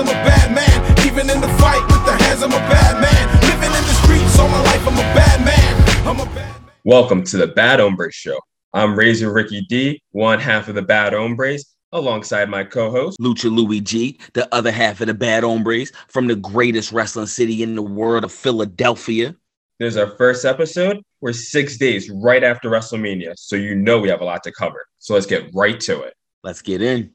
I'm 0.00 0.08
a 0.08 0.12
bad 0.12 0.54
man. 0.54 1.06
Even 1.06 1.28
in 1.28 1.42
the 1.42 1.48
fight 1.58 1.82
with 1.88 2.06
the 2.06 2.24
hands, 2.24 2.42
I'm 2.42 2.52
a 2.52 2.56
bad 2.56 3.02
man. 3.02 3.40
Living 3.42 3.68
in 3.68 3.84
the 3.84 3.94
streets 4.02 4.38
all 4.38 4.48
my 4.48 4.62
life, 4.62 4.88
I'm 4.88 4.94
a 4.94 5.14
bad 5.14 5.44
man. 5.44 6.08
I'm 6.08 6.20
a 6.20 6.24
bad 6.34 6.62
man. 6.62 6.74
Welcome 6.84 7.22
to 7.24 7.36
the 7.36 7.48
Bad 7.48 7.80
Hombres 7.80 8.14
Show. 8.14 8.38
I'm 8.72 8.98
Razor 8.98 9.30
Ricky 9.30 9.60
D, 9.68 10.00
one 10.12 10.38
half 10.38 10.68
of 10.68 10.74
the 10.74 10.80
Bad 10.80 11.12
Hombres, 11.12 11.76
alongside 11.92 12.48
my 12.48 12.64
co-host. 12.64 13.20
Lucha 13.20 13.54
Louie 13.54 13.82
G, 13.82 14.18
the 14.32 14.48
other 14.54 14.70
half 14.70 15.02
of 15.02 15.08
the 15.08 15.12
Bad 15.12 15.44
Hombres 15.44 15.92
from 16.08 16.28
the 16.28 16.36
greatest 16.36 16.92
wrestling 16.92 17.26
city 17.26 17.62
in 17.62 17.74
the 17.74 17.82
world 17.82 18.24
of 18.24 18.32
Philadelphia. 18.32 19.36
This 19.80 19.92
is 19.92 19.96
our 19.98 20.16
first 20.16 20.46
episode. 20.46 21.02
We're 21.20 21.34
six 21.34 21.76
days 21.76 22.08
right 22.08 22.42
after 22.42 22.70
WrestleMania, 22.70 23.34
so 23.36 23.54
you 23.54 23.74
know 23.74 24.00
we 24.00 24.08
have 24.08 24.22
a 24.22 24.24
lot 24.24 24.42
to 24.44 24.52
cover. 24.52 24.86
So 24.98 25.12
let's 25.12 25.26
get 25.26 25.50
right 25.52 25.78
to 25.80 26.00
it. 26.04 26.14
Let's 26.42 26.62
get 26.62 26.80
in. 26.80 27.10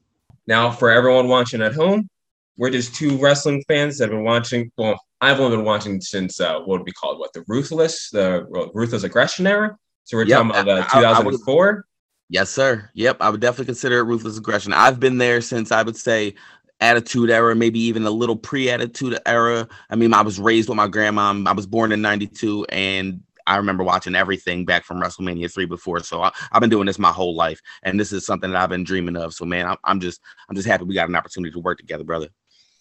Now, 0.46 0.70
for 0.70 0.92
everyone 0.92 1.26
watching 1.26 1.62
at 1.62 1.74
home, 1.74 2.08
we're 2.56 2.70
just 2.70 2.94
two 2.94 3.18
wrestling 3.18 3.62
fans 3.68 3.98
that 3.98 4.04
have 4.04 4.10
been 4.12 4.24
watching. 4.24 4.70
Well, 4.76 4.98
I've 5.20 5.40
only 5.40 5.56
been 5.56 5.64
watching 5.66 6.00
since 6.00 6.40
uh, 6.40 6.58
what 6.60 6.78
would 6.78 6.84
be 6.84 6.92
called 6.92 7.18
what 7.18 7.32
the 7.32 7.44
Ruthless, 7.48 8.10
the 8.10 8.46
Ruthless 8.74 9.02
Aggression 9.02 9.46
era. 9.46 9.76
So 10.04 10.16
we're 10.16 10.24
Yep, 10.24 10.36
talking 10.36 10.50
about 10.62 10.68
uh, 10.68 10.86
I- 10.92 11.02
I- 11.02 11.10
I 11.12 11.20
would- 11.20 11.32
2004. 11.32 11.84
Yes, 12.28 12.50
sir. 12.50 12.90
Yep, 12.94 13.18
I 13.20 13.30
would 13.30 13.40
definitely 13.40 13.66
consider 13.66 13.98
it 13.98 14.04
ruthless 14.04 14.36
aggression. 14.36 14.72
I've 14.72 14.98
been 14.98 15.18
there 15.18 15.40
since 15.40 15.70
I 15.70 15.82
would 15.84 15.96
say 15.96 16.34
attitude 16.80 17.30
era, 17.30 17.54
maybe 17.54 17.78
even 17.78 18.04
a 18.04 18.10
little 18.10 18.36
pre-attitude 18.36 19.18
era. 19.26 19.68
I 19.90 19.96
mean, 19.96 20.12
I 20.12 20.22
was 20.22 20.40
raised 20.40 20.68
with 20.68 20.76
my 20.76 20.88
grandma. 20.88 21.32
I 21.46 21.52
was 21.52 21.66
born 21.66 21.92
in 21.92 22.02
92 22.02 22.66
and 22.70 23.20
I 23.46 23.56
remember 23.58 23.84
watching 23.84 24.16
everything 24.16 24.64
back 24.64 24.84
from 24.84 25.00
WrestleMania 25.00 25.52
3 25.52 25.66
before. 25.66 26.00
So 26.00 26.20
I, 26.20 26.32
I've 26.50 26.60
been 26.60 26.68
doing 26.68 26.86
this 26.86 26.98
my 26.98 27.12
whole 27.12 27.36
life. 27.36 27.60
And 27.84 27.98
this 27.98 28.12
is 28.12 28.26
something 28.26 28.50
that 28.50 28.60
I've 28.60 28.70
been 28.70 28.82
dreaming 28.82 29.16
of. 29.16 29.32
So 29.32 29.44
man, 29.44 29.66
I'm, 29.66 29.76
I'm 29.84 30.00
just 30.00 30.20
I'm 30.48 30.56
just 30.56 30.66
happy 30.66 30.82
we 30.84 30.94
got 30.94 31.08
an 31.08 31.14
opportunity 31.14 31.52
to 31.52 31.60
work 31.60 31.78
together, 31.78 32.02
brother. 32.02 32.26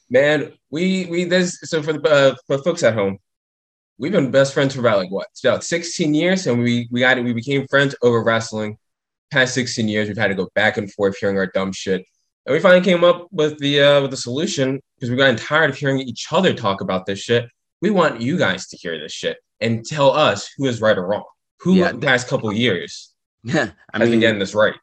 Man, 0.09 0.53
we 0.69 1.07
we 1.09 1.23
this 1.23 1.59
so 1.63 1.81
for 1.81 1.93
the 1.93 2.09
uh, 2.09 2.35
for 2.47 2.57
folks 2.63 2.84
at 2.84 2.93
home, 2.93 3.17
we've 3.98 4.12
been 4.12 4.31
best 4.31 4.53
friends 4.53 4.73
for 4.73 4.81
about 4.81 4.99
like 4.99 5.12
what 5.12 5.27
about 5.43 5.63
16 5.63 6.13
years, 6.13 6.47
and 6.47 6.62
we 6.62 6.87
we 6.91 6.99
got 6.99 7.21
we 7.23 7.34
became 7.34 7.67
friends 7.67 7.95
over 8.01 8.23
wrestling. 8.23 8.77
Past 9.31 9.55
16 9.55 9.87
years, 9.87 10.07
we've 10.07 10.17
had 10.17 10.27
to 10.27 10.35
go 10.35 10.47
back 10.53 10.77
and 10.77 10.91
forth 10.93 11.17
hearing 11.17 11.37
our 11.37 11.47
dumb 11.47 11.73
shit, 11.73 12.05
and 12.45 12.53
we 12.53 12.59
finally 12.59 12.84
came 12.84 13.03
up 13.03 13.27
with 13.31 13.57
the 13.59 13.81
uh, 13.81 14.01
with 14.01 14.12
the 14.12 14.17
solution 14.17 14.79
because 14.95 15.09
we 15.09 15.17
got 15.17 15.37
tired 15.37 15.71
of 15.71 15.77
hearing 15.77 15.99
each 15.99 16.27
other 16.31 16.53
talk 16.53 16.81
about 16.81 17.05
this 17.05 17.19
shit. 17.19 17.49
We 17.81 17.90
want 17.90 18.21
you 18.21 18.37
guys 18.37 18.67
to 18.67 18.77
hear 18.77 18.99
this 18.99 19.12
shit 19.12 19.37
and 19.59 19.84
tell 19.84 20.12
us 20.12 20.49
who 20.57 20.65
is 20.65 20.81
right 20.81 20.97
or 20.97 21.07
wrong. 21.07 21.25
Who 21.62 21.75
Yeah, 21.75 21.91
the 21.91 21.99
past 21.99 22.27
couple 22.27 22.53
years 22.53 23.15
yeah, 23.43 23.71
I 23.93 23.99
has 23.99 24.09
been 24.09 24.19
getting 24.19 24.40
this 24.40 24.53
right? 24.53 24.75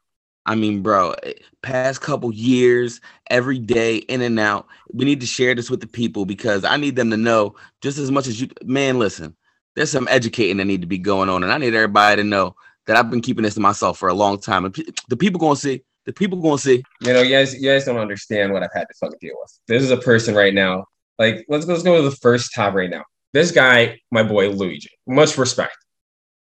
I 0.45 0.55
mean, 0.55 0.81
bro, 0.81 1.11
eh, 1.23 1.33
past 1.61 2.01
couple 2.01 2.33
years, 2.33 2.99
every 3.29 3.59
day, 3.59 3.97
in 3.97 4.21
and 4.21 4.39
out. 4.39 4.67
We 4.91 5.05
need 5.05 5.21
to 5.21 5.25
share 5.25 5.55
this 5.55 5.69
with 5.69 5.81
the 5.81 5.87
people 5.87 6.25
because 6.25 6.65
I 6.65 6.77
need 6.77 6.95
them 6.95 7.09
to 7.11 7.17
know 7.17 7.55
just 7.81 7.97
as 7.97 8.11
much 8.11 8.27
as 8.27 8.41
you. 8.41 8.49
Man, 8.63 8.99
listen, 8.99 9.35
there's 9.75 9.91
some 9.91 10.07
educating 10.09 10.57
that 10.57 10.65
need 10.65 10.81
to 10.81 10.87
be 10.87 10.97
going 10.97 11.29
on, 11.29 11.43
and 11.43 11.51
I 11.51 11.57
need 11.57 11.73
everybody 11.73 12.21
to 12.21 12.27
know 12.27 12.55
that 12.87 12.97
I've 12.97 13.09
been 13.09 13.21
keeping 13.21 13.43
this 13.43 13.53
to 13.53 13.61
myself 13.61 13.97
for 13.97 14.09
a 14.09 14.13
long 14.13 14.39
time. 14.39 14.65
And 14.65 14.75
the 15.07 15.17
people 15.17 15.39
gonna 15.39 15.55
see. 15.55 15.83
The 16.05 16.13
people 16.13 16.41
gonna 16.41 16.57
see. 16.57 16.83
You 17.01 17.13
know, 17.13 17.21
you 17.21 17.31
guys, 17.31 17.53
you 17.55 17.69
guys 17.69 17.85
don't 17.85 17.97
understand 17.97 18.51
what 18.51 18.61
I've 18.61 18.73
had 18.73 18.87
to 18.89 18.93
fucking 18.99 19.19
deal 19.21 19.35
with. 19.39 19.57
This 19.67 19.83
is 19.83 19.91
a 19.91 19.97
person 19.97 20.35
right 20.35 20.53
now. 20.53 20.85
Like, 21.17 21.45
let's 21.47 21.65
let's 21.65 21.83
go 21.83 21.95
to 21.95 22.09
the 22.09 22.15
first 22.17 22.53
top 22.53 22.73
right 22.73 22.89
now. 22.89 23.03
This 23.31 23.51
guy, 23.51 24.01
my 24.11 24.23
boy 24.23 24.49
Luigi, 24.49 24.89
much 25.07 25.37
respect. 25.37 25.77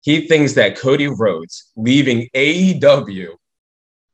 He 0.01 0.27
thinks 0.27 0.55
that 0.55 0.77
Cody 0.77 1.07
Rhodes 1.07 1.71
leaving 1.77 2.29
AEW 2.35 3.37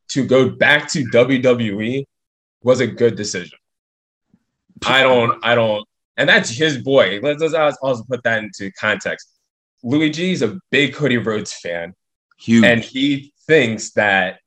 to 0.08 0.24
go 0.26 0.50
back 0.50 0.90
to 0.92 1.04
WWE 1.04 2.04
was 2.62 2.80
a 2.80 2.86
good 2.86 3.16
decision. 3.16 3.58
I 4.86 5.02
don't, 5.02 5.44
I 5.44 5.54
don't, 5.54 5.86
and 6.16 6.28
that's 6.28 6.50
his 6.50 6.78
boy. 6.78 7.20
Let's, 7.22 7.42
let's 7.42 7.78
also 7.82 8.04
put 8.04 8.22
that 8.24 8.42
into 8.44 8.70
context. 8.72 9.28
Luigi 9.82 10.32
is 10.32 10.42
a 10.42 10.58
big 10.70 10.94
Cody 10.94 11.18
Rhodes 11.18 11.52
fan 11.52 11.94
Huge. 12.38 12.64
and 12.64 12.80
he 12.82 13.32
thinks 13.46 13.92
that 13.92 14.40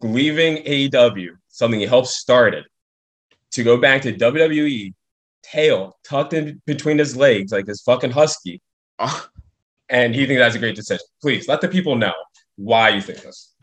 leaving 0.00 0.56
AEW, 0.64 1.30
something 1.48 1.80
he 1.80 1.86
helped 1.86 2.08
started, 2.08 2.64
to 3.52 3.62
go 3.62 3.76
back 3.76 4.02
to 4.02 4.12
WWE, 4.12 4.92
tail 5.42 5.96
tucked 6.04 6.32
in 6.32 6.60
between 6.66 6.98
his 6.98 7.16
legs 7.16 7.52
like 7.52 7.66
his 7.66 7.82
fucking 7.82 8.10
husky, 8.10 8.60
Oh, 8.98 9.26
and 9.88 10.14
he 10.14 10.26
thinks 10.26 10.40
that's 10.40 10.54
a 10.54 10.58
great 10.58 10.76
decision. 10.76 11.04
Please 11.20 11.48
let 11.48 11.60
the 11.60 11.68
people 11.68 11.96
know 11.96 12.12
why 12.56 12.90
you 12.90 13.00
think 13.00 13.22
this. 13.22 13.54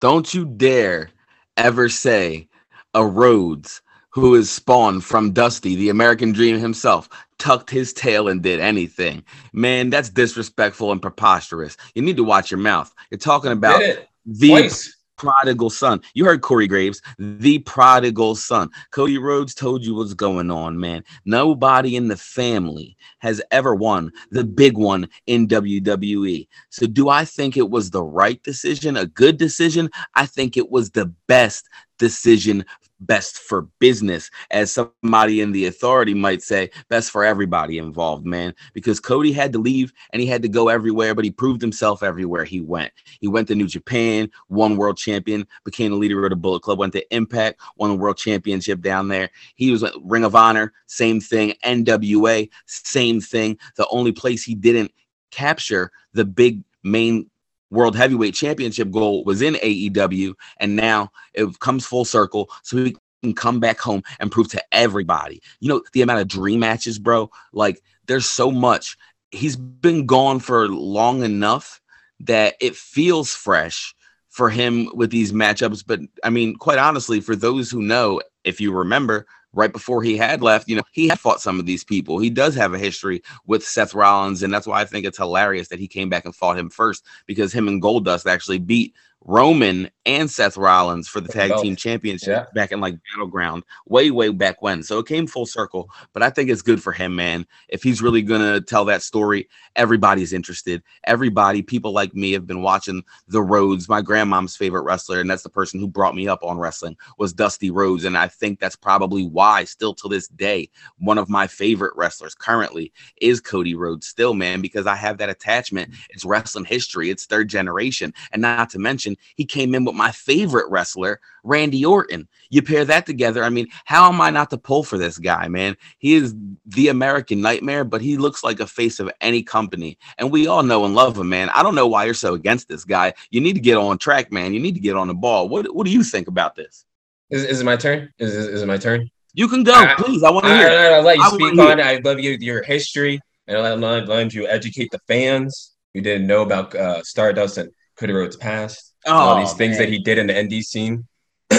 Don't 0.00 0.32
you 0.34 0.44
dare 0.44 1.10
ever 1.56 1.88
say 1.88 2.48
a 2.94 3.04
Rhodes 3.04 3.82
who 4.10 4.34
is 4.34 4.50
spawned 4.50 5.04
from 5.04 5.32
Dusty, 5.32 5.76
the 5.76 5.88
American 5.88 6.32
Dream 6.32 6.58
himself, 6.58 7.08
tucked 7.38 7.70
his 7.70 7.92
tail 7.92 8.28
and 8.28 8.42
did 8.42 8.58
anything. 8.58 9.22
Man, 9.52 9.88
that's 9.90 10.10
disrespectful 10.10 10.90
and 10.90 11.00
preposterous. 11.00 11.76
You 11.94 12.02
need 12.02 12.16
to 12.16 12.24
watch 12.24 12.50
your 12.50 12.58
mouth. 12.58 12.92
You're 13.10 13.18
talking 13.18 13.52
about 13.52 13.80
the 14.26 14.48
twice. 14.48 14.96
Prodigal 15.20 15.68
son. 15.68 16.00
You 16.14 16.24
heard 16.24 16.40
Corey 16.40 16.66
Graves, 16.66 17.02
the 17.18 17.58
prodigal 17.58 18.34
son. 18.36 18.70
Cody 18.90 19.18
Rhodes 19.18 19.54
told 19.54 19.84
you 19.84 19.94
what's 19.94 20.14
going 20.14 20.50
on, 20.50 20.80
man. 20.80 21.04
Nobody 21.26 21.94
in 21.94 22.08
the 22.08 22.16
family 22.16 22.96
has 23.18 23.42
ever 23.50 23.74
won 23.74 24.12
the 24.30 24.44
big 24.44 24.78
one 24.78 25.10
in 25.26 25.46
WWE. 25.46 26.48
So, 26.70 26.86
do 26.86 27.10
I 27.10 27.26
think 27.26 27.58
it 27.58 27.68
was 27.68 27.90
the 27.90 28.02
right 28.02 28.42
decision, 28.42 28.96
a 28.96 29.04
good 29.04 29.36
decision? 29.36 29.90
I 30.14 30.24
think 30.24 30.56
it 30.56 30.70
was 30.70 30.90
the 30.90 31.12
best 31.26 31.68
decision. 31.98 32.64
Best 33.00 33.38
for 33.38 33.62
business, 33.78 34.30
as 34.50 34.72
somebody 34.72 35.40
in 35.40 35.52
the 35.52 35.66
authority 35.66 36.12
might 36.14 36.42
say, 36.42 36.70
best 36.88 37.10
for 37.10 37.24
everybody 37.24 37.78
involved, 37.78 38.26
man. 38.26 38.54
Because 38.74 39.00
Cody 39.00 39.32
had 39.32 39.52
to 39.54 39.58
leave 39.58 39.92
and 40.12 40.20
he 40.20 40.26
had 40.26 40.42
to 40.42 40.48
go 40.48 40.68
everywhere, 40.68 41.14
but 41.14 41.24
he 41.24 41.30
proved 41.30 41.62
himself 41.62 42.02
everywhere 42.02 42.44
he 42.44 42.60
went. 42.60 42.92
He 43.20 43.28
went 43.28 43.48
to 43.48 43.54
New 43.54 43.66
Japan, 43.66 44.30
won 44.48 44.76
world 44.76 44.98
champion, 44.98 45.46
became 45.64 45.92
the 45.92 45.96
leader 45.96 46.22
of 46.24 46.30
the 46.30 46.36
Bullet 46.36 46.62
Club, 46.62 46.78
went 46.78 46.92
to 46.92 47.14
Impact, 47.14 47.60
won 47.76 47.90
the 47.90 47.96
world 47.96 48.18
championship 48.18 48.80
down 48.80 49.08
there. 49.08 49.30
He 49.54 49.70
was 49.70 49.82
at 49.82 49.94
Ring 50.02 50.24
of 50.24 50.34
Honor, 50.34 50.72
same 50.86 51.20
thing. 51.20 51.54
NWA, 51.64 52.50
same 52.66 53.20
thing. 53.20 53.58
The 53.76 53.88
only 53.88 54.12
place 54.12 54.42
he 54.42 54.54
didn't 54.54 54.92
capture 55.30 55.90
the 56.12 56.24
big 56.24 56.62
main 56.82 57.30
world 57.70 57.96
heavyweight 57.96 58.34
championship 58.34 58.90
goal 58.90 59.24
was 59.24 59.42
in 59.42 59.54
AEW, 59.54 60.34
and 60.58 60.76
now 60.76 61.10
it 61.34 61.58
comes 61.60 61.86
full 61.86 62.04
circle. 62.04 62.50
So 62.62 62.76
he 62.78 62.96
can 63.22 63.34
come 63.34 63.60
back 63.60 63.78
home 63.78 64.02
and 64.18 64.32
prove 64.32 64.48
to 64.50 64.62
everybody. 64.72 65.42
You 65.60 65.68
know, 65.68 65.82
the 65.92 66.02
amount 66.02 66.20
of 66.20 66.28
dream 66.28 66.60
matches, 66.60 66.98
bro. 66.98 67.30
Like, 67.52 67.82
there's 68.06 68.26
so 68.26 68.50
much. 68.50 68.96
He's 69.30 69.56
been 69.56 70.06
gone 70.06 70.40
for 70.40 70.68
long 70.68 71.22
enough 71.22 71.80
that 72.20 72.54
it 72.60 72.76
feels 72.76 73.32
fresh 73.32 73.94
for 74.28 74.50
him 74.50 74.88
with 74.94 75.10
these 75.10 75.32
matchups. 75.32 75.84
But 75.86 76.00
I 76.24 76.30
mean, 76.30 76.56
quite 76.56 76.78
honestly, 76.78 77.20
for 77.20 77.36
those 77.36 77.70
who 77.70 77.82
know, 77.82 78.20
if 78.44 78.60
you 78.60 78.72
remember, 78.72 79.26
right 79.52 79.72
before 79.72 80.02
he 80.02 80.16
had 80.16 80.42
left, 80.42 80.68
you 80.68 80.76
know, 80.76 80.82
he 80.92 81.08
had 81.08 81.18
fought 81.18 81.40
some 81.40 81.58
of 81.58 81.66
these 81.66 81.84
people. 81.84 82.18
He 82.18 82.30
does 82.30 82.54
have 82.54 82.74
a 82.74 82.78
history 82.78 83.22
with 83.46 83.66
Seth 83.66 83.94
Rollins, 83.94 84.42
and 84.42 84.52
that's 84.52 84.66
why 84.66 84.80
I 84.80 84.84
think 84.84 85.06
it's 85.06 85.18
hilarious 85.18 85.68
that 85.68 85.78
he 85.78 85.88
came 85.88 86.08
back 86.08 86.24
and 86.24 86.34
fought 86.34 86.58
him 86.58 86.70
first 86.70 87.04
because 87.26 87.52
him 87.52 87.68
and 87.68 87.82
Goldust 87.82 88.30
actually 88.30 88.58
beat 88.58 88.94
Roman 89.22 89.90
and 90.06 90.30
Seth 90.30 90.56
Rollins 90.56 91.06
for 91.06 91.20
the 91.20 91.28
tag 91.28 91.52
team 91.60 91.76
championship 91.76 92.28
Yeah. 92.28 92.46
back 92.54 92.72
in 92.72 92.80
like 92.80 92.96
Battleground, 93.12 93.64
way, 93.86 94.10
way 94.10 94.30
back 94.30 94.62
when. 94.62 94.82
So 94.82 94.98
it 94.98 95.06
came 95.06 95.26
full 95.26 95.44
circle. 95.44 95.90
But 96.14 96.22
I 96.22 96.30
think 96.30 96.48
it's 96.48 96.62
good 96.62 96.82
for 96.82 96.90
him, 96.92 97.14
man. 97.14 97.46
If 97.68 97.82
he's 97.82 98.00
really 98.00 98.22
gonna 98.22 98.60
tell 98.62 98.86
that 98.86 99.02
story, 99.02 99.48
everybody's 99.76 100.32
interested. 100.32 100.82
Everybody, 101.04 101.60
people 101.62 101.92
like 101.92 102.14
me, 102.14 102.32
have 102.32 102.46
been 102.46 102.62
watching 102.62 103.04
the 103.28 103.42
Rhodes. 103.42 103.88
My 103.88 104.00
grandmom's 104.00 104.56
favorite 104.56 104.82
wrestler, 104.82 105.20
and 105.20 105.30
that's 105.30 105.42
the 105.42 105.50
person 105.50 105.78
who 105.80 105.86
brought 105.86 106.14
me 106.14 106.26
up 106.26 106.42
on 106.42 106.58
wrestling, 106.58 106.96
was 107.18 107.32
Dusty 107.34 107.70
Rhodes. 107.70 108.04
And 108.04 108.16
I 108.16 108.26
think 108.26 108.58
that's 108.58 108.76
probably 108.76 109.26
why, 109.26 109.64
still 109.64 109.94
to 109.96 110.08
this 110.08 110.28
day, 110.28 110.70
one 110.98 111.18
of 111.18 111.28
my 111.28 111.46
favorite 111.46 111.92
wrestlers 111.94 112.34
currently 112.34 112.90
is 113.20 113.40
Cody 113.40 113.74
Rhodes, 113.74 114.06
still, 114.06 114.32
man, 114.32 114.62
because 114.62 114.86
I 114.86 114.96
have 114.96 115.18
that 115.18 115.28
attachment. 115.28 115.92
It's 116.08 116.24
wrestling 116.24 116.64
history, 116.64 117.10
it's 117.10 117.26
third 117.26 117.48
generation. 117.48 118.14
And 118.32 118.40
not 118.40 118.70
to 118.70 118.78
mention, 118.78 119.09
he 119.36 119.44
came 119.44 119.74
in 119.74 119.84
with 119.84 119.94
my 119.94 120.10
favorite 120.10 120.70
wrestler, 120.70 121.20
Randy 121.42 121.84
Orton. 121.84 122.28
You 122.50 122.62
pair 122.62 122.84
that 122.84 123.06
together. 123.06 123.44
I 123.44 123.48
mean, 123.48 123.68
how 123.84 124.08
am 124.08 124.20
I 124.20 124.30
not 124.30 124.50
to 124.50 124.58
pull 124.58 124.82
for 124.82 124.98
this 124.98 125.18
guy, 125.18 125.48
man? 125.48 125.76
He 125.98 126.14
is 126.14 126.34
the 126.66 126.88
American 126.88 127.40
nightmare, 127.40 127.84
but 127.84 128.00
he 128.00 128.16
looks 128.16 128.42
like 128.42 128.60
a 128.60 128.66
face 128.66 129.00
of 129.00 129.10
any 129.20 129.42
company. 129.42 129.98
And 130.18 130.30
we 130.30 130.46
all 130.46 130.62
know 130.62 130.84
and 130.84 130.94
love 130.94 131.16
him, 131.18 131.28
man. 131.28 131.50
I 131.50 131.62
don't 131.62 131.74
know 131.74 131.86
why 131.86 132.04
you're 132.04 132.14
so 132.14 132.34
against 132.34 132.68
this 132.68 132.84
guy. 132.84 133.14
You 133.30 133.40
need 133.40 133.54
to 133.54 133.60
get 133.60 133.76
on 133.76 133.98
track, 133.98 134.32
man. 134.32 134.52
You 134.52 134.60
need 134.60 134.74
to 134.74 134.80
get 134.80 134.96
on 134.96 135.08
the 135.08 135.14
ball. 135.14 135.48
What, 135.48 135.74
what 135.74 135.86
do 135.86 135.92
you 135.92 136.02
think 136.02 136.28
about 136.28 136.54
this? 136.54 136.84
Is, 137.30 137.44
is 137.44 137.60
it 137.60 137.64
my 137.64 137.76
turn? 137.76 138.12
Is, 138.18 138.34
is, 138.34 138.46
is 138.48 138.62
it 138.62 138.66
my 138.66 138.76
turn? 138.76 139.08
You 139.32 139.48
can 139.48 139.62
go, 139.62 139.72
I- 139.72 139.94
please. 139.96 140.22
I 140.22 140.30
want 140.30 140.46
to 140.46 140.56
hear. 140.56 140.66
it. 140.66 140.72
I, 140.72 140.98
will 140.98 141.04
let 141.04 141.16
you 141.16 141.22
I 141.22 141.28
speak 141.28 141.58
on 141.58 141.78
it. 141.78 141.82
I 141.82 142.00
love 142.04 142.18
you, 142.18 142.36
your 142.40 142.62
history, 142.62 143.20
and 143.46 143.56
I 143.56 143.74
love, 143.74 144.08
love 144.08 144.32
you 144.32 144.48
educate 144.48 144.90
the 144.90 144.98
fans 145.06 145.72
who 145.94 146.00
didn't 146.00 146.26
know 146.26 146.42
about 146.42 146.74
uh, 146.74 147.02
Stardust 147.02 147.58
and 147.58 147.70
Cody 147.96 148.12
Rhodes' 148.12 148.36
past. 148.36 148.89
And 149.06 149.14
all 149.14 149.38
these 149.38 149.52
things 149.54 149.76
Oh, 149.76 149.80
man. 149.80 149.88
that 149.88 149.92
he 149.92 149.98
did 150.00 150.18
in 150.18 150.26
the 150.26 150.32
indie 150.34 150.62
scene. 150.62 151.06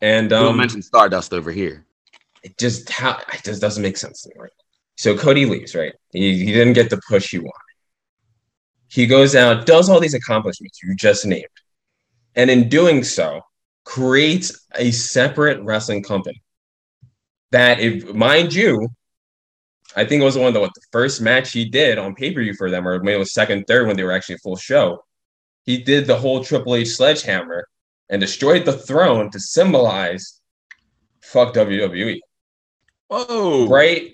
and 0.00 0.30
Don't 0.30 0.46
um, 0.48 0.56
mention 0.56 0.82
Stardust 0.82 1.32
over 1.32 1.50
here. 1.50 1.84
it 2.42 2.56
just 2.58 2.88
how 2.90 3.18
it 3.32 3.42
just 3.44 3.60
doesn't 3.60 3.82
make 3.82 3.96
sense 3.96 4.22
to 4.22 4.28
me, 4.30 4.34
right? 4.38 4.50
So 4.96 5.16
Cody 5.16 5.44
leaves, 5.46 5.74
right? 5.74 5.92
He, 6.12 6.44
he 6.44 6.52
didn't 6.52 6.74
get 6.74 6.90
the 6.90 7.00
push 7.08 7.30
he 7.30 7.38
wanted. 7.38 7.52
He 8.88 9.06
goes 9.06 9.34
out, 9.34 9.66
does 9.66 9.88
all 9.88 9.98
these 9.98 10.14
accomplishments 10.14 10.80
you 10.82 10.94
just 10.94 11.26
named, 11.26 11.46
and 12.36 12.48
in 12.50 12.68
doing 12.68 13.02
so, 13.02 13.40
creates 13.84 14.66
a 14.76 14.92
separate 14.92 15.60
wrestling 15.62 16.02
company 16.04 16.40
that, 17.50 17.80
if 17.80 18.14
mind 18.14 18.54
you, 18.54 18.88
I 19.96 20.04
think 20.04 20.22
it 20.22 20.24
was 20.24 20.34
the 20.34 20.40
one 20.40 20.48
of 20.48 20.54
the, 20.54 20.60
what, 20.60 20.74
the 20.74 20.80
first 20.92 21.20
match 21.20 21.50
he 21.52 21.64
did 21.64 21.98
on 21.98 22.14
pay 22.14 22.32
per 22.32 22.40
view 22.40 22.54
for 22.54 22.70
them, 22.70 22.86
or 22.86 23.00
maybe 23.00 23.16
it 23.16 23.18
was 23.18 23.32
second, 23.32 23.64
third 23.66 23.86
when 23.88 23.96
they 23.96 24.04
were 24.04 24.12
actually 24.12 24.36
a 24.36 24.38
full 24.38 24.56
show. 24.56 25.02
He 25.64 25.78
did 25.78 26.06
the 26.06 26.16
whole 26.16 26.44
Triple 26.44 26.76
H 26.76 26.88
sledgehammer 26.88 27.66
and 28.10 28.20
destroyed 28.20 28.64
the 28.64 28.72
throne 28.72 29.30
to 29.30 29.40
symbolize 29.40 30.40
fuck 31.22 31.54
WWE. 31.54 32.20
Whoa. 33.08 33.66
Right? 33.66 34.12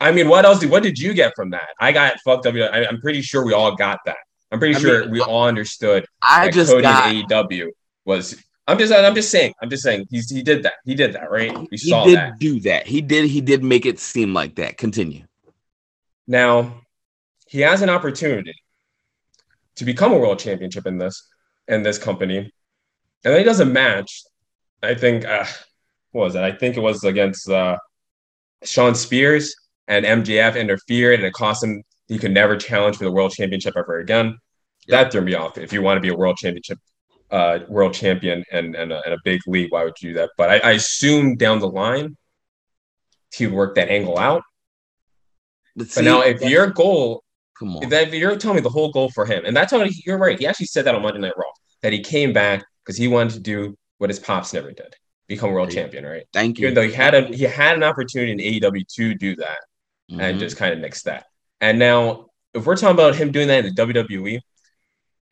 I 0.00 0.12
mean, 0.12 0.28
what 0.28 0.44
else? 0.44 0.60
Did, 0.60 0.70
what 0.70 0.82
did 0.82 0.98
you 0.98 1.12
get 1.12 1.32
from 1.34 1.50
that? 1.50 1.68
I 1.80 1.92
got 1.92 2.16
fucked 2.24 2.46
up. 2.46 2.54
I, 2.54 2.84
am 2.84 3.00
pretty 3.00 3.22
sure 3.22 3.44
we 3.44 3.52
all 3.52 3.74
got 3.74 3.98
that. 4.06 4.16
I'm 4.52 4.58
pretty 4.60 4.76
I 4.76 4.78
sure 4.78 5.00
mean, 5.02 5.10
we 5.10 5.20
all 5.20 5.46
understood. 5.46 6.06
I 6.22 6.46
that 6.46 6.54
just 6.54 6.70
Cody 6.70 6.82
got. 6.82 7.12
AEW 7.12 7.68
was. 8.04 8.42
I'm 8.68 8.78
just. 8.78 8.92
I'm 8.92 9.14
just 9.14 9.30
saying. 9.30 9.54
I'm 9.60 9.68
just 9.68 9.82
saying. 9.82 10.06
He's 10.10 10.30
he 10.30 10.42
did 10.42 10.62
that. 10.62 10.74
He 10.84 10.94
did 10.94 11.12
that. 11.14 11.30
Right? 11.30 11.56
We 11.58 11.66
He 11.72 11.90
saw 11.90 12.04
did 12.04 12.16
that. 12.16 12.38
do 12.38 12.60
that. 12.60 12.86
He 12.86 13.00
did. 13.00 13.24
He 13.28 13.40
did 13.40 13.64
make 13.64 13.84
it 13.86 13.98
seem 13.98 14.32
like 14.32 14.54
that. 14.54 14.78
Continue. 14.78 15.24
Now, 16.28 16.82
he 17.48 17.60
has 17.60 17.82
an 17.82 17.88
opportunity 17.88 18.54
to 19.78 19.84
become 19.84 20.12
a 20.12 20.18
world 20.18 20.38
championship 20.38 20.86
in 20.86 20.98
this 20.98 21.26
in 21.68 21.82
this 21.82 21.98
company, 21.98 22.38
and 22.38 22.50
then 23.22 23.38
he 23.38 23.44
does 23.44 23.60
a 23.60 23.66
match. 23.66 24.22
I 24.82 24.94
think. 24.94 25.24
Uh, 25.24 25.46
what 26.12 26.24
was 26.24 26.34
it? 26.34 26.42
I 26.42 26.52
think 26.52 26.76
it 26.76 26.80
was 26.80 27.04
against 27.04 27.48
uh, 27.48 27.76
Shawn 28.64 28.94
Spears 28.94 29.54
and 29.86 30.04
MJF 30.04 30.58
interfered, 30.58 31.20
and 31.20 31.24
it 31.24 31.32
cost 31.32 31.62
him. 31.62 31.82
He 32.08 32.18
could 32.18 32.32
never 32.32 32.56
challenge 32.56 32.96
for 32.96 33.04
the 33.04 33.12
world 33.12 33.32
championship 33.32 33.74
ever 33.76 33.98
again. 33.98 34.38
That 34.88 35.12
threw 35.12 35.20
me 35.20 35.34
off. 35.34 35.58
If 35.58 35.72
you 35.72 35.82
want 35.82 35.98
to 35.98 36.00
be 36.00 36.08
a 36.08 36.16
world 36.16 36.38
championship, 36.38 36.78
uh, 37.30 37.60
world 37.68 37.92
champion 37.92 38.42
and 38.50 38.74
and 38.74 38.92
a, 38.92 39.02
and 39.04 39.14
a 39.14 39.18
big 39.24 39.40
league, 39.46 39.70
why 39.70 39.84
would 39.84 39.94
you 40.00 40.10
do 40.10 40.14
that? 40.14 40.30
But 40.38 40.50
I, 40.50 40.58
I 40.58 40.70
assume 40.72 41.36
down 41.36 41.58
the 41.58 41.68
line, 41.68 42.16
he 43.34 43.46
would 43.46 43.54
work 43.54 43.74
that 43.74 43.90
angle 43.90 44.18
out. 44.18 44.42
But, 45.76 45.88
But 45.94 46.04
now, 46.04 46.22
if 46.22 46.40
your 46.40 46.68
goal 46.68 47.22
come 47.58 47.76
on, 47.76 47.88
that 47.88 48.12
you're 48.12 48.36
telling 48.36 48.56
me 48.56 48.62
the 48.62 48.68
whole 48.68 48.90
goal 48.92 49.10
for 49.10 49.26
him, 49.26 49.44
and 49.44 49.56
that's 49.56 49.72
how 49.72 49.82
he, 49.84 50.02
you're 50.06 50.18
right. 50.18 50.38
He 50.38 50.46
actually 50.46 50.66
said 50.66 50.84
that 50.86 50.94
on 50.94 51.02
Monday 51.02 51.20
Night 51.20 51.32
Raw 51.36 51.50
that 51.82 51.92
he 51.92 52.00
came 52.00 52.32
back 52.32 52.64
because 52.84 52.96
he 52.96 53.08
wanted 53.08 53.34
to 53.34 53.40
do 53.40 53.76
what 53.98 54.10
his 54.10 54.18
pops 54.18 54.52
never 54.52 54.72
did, 54.72 54.94
become 55.26 55.50
world 55.52 55.72
Yeah. 55.72 55.82
champion, 55.82 56.04
right? 56.06 56.24
thank 56.32 56.58
you. 56.58 56.66
Even 56.66 56.74
though 56.74 56.86
he 56.88 56.92
had 56.92 57.14
a 57.14 57.22
he 57.26 57.44
had 57.44 57.76
an 57.76 57.82
opportunity 57.82 58.32
in 58.32 58.38
AEW 58.38 58.84
to 58.96 59.14
do 59.14 59.36
that 59.36 59.58
and 60.10 60.36
Mhm. 60.36 60.38
just 60.38 60.56
kind 60.56 60.72
of 60.72 60.78
nixed 60.90 61.02
that. 61.04 61.26
And 61.60 61.78
now, 61.78 62.26
if 62.54 62.64
we're 62.66 62.76
talking 62.76 62.94
about 62.94 63.14
him 63.16 63.30
doing 63.32 63.48
that 63.48 63.64
in 63.64 63.66
the 63.66 63.82
WWE, 63.82 64.40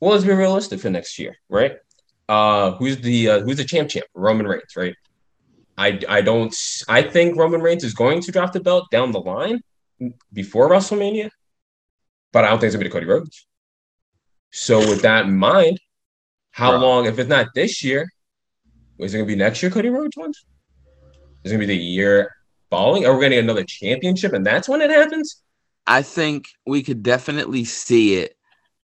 well, 0.01 0.13
let's 0.13 0.25
be 0.25 0.33
realistic 0.33 0.81
for 0.81 0.91
next 0.91 1.19
year, 1.19 1.35
right? 1.49 1.77
Uh, 2.29 2.73
who's 2.73 2.99
the 2.99 3.29
uh, 3.31 3.41
who's 3.41 3.57
the 3.57 3.65
champ 3.65 3.89
champ? 3.89 4.07
Roman 4.15 4.47
Reigns, 4.47 4.77
right? 4.77 4.95
I 5.79 6.01
I 6.09 6.21
don't 6.23 6.55
I 6.89 7.03
think 7.03 7.37
Roman 7.37 7.61
Reigns 7.61 7.85
is 7.85 7.95
going 7.95 8.21
to 8.23 8.33
drop 8.33 8.53
the 8.53 8.61
belt 8.61 8.85
down 8.91 9.13
the 9.13 9.21
line 9.21 9.61
before 10.33 10.69
WrestleMania, 10.69 11.31
but 12.37 12.45
I 12.45 12.51
don't 12.51 12.59
think 12.59 12.67
it's 12.67 12.77
gonna 12.77 12.85
be 12.85 12.91
to 12.91 12.93
Cody 12.93 13.07
Rhodes. 13.07 13.47
So 14.51 14.79
with 14.79 15.01
that 15.01 15.25
in 15.25 15.35
mind, 15.39 15.81
how 16.51 16.77
long? 16.77 17.07
If 17.07 17.19
it's 17.19 17.31
not 17.31 17.47
this 17.55 17.83
year, 17.83 18.11
is 18.99 19.15
it 19.15 19.17
gonna 19.17 19.27
be 19.27 19.37
next 19.37 19.63
year? 19.63 19.73
Cody 19.73 19.89
Rhodes 19.89 20.19
wins. 20.19 20.45
Is 21.45 21.51
it 21.51 21.55
gonna 21.55 21.67
be 21.67 21.75
the 21.75 21.83
year 21.83 22.31
following? 22.69 23.07
Are 23.07 23.15
we 23.17 23.23
gonna 23.23 23.37
get 23.37 23.45
another 23.45 23.65
championship, 23.65 24.35
and 24.35 24.45
that's 24.45 24.69
when 24.69 24.83
it 24.83 24.91
happens? 24.91 25.41
I 25.87 26.03
think 26.03 26.49
we 26.67 26.83
could 26.83 27.03
definitely 27.03 27.65
see 27.65 28.17
it 28.17 28.36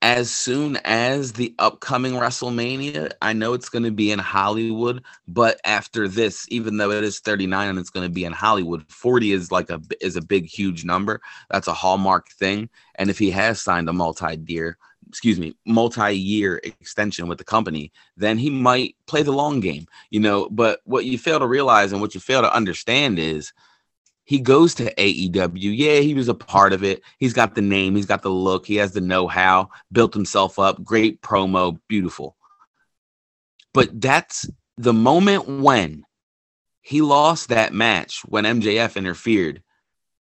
as 0.04 0.30
soon 0.30 0.76
as 0.84 1.32
the 1.32 1.54
upcoming 1.58 2.12
WrestleMania. 2.12 3.10
I 3.22 3.32
know 3.32 3.54
it's 3.54 3.70
going 3.70 3.84
to 3.84 3.90
be 3.90 4.12
in 4.12 4.18
Hollywood, 4.18 5.02
but 5.26 5.58
after 5.64 6.08
this, 6.08 6.44
even 6.50 6.76
though 6.76 6.90
it 6.90 7.02
is 7.02 7.20
39 7.20 7.70
and 7.70 7.78
it's 7.78 7.88
going 7.88 8.06
to 8.06 8.12
be 8.12 8.26
in 8.26 8.34
Hollywood, 8.34 8.84
40 8.92 9.32
is 9.32 9.50
like 9.50 9.70
a 9.70 9.80
is 10.02 10.16
a 10.16 10.20
big 10.20 10.44
huge 10.44 10.84
number. 10.84 11.22
That's 11.50 11.68
a 11.68 11.72
hallmark 11.72 12.28
thing. 12.32 12.68
And 12.96 13.08
if 13.08 13.18
he 13.18 13.30
has 13.30 13.62
signed 13.62 13.88
a 13.88 13.94
multi-year, 13.94 14.76
excuse 15.08 15.40
me, 15.40 15.56
multi-year 15.64 16.60
extension 16.62 17.26
with 17.26 17.38
the 17.38 17.44
company, 17.44 17.90
then 18.14 18.36
he 18.36 18.50
might 18.50 18.96
play 19.06 19.22
the 19.22 19.32
long 19.32 19.60
game. 19.60 19.86
You 20.10 20.20
know, 20.20 20.50
but 20.50 20.80
what 20.84 21.06
you 21.06 21.16
fail 21.16 21.38
to 21.38 21.46
realize 21.46 21.92
and 21.92 22.02
what 22.02 22.14
you 22.14 22.20
fail 22.20 22.42
to 22.42 22.54
understand 22.54 23.18
is 23.18 23.54
he 24.24 24.40
goes 24.40 24.74
to 24.76 24.94
AEW. 24.94 25.76
Yeah, 25.76 26.00
he 26.00 26.14
was 26.14 26.28
a 26.28 26.34
part 26.34 26.72
of 26.72 26.82
it. 26.82 27.02
He's 27.18 27.32
got 27.32 27.54
the 27.54 27.62
name, 27.62 27.94
he's 27.94 28.06
got 28.06 28.22
the 28.22 28.30
look, 28.30 28.66
he 28.66 28.76
has 28.76 28.92
the 28.92 29.00
know 29.00 29.28
how, 29.28 29.70
built 29.92 30.14
himself 30.14 30.58
up, 30.58 30.82
great 30.82 31.20
promo, 31.20 31.78
beautiful. 31.88 32.36
But 33.72 34.00
that's 34.00 34.48
the 34.76 34.92
moment 34.92 35.48
when 35.48 36.04
he 36.80 37.00
lost 37.00 37.48
that 37.48 37.72
match 37.72 38.22
when 38.26 38.44
MJF 38.44 38.96
interfered, 38.96 39.62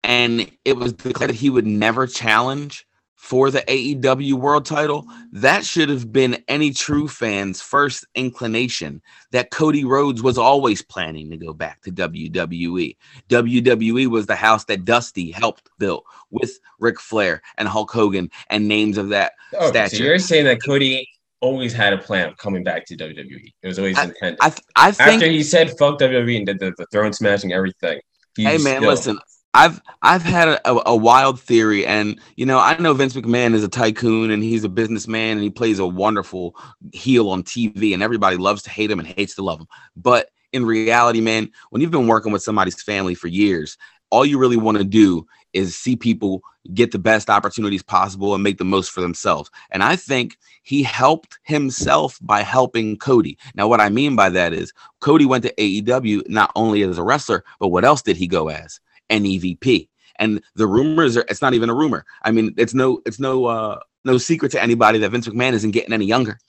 and 0.03 0.49
it 0.65 0.77
was 0.77 0.93
declared 0.93 1.29
that 1.29 1.35
he 1.35 1.49
would 1.49 1.67
never 1.67 2.07
challenge 2.07 2.86
for 3.17 3.51
the 3.51 3.59
AEW 3.67 4.35
world 4.35 4.65
title. 4.65 5.05
That 5.33 5.65
should 5.65 5.89
have 5.89 6.13
been 6.13 6.41
any 6.47 6.71
true 6.71 7.07
fan's 7.07 7.61
first 7.61 8.05
inclination 8.15 9.01
that 9.31 9.51
Cody 9.51 9.83
Rhodes 9.83 10.23
was 10.23 10.37
always 10.37 10.81
planning 10.81 11.29
to 11.31 11.37
go 11.37 11.51
back 11.51 11.81
to 11.81 11.91
WWE. 11.91 12.95
WWE 13.27 14.07
was 14.07 14.27
the 14.27 14.35
house 14.35 14.63
that 14.65 14.85
Dusty 14.85 15.31
helped 15.31 15.69
build 15.79 16.03
with 16.31 16.57
Ric 16.79 16.99
Flair 16.99 17.41
and 17.57 17.67
Hulk 17.67 17.91
Hogan 17.91 18.29
and 18.49 18.67
names 18.67 18.97
of 18.97 19.09
that. 19.09 19.33
Okay, 19.53 19.87
so 19.89 19.97
you're 20.03 20.19
saying 20.19 20.45
that 20.45 20.63
Cody 20.63 21.07
always 21.39 21.73
had 21.73 21.93
a 21.93 21.97
plan 21.97 22.29
of 22.29 22.37
coming 22.37 22.63
back 22.63 22.85
to 22.85 22.95
WWE. 22.95 23.53
It 23.61 23.67
was 23.67 23.77
always 23.79 23.97
intended. 23.97 24.37
I 24.41 24.49
th- 24.49 24.61
I 24.75 24.91
think 24.91 25.21
After 25.21 25.27
he 25.27 25.43
said 25.43 25.69
fuck 25.77 25.99
WWE 25.99 26.37
and 26.37 26.45
did 26.45 26.59
the, 26.59 26.73
the 26.77 26.85
throne 26.91 27.13
smashing 27.13 27.51
everything. 27.51 27.99
he 28.35 28.43
Hey 28.43 28.57
man, 28.59 28.77
still- 28.77 28.89
listen. 28.89 29.19
I've 29.57 29.81
I've 30.03 30.21
had 30.21 30.49
a, 30.49 30.89
a, 30.89 30.95
wild 30.95 31.39
theory, 31.39 31.83
and 31.83 32.19
you 32.35 32.45
know 32.45 32.59
I 32.59 32.77
know 32.77 32.93
Vince 32.93 33.15
McMahon 33.15 33.55
is 33.55 33.63
a 33.63 33.67
tycoon 33.67 34.29
and 34.29 34.43
he's 34.43 34.63
a 34.63 34.69
businessman 34.69 35.31
and 35.31 35.41
he 35.41 35.49
plays 35.49 35.79
a 35.79 35.87
wonderful 35.87 36.55
heel 36.93 37.31
on 37.31 37.41
TV, 37.41 37.91
and 37.95 38.03
everybody 38.03 38.37
loves 38.37 38.61
to 38.63 38.69
hate 38.69 38.91
him 38.91 38.99
and 38.99 39.07
hates 39.07 39.33
to 39.35 39.41
love 39.41 39.59
him. 39.59 39.67
But 39.95 40.29
in 40.53 40.63
reality, 40.63 41.21
man, 41.21 41.51
when 41.71 41.81
you've 41.81 41.89
been 41.89 42.05
working 42.05 42.31
with 42.31 42.43
somebody's 42.43 42.83
family 42.83 43.15
for 43.15 43.29
years, 43.29 43.79
all 44.11 44.27
you 44.27 44.37
really 44.37 44.57
want 44.57 44.77
to 44.77 44.83
do 44.83 45.25
is 45.53 45.75
see 45.75 45.95
people 45.95 46.43
get 46.75 46.91
the 46.91 46.99
best 46.99 47.27
opportunities 47.27 47.81
possible 47.81 48.35
and 48.35 48.43
make 48.43 48.59
the 48.59 48.63
most 48.63 48.91
for 48.91 49.01
themselves. 49.01 49.49
And 49.71 49.81
I 49.81 49.95
think 49.95 50.37
he 50.61 50.83
helped 50.83 51.39
himself 51.41 52.19
by 52.21 52.43
helping 52.43 52.95
Cody. 52.97 53.39
Now, 53.55 53.67
what 53.67 53.81
I 53.81 53.89
mean 53.89 54.15
by 54.15 54.29
that 54.29 54.53
is 54.53 54.71
Cody 54.99 55.25
went 55.25 55.43
to 55.45 55.53
AEW 55.55 56.29
not 56.29 56.51
only 56.55 56.83
as 56.83 56.99
a 56.99 57.03
wrestler, 57.03 57.43
but 57.59 57.69
what 57.69 57.85
else 57.85 58.03
did 58.03 58.17
he 58.17 58.27
go 58.27 58.49
as? 58.49 58.79
An 59.09 59.23
EVP. 59.23 59.89
And 60.19 60.41
the 60.55 60.67
rumors 60.67 61.15
are 61.15 61.25
it's 61.29 61.41
not 61.41 61.53
even 61.53 61.69
a 61.69 61.73
rumor. 61.73 62.05
I 62.23 62.31
mean, 62.31 62.53
it's 62.57 62.73
no 62.73 63.01
it's 63.05 63.19
no 63.19 63.45
uh 63.45 63.79
no 64.03 64.17
secret 64.17 64.51
to 64.53 64.61
anybody 64.61 64.99
that 64.99 65.11
Vince 65.11 65.27
McMahon 65.27 65.53
isn't 65.53 65.71
getting 65.71 65.93
any 65.93 66.05
younger. 66.05 66.39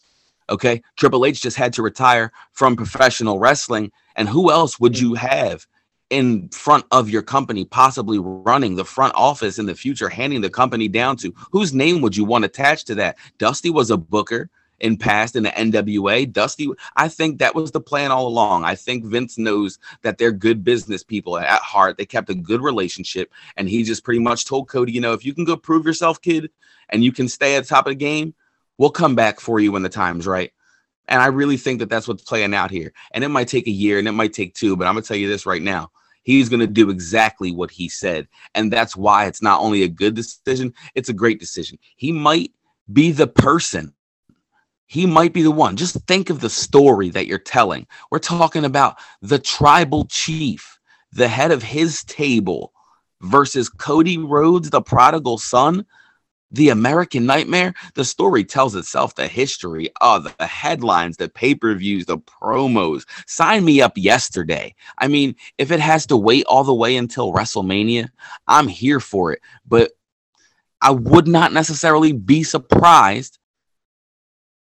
Okay. 0.50 0.82
Triple 0.96 1.26
H 1.26 1.42
just 1.42 1.56
had 1.56 1.72
to 1.74 1.82
retire 1.82 2.32
from 2.52 2.76
professional 2.76 3.38
wrestling. 3.38 3.92
And 4.16 4.28
who 4.28 4.50
else 4.50 4.80
would 4.80 4.98
you 4.98 5.14
have 5.14 5.66
in 6.08 6.48
front 6.48 6.86
of 6.90 7.10
your 7.10 7.20
company, 7.20 7.66
possibly 7.66 8.18
running 8.18 8.74
the 8.76 8.84
front 8.84 9.14
office 9.14 9.58
in 9.58 9.66
the 9.66 9.74
future, 9.74 10.08
handing 10.08 10.40
the 10.40 10.48
company 10.48 10.88
down 10.88 11.16
to? 11.18 11.34
Whose 11.52 11.74
name 11.74 12.00
would 12.00 12.16
you 12.16 12.24
want 12.24 12.46
attached 12.46 12.86
to 12.86 12.94
that? 12.96 13.18
Dusty 13.36 13.68
was 13.68 13.90
a 13.90 13.98
booker 13.98 14.48
in 14.80 14.96
past 14.96 15.36
in 15.36 15.42
the 15.42 15.50
NWA. 15.50 16.30
Dusty, 16.32 16.68
I 16.96 17.08
think 17.08 17.38
that 17.38 17.54
was 17.54 17.70
the 17.70 17.80
plan 17.80 18.10
all 18.10 18.26
along. 18.26 18.64
I 18.64 18.74
think 18.74 19.04
Vince 19.04 19.38
knows 19.38 19.78
that 20.02 20.18
they're 20.18 20.32
good 20.32 20.64
business 20.64 21.02
people 21.02 21.38
at 21.38 21.60
heart. 21.60 21.96
They 21.96 22.06
kept 22.06 22.30
a 22.30 22.34
good 22.34 22.60
relationship, 22.60 23.32
and 23.56 23.68
he 23.68 23.82
just 23.82 24.04
pretty 24.04 24.20
much 24.20 24.44
told 24.44 24.68
Cody, 24.68 24.92
you 24.92 25.00
know, 25.00 25.12
if 25.12 25.24
you 25.24 25.34
can 25.34 25.44
go 25.44 25.56
prove 25.56 25.86
yourself, 25.86 26.20
kid, 26.20 26.50
and 26.88 27.04
you 27.04 27.12
can 27.12 27.28
stay 27.28 27.56
at 27.56 27.64
the 27.64 27.68
top 27.68 27.86
of 27.86 27.90
the 27.90 27.96
game, 27.96 28.34
we'll 28.76 28.90
come 28.90 29.14
back 29.14 29.40
for 29.40 29.60
you 29.60 29.72
when 29.72 29.82
the 29.82 29.88
time's 29.88 30.26
right. 30.26 30.52
And 31.08 31.22
I 31.22 31.26
really 31.26 31.56
think 31.56 31.78
that 31.78 31.88
that's 31.88 32.06
what's 32.06 32.22
playing 32.22 32.54
out 32.54 32.70
here. 32.70 32.92
And 33.12 33.24
it 33.24 33.28
might 33.28 33.48
take 33.48 33.66
a 33.66 33.72
year 33.72 33.98
and 33.98 34.06
it 34.06 34.12
might 34.12 34.34
take 34.34 34.54
two, 34.54 34.76
but 34.76 34.86
I'm 34.86 34.94
to 34.94 35.02
tell 35.02 35.16
you 35.16 35.28
this 35.28 35.46
right 35.46 35.62
now. 35.62 35.90
He's 36.22 36.50
going 36.50 36.60
to 36.60 36.66
do 36.66 36.90
exactly 36.90 37.52
what 37.52 37.70
he 37.70 37.88
said. 37.88 38.28
And 38.54 38.70
that's 38.70 38.94
why 38.94 39.26
it's 39.26 39.40
not 39.40 39.60
only 39.60 39.82
a 39.82 39.88
good 39.88 40.14
decision, 40.14 40.74
it's 40.94 41.08
a 41.08 41.14
great 41.14 41.40
decision. 41.40 41.78
He 41.96 42.12
might 42.12 42.52
be 42.92 43.12
the 43.12 43.26
person. 43.26 43.94
He 44.88 45.06
might 45.06 45.34
be 45.34 45.42
the 45.42 45.50
one. 45.50 45.76
Just 45.76 45.96
think 46.06 46.30
of 46.30 46.40
the 46.40 46.50
story 46.50 47.10
that 47.10 47.26
you're 47.26 47.38
telling. 47.38 47.86
We're 48.10 48.18
talking 48.18 48.64
about 48.64 48.96
the 49.20 49.38
tribal 49.38 50.06
chief, 50.06 50.80
the 51.12 51.28
head 51.28 51.50
of 51.50 51.62
his 51.62 52.02
table 52.04 52.72
versus 53.20 53.68
Cody 53.68 54.16
Rhodes, 54.18 54.70
the 54.70 54.80
prodigal 54.80 55.38
son. 55.38 55.84
the 56.50 56.70
American 56.70 57.26
Nightmare, 57.26 57.74
the 57.94 58.04
story 58.04 58.44
tells 58.44 58.74
itself. 58.74 59.14
The 59.14 59.28
history, 59.28 59.90
oh, 60.00 60.20
the, 60.20 60.46
headlines, 60.46 61.16
the 61.16 61.28
pay 61.28 61.54
per 61.54 61.74
views, 61.74 62.06
the 62.06 62.18
promos. 62.18 63.04
Sign 63.26 63.64
me 63.64 63.82
up 63.82 63.92
yesterday. 63.96 64.74
I 64.96 65.08
mean, 65.08 65.36
if 65.58 65.70
it 65.70 65.80
has 65.80 66.06
to 66.06 66.16
wait 66.16 66.46
all 66.46 66.64
the 66.64 66.74
way 66.74 66.96
until 66.96 67.32
WrestleMania, 67.32 68.08
I'm 68.46 68.68
here 68.68 69.00
for 69.00 69.32
it. 69.32 69.40
But 69.66 69.92
I 70.80 70.90
would 70.92 71.28
not 71.28 71.52
necessarily 71.52 72.12
be 72.12 72.42
surprised 72.44 73.38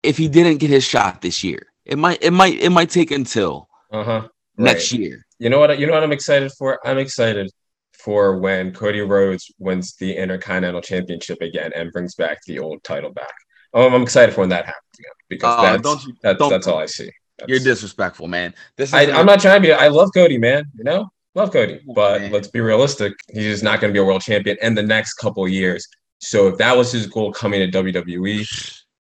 if 0.03 0.17
he 0.17 0.29
didn't 0.29 0.59
get 0.59 0.71
his 0.71 0.85
shot 0.85 1.21
this 1.21 1.43
year. 1.45 1.67
It 1.85 1.99
might, 1.99 2.23
it 2.23 2.31
might, 2.33 2.59
it 2.61 2.71
might 2.71 2.91
take 2.91 3.11
until 3.11 3.69
Uh-huh. 3.93 4.29
next 4.57 4.93
year. 4.93 5.25
You 5.39 5.51
know 5.51 5.59
what? 5.59 5.79
You 5.79 5.87
know 5.87 5.95
what 5.95 6.03
I'm 6.03 6.13
excited 6.13 6.53
for? 6.59 6.79
I'm 6.87 6.99
excited 6.99 7.51
for 7.99 8.39
when 8.39 8.73
Cody 8.73 9.01
Rhodes 9.01 9.51
wins 9.59 9.95
the 9.97 10.15
Intercontinental 10.17 10.81
Championship 10.83 11.41
again 11.41 11.73
and 11.75 11.91
brings 11.93 12.15
back 12.15 12.39
the 12.47 12.59
old 12.59 12.83
title 12.85 13.11
back. 13.13 13.33
Um, 13.75 13.95
I'm 13.95 14.03
excited 14.03 14.35
for 14.35 14.41
when 14.41 14.49
that 14.51 14.67
happens 14.67 14.99
again 14.99 15.13
because 15.29 15.55
Oh, 15.59 15.63
that's 15.63 15.83
don't 15.83 16.17
that's, 16.23 16.39
don't- 16.39 16.51
that's 16.51 16.67
all 16.67 16.79
I 16.79 16.87
see. 16.87 17.11
You're 17.49 17.59
disrespectful, 17.59 18.29
man. 18.29 18.55
This 18.77 18.91
is 18.91 18.95
I, 18.95 19.11
I'm 19.19 19.25
not 19.25 19.41
trying 19.41 19.63
to 19.63 19.67
be. 19.69 19.73
I 19.73 19.89
love 19.89 20.11
Cody, 20.13 20.37
man. 20.37 20.65
You 20.77 20.85
know, 20.85 21.09
love 21.35 21.51
Cody, 21.51 21.81
but 21.95 22.21
Man. 22.21 22.33
let's 22.33 22.49
be 22.49 22.61
realistic. 22.61 23.15
He's 23.33 23.45
just 23.45 23.65
not 23.65 23.81
going 23.81 23.91
to 23.91 23.97
be 23.97 23.99
a 23.99 24.05
world 24.05 24.21
champion 24.21 24.59
in 24.61 24.75
the 24.75 24.83
next 24.83 25.15
couple 25.15 25.45
of 25.47 25.51
years. 25.51 25.87
So 26.19 26.49
if 26.49 26.59
that 26.59 26.77
was 26.77 26.93
his 26.93 27.07
goal 27.07 27.33
coming 27.33 27.61
to 27.71 27.83
WWE, 27.83 28.47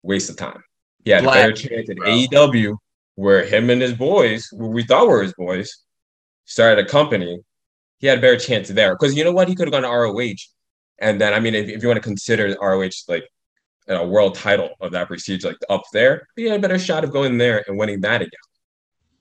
waste 0.02 0.30
of 0.30 0.36
time. 0.38 0.62
He 1.04 1.10
had 1.10 1.20
a 1.20 1.24
Black, 1.24 1.36
better 1.36 1.52
chance 1.52 1.90
at 1.90 1.96
bro. 1.96 2.08
AEW, 2.08 2.76
where 3.14 3.44
him 3.44 3.70
and 3.70 3.80
his 3.80 3.94
boys, 3.94 4.46
who 4.46 4.68
we 4.68 4.82
thought 4.82 5.08
were 5.08 5.22
his 5.22 5.34
boys, 5.34 5.84
started 6.44 6.84
a 6.84 6.88
company. 6.88 7.40
He 7.98 8.06
had 8.06 8.18
a 8.18 8.20
better 8.20 8.38
chance 8.38 8.68
there 8.68 8.94
because 8.94 9.16
you 9.16 9.24
know 9.24 9.32
what? 9.32 9.48
He 9.48 9.54
could 9.54 9.66
have 9.66 9.72
gone 9.72 9.82
to 9.82 9.88
ROH, 9.88 10.34
and 10.98 11.20
then 11.20 11.34
I 11.34 11.40
mean, 11.40 11.54
if, 11.54 11.68
if 11.68 11.82
you 11.82 11.88
want 11.88 11.98
to 11.98 12.02
consider 12.02 12.54
ROH 12.60 12.90
like 13.08 13.24
a 13.88 14.06
world 14.06 14.34
title 14.34 14.70
of 14.80 14.92
that 14.92 15.08
prestige, 15.08 15.44
like 15.44 15.56
up 15.68 15.82
there, 15.92 16.26
he 16.36 16.44
had 16.44 16.58
a 16.58 16.62
better 16.62 16.78
shot 16.78 17.04
of 17.04 17.12
going 17.12 17.38
there 17.38 17.64
and 17.66 17.78
winning 17.78 18.00
that 18.02 18.22
again, 18.22 18.30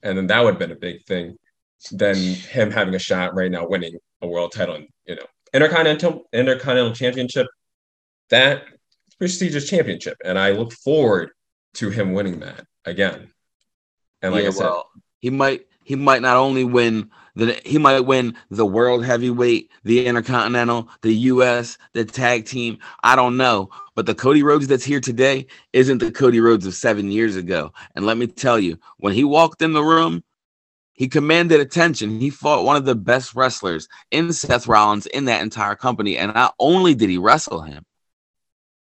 and 0.02 0.16
then 0.16 0.26
that 0.28 0.42
would 0.42 0.54
have 0.54 0.58
been 0.58 0.72
a 0.72 0.76
big 0.76 1.04
thing 1.06 1.36
than 1.92 2.16
him 2.16 2.70
having 2.70 2.94
a 2.94 2.98
shot 2.98 3.34
right 3.34 3.50
now 3.50 3.66
winning 3.66 3.96
a 4.20 4.28
world 4.28 4.52
title 4.52 4.74
and 4.74 4.86
you 5.06 5.14
know 5.14 5.24
intercontinental 5.54 6.24
intercontinental 6.32 6.94
championship. 6.94 7.46
That 8.28 8.62
prestigious 9.18 9.68
championship, 9.68 10.16
and 10.24 10.38
I 10.38 10.52
look 10.52 10.72
forward 10.72 11.30
to 11.74 11.90
him 11.90 12.12
winning 12.12 12.40
that 12.40 12.66
again. 12.84 13.32
And 14.22 14.32
like 14.32 14.42
yeah, 14.42 14.48
I 14.48 14.52
said, 14.52 14.64
well, 14.64 14.90
he 15.20 15.30
might 15.30 15.66
he 15.84 15.96
might 15.96 16.22
not 16.22 16.36
only 16.36 16.64
win 16.64 17.10
the 17.36 17.60
he 17.64 17.78
might 17.78 18.00
win 18.00 18.36
the 18.50 18.66
world 18.66 19.04
heavyweight, 19.04 19.70
the 19.84 20.06
intercontinental, 20.06 20.88
the 21.02 21.14
US, 21.14 21.78
the 21.94 22.04
tag 22.04 22.46
team. 22.46 22.78
I 23.02 23.16
don't 23.16 23.36
know, 23.36 23.70
but 23.94 24.06
the 24.06 24.14
Cody 24.14 24.42
Rhodes 24.42 24.66
that's 24.66 24.84
here 24.84 25.00
today 25.00 25.46
isn't 25.72 25.98
the 25.98 26.12
Cody 26.12 26.40
Rhodes 26.40 26.66
of 26.66 26.74
7 26.74 27.10
years 27.10 27.36
ago. 27.36 27.72
And 27.94 28.04
let 28.04 28.18
me 28.18 28.26
tell 28.26 28.58
you, 28.58 28.78
when 28.98 29.14
he 29.14 29.24
walked 29.24 29.62
in 29.62 29.72
the 29.72 29.82
room, 29.82 30.22
he 30.92 31.08
commanded 31.08 31.60
attention. 31.60 32.20
He 32.20 32.30
fought 32.30 32.64
one 32.64 32.76
of 32.76 32.84
the 32.84 32.94
best 32.94 33.34
wrestlers 33.34 33.88
in 34.10 34.32
Seth 34.32 34.66
Rollins 34.66 35.06
in 35.06 35.26
that 35.26 35.42
entire 35.42 35.76
company 35.76 36.18
and 36.18 36.34
not 36.34 36.54
only 36.58 36.94
did 36.94 37.08
he 37.08 37.16
wrestle 37.16 37.62
him, 37.62 37.84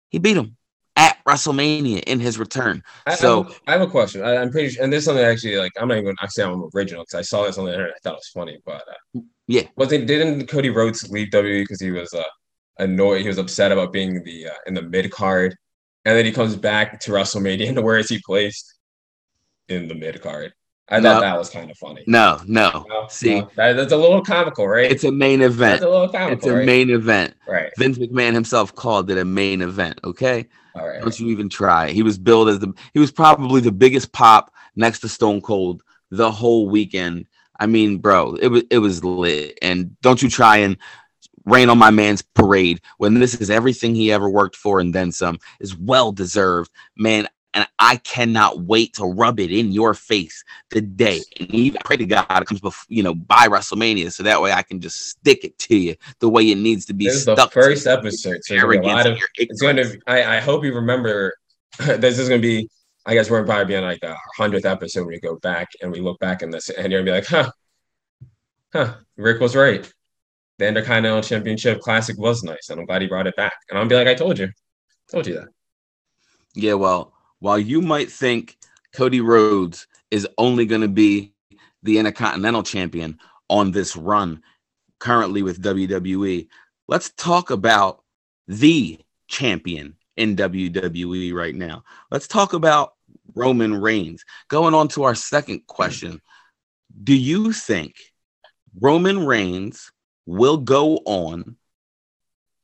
he 0.08 0.18
beat 0.18 0.36
him 0.36 0.55
at 0.96 1.18
WrestleMania 1.26 2.02
in 2.04 2.20
his 2.20 2.38
return. 2.38 2.82
I, 3.06 3.14
So- 3.14 3.52
I, 3.66 3.72
have, 3.72 3.82
a 3.82 3.86
question. 3.86 4.22
I, 4.22 4.36
I'm 4.36 4.50
pretty 4.50 4.70
sure, 4.70 4.82
and 4.84 4.92
this 4.92 5.00
is 5.00 5.04
something 5.06 5.24
actually 5.24 5.56
like 5.56 5.72
I'm 5.78 5.88
not 5.88 5.98
even 5.98 6.14
say 6.28 6.42
I'm 6.42 6.68
original 6.74 7.02
because 7.04 7.18
I 7.18 7.22
saw 7.22 7.44
this 7.44 7.58
on 7.58 7.66
the 7.66 7.72
internet. 7.72 7.94
I 7.96 7.98
thought 8.02 8.14
it 8.14 8.16
was 8.16 8.28
funny, 8.28 8.58
but 8.64 8.82
uh, 8.88 9.20
Yeah. 9.46 9.62
wasn't 9.76 10.06
didn't 10.06 10.46
Cody 10.48 10.70
Rhodes 10.70 11.08
leave 11.10 11.28
WWE 11.28 11.62
because 11.62 11.80
he 11.80 11.90
was 11.90 12.12
uh, 12.14 12.22
annoyed? 12.78 13.22
He 13.22 13.28
was 13.28 13.38
upset 13.38 13.72
about 13.72 13.92
being 13.92 14.22
the 14.24 14.48
uh, 14.48 14.54
in 14.66 14.74
the 14.74 14.82
mid 14.82 15.10
card, 15.10 15.54
and 16.04 16.16
then 16.16 16.24
he 16.24 16.32
comes 16.32 16.56
back 16.56 17.00
to 17.00 17.12
WrestleMania, 17.12 17.68
and 17.68 17.82
where 17.84 17.98
is 17.98 18.08
he 18.08 18.20
placed? 18.24 18.72
In 19.68 19.88
the 19.88 19.94
mid 19.94 20.22
card. 20.22 20.52
I 20.88 21.00
No. 21.00 21.14
thought 21.14 21.20
that 21.22 21.38
was 21.38 21.50
kind 21.50 21.70
of 21.70 21.76
funny. 21.78 22.04
No, 22.06 22.40
no. 22.46 22.84
No, 22.88 23.06
See, 23.08 23.40
no, 23.40 23.50
that, 23.56 23.72
that's 23.74 23.92
a 23.92 23.96
little 23.96 24.22
comical, 24.22 24.68
right? 24.68 24.90
it's 24.90 25.02
a 25.04 25.10
main 25.10 25.40
that's 25.40 25.54
event. 25.54 25.82
a 25.82 25.88
little 25.90 26.08
comical. 26.08 26.32
It's 26.36 26.46
a 26.46 26.54
right? 26.54 26.64
main 26.64 26.90
event. 26.90 27.34
right. 27.48 27.72
Vince 27.76 27.98
McMahon 27.98 28.34
himself 28.34 28.74
called 28.74 29.10
it 29.10 29.18
a 29.18 29.24
main 29.24 29.62
event. 29.62 29.98
Okay, 30.04 30.46
All 30.76 30.86
right. 30.86 31.00
don't 31.00 31.18
you 31.18 31.28
even 31.28 31.48
try. 31.48 31.90
He 31.90 32.02
was 32.02 32.18
billed 32.18 32.48
as 32.48 32.60
the 32.60 32.72
he 32.92 33.00
was 33.00 33.10
probably 33.10 33.60
the 33.60 33.72
biggest 33.72 34.12
pop 34.12 34.52
next 34.76 35.00
to 35.00 35.08
Stone 35.08 35.40
Cold 35.40 35.82
the 36.10 36.30
whole 36.30 36.68
weekend. 36.68 37.26
I 37.58 37.66
mean, 37.66 37.98
bro, 37.98 38.34
it 38.36 38.48
was 38.48 38.62
it 38.70 38.78
was 38.78 39.02
lit. 39.02 39.58
And 39.62 40.00
don't 40.02 40.22
you 40.22 40.30
try 40.30 40.58
and 40.58 40.76
rain 41.46 41.68
on 41.68 41.78
my 41.78 41.90
man's 41.90 42.22
parade 42.22 42.80
when 42.98 43.14
this 43.14 43.34
is 43.36 43.50
everything 43.50 43.94
he 43.94 44.12
ever 44.12 44.28
worked 44.28 44.56
for 44.56 44.78
and 44.80 44.94
then 44.94 45.10
some 45.12 45.38
is 45.60 45.76
well 45.76 46.12
deserved, 46.12 46.70
man. 46.96 47.26
And 47.56 47.66
I 47.78 47.96
cannot 47.96 48.60
wait 48.60 48.92
to 48.94 49.06
rub 49.06 49.40
it 49.40 49.50
in 49.50 49.72
your 49.72 49.94
face 49.94 50.44
today. 50.68 51.22
And 51.40 51.50
even 51.54 51.78
I 51.78 51.82
pray 51.86 51.96
to 51.96 52.04
God 52.04 52.26
it 52.30 52.44
comes 52.46 52.60
before 52.60 52.84
you 52.88 53.02
know 53.02 53.14
by 53.14 53.48
WrestleMania, 53.48 54.12
so 54.12 54.22
that 54.22 54.42
way 54.42 54.52
I 54.52 54.62
can 54.62 54.78
just 54.78 55.08
stick 55.08 55.42
it 55.42 55.58
to 55.60 55.76
you 55.76 55.96
the 56.20 56.28
way 56.28 56.50
it 56.50 56.58
needs 56.58 56.84
to 56.84 56.92
be 56.92 57.06
This 57.06 57.16
is 57.16 57.24
the 57.24 57.48
first 57.50 57.86
episode, 57.86 58.44
so 58.44 58.56
gonna 58.56 58.78
a 58.78 58.82
lot 58.82 59.06
of 59.06 59.18
it's 59.36 59.62
going 59.62 59.76
to 59.76 59.98
I, 60.06 60.36
I 60.36 60.40
hope 60.40 60.64
you 60.64 60.74
remember 60.74 61.34
this 61.78 62.18
is 62.18 62.28
going 62.28 62.40
to 62.40 62.46
be 62.46 62.68
i 63.06 63.14
guess 63.14 63.30
we're 63.30 63.44
probably 63.44 63.64
be 63.64 63.76
on 63.76 63.84
like 63.84 64.00
the 64.00 64.16
100th 64.38 64.64
episode 64.64 65.00
when 65.02 65.14
we 65.14 65.20
go 65.20 65.36
back 65.36 65.68
and 65.82 65.90
we 65.90 66.00
look 66.00 66.18
back 66.20 66.42
in 66.42 66.50
this 66.50 66.70
and 66.70 66.92
you're 66.92 67.02
going 67.02 67.22
to 67.22 67.30
be 67.30 67.36
like 67.36 67.46
huh 67.46 67.50
huh 68.72 68.94
rick 69.16 69.40
was 69.40 69.56
right. 69.56 69.90
The 70.58 70.68
intercontinental 70.68 71.22
championship 71.22 71.80
classic 71.80 72.18
was 72.18 72.42
nice 72.42 72.68
and 72.70 72.80
i'm 72.80 72.86
glad 72.86 73.02
he 73.02 73.08
brought 73.08 73.26
it 73.26 73.36
back. 73.36 73.54
And 73.70 73.78
i'll 73.78 73.86
be 73.86 73.94
like 73.94 74.08
i 74.08 74.14
told 74.14 74.38
you 74.38 74.50
told 75.10 75.26
you 75.26 75.34
that. 75.34 75.48
Yeah, 76.54 76.74
well, 76.74 77.12
while 77.40 77.58
you 77.58 77.80
might 77.80 78.10
think 78.10 78.56
Cody 78.94 79.20
Rhodes 79.20 79.86
is 80.10 80.26
only 80.38 80.66
going 80.66 80.80
to 80.80 80.88
be 80.88 81.32
the 81.82 81.98
Intercontinental 81.98 82.62
Champion 82.62 83.18
on 83.48 83.70
this 83.70 83.96
run 83.96 84.42
currently 84.98 85.42
with 85.42 85.62
WWE, 85.62 86.48
let's 86.88 87.10
talk 87.10 87.50
about 87.50 88.02
the 88.48 88.98
champion 89.28 89.96
in 90.16 90.36
WWE 90.36 91.34
right 91.34 91.54
now. 91.54 91.84
Let's 92.10 92.26
talk 92.26 92.52
about 92.52 92.94
Roman 93.34 93.74
Reigns. 93.80 94.24
Going 94.48 94.74
on 94.74 94.88
to 94.88 95.04
our 95.04 95.14
second 95.14 95.66
question 95.66 96.20
Do 97.02 97.14
you 97.14 97.52
think 97.52 97.96
Roman 98.80 99.26
Reigns 99.26 99.92
will 100.24 100.56
go 100.56 100.96
on 101.04 101.56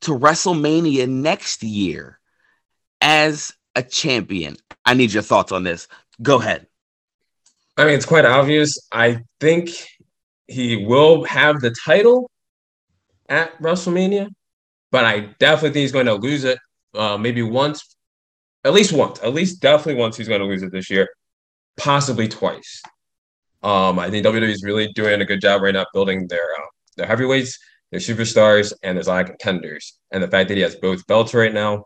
to 0.01 0.11
WrestleMania 0.11 1.07
next 1.07 1.63
year 1.63 2.19
as 2.99 3.53
a 3.75 3.83
champion. 3.83 4.57
I 4.85 4.93
need 4.93 5.13
your 5.13 5.23
thoughts 5.23 5.51
on 5.51 5.63
this. 5.63 5.87
Go 6.21 6.39
ahead. 6.39 6.67
i 7.77 7.85
mean 7.85 7.95
it's 7.95 8.05
quite 8.05 8.25
obvious 8.25 8.77
i 8.91 9.19
think 9.39 9.69
he 10.47 10.85
will 10.85 11.23
have 11.23 11.59
the 11.59 11.73
title 11.83 12.29
at 13.29 13.57
wrestlemania 13.59 14.27
but 14.91 15.03
i 15.05 15.21
definitely 15.39 15.69
think 15.69 15.81
he's 15.81 15.91
going 15.91 16.05
to 16.05 16.13
lose 16.13 16.43
it 16.43 16.59
uh, 16.93 17.17
maybe 17.17 17.41
once 17.41 17.95
at 18.63 18.73
least 18.73 18.93
once 18.93 19.19
at 19.23 19.33
least 19.33 19.59
definitely 19.59 19.99
once 19.99 20.15
he's 20.15 20.27
going 20.27 20.39
to 20.39 20.45
lose 20.45 20.61
it 20.61 20.71
this 20.71 20.89
year 20.91 21.07
possibly 21.77 22.27
twice 22.27 22.81
um, 23.63 23.97
i 23.97 24.07
think 24.09 24.23
wwe 24.25 24.49
is 24.49 24.63
really 24.63 24.87
doing 24.93 25.19
a 25.21 25.25
good 25.25 25.41
job 25.41 25.61
right 25.63 25.73
now 25.73 25.85
building 25.93 26.27
their 26.27 26.47
uh, 26.59 26.67
their 26.97 27.07
heavyweights 27.07 27.57
their 27.91 27.99
superstars 27.99 28.71
and 28.83 28.95
there's 28.95 29.07
a 29.07 29.09
lot 29.09 29.21
of 29.23 29.29
contenders 29.29 29.97
and 30.11 30.21
the 30.21 30.27
fact 30.27 30.47
that 30.47 30.57
he 30.57 30.61
has 30.61 30.75
both 30.75 31.05
belts 31.07 31.33
right 31.33 31.53
now 31.55 31.85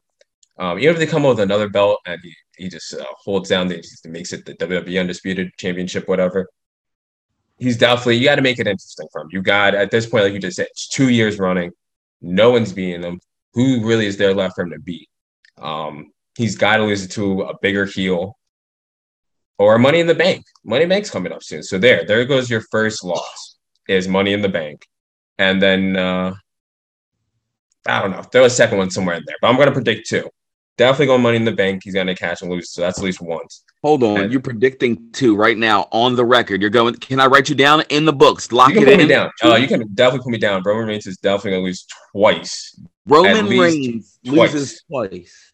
um, 0.59 0.79
even 0.79 0.93
if 0.93 0.99
they 0.99 1.05
come 1.05 1.25
up 1.25 1.37
with 1.37 1.39
another 1.41 1.69
belt 1.69 1.99
and 2.05 2.19
he, 2.23 2.33
he 2.57 2.69
just 2.69 2.93
uh, 2.93 3.03
holds 3.23 3.49
down, 3.49 3.67
the, 3.67 3.77
just 3.77 4.07
makes 4.07 4.33
it 4.33 4.45
the 4.45 4.55
WWE 4.55 4.99
Undisputed 4.99 5.51
Championship, 5.57 6.07
whatever. 6.07 6.49
He's 7.59 7.77
definitely, 7.77 8.17
you 8.17 8.25
got 8.25 8.35
to 8.35 8.41
make 8.41 8.59
it 8.59 8.67
interesting 8.67 9.07
for 9.11 9.21
him. 9.21 9.29
You 9.31 9.41
got, 9.41 9.75
at 9.75 9.91
this 9.91 10.07
point, 10.07 10.23
like 10.23 10.33
you 10.33 10.39
just 10.39 10.57
said, 10.57 10.67
it's 10.69 10.87
two 10.87 11.09
years 11.09 11.37
running. 11.37 11.71
No 12.21 12.51
one's 12.51 12.73
beating 12.73 13.03
him. 13.03 13.19
Who 13.53 13.85
really 13.85 14.05
is 14.07 14.17
there 14.17 14.33
left 14.33 14.55
for 14.55 14.63
him 14.63 14.71
to 14.71 14.79
beat? 14.79 15.09
Um, 15.59 16.11
he's 16.35 16.55
got 16.55 16.77
to 16.77 16.83
lose 16.83 17.03
it 17.03 17.11
to 17.11 17.43
a 17.43 17.57
bigger 17.61 17.85
heel 17.85 18.37
or 19.59 19.77
Money 19.79 19.99
in 19.99 20.07
the 20.07 20.15
Bank. 20.15 20.45
Money 20.63 20.83
in 20.83 20.89
Bank's 20.89 21.09
coming 21.09 21.31
up 21.31 21.43
soon. 21.43 21.63
So 21.63 21.77
there, 21.77 22.05
there 22.05 22.25
goes 22.25 22.49
your 22.49 22.61
first 22.71 23.03
loss 23.03 23.57
is 23.87 24.07
Money 24.07 24.33
in 24.33 24.41
the 24.41 24.49
Bank. 24.49 24.85
And 25.39 25.61
then, 25.61 25.95
uh, 25.95 26.33
I 27.87 28.01
don't 28.01 28.11
know, 28.11 28.23
throw 28.23 28.45
a 28.45 28.49
second 28.49 28.79
one 28.79 28.89
somewhere 28.89 29.15
in 29.15 29.23
there, 29.25 29.37
but 29.41 29.47
I'm 29.47 29.55
going 29.55 29.67
to 29.67 29.73
predict 29.73 30.09
two 30.09 30.29
definitely 30.77 31.07
going 31.07 31.22
money 31.22 31.38
in 31.38 31.46
the 31.46 31.51
bank. 31.51 31.81
He's 31.84 31.93
going 31.93 32.07
to 32.07 32.15
catch 32.15 32.41
and 32.41 32.51
lose. 32.51 32.72
So 32.72 32.81
that's 32.81 32.98
at 33.00 33.03
least 33.03 33.22
once. 33.22 33.63
Hold 33.84 34.03
on. 34.03 34.22
And- 34.22 34.31
You're 34.31 34.41
predicting 34.41 35.12
two 35.12 35.36
right 35.36 35.57
now 35.57 35.88
on 35.91 36.15
the 36.15 36.25
record. 36.25 36.62
You're 36.62 36.69
going, 36.69 36.96
can 36.96 37.19
I 37.19 37.25
write 37.25 37.50
you 37.50 37.55
down 37.55 37.84
in 37.89 38.05
the 38.05 38.13
books? 38.13 38.51
Lock 38.51 38.69
You 38.69 38.75
can 38.75 38.84
it 38.84 38.86
put 38.86 38.93
in. 38.93 39.00
me 39.00 39.07
down. 39.07 39.31
Uh, 39.43 39.55
you 39.55 39.67
can 39.67 39.88
definitely 39.93 40.24
put 40.24 40.31
me 40.31 40.38
down. 40.38 40.62
Roman 40.65 40.88
Reigns 40.88 41.07
is 41.07 41.17
definitely 41.17 41.51
going 41.51 41.62
to 41.63 41.65
lose 41.67 41.86
twice. 42.13 42.79
Roman 43.05 43.48
Reigns 43.48 44.19
twice 44.25 44.53
loses 44.53 44.84
twice. 44.89 45.53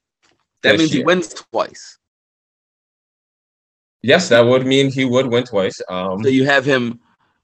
That 0.61 0.73
this 0.73 0.79
means 0.79 0.91
he 0.91 1.03
wins 1.03 1.33
twice. 1.33 1.97
Yes, 4.01 4.29
that 4.29 4.41
would 4.41 4.65
mean 4.65 4.91
he 4.91 5.05
would 5.05 5.27
win 5.27 5.43
twice. 5.45 5.81
Um, 5.89 6.21
So 6.23 6.29
you 6.29 6.45
have 6.45 6.65
him 6.65 6.99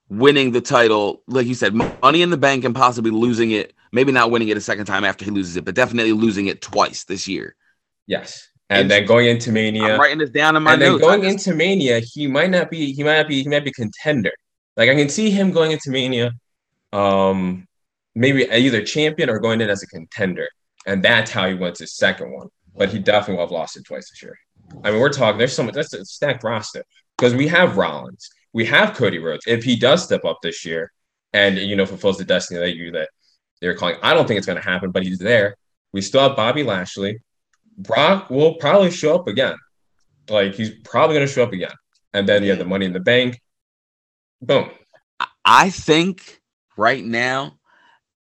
winning 0.10 0.52
the 0.52 0.62
title, 0.62 1.22
like 1.28 1.48
you 1.48 1.54
said, 1.56 1.74
money 1.74 2.22
in 2.22 2.30
the 2.30 2.38
bank 2.38 2.66
and 2.66 2.76
possibly 2.76 3.12
losing 3.12 3.52
it 3.52 3.74
Maybe 3.92 4.12
not 4.12 4.30
winning 4.30 4.50
it 4.50 4.58
a 4.58 4.62
second 4.62 4.86
time 4.86 5.04
after 5.04 5.26
he 5.26 5.32
loses 5.32 5.58
it, 5.58 5.66
but 5.66 5.74
definitely 5.74 6.12
losing 6.14 6.46
it 6.46 6.62
twice 6.62 7.06
this 7.06 7.28
year. 7.28 7.56
Yes. 8.10 8.48
And 8.72 8.90
then 8.90 9.06
going 9.06 9.28
into 9.28 9.52
Mania, 9.52 9.94
I'm 9.94 10.00
writing 10.00 10.18
this 10.18 10.32
down 10.32 10.56
in 10.56 10.64
my 10.64 10.74
and 10.74 10.82
then 10.82 10.98
going 10.98 11.22
just- 11.22 11.48
into 11.48 11.58
Mania, 11.58 12.00
he 12.00 12.28
might 12.28 12.50
not 12.50 12.70
be. 12.70 12.92
He 12.92 13.04
might 13.04 13.18
not 13.18 13.28
be. 13.28 13.42
He 13.44 13.50
might 13.50 13.64
be 13.64 13.72
contender. 13.72 14.32
Like 14.76 14.90
I 14.90 14.96
can 14.96 15.10
see 15.10 15.30
him 15.30 15.52
going 15.52 15.72
into 15.72 15.90
Mania, 15.90 16.32
um, 16.94 17.68
maybe 18.16 18.50
either 18.52 18.84
champion 18.84 19.30
or 19.30 19.40
going 19.40 19.62
in 19.62 19.70
as 19.70 19.82
a 19.82 19.88
contender, 19.88 20.48
and 20.86 21.04
that's 21.04 21.32
how 21.32 21.48
he 21.48 21.56
wins 21.56 21.80
his 21.80 21.96
second 21.96 22.32
one. 22.32 22.50
But 22.76 22.90
he 22.90 23.00
definitely 23.00 23.36
will 23.36 23.46
have 23.46 23.52
lost 23.52 23.76
it 23.78 23.86
twice 23.86 24.10
this 24.10 24.22
year. 24.22 24.38
I 24.84 24.92
mean, 24.92 25.00
we're 25.00 25.10
talking. 25.10 25.38
There's 25.38 25.54
so 25.54 25.64
much. 25.64 25.74
That's 25.74 25.94
a 25.94 26.06
stacked 26.06 26.44
roster 26.44 26.84
because 27.18 27.34
we 27.34 27.48
have 27.48 27.78
Rollins, 27.78 28.30
we 28.54 28.66
have 28.66 28.96
Cody 28.96 29.20
Rhodes. 29.20 29.46
If 29.48 29.64
he 29.64 29.76
does 29.76 30.04
step 30.04 30.26
up 30.26 30.38
this 30.44 30.64
year, 30.64 30.92
and 31.34 31.58
you 31.58 31.76
know 31.76 31.86
fulfills 31.86 32.18
the 32.18 32.26
destiny 32.26 32.60
that 32.60 32.76
you 32.76 32.92
that 32.92 33.10
they're 33.62 33.76
calling, 33.76 33.98
I 34.02 34.14
don't 34.14 34.28
think 34.28 34.38
it's 34.38 34.48
going 34.48 34.62
to 34.62 34.68
happen, 34.68 34.92
but 34.92 35.04
he's 35.04 35.20
there. 35.20 35.56
We 35.92 36.02
still 36.02 36.22
have 36.22 36.36
Bobby 36.36 36.64
Lashley. 36.64 37.20
Brock 37.80 38.30
will 38.30 38.56
probably 38.56 38.92
show 38.92 39.16
up 39.16 39.28
again. 39.28 39.56
Like 40.30 40.54
he's 40.54 40.72
probably 40.84 41.16
going 41.16 41.28
to 41.28 41.34
show 41.34 41.44
up 41.44 41.54
again. 41.54 41.72
And 42.14 42.28
then 42.28 42.44
you 42.44 42.50
have 42.50 42.60
the 42.60 42.66
Money 42.66 42.86
in 42.86 42.94
the 42.94 43.00
Bank. 43.00 43.42
Boom. 44.42 44.70
I 45.44 45.70
think 45.70 46.42
right 46.78 47.04
now, 47.04 47.58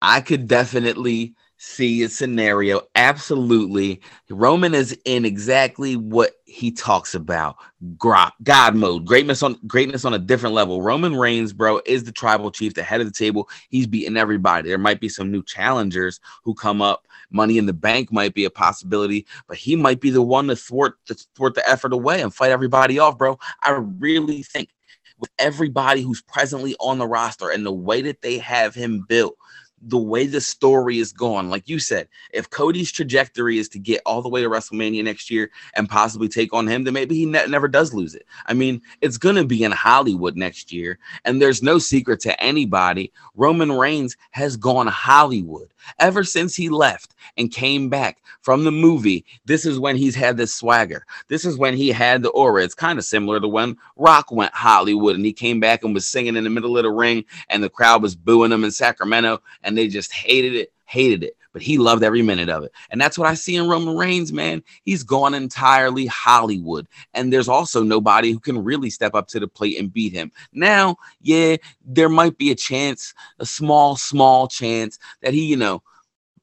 I 0.01 0.21
could 0.21 0.47
definitely 0.47 1.35
see 1.59 2.03
a 2.03 2.09
scenario. 2.09 2.83
Absolutely. 2.95 4.03
Roman 4.29 4.75
is 4.75 4.97
in 5.05 5.25
exactly 5.25 5.97
what 5.97 6.35
he 6.45 6.71
talks 6.71 7.15
about. 7.15 7.57
God 7.99 8.75
mode. 8.75 9.07
Greatness 9.07 9.43
on 9.43 9.59
greatness 9.67 10.05
on 10.05 10.15
a 10.15 10.19
different 10.19 10.55
level. 10.55 10.83
Roman 10.83 11.17
Reigns, 11.17 11.53
bro, 11.53 11.81
is 11.87 12.05
the 12.05 12.13
tribal 12.13 12.51
chief, 12.51 12.75
the 12.75 12.83
head 12.83 13.01
of 13.01 13.07
the 13.07 13.13
table. 13.13 13.49
He's 13.71 13.87
beating 13.87 14.17
everybody. 14.17 14.69
There 14.69 14.79
might 14.79 15.01
be 15.01 15.09
some 15.09 15.33
new 15.33 15.43
challengers 15.43 16.21
who 16.45 16.55
come 16.55 16.83
up. 16.83 17.07
Money 17.31 17.59
in 17.59 17.67
the 17.67 17.73
bank 17.73 18.13
might 18.13 18.35
be 18.35 18.45
a 18.45 18.51
possibility, 18.51 19.27
but 19.49 19.57
he 19.57 19.77
might 19.77 20.01
be 20.01 20.11
the 20.11 20.23
one 20.23 20.49
to 20.49 20.57
thwart 20.57 20.95
to 21.07 21.15
thwart 21.35 21.55
the 21.55 21.69
effort 21.69 21.93
away 21.93 22.21
and 22.21 22.35
fight 22.35 22.51
everybody 22.51 22.99
off, 22.99 23.19
bro. 23.19 23.39
I 23.63 23.71
really 23.71 24.43
think 24.43 24.71
with 25.19 25.31
everybody 25.39 26.03
who's 26.03 26.23
presently 26.23 26.77
on 26.81 26.99
the 26.99 27.07
roster 27.07 27.51
and 27.51 27.65
the 27.65 27.73
way 27.73 28.03
that 28.03 28.23
they 28.23 28.39
have 28.39 28.75
him 28.75 29.05
built, 29.09 29.37
the 29.83 29.99
way 29.99 30.27
the 30.27 30.41
story 30.41 30.99
is 30.99 31.13
going, 31.13 31.51
like 31.51 31.69
you 31.69 31.79
said, 31.79 32.09
if 32.33 32.49
Cody's 32.51 32.91
trajectory 32.91 33.59
is 33.59 33.69
to 33.71 33.79
get 33.79 34.01
all 34.07 34.23
the 34.23 34.29
way 34.29 34.43
to 34.43 34.49
WrestleMania 34.49 35.05
next 35.05 35.31
year 35.31 35.51
and 35.75 35.89
possibly 35.89 36.29
take 36.29 36.53
on 36.53 36.67
him, 36.67 36.85
then 36.85 36.95
maybe 36.95 37.15
he 37.15 37.27
ne- 37.27 37.47
never 37.47 37.69
does 37.69 37.93
lose 37.93 38.15
it. 38.15 38.27
I 38.47 38.55
mean, 38.55 38.81
it's 39.01 39.19
going 39.19 39.37
to 39.37 39.45
be 39.45 39.63
in 39.63 39.73
Hollywood 39.73 40.37
next 40.37 40.73
year, 40.73 40.99
and 41.25 41.41
there's 41.41 41.63
no 41.63 41.79
secret 41.79 42.21
to 42.21 42.43
anybody. 42.43 43.13
Roman 43.35 43.71
Reigns 43.71 44.17
has 44.31 44.57
gone 44.57 44.87
Hollywood 44.87 45.73
ever 45.99 46.25
since 46.25 46.55
he 46.55 46.69
left 46.69 47.15
and 47.37 47.53
came 47.53 47.89
back 47.89 48.23
from 48.41 48.65
the 48.65 48.73
movie. 48.73 49.25
This 49.45 49.67
is 49.67 49.79
when 49.79 49.97
he's 49.97 50.15
had 50.15 50.37
this 50.37 50.55
swagger. 50.55 51.05
This 51.29 51.45
is 51.45 51.59
when 51.59 51.77
he 51.77 51.89
had 51.89 52.23
the 52.23 52.31
aura. 52.31 52.63
It's 52.65 52.75
kind 52.75 52.99
of 52.99 53.05
similar 53.05 53.41
to 53.41 53.49
when 53.49 53.77
Rock 53.97 54.31
went 54.31 54.55
Hollywood 54.55 55.17
and 55.17 55.25
he 55.25 55.33
came 55.33 55.61
back 55.61 55.85
and 55.85 55.95
was 55.95 56.09
singing 56.09 56.37
in 56.37 56.45
the 56.45 56.51
middle 56.51 56.77
of 56.77 56.85
the 56.85 56.91
ring 56.91 57.25
and 57.49 57.63
the 57.63 57.71
crowd 57.71 58.03
was 58.03 58.17
booing 58.17 58.53
him 58.53 58.65
in 58.65 58.71
Sacramento 58.71 59.43
and 59.63 59.77
they 59.77 59.89
just 59.89 60.13
hated 60.13 60.55
it, 60.55 60.73
hated 60.85 61.23
it. 61.25 61.37
But 61.57 61.63
he 61.63 61.79
loved 61.79 62.03
every 62.03 62.21
minute 62.21 62.51
of 62.51 62.65
it. 62.65 62.73
And 62.91 63.01
that's 63.01 63.17
what 63.17 63.27
I 63.27 63.33
see 63.33 63.57
in 63.57 63.67
Roman 63.67 63.97
Reigns, 63.97 64.31
man. 64.31 64.63
He's 64.85 65.03
gone 65.03 65.33
entirely 65.33 66.05
Hollywood. 66.05 66.87
And 67.15 67.33
there's 67.33 67.49
also 67.49 67.83
nobody 67.83 68.31
who 68.31 68.39
can 68.39 68.63
really 68.63 68.91
step 68.91 69.15
up 69.15 69.27
to 69.29 69.41
the 69.41 69.49
plate 69.49 69.79
and 69.79 69.91
beat 69.91 70.13
him. 70.13 70.31
Now, 70.53 70.97
yeah, 71.23 71.57
there 71.83 72.11
might 72.11 72.37
be 72.37 72.51
a 72.51 72.55
chance, 72.55 73.15
a 73.39 73.47
small, 73.47 73.97
small 73.97 74.49
chance 74.49 74.99
that 75.23 75.33
he, 75.33 75.47
you 75.47 75.57
know, 75.57 75.83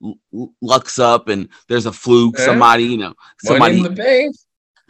l- 0.04 0.52
lucks 0.62 0.98
up 0.98 1.28
and 1.28 1.48
there's 1.68 1.86
a 1.86 1.94
fluke. 1.94 2.34
Yeah. 2.40 2.46
Somebody, 2.46 2.86
you 2.86 2.98
know, 2.98 3.14
somebody 3.38 3.78
in 3.78 3.84
the 3.84 3.92
Bank. 3.92 4.36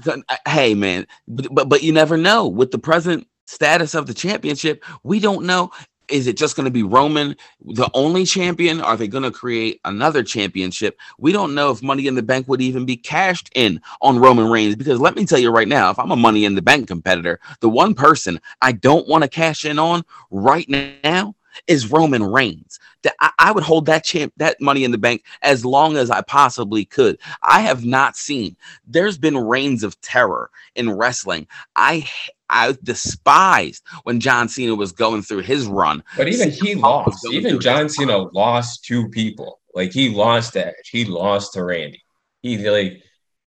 uh, 0.07 0.35
hey 0.47 0.73
man 0.73 1.05
but, 1.27 1.47
but 1.53 1.69
but 1.69 1.83
you 1.83 1.93
never 1.93 2.17
know 2.17 2.47
with 2.47 2.71
the 2.71 2.79
present 2.79 3.27
status 3.45 3.93
of 3.93 4.07
the 4.07 4.13
championship 4.13 4.83
we 5.03 5.19
don't 5.19 5.45
know 5.45 5.69
is 6.09 6.27
it 6.27 6.37
just 6.37 6.55
going 6.55 6.65
to 6.65 6.71
be 6.71 6.83
roman 6.83 7.35
the 7.65 7.89
only 7.93 8.25
champion? 8.25 8.81
Are 8.81 8.97
they 8.97 9.07
going 9.07 9.23
to 9.23 9.31
create 9.31 9.79
another 9.85 10.23
championship? 10.23 10.97
We 11.17 11.31
don't 11.31 11.55
know 11.55 11.71
if 11.71 11.81
money 11.81 12.07
in 12.07 12.15
the 12.15 12.21
bank 12.21 12.47
would 12.47 12.61
even 12.61 12.85
be 12.85 12.97
cashed 12.97 13.49
in 13.55 13.81
on 14.01 14.19
roman 14.19 14.49
reigns 14.49 14.75
because 14.75 14.99
let 14.99 15.15
me 15.15 15.25
tell 15.25 15.39
you 15.39 15.51
right 15.51 15.67
now 15.67 15.89
if 15.89 15.99
i'm 15.99 16.11
a 16.11 16.15
money 16.15 16.45
in 16.45 16.55
the 16.55 16.61
bank 16.61 16.87
competitor 16.87 17.39
the 17.59 17.69
one 17.69 17.93
person 17.93 18.39
i 18.61 18.71
don't 18.71 19.07
want 19.07 19.23
to 19.23 19.29
cash 19.29 19.65
in 19.65 19.79
on 19.79 20.03
right 20.31 20.67
now 21.03 21.35
is 21.67 21.91
roman 21.91 22.23
reigns 22.23 22.79
that 23.03 23.15
I, 23.19 23.31
I 23.39 23.51
would 23.51 23.63
hold 23.63 23.85
that 23.87 24.03
champ 24.03 24.33
that 24.37 24.59
money 24.61 24.83
in 24.83 24.91
the 24.91 24.97
bank 24.97 25.23
as 25.41 25.65
long 25.65 25.97
as 25.97 26.09
i 26.09 26.21
possibly 26.21 26.85
could 26.85 27.17
i 27.41 27.61
have 27.61 27.85
not 27.85 28.15
seen 28.15 28.55
there's 28.87 29.17
been 29.17 29.37
reigns 29.37 29.83
of 29.83 29.99
terror 30.01 30.49
in 30.75 30.91
wrestling. 30.91 31.47
I 31.75 32.07
I 32.49 32.75
despised 32.83 33.83
when 34.03 34.19
John 34.19 34.47
Cena 34.47 34.75
was 34.75 34.91
going 34.91 35.21
through 35.21 35.39
his 35.39 35.65
run. 35.65 36.03
But 36.17 36.27
even 36.27 36.49
CM 36.49 36.63
he 36.63 36.75
lost. 36.75 37.25
Even 37.31 37.59
John 37.59 37.89
Cena 37.89 38.17
run. 38.19 38.29
lost 38.33 38.85
two 38.85 39.09
people. 39.09 39.59
Like 39.73 39.91
he 39.91 40.09
lost 40.09 40.55
Edge. 40.55 40.89
He 40.91 41.05
lost 41.05 41.53
to 41.53 41.63
Randy. 41.63 42.03
He 42.41 42.57
like 42.69 43.01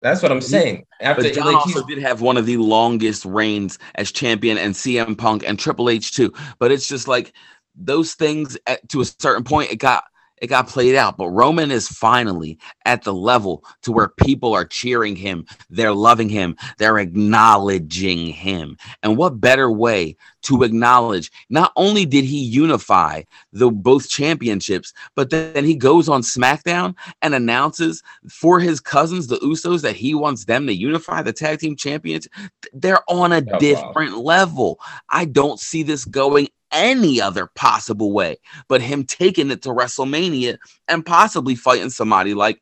that's 0.02 0.22
what 0.22 0.30
I'm 0.30 0.40
saying. 0.40 0.84
After 1.00 1.22
But 1.22 1.34
John 1.34 1.46
like 1.46 1.56
also 1.56 1.84
did 1.84 1.98
have 1.98 2.20
one 2.20 2.36
of 2.36 2.46
the 2.46 2.58
longest 2.58 3.24
reigns 3.24 3.78
as 3.96 4.12
champion 4.12 4.56
and 4.56 4.74
CM 4.74 5.16
Punk 5.16 5.46
and 5.46 5.58
Triple 5.58 5.90
H 5.90 6.12
too. 6.12 6.32
But 6.58 6.70
it's 6.70 6.88
just 6.88 7.08
like 7.08 7.32
those 7.76 8.14
things 8.14 8.56
at, 8.66 8.88
to 8.90 9.00
a 9.00 9.04
certain 9.04 9.44
point 9.44 9.70
it 9.70 9.76
got 9.76 10.04
it 10.38 10.48
got 10.48 10.68
played 10.68 10.94
out. 10.94 11.16
But 11.16 11.30
Roman 11.30 11.70
is 11.70 11.88
finally 11.88 12.58
at 12.84 13.02
the 13.04 13.14
level 13.14 13.64
to 13.82 13.92
where 13.92 14.08
people 14.08 14.52
are 14.52 14.66
cheering 14.66 15.16
him, 15.16 15.46
they're 15.70 15.92
loving 15.94 16.28
him, 16.28 16.56
they're 16.76 16.98
acknowledging 16.98 18.26
him. 18.28 18.76
And 19.02 19.16
what 19.16 19.40
better 19.40 19.70
way 19.70 20.16
to 20.42 20.62
acknowledge 20.62 21.32
not 21.48 21.72
only 21.76 22.04
did 22.04 22.24
he 22.24 22.38
unify 22.38 23.22
the 23.52 23.70
both 23.70 24.08
championships, 24.10 24.92
but 25.14 25.30
then 25.30 25.64
he 25.64 25.74
goes 25.74 26.08
on 26.08 26.20
SmackDown 26.20 26.94
and 27.22 27.34
announces 27.34 28.02
for 28.28 28.60
his 28.60 28.78
cousins, 28.78 29.26
the 29.26 29.38
Usos, 29.38 29.82
that 29.82 29.96
he 29.96 30.14
wants 30.14 30.44
them 30.44 30.66
to 30.66 30.74
unify 30.74 31.22
the 31.22 31.32
tag 31.32 31.60
team 31.60 31.76
champions. 31.76 32.28
They're 32.74 33.02
on 33.08 33.32
a 33.32 33.40
Oh, 33.40 33.52
wow. 33.52 33.58
different 33.58 34.18
level. 34.18 34.80
I 35.08 35.24
don't 35.24 35.58
see 35.58 35.82
this 35.82 36.04
going 36.04 36.48
any 36.72 37.20
other 37.20 37.46
possible 37.54 38.12
way 38.12 38.36
but 38.68 38.82
him 38.82 39.04
taking 39.04 39.50
it 39.50 39.62
to 39.62 39.68
WrestleMania 39.70 40.58
and 40.88 41.06
possibly 41.06 41.54
fighting 41.54 41.90
somebody 41.90 42.34
like 42.34 42.60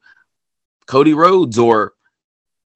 Cody 0.87 1.15
Rhodes 1.15 1.59
or 1.59 1.95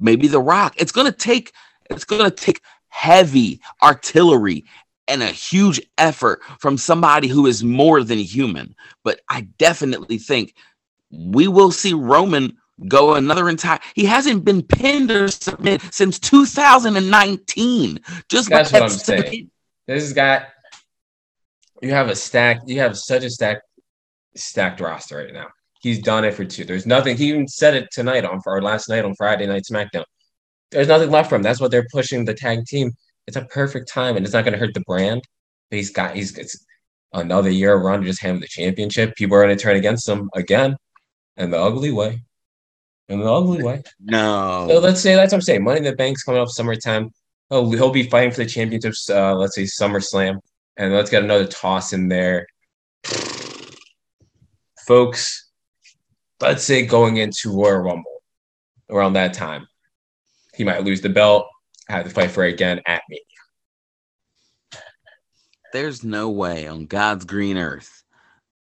maybe 0.01 0.29
The 0.29 0.41
Rock. 0.41 0.75
It's 0.79 0.93
gonna 0.93 1.13
take 1.13 1.53
it's 1.91 2.05
gonna 2.05 2.31
take 2.31 2.63
heavy 2.89 3.61
artillery 3.83 4.65
and 5.07 5.23
a 5.23 5.27
huge 5.27 5.81
effort 5.97 6.43
from 6.59 6.77
somebody 6.77 7.29
who 7.29 7.47
is 7.47 7.65
more 7.65 8.03
than 8.03 8.19
human. 8.19 8.75
But 9.05 9.21
I 9.29 9.49
definitely 9.59 10.19
think 10.19 10.55
we 11.11 11.49
will 11.49 11.71
see 11.71 11.95
Roman 11.95 12.59
go 12.87 13.15
another 13.15 13.49
entire. 13.49 13.81
He 13.95 14.05
hasn't 14.05 14.45
been 14.45 14.63
pinned 14.63 15.11
or 15.11 15.29
submitted 15.29 15.93
since 15.93 16.19
2019. 16.19 18.01
Just 18.29 18.51
That's 18.51 18.73
like 18.73 18.83
what 18.83 18.93
I'm 18.93 18.99
saying. 18.99 19.51
this 19.87 20.03
has 20.03 20.13
got 20.13 20.49
you 21.83 21.91
have 21.91 22.09
a 22.09 22.17
stack 22.17 22.61
you 22.67 22.81
have 22.81 22.97
such 22.97 23.25
a 23.25 23.31
stack 23.31 23.59
stacked 24.37 24.81
roster 24.81 25.19
right 25.19 25.33
now. 25.33 25.49
He's 25.81 26.01
done 26.01 26.25
it 26.25 26.35
for 26.35 26.45
two. 26.45 26.65
There's 26.65 26.87
nothing 26.87 27.17
he 27.17 27.29
even 27.29 27.47
said 27.47 27.75
it 27.75 27.89
tonight 27.93 28.25
on 28.25 28.41
or 28.47 28.63
last 28.63 28.89
night 28.89 29.05
on 29.05 29.15
Friday 29.15 29.47
night 29.47 29.65
SmackDown. 29.71 30.05
There's 30.71 30.89
nothing 30.89 31.11
left 31.11 31.29
for 31.29 31.37
him. 31.37 31.43
That's 31.43 31.61
what 31.61 31.71
they're 31.71 31.87
pushing 31.93 32.25
the 32.25 32.35
tag 32.35 32.65
team. 32.67 32.93
It's 33.27 33.37
a 33.37 33.45
perfect 33.47 33.89
time 33.89 34.17
and 34.17 34.25
it's 34.25 34.35
not 34.35 34.45
gonna 34.45 34.59
hurt 34.59 34.75
the 34.75 34.81
brand. 34.81 35.23
But 35.71 35.77
he's 35.77 35.91
got 35.91 36.17
he's 36.17 36.37
it's 36.37 36.65
another 37.13 37.51
year 37.51 37.77
run 37.77 38.01
to 38.01 38.07
just 38.07 38.23
hand 38.23 38.37
him 38.37 38.41
the 38.41 38.49
championship. 38.49 39.15
People 39.17 39.37
are 39.37 39.43
gonna 39.43 39.57
turn 39.57 39.77
against 39.77 40.09
him 40.09 40.31
again 40.35 40.77
in 41.37 41.51
the 41.51 41.59
ugly 41.59 41.93
way. 41.93 42.23
In 43.09 43.21
the 43.21 43.33
ugly 43.33 43.63
way. 43.63 43.83
No. 44.01 44.67
So 44.69 44.79
let's 44.81 45.01
say 45.01 45.15
that's 45.15 45.33
what 45.33 45.39
I'm 45.39 45.43
saying. 45.43 45.65
Money 45.65 45.79
in 45.79 45.85
the 45.85 45.95
Bank's 45.95 46.25
coming 46.25 46.41
up 46.41 46.49
summertime. 46.49 47.11
He'll, 47.49 47.71
he'll 47.71 47.91
be 47.91 48.03
fighting 48.03 48.31
for 48.31 48.39
the 48.39 48.47
championships, 48.47 49.09
uh, 49.09 49.35
let's 49.35 49.55
say 49.55 49.63
SummerSlam. 49.63 50.41
And 50.79 50.95
let's 50.95 51.11
get 51.11 51.25
another 51.25 51.47
toss 51.47 51.93
in 51.93 52.09
there. 52.09 52.47
Folks, 54.87 55.51
let's 56.41 56.65
say 56.65 56.87
going 56.87 57.19
into 57.19 57.53
Royal 57.53 57.79
Rumble 57.79 58.23
around 58.89 59.13
that 59.15 59.35
time, 59.35 59.67
he 60.55 60.65
might 60.65 60.85
lose 60.85 61.03
the 61.03 61.09
belt, 61.09 61.47
have 61.89 62.05
to 62.05 62.11
fight 62.11 62.31
for 62.31 62.45
it 62.45 62.55
again 62.55 62.81
at 62.87 63.03
me. 63.11 63.21
there's 65.73 66.05
no 66.05 66.31
way 66.31 66.67
on 66.67 66.87
God's 66.87 67.25
green 67.25 67.57
earth 67.57 68.03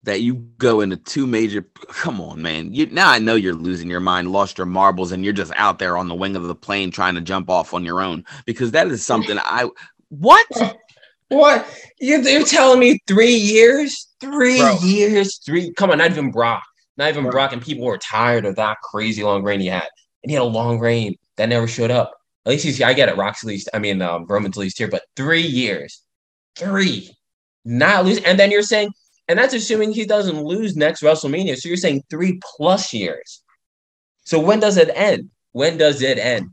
that 0.04 0.20
you 0.20 0.34
go 0.34 0.80
into 0.80 0.96
two 0.96 1.26
major. 1.26 1.62
Come 1.88 2.20
on, 2.20 2.42
man. 2.42 2.74
You 2.74 2.86
now 2.86 3.10
I 3.10 3.18
know 3.18 3.34
you're 3.34 3.54
losing 3.54 3.88
your 3.88 4.00
mind, 4.00 4.32
lost 4.32 4.58
your 4.58 4.66
marbles, 4.66 5.12
and 5.12 5.24
you're 5.24 5.32
just 5.32 5.52
out 5.56 5.78
there 5.78 5.96
on 5.96 6.08
the 6.08 6.14
wing 6.14 6.36
of 6.36 6.42
the 6.44 6.54
plane 6.54 6.90
trying 6.90 7.14
to 7.14 7.20
jump 7.20 7.48
off 7.48 7.74
on 7.74 7.84
your 7.84 8.02
own 8.02 8.24
because 8.46 8.72
that 8.72 8.88
is 8.88 9.04
something 9.04 9.38
I. 9.38 9.68
What? 10.08 10.46
What? 11.32 11.66
You, 11.98 12.20
you're 12.20 12.44
telling 12.44 12.78
me 12.78 12.98
three 13.06 13.34
years? 13.34 14.08
Three 14.20 14.58
Bro. 14.58 14.78
years? 14.82 15.38
Three? 15.44 15.72
Come 15.72 15.90
on, 15.90 15.98
not 15.98 16.10
even 16.10 16.30
Brock. 16.30 16.62
Not 16.96 17.08
even 17.08 17.24
Bro. 17.24 17.32
Brock. 17.32 17.52
And 17.52 17.62
people 17.62 17.86
were 17.86 17.98
tired 17.98 18.44
of 18.44 18.56
that 18.56 18.78
crazy 18.82 19.22
long 19.22 19.42
reign 19.42 19.60
he 19.60 19.66
had. 19.66 19.88
And 20.22 20.30
he 20.30 20.34
had 20.34 20.42
a 20.42 20.44
long 20.44 20.78
reign 20.78 21.16
that 21.36 21.48
never 21.48 21.66
showed 21.66 21.90
up. 21.90 22.12
At 22.44 22.50
least 22.50 22.64
he's, 22.64 22.82
I 22.82 22.92
get 22.92 23.08
it. 23.08 23.16
Rock's 23.16 23.44
at 23.44 23.48
least, 23.48 23.68
I 23.72 23.78
mean, 23.78 24.02
um, 24.02 24.26
Roman's 24.26 24.58
at 24.58 24.60
least 24.60 24.78
here, 24.78 24.88
but 24.88 25.04
three 25.16 25.42
years. 25.42 26.02
Three. 26.56 27.10
Not 27.64 28.04
lose. 28.04 28.18
And 28.22 28.38
then 28.38 28.50
you're 28.50 28.62
saying, 28.62 28.90
and 29.28 29.38
that's 29.38 29.54
assuming 29.54 29.92
he 29.92 30.04
doesn't 30.04 30.42
lose 30.42 30.76
next 30.76 31.02
WrestleMania. 31.02 31.56
So 31.56 31.68
you're 31.68 31.76
saying 31.76 32.02
three 32.10 32.40
plus 32.56 32.92
years. 32.92 33.42
So 34.24 34.38
when 34.38 34.60
does 34.60 34.76
it 34.76 34.90
end? 34.94 35.30
When 35.52 35.78
does 35.78 36.02
it 36.02 36.18
end? 36.18 36.52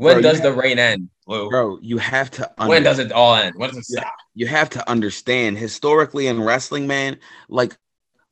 When 0.00 0.14
Bro, 0.14 0.22
does 0.22 0.40
the 0.40 0.50
reign 0.50 0.78
end? 0.78 1.10
Lou? 1.26 1.50
Bro, 1.50 1.80
you 1.82 1.98
have 1.98 2.30
to 2.30 2.50
When 2.56 2.82
does 2.82 2.98
it 2.98 3.12
all 3.12 3.34
end? 3.34 3.54
When 3.56 3.68
does 3.68 3.76
it 3.76 3.84
stop? 3.84 4.14
you 4.34 4.46
have 4.46 4.70
to 4.70 4.88
understand 4.88 5.58
historically 5.58 6.26
in 6.26 6.42
wrestling, 6.42 6.86
man, 6.86 7.18
like 7.50 7.76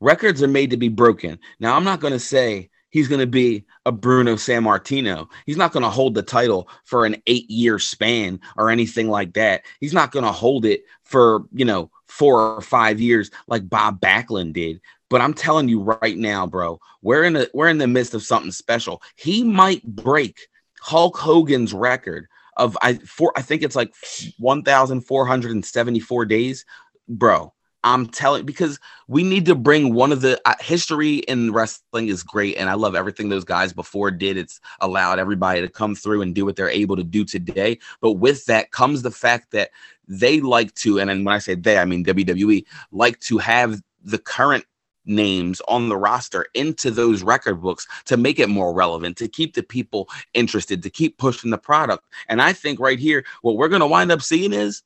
records 0.01 0.43
are 0.43 0.49
made 0.49 0.71
to 0.71 0.79
be 0.79 0.89
broken. 0.89 1.39
Now, 1.61 1.77
I'm 1.77 1.85
not 1.85 2.01
going 2.01 2.15
to 2.15 2.19
say 2.19 2.71
he's 2.89 3.07
going 3.07 3.21
to 3.21 3.27
be 3.27 3.67
a 3.85 3.93
Bruno 3.93 4.37
Sammartino. 4.37 5.29
He's 5.45 5.59
not 5.59 5.73
going 5.73 5.83
to 5.83 5.91
hold 5.91 6.15
the 6.15 6.23
title 6.23 6.71
for 6.85 7.05
an 7.05 7.17
eight 7.27 7.51
year 7.51 7.79
span 7.79 8.41
or 8.57 8.71
anything 8.71 9.11
like 9.11 9.35
that. 9.35 9.61
He's 9.79 9.93
not 9.93 10.11
going 10.11 10.25
to 10.25 10.33
hold 10.33 10.65
it 10.65 10.85
for, 11.05 11.45
you 11.53 11.67
know, 11.67 11.91
four 12.07 12.41
or 12.41 12.63
five 12.63 12.99
years 12.99 13.31
like 13.47 13.69
Bob 13.69 14.01
Backlund 14.01 14.55
did. 14.55 14.81
But 15.11 15.21
I'm 15.21 15.35
telling 15.35 15.69
you 15.69 15.83
right 15.83 16.17
now, 16.17 16.47
bro, 16.47 16.81
we're 17.03 17.25
in 17.25 17.37
a 17.37 17.47
we're 17.53 17.69
in 17.69 17.77
the 17.77 17.87
midst 17.87 18.15
of 18.15 18.23
something 18.23 18.53
special. 18.53 19.03
He 19.17 19.45
might 19.45 19.85
break 19.85 20.49
Hulk 20.81 21.17
Hogan's 21.17 21.73
record 21.73 22.29
of 22.57 22.77
I 22.83 22.95
for 22.95 23.33
I 23.37 23.43
think 23.43 23.63
it's 23.63 23.77
like 23.77 23.95
1474 24.39 26.25
days. 26.27 26.65
Bro, 27.09 27.55
I'm 27.85 28.07
telling 28.07 28.45
because 28.45 28.79
we 29.07 29.23
need 29.23 29.47
to 29.47 29.55
bring 29.55 29.95
one 29.95 30.13
of 30.13 30.21
the 30.21 30.41
uh, 30.45 30.55
history 30.61 31.17
in 31.19 31.53
wrestling 31.53 32.09
is 32.09 32.23
great 32.23 32.57
and 32.57 32.69
I 32.69 32.75
love 32.75 32.95
everything 32.95 33.29
those 33.29 33.45
guys 33.45 33.73
before 33.73 34.11
did. 34.11 34.37
It's 34.37 34.61
allowed 34.81 35.19
everybody 35.19 35.61
to 35.61 35.69
come 35.69 35.95
through 35.95 36.23
and 36.23 36.35
do 36.35 36.45
what 36.45 36.57
they're 36.57 36.69
able 36.69 36.97
to 36.97 37.05
do 37.05 37.25
today. 37.25 37.79
But 38.01 38.13
with 38.15 38.45
that 38.47 38.73
comes 38.73 39.03
the 39.03 39.11
fact 39.11 39.53
that 39.53 39.71
they 40.07 40.41
like 40.41 40.75
to 40.75 40.99
and 40.99 41.09
when 41.25 41.35
I 41.35 41.39
say 41.39 41.55
they 41.55 41.79
I 41.79 41.85
mean 41.85 42.05
WWE 42.05 42.65
like 42.91 43.21
to 43.21 43.39
have 43.39 43.81
the 44.03 44.19
current 44.19 44.65
names 45.09 45.61
on 45.67 45.89
the 45.89 45.97
roster 45.97 46.47
into 46.55 46.91
those 46.91 47.23
record 47.23 47.61
books 47.63 47.87
to 48.05 48.17
make 48.17 48.39
it 48.39 48.49
more 48.49 48.73
relevant, 48.75 49.17
to 49.17 49.29
keep 49.29 49.55
the 49.55 49.63
people 49.63 50.09
interested, 50.35 50.83
to 50.83 50.91
keep 50.91 51.19
pushing 51.19 51.51
the 51.51 51.59
product. 51.59 52.05
And 52.29 52.41
I 52.41 52.53
think 52.53 52.79
right 52.79 52.99
here, 52.99 53.25
what 53.43 53.57
we're 53.57 53.69
going 53.69 53.81
to 53.81 53.87
wind 53.87 54.13
up 54.13 54.23
seeing 54.23 54.53
is 54.53 54.83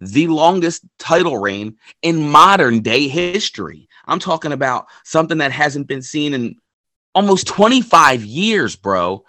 the 0.00 0.26
longest 0.26 0.84
title 0.98 1.38
reign 1.38 1.76
in 2.02 2.28
modern 2.28 2.80
day 2.80 3.08
history. 3.08 3.88
I'm 4.06 4.18
talking 4.18 4.52
about 4.52 4.86
something 5.04 5.38
that 5.38 5.52
hasn't 5.52 5.86
been 5.86 6.02
seen 6.02 6.34
in 6.34 6.56
almost 7.14 7.46
25 7.46 8.24
years, 8.24 8.74
bro. 8.74 9.24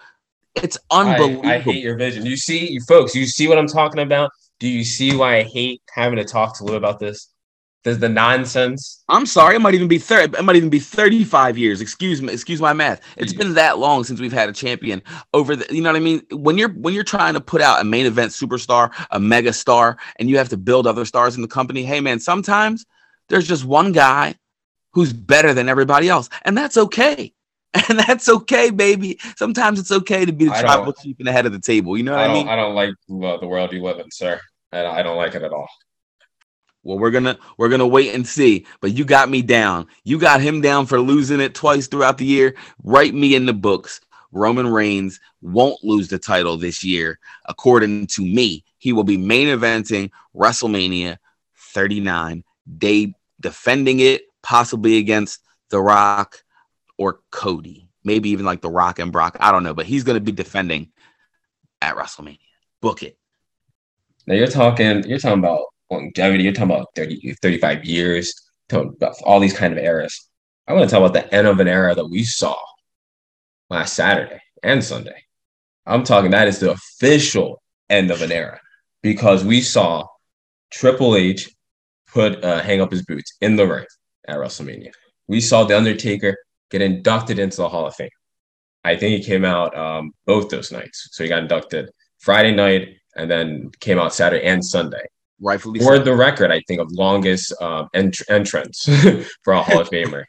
It's 0.56 0.78
unbelievable. 0.90 1.48
I, 1.48 1.56
I 1.56 1.60
hate 1.60 1.84
your 1.84 1.98
vision. 1.98 2.26
You 2.26 2.38
see, 2.38 2.72
you 2.72 2.82
folks, 2.88 3.16
you 3.16 3.26
see 3.26 3.48
what 3.48 3.58
I'm 3.58 3.68
talking 3.68 4.02
about? 4.02 4.32
Do 4.60 4.68
you 4.68 4.84
see 4.84 5.16
why 5.16 5.38
I 5.38 5.44
hate 5.44 5.82
having 5.94 6.18
to 6.18 6.24
talk 6.24 6.58
to 6.58 6.64
Lou 6.64 6.76
about 6.76 7.00
this? 7.00 7.33
There's 7.84 8.00
the 8.00 8.08
nonsense. 8.08 9.04
I'm 9.10 9.26
sorry, 9.26 9.58
it 9.58 9.60
might 9.60 9.74
even 9.74 9.90
be 9.90 9.98
thirty. 9.98 10.38
It 10.38 10.44
might 10.44 10.56
even 10.56 10.70
be 10.70 10.80
35 10.80 11.58
years. 11.58 11.82
Excuse 11.82 12.22
me, 12.22 12.32
excuse 12.32 12.62
my 12.62 12.72
math. 12.72 13.02
It's 13.18 13.34
been 13.34 13.56
that 13.56 13.78
long 13.78 14.06
since 14.06 14.22
we've 14.22 14.32
had 14.32 14.48
a 14.48 14.54
champion 14.54 15.02
over 15.34 15.58
the. 15.58 15.74
You 15.74 15.82
know 15.82 15.90
what 15.90 15.98
I 15.98 16.00
mean? 16.00 16.22
When 16.32 16.58
you're 16.58 16.70
when 16.70 16.94
you're 16.94 17.04
trying 17.04 17.34
to 17.34 17.42
put 17.42 17.62
out 17.62 17.82
a 17.82 17.84
main 17.84 18.06
event 18.06 18.32
superstar, 18.32 18.92
a 19.12 19.20
mega 19.20 19.52
star, 19.52 19.98
and 20.18 20.30
you 20.30 20.38
have 20.38 20.48
to 20.50 20.58
build 20.58 20.88
other 20.88 21.04
stars 21.04 21.36
in 21.36 21.42
the 21.42 21.48
company. 21.48 21.84
Hey, 21.84 22.00
man, 22.00 22.20
sometimes 22.22 22.86
there's 23.28 23.48
just 23.48 23.66
one 23.66 23.92
guy 23.92 24.36
who's 24.92 25.12
better 25.12 25.54
than 25.54 25.68
everybody 25.68 26.08
else, 26.08 26.30
and 26.44 26.58
that's 26.58 26.78
okay. 26.78 27.34
And 27.90 27.98
that's 27.98 28.30
okay, 28.30 28.70
baby. 28.70 29.18
Sometimes 29.36 29.80
it's 29.80 29.92
okay 29.92 30.26
to 30.26 30.32
be 30.32 30.46
the 30.46 30.54
I 30.54 30.62
tribal 30.62 30.94
chief 30.94 31.16
and 31.18 31.28
the 31.28 31.32
head 31.32 31.48
of 31.48 31.54
the 31.54 31.60
table. 31.60 31.98
You 31.98 32.04
know 32.04 32.12
what 32.12 32.22
I 32.22 32.28
I, 32.28 32.34
mean? 32.34 32.48
I 32.48 32.56
don't 32.56 32.76
like 32.76 32.92
uh, 32.92 33.38
the 33.38 33.48
world 33.48 33.74
you 33.74 33.82
live 33.82 33.98
in, 33.98 34.12
sir. 34.12 34.40
I 34.72 35.02
don't 35.02 35.18
like 35.18 35.34
it 35.34 35.42
at 35.42 35.52
all. 35.52 35.68
Well, 36.84 37.00
we're 37.00 37.12
gonna 37.12 37.38
we're 37.58 37.70
gonna 37.70 37.88
wait 37.88 38.14
and 38.14 38.28
see. 38.28 38.66
But 38.82 38.94
you 38.94 39.06
got 39.06 39.30
me 39.30 39.42
down. 39.42 39.88
You 40.04 40.20
got 40.20 40.42
him 40.42 40.62
down 40.62 40.86
for 40.86 41.00
losing 41.00 41.40
it 41.40 41.56
twice 41.56 41.88
throughout 41.88 42.18
the 42.18 42.26
year. 42.26 42.56
Write 42.84 43.14
me 43.14 43.36
in 43.36 43.46
the 43.46 43.54
books. 43.54 44.02
Roman 44.32 44.68
Reigns 44.68 45.20
won't 45.42 45.84
lose 45.84 46.08
the 46.08 46.20
title 46.20 46.58
this 46.58 46.84
year, 46.84 47.20
according 47.46 48.08
to 48.08 48.22
me. 48.22 48.66
He 48.80 48.92
will 48.92 49.04
be 49.04 49.18
main 49.18 49.48
eventing 49.48 50.10
WrestleMania 50.36 51.18
39, 51.56 52.44
day 52.78 53.14
defending 53.40 54.00
it, 54.00 54.24
possibly 54.42 54.98
against 54.98 55.40
The 55.70 55.80
Rock 55.80 56.44
or 56.98 57.20
Cody, 57.32 57.88
maybe 58.04 58.30
even 58.30 58.46
like 58.46 58.62
The 58.62 58.72
Rock 58.72 59.00
and 59.00 59.12
Brock. 59.12 59.38
I 59.40 59.52
don't 59.52 59.64
know, 59.64 59.76
but 59.76 59.86
he's 59.86 60.04
gonna 60.04 60.20
be 60.20 60.32
defending 60.32 60.92
at 61.82 61.96
WrestleMania. 61.96 62.40
Book 62.82 63.04
it. 63.04 63.18
Now 64.26 64.34
you're 64.34 64.48
talking, 64.48 65.08
you're 65.08 65.20
talking 65.20 65.40
about 65.40 65.73
longevity. 65.94 66.44
You're 66.44 66.54
talking 66.54 66.76
about 66.76 66.88
30, 66.96 67.36
35 67.42 67.86
years. 67.86 68.34
All 69.24 69.40
these 69.40 69.58
kind 69.58 69.74
of 69.74 69.80
eras. 69.80 70.30
I 70.68 70.74
want 70.74 70.90
to 70.90 70.94
talk 70.94 71.00
about 71.00 71.14
the 71.14 71.34
end 71.34 71.48
of 71.48 71.60
an 71.60 71.68
era 71.68 71.94
that 71.94 72.08
we 72.08 72.24
saw 72.24 72.56
last 73.70 73.94
Saturday 73.94 74.42
and 74.64 74.84
Sunday. 74.84 75.24
I'm 75.86 76.04
talking 76.04 76.32
that 76.32 76.48
is 76.48 76.60
the 76.60 76.72
official 76.72 77.62
end 77.90 78.12
of 78.12 78.22
an 78.22 78.32
era 78.32 78.60
because 79.02 79.44
we 79.44 79.62
saw 79.62 80.08
Triple 80.72 81.16
H 81.16 81.50
put 82.08 82.44
uh, 82.44 82.62
hang 82.62 82.82
up 82.82 82.92
his 82.92 83.04
boots 83.04 83.36
in 83.42 83.56
the 83.56 83.68
ring 83.68 83.86
at 84.28 84.38
WrestleMania. 84.38 84.92
We 85.28 85.42
saw 85.42 85.64
The 85.64 85.78
Undertaker 85.78 86.38
get 86.72 86.82
inducted 86.82 87.40
into 87.40 87.58
the 87.58 87.70
Hall 87.70 87.86
of 87.86 87.96
Fame. 87.96 88.10
I 88.84 88.96
think 88.96 89.18
he 89.18 89.26
came 89.26 89.46
out 89.46 89.76
um, 89.78 90.12
both 90.26 90.50
those 90.50 90.72
nights. 90.72 91.10
So 91.12 91.24
he 91.24 91.30
got 91.30 91.44
inducted 91.44 91.90
Friday 92.20 92.54
night 92.54 92.90
and 93.16 93.30
then 93.30 93.72
came 93.80 94.00
out 94.00 94.14
Saturday 94.14 94.46
and 94.46 94.64
Sunday. 94.64 95.06
Rightfully 95.42 95.80
For 95.80 95.98
so. 95.98 96.04
the 96.04 96.16
record, 96.16 96.52
I 96.52 96.62
think 96.68 96.80
of 96.80 96.92
longest 96.92 97.54
um, 97.62 97.90
ent- 97.94 98.22
entrance 98.30 98.84
for 99.44 99.54
a 99.54 99.62
Hall 99.62 99.82
of 99.82 99.90
Famer. 99.90 100.24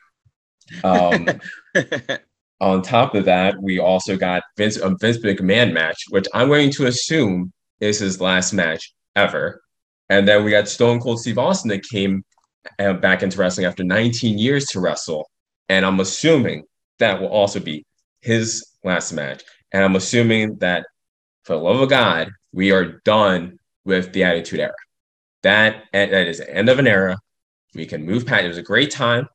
Um, 0.82 1.40
on 2.60 2.82
top 2.82 3.14
of 3.14 3.24
that, 3.26 3.60
we 3.60 3.78
also 3.78 4.16
got 4.16 4.42
Vince 4.56 4.76
a 4.76 4.94
Vince 5.00 5.18
McMahon 5.18 5.72
match, 5.72 6.04
which 6.10 6.26
I'm 6.32 6.48
going 6.48 6.70
to 6.72 6.86
assume 6.86 7.52
is 7.80 7.98
his 7.98 8.20
last 8.20 8.52
match 8.52 8.92
ever. 9.16 9.62
And 10.08 10.26
then 10.26 10.44
we 10.44 10.50
got 10.50 10.68
Stone 10.68 11.00
Cold 11.00 11.20
Steve 11.20 11.38
Austin 11.38 11.70
that 11.70 11.82
came 11.84 12.24
uh, 12.78 12.94
back 12.94 13.22
into 13.22 13.38
wrestling 13.38 13.66
after 13.66 13.84
19 13.84 14.38
years 14.38 14.66
to 14.66 14.80
wrestle, 14.80 15.30
and 15.68 15.84
I'm 15.84 16.00
assuming 16.00 16.64
that 16.98 17.20
will 17.20 17.28
also 17.28 17.60
be 17.60 17.84
his 18.20 18.64
last 18.82 19.12
match. 19.12 19.42
And 19.72 19.84
I'm 19.84 19.96
assuming 19.96 20.56
that, 20.58 20.86
for 21.42 21.56
the 21.56 21.62
love 21.62 21.80
of 21.80 21.90
God, 21.90 22.30
we 22.52 22.70
are 22.70 23.00
done 23.04 23.58
with 23.84 24.12
the 24.12 24.24
Attitude 24.24 24.60
Era. 24.60 24.72
That 25.44 25.84
that 25.92 26.26
is 26.26 26.38
the 26.38 26.52
end 26.52 26.68
of 26.68 26.78
an 26.78 26.88
era. 26.88 27.16
We 27.74 27.86
can 27.86 28.04
move 28.04 28.26
past. 28.26 28.44
It 28.44 28.48
was 28.48 28.58
a 28.58 28.62
great 28.62 28.90
time 28.90 29.28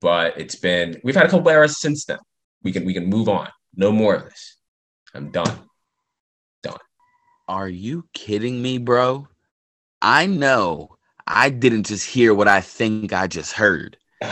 but 0.00 0.38
it's 0.38 0.54
been 0.54 1.00
we've 1.04 1.14
had 1.14 1.26
a 1.26 1.28
couple 1.28 1.48
eras 1.48 1.80
since 1.80 2.04
then. 2.04 2.18
We 2.62 2.72
can 2.72 2.84
we 2.84 2.94
can 2.94 3.06
move 3.06 3.28
on. 3.28 3.48
No 3.74 3.92
more 3.92 4.14
of 4.14 4.24
this. 4.24 4.56
I'm 5.14 5.30
done. 5.30 5.58
Done. 6.62 6.78
Are 7.48 7.68
you 7.68 8.04
kidding 8.12 8.60
me, 8.60 8.78
bro? 8.78 9.28
I 10.02 10.26
know 10.26 10.96
I 11.26 11.50
didn't 11.50 11.86
just 11.86 12.06
hear 12.06 12.34
what 12.34 12.48
I 12.48 12.60
think 12.60 13.12
I 13.12 13.26
just 13.26 13.52
heard. 13.52 13.96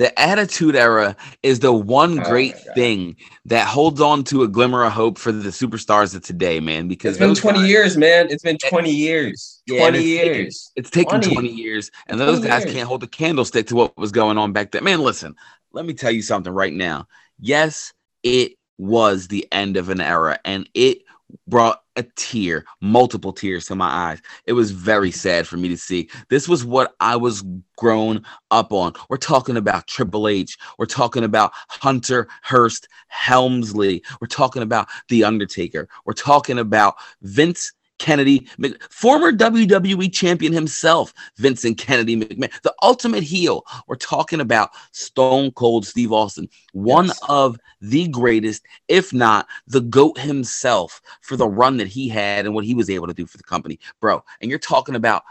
The 0.00 0.18
Attitude 0.18 0.76
Era 0.76 1.14
is 1.42 1.60
the 1.60 1.74
one 1.74 2.20
Oh 2.20 2.22
great 2.30 2.54
thing 2.74 3.16
that 3.44 3.66
holds 3.66 4.00
on 4.00 4.24
to 4.24 4.42
a 4.44 4.48
glimmer 4.48 4.82
of 4.82 4.92
hope 4.92 5.18
for 5.18 5.30
the 5.30 5.50
superstars 5.50 6.14
of 6.14 6.22
today, 6.22 6.58
man. 6.58 6.88
Because 6.88 7.16
It's 7.16 7.18
been 7.18 7.34
20 7.34 7.58
guys- 7.58 7.68
years, 7.68 7.96
man. 7.98 8.28
It's 8.30 8.42
been 8.42 8.56
eh, 8.64 8.68
20 8.70 8.90
years. 8.90 9.60
Yeah, 9.66 9.80
20 9.80 9.98
it's 9.98 10.06
taken- 10.22 10.34
years. 10.34 10.72
It's 10.74 10.88
taken 10.90 11.20
20. 11.20 11.34
20 11.34 11.48
years, 11.50 11.90
and 12.06 12.18
those 12.18 12.40
guys 12.40 12.62
years. 12.64 12.74
can't 12.76 12.88
hold 12.88 13.02
a 13.02 13.06
candlestick 13.08 13.66
to 13.66 13.76
what 13.76 13.94
was 13.98 14.10
going 14.10 14.38
on 14.38 14.54
back 14.54 14.70
then. 14.70 14.84
Man, 14.84 15.00
listen, 15.00 15.34
let 15.74 15.84
me 15.84 15.92
tell 15.92 16.10
you 16.10 16.22
something 16.22 16.50
right 16.54 16.72
now. 16.72 17.06
Yes, 17.38 17.92
it 18.22 18.52
was 18.78 19.28
the 19.28 19.46
end 19.52 19.76
of 19.76 19.90
an 19.90 20.00
era, 20.00 20.38
and 20.46 20.66
it 20.72 21.02
brought 21.46 21.82
a 21.96 22.02
tear, 22.16 22.64
multiple 22.80 23.32
tears 23.32 23.66
to 23.66 23.74
my 23.74 23.88
eyes. 23.88 24.20
It 24.46 24.52
was 24.52 24.70
very 24.70 25.10
sad 25.10 25.46
for 25.46 25.56
me 25.56 25.68
to 25.68 25.76
see. 25.76 26.08
This 26.28 26.48
was 26.48 26.64
what 26.64 26.94
I 27.00 27.16
was 27.16 27.44
grown 27.76 28.24
up 28.50 28.72
on. 28.72 28.94
We're 29.08 29.16
talking 29.16 29.56
about 29.56 29.86
Triple 29.86 30.28
H. 30.28 30.56
We're 30.78 30.86
talking 30.86 31.24
about 31.24 31.52
Hunter 31.68 32.28
Hearst 32.42 32.88
Helmsley. 33.08 34.02
We're 34.20 34.28
talking 34.28 34.62
about 34.62 34.88
The 35.08 35.24
Undertaker. 35.24 35.88
We're 36.04 36.12
talking 36.12 36.58
about 36.58 36.94
Vince 37.22 37.72
Kennedy, 38.00 38.48
former 38.90 39.30
WWE 39.30 40.12
champion 40.12 40.52
himself, 40.52 41.14
Vincent 41.36 41.78
Kennedy 41.78 42.16
McMahon, 42.16 42.50
the 42.62 42.74
ultimate 42.82 43.22
heel. 43.22 43.64
We're 43.86 43.94
talking 43.96 44.40
about 44.40 44.70
Stone 44.90 45.52
Cold 45.52 45.86
Steve 45.86 46.10
Austin, 46.12 46.48
one 46.72 47.06
Yes. 47.06 47.20
of 47.28 47.58
the 47.80 48.08
greatest, 48.08 48.62
if 48.88 49.12
not 49.12 49.46
the 49.68 49.80
GOAT 49.82 50.18
himself, 50.18 51.00
for 51.20 51.36
the 51.36 51.46
run 51.48 51.76
that 51.76 51.86
he 51.88 52.08
had 52.08 52.46
and 52.46 52.54
what 52.54 52.64
he 52.64 52.74
was 52.74 52.90
able 52.90 53.06
to 53.06 53.14
do 53.14 53.26
for 53.26 53.36
the 53.36 53.44
company, 53.44 53.78
bro. 54.00 54.24
And 54.40 54.50
you're 54.50 54.58
talking 54.58 54.96
about 54.96 55.22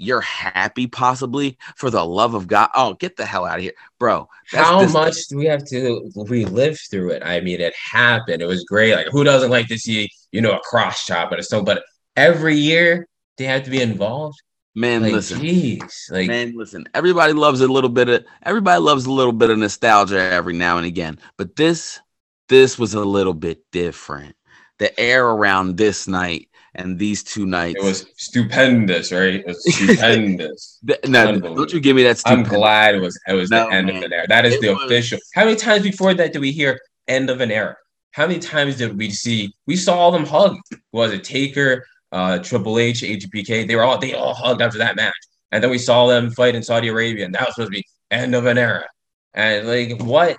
you're 0.00 0.20
happy 0.20 0.86
possibly 0.86 1.58
for 1.74 1.90
the 1.90 2.04
love 2.04 2.34
of 2.34 2.46
God. 2.46 2.68
Oh, 2.76 2.94
get 2.94 3.16
the 3.16 3.26
hell 3.26 3.44
out 3.44 3.56
of 3.56 3.62
here, 3.62 3.72
bro. 3.98 4.28
How 4.46 4.80
this- 4.80 4.92
much 4.92 5.26
do 5.26 5.36
we 5.36 5.46
have 5.46 5.64
to 5.70 6.08
relive 6.14 6.78
through 6.88 7.10
it? 7.10 7.22
I 7.24 7.40
mean, 7.40 7.60
it 7.60 7.74
happened. 7.74 8.40
It 8.40 8.46
was 8.46 8.62
great. 8.62 8.94
Like, 8.94 9.08
who 9.10 9.24
doesn't 9.24 9.50
like 9.50 9.66
to 9.66 9.76
see, 9.76 10.08
you 10.30 10.40
know, 10.40 10.52
a 10.52 10.60
cross 10.60 11.04
chop 11.04 11.32
and 11.32 11.40
a 11.40 11.42
so? 11.42 11.62
But 11.64 11.82
every 12.18 12.56
year 12.56 13.06
they 13.36 13.44
have 13.44 13.62
to 13.64 13.70
be 13.70 13.80
involved. 13.80 14.38
man? 14.74 15.02
Like, 15.02 15.12
listen, 15.12 15.40
jeez, 15.40 16.10
like, 16.10 16.26
Man, 16.26 16.54
listen, 16.56 16.86
everybody 16.94 17.32
loves 17.32 17.60
a 17.60 17.68
little 17.68 17.90
bit 17.90 18.08
of 18.08 18.24
everybody 18.42 18.80
loves 18.80 19.06
a 19.06 19.12
little 19.12 19.32
bit 19.32 19.50
of 19.50 19.58
nostalgia 19.58 20.18
every 20.20 20.54
now 20.54 20.76
and 20.78 20.86
again. 20.86 21.18
But 21.36 21.56
this 21.56 22.00
this 22.48 22.78
was 22.78 22.94
a 22.94 23.04
little 23.04 23.34
bit 23.34 23.62
different. 23.72 24.34
The 24.78 24.98
air 24.98 25.26
around 25.26 25.76
this 25.76 26.06
night 26.08 26.48
and 26.74 26.98
these 26.98 27.22
two 27.24 27.46
nights. 27.46 27.78
it 27.82 27.84
was 27.84 28.06
stupendous, 28.16 29.10
right? 29.12 29.34
It 29.36 29.46
was 29.46 29.62
stupendous. 29.74 30.78
No, 31.06 31.38
don't 31.38 31.72
you 31.72 31.80
give 31.80 31.96
me 31.96 32.04
that 32.04 32.22
I'm 32.26 32.42
glad 32.44 32.94
it 32.94 33.00
was 33.00 33.18
it 33.28 33.34
was 33.34 33.50
No, 33.50 33.68
the 33.68 33.74
end 33.74 33.86
man. 33.88 33.96
of 33.96 34.02
an 34.04 34.12
era. 34.12 34.26
That 34.28 34.46
is 34.46 34.54
It 34.54 34.60
the 34.62 34.74
was- 34.74 34.84
official. 34.84 35.18
How 35.34 35.44
many 35.44 35.56
times 35.56 35.82
before 35.82 36.14
that 36.14 36.32
did 36.32 36.40
we 36.40 36.52
hear 36.52 36.78
end 37.06 37.30
of 37.30 37.40
an 37.40 37.50
era? 37.50 37.76
How 38.12 38.26
many 38.26 38.38
times 38.40 38.76
did 38.76 38.96
we 38.96 39.10
see? 39.10 39.52
We 39.66 39.76
saw 39.76 40.10
them 40.10 40.24
hug. 40.24 40.56
Was 40.92 41.12
it 41.12 41.24
Taker, 41.24 41.84
uh, 42.12 42.38
Triple 42.38 42.78
H, 42.78 43.02
HBK? 43.02 43.66
They 43.66 43.76
were 43.76 43.82
all 43.82 43.98
they 43.98 44.14
all 44.14 44.34
hugged 44.34 44.62
after 44.62 44.78
that 44.78 44.96
match, 44.96 45.14
and 45.52 45.62
then 45.62 45.70
we 45.70 45.78
saw 45.78 46.06
them 46.06 46.30
fight 46.30 46.54
in 46.54 46.62
Saudi 46.62 46.88
Arabia, 46.88 47.24
and 47.24 47.34
that 47.34 47.46
was 47.46 47.54
supposed 47.54 47.72
to 47.72 47.78
be 47.78 47.84
end 48.10 48.34
of 48.34 48.46
an 48.46 48.58
era. 48.58 48.86
And 49.34 49.66
like 49.68 50.00
what, 50.02 50.36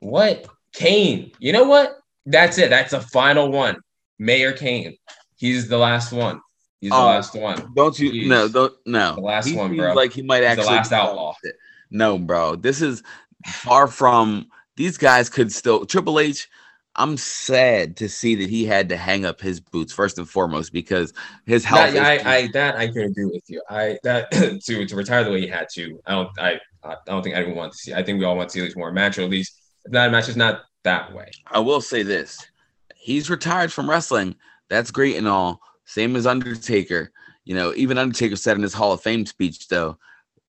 what 0.00 0.46
Kane? 0.72 1.32
You 1.38 1.52
know 1.52 1.64
what? 1.64 1.98
That's 2.26 2.58
it. 2.58 2.70
That's 2.70 2.92
the 2.92 3.00
final 3.00 3.50
one. 3.50 3.76
Mayor 4.18 4.52
Kane. 4.52 4.96
He's 5.36 5.68
the 5.68 5.76
last 5.78 6.12
one. 6.12 6.40
He's 6.80 6.90
the 6.90 6.96
Oh, 6.96 7.06
last 7.06 7.34
one. 7.34 7.72
Don't 7.74 7.98
you? 7.98 8.10
Jeez. 8.12 8.28
No, 8.28 8.48
don't 8.48 8.72
no. 8.86 9.14
The 9.16 9.20
last 9.20 9.46
He 9.48 9.56
one, 9.56 9.76
bro. 9.76 9.94
Like 9.94 10.12
he 10.12 10.22
might 10.22 10.36
He's 10.42 10.56
the 10.56 10.62
actually 10.62 10.76
last 10.76 10.92
outlaw. 10.92 11.34
it. 11.42 11.56
No, 11.90 12.18
bro. 12.18 12.56
This 12.56 12.80
is 12.82 13.02
far 13.46 13.86
from. 13.88 14.46
These 14.76 14.98
guys 14.98 15.28
could 15.28 15.52
still 15.52 15.86
Triple 15.86 16.18
H. 16.18 16.48
I'm 16.96 17.16
sad 17.16 17.96
to 17.96 18.08
see 18.08 18.36
that 18.36 18.48
he 18.48 18.64
had 18.64 18.88
to 18.90 18.96
hang 18.96 19.24
up 19.24 19.40
his 19.40 19.60
boots 19.60 19.92
first 19.92 20.18
and 20.18 20.28
foremost 20.28 20.72
because 20.72 21.12
his 21.44 21.64
health. 21.64 21.92
That, 21.92 22.26
I, 22.26 22.36
I 22.36 22.48
that 22.52 22.76
I 22.76 22.86
can 22.86 23.02
agree 23.02 23.24
with 23.26 23.42
you. 23.48 23.62
I 23.68 23.98
that 24.04 24.30
to 24.66 24.86
to 24.86 24.96
retire 24.96 25.24
the 25.24 25.30
way 25.30 25.40
he 25.40 25.48
had 25.48 25.68
to. 25.74 26.00
I 26.06 26.12
don't 26.12 26.28
I 26.38 26.60
I 26.84 26.96
don't 27.06 27.22
think 27.22 27.34
anyone 27.34 27.56
wants 27.56 27.78
to 27.78 27.82
see. 27.82 27.94
I 27.94 28.02
think 28.02 28.18
we 28.18 28.24
all 28.24 28.36
want 28.36 28.50
to 28.50 28.52
see 28.52 28.60
at 28.60 28.64
least 28.64 28.76
more 28.76 28.92
match, 28.92 29.18
or 29.18 29.22
at 29.22 29.30
least 29.30 29.60
if 29.84 29.92
not 29.92 30.08
a 30.08 30.12
match, 30.12 30.28
is 30.28 30.36
not 30.36 30.62
that 30.84 31.12
way. 31.12 31.30
I 31.48 31.58
will 31.58 31.80
say 31.80 32.02
this: 32.04 32.46
he's 32.94 33.28
retired 33.28 33.72
from 33.72 33.90
wrestling. 33.90 34.36
That's 34.68 34.90
great 34.90 35.16
and 35.16 35.28
all. 35.28 35.60
Same 35.84 36.16
as 36.16 36.26
Undertaker. 36.26 37.10
You 37.44 37.54
know, 37.54 37.74
even 37.74 37.98
Undertaker 37.98 38.36
said 38.36 38.56
in 38.56 38.62
his 38.62 38.72
Hall 38.72 38.92
of 38.92 39.02
Fame 39.02 39.26
speech, 39.26 39.68
though, 39.68 39.98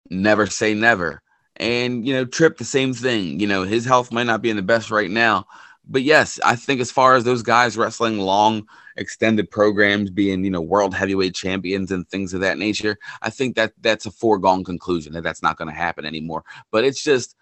never 0.09 0.45
say 0.45 0.73
never. 0.73 1.21
And 1.57 2.07
you 2.07 2.13
know, 2.13 2.25
Trip, 2.25 2.57
the 2.57 2.65
same 2.65 2.93
thing. 2.93 3.39
You 3.39 3.47
know, 3.47 3.63
his 3.63 3.85
health 3.85 4.11
might 4.11 4.27
not 4.27 4.41
be 4.41 4.49
in 4.49 4.55
the 4.55 4.61
best 4.61 4.91
right 4.91 5.09
now, 5.09 5.45
but 5.87 6.03
yes, 6.03 6.39
I 6.43 6.55
think 6.55 6.81
as 6.81 6.91
far 6.91 7.15
as 7.15 7.23
those 7.23 7.41
guys 7.41 7.77
wrestling 7.77 8.19
long, 8.19 8.67
extended 8.97 9.51
programs, 9.51 10.09
being 10.09 10.43
you 10.43 10.51
know 10.51 10.61
world 10.61 10.93
heavyweight 10.93 11.35
champions 11.35 11.91
and 11.91 12.07
things 12.09 12.33
of 12.33 12.41
that 12.41 12.57
nature, 12.57 12.97
I 13.21 13.29
think 13.29 13.55
that 13.55 13.73
that's 13.81 14.05
a 14.05 14.11
foregone 14.11 14.63
conclusion 14.63 15.13
that 15.13 15.23
that's 15.23 15.43
not 15.43 15.57
going 15.57 15.69
to 15.69 15.75
happen 15.75 16.05
anymore. 16.05 16.43
But 16.71 16.83
it's 16.83 17.03
just, 17.03 17.35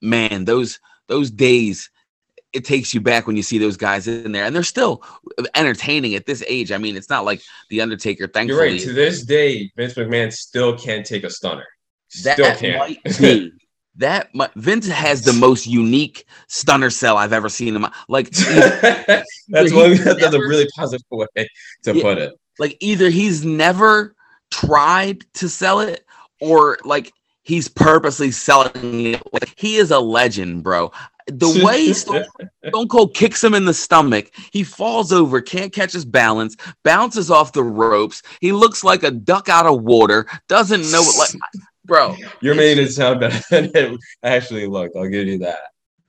man, 0.00 0.44
those 0.44 0.80
those 1.08 1.30
days 1.30 1.90
it 2.52 2.64
takes 2.66 2.92
you 2.92 3.00
back 3.00 3.26
when 3.26 3.36
you 3.36 3.42
see 3.42 3.56
those 3.56 3.78
guys 3.78 4.06
in 4.06 4.32
there 4.32 4.44
and 4.44 4.54
they're 4.54 4.62
still 4.62 5.02
entertaining 5.54 6.14
at 6.14 6.26
this 6.26 6.44
age. 6.46 6.70
I 6.70 6.76
mean, 6.78 6.96
it's 6.96 7.08
not 7.08 7.24
like 7.24 7.40
the 7.70 7.80
Undertaker, 7.80 8.26
Thankfully, 8.28 8.62
You're 8.62 8.72
right. 8.72 8.80
To 8.82 8.92
this 8.92 9.22
day, 9.24 9.72
Vince 9.74 9.94
McMahon 9.94 10.30
still 10.32 10.76
can't 10.76 11.06
take 11.06 11.24
a 11.24 11.30
stunner. 11.30 11.66
that 12.24 12.34
Still 12.34 12.54
can't. 12.56 12.78
might 12.78 13.02
be 13.18 13.52
that 13.96 14.30
Vince 14.56 14.88
has 14.88 15.22
the 15.22 15.32
most 15.34 15.66
unique 15.66 16.26
stunner 16.48 16.90
sell 16.90 17.16
I've 17.18 17.32
ever 17.32 17.48
seen 17.48 17.74
in 17.76 17.82
my 17.82 17.92
like 18.08 18.30
that's 18.30 19.72
one. 19.72 19.94
That's 19.96 20.34
a 20.34 20.38
really 20.38 20.66
positive 20.76 21.04
way 21.10 21.26
to 21.84 21.94
Yeah. 21.94 22.02
put 22.02 22.18
it. 22.18 22.32
like 22.58 22.76
either 22.80 23.10
he's 23.10 23.44
never 23.44 24.14
tried 24.50 25.24
to 25.34 25.48
sell 25.48 25.80
it 25.80 26.04
or 26.40 26.78
like 26.84 27.12
he's 27.42 27.68
purposely 27.68 28.30
selling 28.30 29.06
it. 29.14 29.22
Like 29.32 29.52
he 29.56 29.76
is 29.76 29.90
a 29.90 29.98
legend, 30.00 30.62
bro. 30.62 30.90
The 31.26 31.62
way 31.64 31.92
Stone, 31.92 32.24
Stone 32.68 32.88
Cold 32.88 33.14
kicks 33.14 33.44
him 33.44 33.54
in 33.54 33.64
the 33.64 33.74
stomach, 33.74 34.30
he 34.52 34.64
falls 34.64 35.12
over, 35.12 35.40
can't 35.40 35.72
catch 35.72 35.92
his 35.92 36.04
balance, 36.04 36.56
bounces 36.82 37.30
off 37.30 37.52
the 37.52 37.62
ropes. 37.62 38.22
He 38.40 38.50
looks 38.52 38.82
like 38.82 39.02
a 39.04 39.10
duck 39.10 39.48
out 39.48 39.66
of 39.66 39.82
water, 39.82 40.26
doesn't 40.48 40.90
know 40.90 41.00
what, 41.02 41.18
like, 41.18 41.40
bro, 41.84 42.16
You're 42.40 42.54
making 42.54 42.84
it 42.84 42.90
sound 42.90 43.20
better 43.20 43.40
than 43.50 43.70
it 43.74 44.00
actually 44.22 44.66
looked. 44.66 44.96
I'll 44.96 45.08
give 45.08 45.26
you 45.26 45.38
that. 45.38 45.60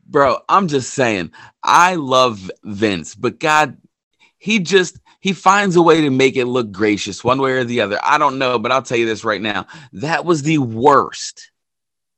bro. 0.05 0.39
I'm 0.49 0.67
just 0.67 0.93
saying, 0.93 1.31
I 1.63 1.95
love 1.95 2.51
Vince, 2.63 3.15
but 3.15 3.39
God, 3.39 3.77
he 4.37 4.59
just 4.59 4.99
he 5.19 5.33
finds 5.33 5.75
a 5.75 5.81
way 5.81 6.01
to 6.01 6.09
make 6.09 6.35
it 6.35 6.45
look 6.45 6.71
gracious 6.71 7.23
one 7.23 7.39
way 7.39 7.53
or 7.53 7.63
the 7.63 7.81
other. 7.81 7.99
I 8.03 8.17
don't 8.17 8.37
know, 8.37 8.59
but 8.59 8.71
I'll 8.71 8.81
tell 8.81 8.97
you 8.97 9.05
this 9.05 9.23
right 9.23 9.41
now: 9.41 9.67
that 9.93 10.25
was 10.25 10.43
the 10.43 10.57
worst 10.57 11.51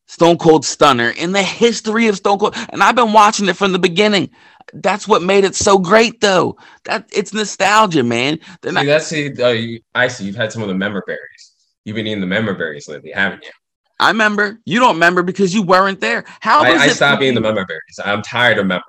Stone 0.07 0.37
Cold 0.37 0.65
Stunner 0.65 1.09
in 1.09 1.31
the 1.31 1.43
history 1.43 2.07
of 2.07 2.15
Stone 2.17 2.39
Cold, 2.39 2.55
and 2.69 2.83
I've 2.83 2.95
been 2.95 3.13
watching 3.13 3.47
it 3.47 3.57
from 3.57 3.71
the 3.71 3.79
beginning. 3.79 4.29
That's 4.73 5.07
what 5.07 5.21
made 5.21 5.43
it 5.43 5.55
so 5.55 5.77
great, 5.77 6.21
though. 6.21 6.57
That 6.85 7.07
it's 7.13 7.33
nostalgia, 7.33 8.03
man. 8.03 8.39
They're 8.61 8.73
See, 8.73 8.85
that's 8.85 9.09
the. 9.09 9.43
Uh, 9.43 9.49
you, 9.49 9.79
I 9.93 10.07
see. 10.07 10.25
You've 10.25 10.35
had 10.35 10.51
some 10.51 10.61
of 10.61 10.67
the 10.67 10.75
member 10.75 11.03
berries. 11.05 11.54
You've 11.85 11.95
been 11.95 12.07
eating 12.07 12.21
the 12.21 12.27
member 12.27 12.53
berries 12.53 12.87
lately, 12.87 13.11
haven't 13.11 13.43
you? 13.43 13.51
I 13.99 14.09
remember. 14.09 14.59
You 14.65 14.79
don't 14.79 14.95
remember 14.95 15.23
because 15.23 15.53
you 15.53 15.61
weren't 15.61 16.01
there. 16.01 16.25
How 16.41 16.63
I, 16.63 16.71
I 16.71 16.87
stopped 16.89 17.21
eating 17.21 17.35
the 17.35 17.41
member 17.41 17.65
berries. 17.65 17.99
I'm 18.03 18.21
tired 18.21 18.57
of 18.57 18.63
remembering. 18.63 18.83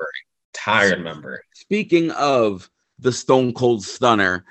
Tired 0.53 0.93
of 0.93 0.99
remembering. 0.99 1.41
Speaking 1.55 2.11
of 2.13 2.69
the 2.99 3.13
Stone 3.13 3.53
Cold 3.53 3.85
Stunner, 3.85 4.45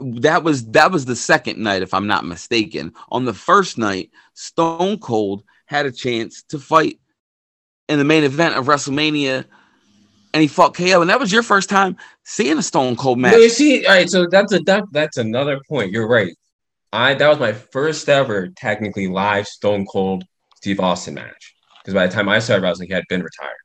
that 0.00 0.44
was 0.44 0.66
that 0.70 0.92
was 0.92 1.04
the 1.04 1.16
second 1.16 1.58
night, 1.58 1.82
if 1.82 1.92
I'm 1.92 2.06
not 2.06 2.24
mistaken. 2.24 2.94
On 3.10 3.24
the 3.24 3.34
first 3.34 3.76
night, 3.76 4.10
Stone 4.34 5.00
Cold 5.00 5.42
had 5.66 5.84
a 5.84 5.92
chance 5.92 6.42
to 6.44 6.58
fight 6.58 7.00
in 7.88 7.98
the 7.98 8.04
main 8.04 8.24
event 8.24 8.54
of 8.54 8.66
WrestleMania, 8.66 9.44
and 10.32 10.40
he 10.40 10.48
fought 10.48 10.74
KO. 10.74 11.00
And 11.00 11.10
that 11.10 11.20
was 11.20 11.32
your 11.32 11.42
first 11.42 11.68
time 11.68 11.96
seeing 12.24 12.58
a 12.58 12.62
Stone 12.62 12.96
Cold 12.96 13.18
match. 13.18 13.32
No, 13.32 13.38
you 13.38 13.48
see, 13.48 13.84
all 13.86 13.92
right. 13.92 14.08
So 14.08 14.26
that's 14.30 14.52
a 14.52 14.60
that, 14.60 14.84
that's 14.92 15.16
another 15.16 15.60
point. 15.68 15.92
You're 15.92 16.08
right. 16.08 16.32
I 16.92 17.14
that 17.14 17.28
was 17.28 17.38
my 17.38 17.52
first 17.52 18.08
ever 18.08 18.48
technically 18.48 19.08
live 19.08 19.46
Stone 19.46 19.86
Cold 19.86 20.24
Steve 20.56 20.80
Austin 20.80 21.14
match 21.14 21.54
because 21.82 21.94
by 21.94 22.06
the 22.06 22.12
time 22.12 22.28
I 22.28 22.38
started 22.38 22.62
wrestling, 22.62 22.88
he 22.88 22.94
had 22.94 23.04
been 23.08 23.22
retired. 23.22 23.56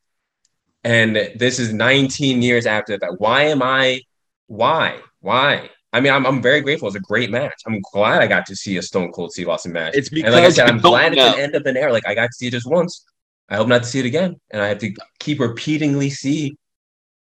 And 0.84 1.16
this 1.38 1.60
is 1.60 1.74
19 1.74 2.42
years 2.42 2.66
after 2.66 2.98
that. 2.98 3.16
Why 3.20 3.44
am 3.44 3.62
I? 3.64 4.02
Why? 4.48 5.00
Why? 5.22 5.70
I 5.94 6.02
mean, 6.02 6.12
I'm, 6.12 6.26
I'm 6.26 6.42
very 6.42 6.60
grateful. 6.62 6.88
It's 6.88 6.98
a 6.98 7.02
great 7.02 7.30
match. 7.30 7.54
I'm 7.66 7.80
glad 7.94 8.22
I 8.22 8.28
got 8.28 8.46
to 8.48 8.56
see 8.56 8.78
a 8.78 8.82
Stone 8.82 9.12
Cold 9.14 9.32
Steve 9.32 9.48
Austin 9.48 9.72
match. 9.72 9.94
It's 9.96 10.10
and 10.10 10.24
like 10.24 10.34
I 10.34 10.42
because 10.42 10.56
said, 10.56 10.68
I'm 10.68 10.80
glad 10.80 11.14
it's 11.14 11.22
know. 11.22 11.34
an 11.34 11.40
end 11.40 11.56
of 11.56 11.66
an 11.66 11.78
era. 11.78 11.94
Like 11.94 12.08
I 12.08 12.16
got 12.16 12.28
to 12.28 12.34
see 12.34 12.48
it 12.48 12.52
just 12.52 12.70
once. 12.70 13.06
I 13.48 13.56
hope 13.56 13.68
not 13.68 13.84
to 13.84 13.88
see 13.88 14.00
it 14.00 14.06
again. 14.06 14.36
And 14.52 14.62
I 14.62 14.68
have 14.68 14.80
to 14.80 14.94
keep 15.20 15.40
repeatedly 15.40 16.10
see 16.10 16.58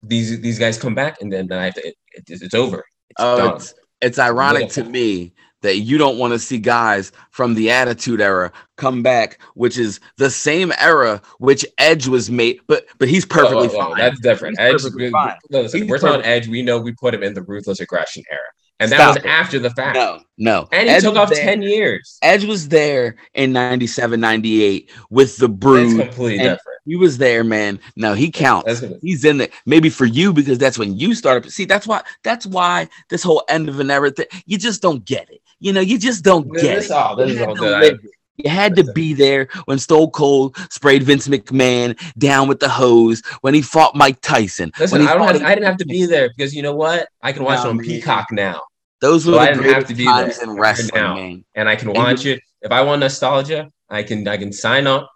these 0.02 0.40
these 0.40 0.58
guys 0.58 0.78
come 0.78 0.94
back, 0.94 1.20
and 1.20 1.32
then, 1.32 1.48
then 1.48 1.58
I 1.58 1.64
have 1.66 1.74
to. 1.74 1.88
It, 1.88 1.94
it, 2.12 2.24
it's 2.42 2.54
over. 2.54 2.84
It's 3.10 3.20
Oh, 3.20 3.36
done. 3.36 3.56
it's, 3.56 3.74
it's 4.00 4.18
ironic 4.18 4.68
to 4.70 4.84
me 4.84 5.32
that 5.62 5.78
you 5.78 5.98
don't 5.98 6.18
want 6.18 6.32
to 6.32 6.38
see 6.38 6.58
guys 6.58 7.10
from 7.30 7.54
the 7.54 7.70
Attitude 7.70 8.20
Era 8.20 8.52
come 8.76 9.02
back, 9.02 9.40
which 9.54 9.76
is 9.78 9.98
the 10.16 10.30
same 10.30 10.72
era 10.78 11.20
which 11.38 11.66
Edge 11.78 12.06
was 12.06 12.30
made, 12.30 12.60
but 12.68 12.86
but 12.98 13.08
he's 13.08 13.24
perfectly 13.26 13.66
Whoa, 13.68 13.74
whoa, 13.74 13.78
whoa, 13.88 13.90
fine. 13.94 13.98
That's 13.98 14.20
different. 14.20 14.58
He's 14.58 14.66
Edge, 14.66 14.72
perfectly 14.82 15.04
we- 15.06 15.10
fine. 15.10 15.36
listen, 15.50 15.80
He's 15.82 15.90
we're 15.90 15.98
talking. 15.98 16.24
Edge. 16.24 16.46
We 16.48 16.62
know 16.62 16.78
we 16.78 16.92
put 16.92 17.14
him 17.14 17.22
in 17.22 17.34
the 17.34 17.42
ruthless 17.42 17.80
aggression 17.80 18.22
era, 18.30 18.40
and 18.80 18.90
that 18.92 18.96
Stop 18.96 19.08
was 19.16 19.24
it. 19.24 19.26
after 19.26 19.58
the 19.58 19.70
fact. 19.70 19.96
No, 19.96 20.20
no. 20.38 20.68
And 20.72 20.88
he 20.88 20.94
Edge 20.94 21.02
took 21.02 21.16
off 21.16 21.30
there- 21.30 21.44
ten 21.44 21.62
years. 21.62 22.18
Edge 22.22 22.44
was 22.44 22.68
there 22.68 23.16
in 23.34 23.52
97, 23.52 24.20
98 24.20 24.90
with 25.10 25.36
the 25.38 25.48
Brood. 25.48 25.98
completely 25.98 26.34
and- 26.38 26.42
different. 26.56 26.78
He 26.86 26.96
was 26.96 27.18
there, 27.18 27.44
man. 27.44 27.78
No, 27.96 28.14
he 28.14 28.30
counts. 28.30 28.82
He's 29.02 29.22
in 29.24 29.36
there. 29.36 29.48
Maybe 29.66 29.90
for 29.90 30.06
you 30.06 30.32
because 30.32 30.56
that's 30.56 30.78
when 30.78 30.96
you 30.96 31.14
started. 31.14 31.50
See, 31.52 31.66
that's 31.66 31.86
why. 31.86 32.00
That's 32.24 32.46
why 32.46 32.88
this 33.10 33.22
whole 33.22 33.44
end 33.50 33.68
of 33.68 33.78
an 33.78 33.90
era 33.90 34.10
thing. 34.10 34.24
You 34.46 34.56
just 34.56 34.80
don't 34.80 35.04
get 35.04 35.28
it. 35.30 35.42
You 35.60 35.72
know, 35.74 35.80
you 35.80 35.98
just 35.98 36.24
don't 36.24 36.50
This- 36.52 36.62
get 36.62 36.74
this 36.76 36.84
it. 36.86 36.92
all- 36.92 37.14
this 37.16 37.28
You 37.28 37.32
is 37.34 37.38
had 37.40 37.48
all 37.50 37.54
to 37.56 37.60
good. 37.60 37.74
I- 37.74 37.80
live 37.80 37.94
it. 38.04 38.10
You 38.44 38.48
had 38.50 38.76
to 38.76 38.84
be 38.92 39.14
there 39.14 39.48
when 39.64 39.80
Stone 39.80 40.10
Cold 40.12 40.56
sprayed 40.70 41.02
Vince 41.02 41.26
McMahon 41.26 41.98
down 42.16 42.46
with 42.46 42.60
the 42.60 42.68
hose, 42.68 43.20
when 43.40 43.52
he 43.52 43.60
fought 43.60 43.96
Mike 43.96 44.20
Tyson. 44.20 44.70
Listen, 44.78 45.02
I 45.08 45.14
don't. 45.14 45.26
Have, 45.26 45.42
I 45.42 45.54
didn't 45.56 45.66
have 45.66 45.76
to 45.78 45.84
be 45.86 46.06
there 46.06 46.28
because 46.34 46.54
you 46.54 46.62
know 46.62 46.72
what? 46.74 47.08
I 47.20 47.32
can 47.32 47.42
watch 47.42 47.58
Nah, 47.58 47.64
it 47.66 47.68
on 47.70 47.76
man. 47.78 47.86
Peacock 47.86 48.28
now. 48.30 48.60
Those 49.00 49.26
were 49.26 49.34
So 49.34 49.38
the 49.54 49.54
greatest 49.62 49.88
to 49.88 49.94
be 49.94 50.04
times 50.04 50.38
in 50.42 50.50
wrestling, 50.50 50.90
now. 50.94 51.14
man. 51.14 51.44
and 51.54 51.68
I 51.68 51.76
can 51.76 51.92
watch 51.92 52.26
it. 52.26 52.40
If 52.62 52.72
I 52.72 52.82
want 52.82 53.00
nostalgia, 53.00 53.70
I 53.88 54.02
can 54.02 54.26
I 54.26 54.36
can 54.36 54.52
sign 54.52 54.86
up 54.86 55.08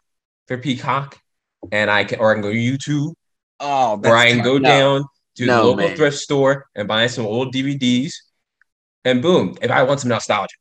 for 0.46 0.56
Peacock, 0.58 1.18
and 1.72 1.90
I 1.90 2.04
can 2.04 2.20
or 2.20 2.30
I 2.30 2.34
can 2.34 2.42
go 2.42 2.52
to 2.52 2.56
YouTube, 2.56 3.14
Oh, 3.60 4.00
or 4.04 4.16
I 4.16 4.30
can 4.30 4.42
go 4.42 4.58
No. 4.58 4.68
down 4.68 5.04
to 5.36 5.46
No, 5.46 5.56
the 5.62 5.68
local 5.68 5.88
man. 5.88 5.96
thrift 5.96 6.18
store 6.18 6.66
and 6.76 6.86
buy 6.86 7.06
some 7.08 7.26
old 7.26 7.52
DVDs, 7.52 8.12
and 9.04 9.20
boom, 9.20 9.56
if 9.60 9.70
I 9.70 9.82
want 9.82 10.00
some 10.00 10.10
nostalgia, 10.10 10.54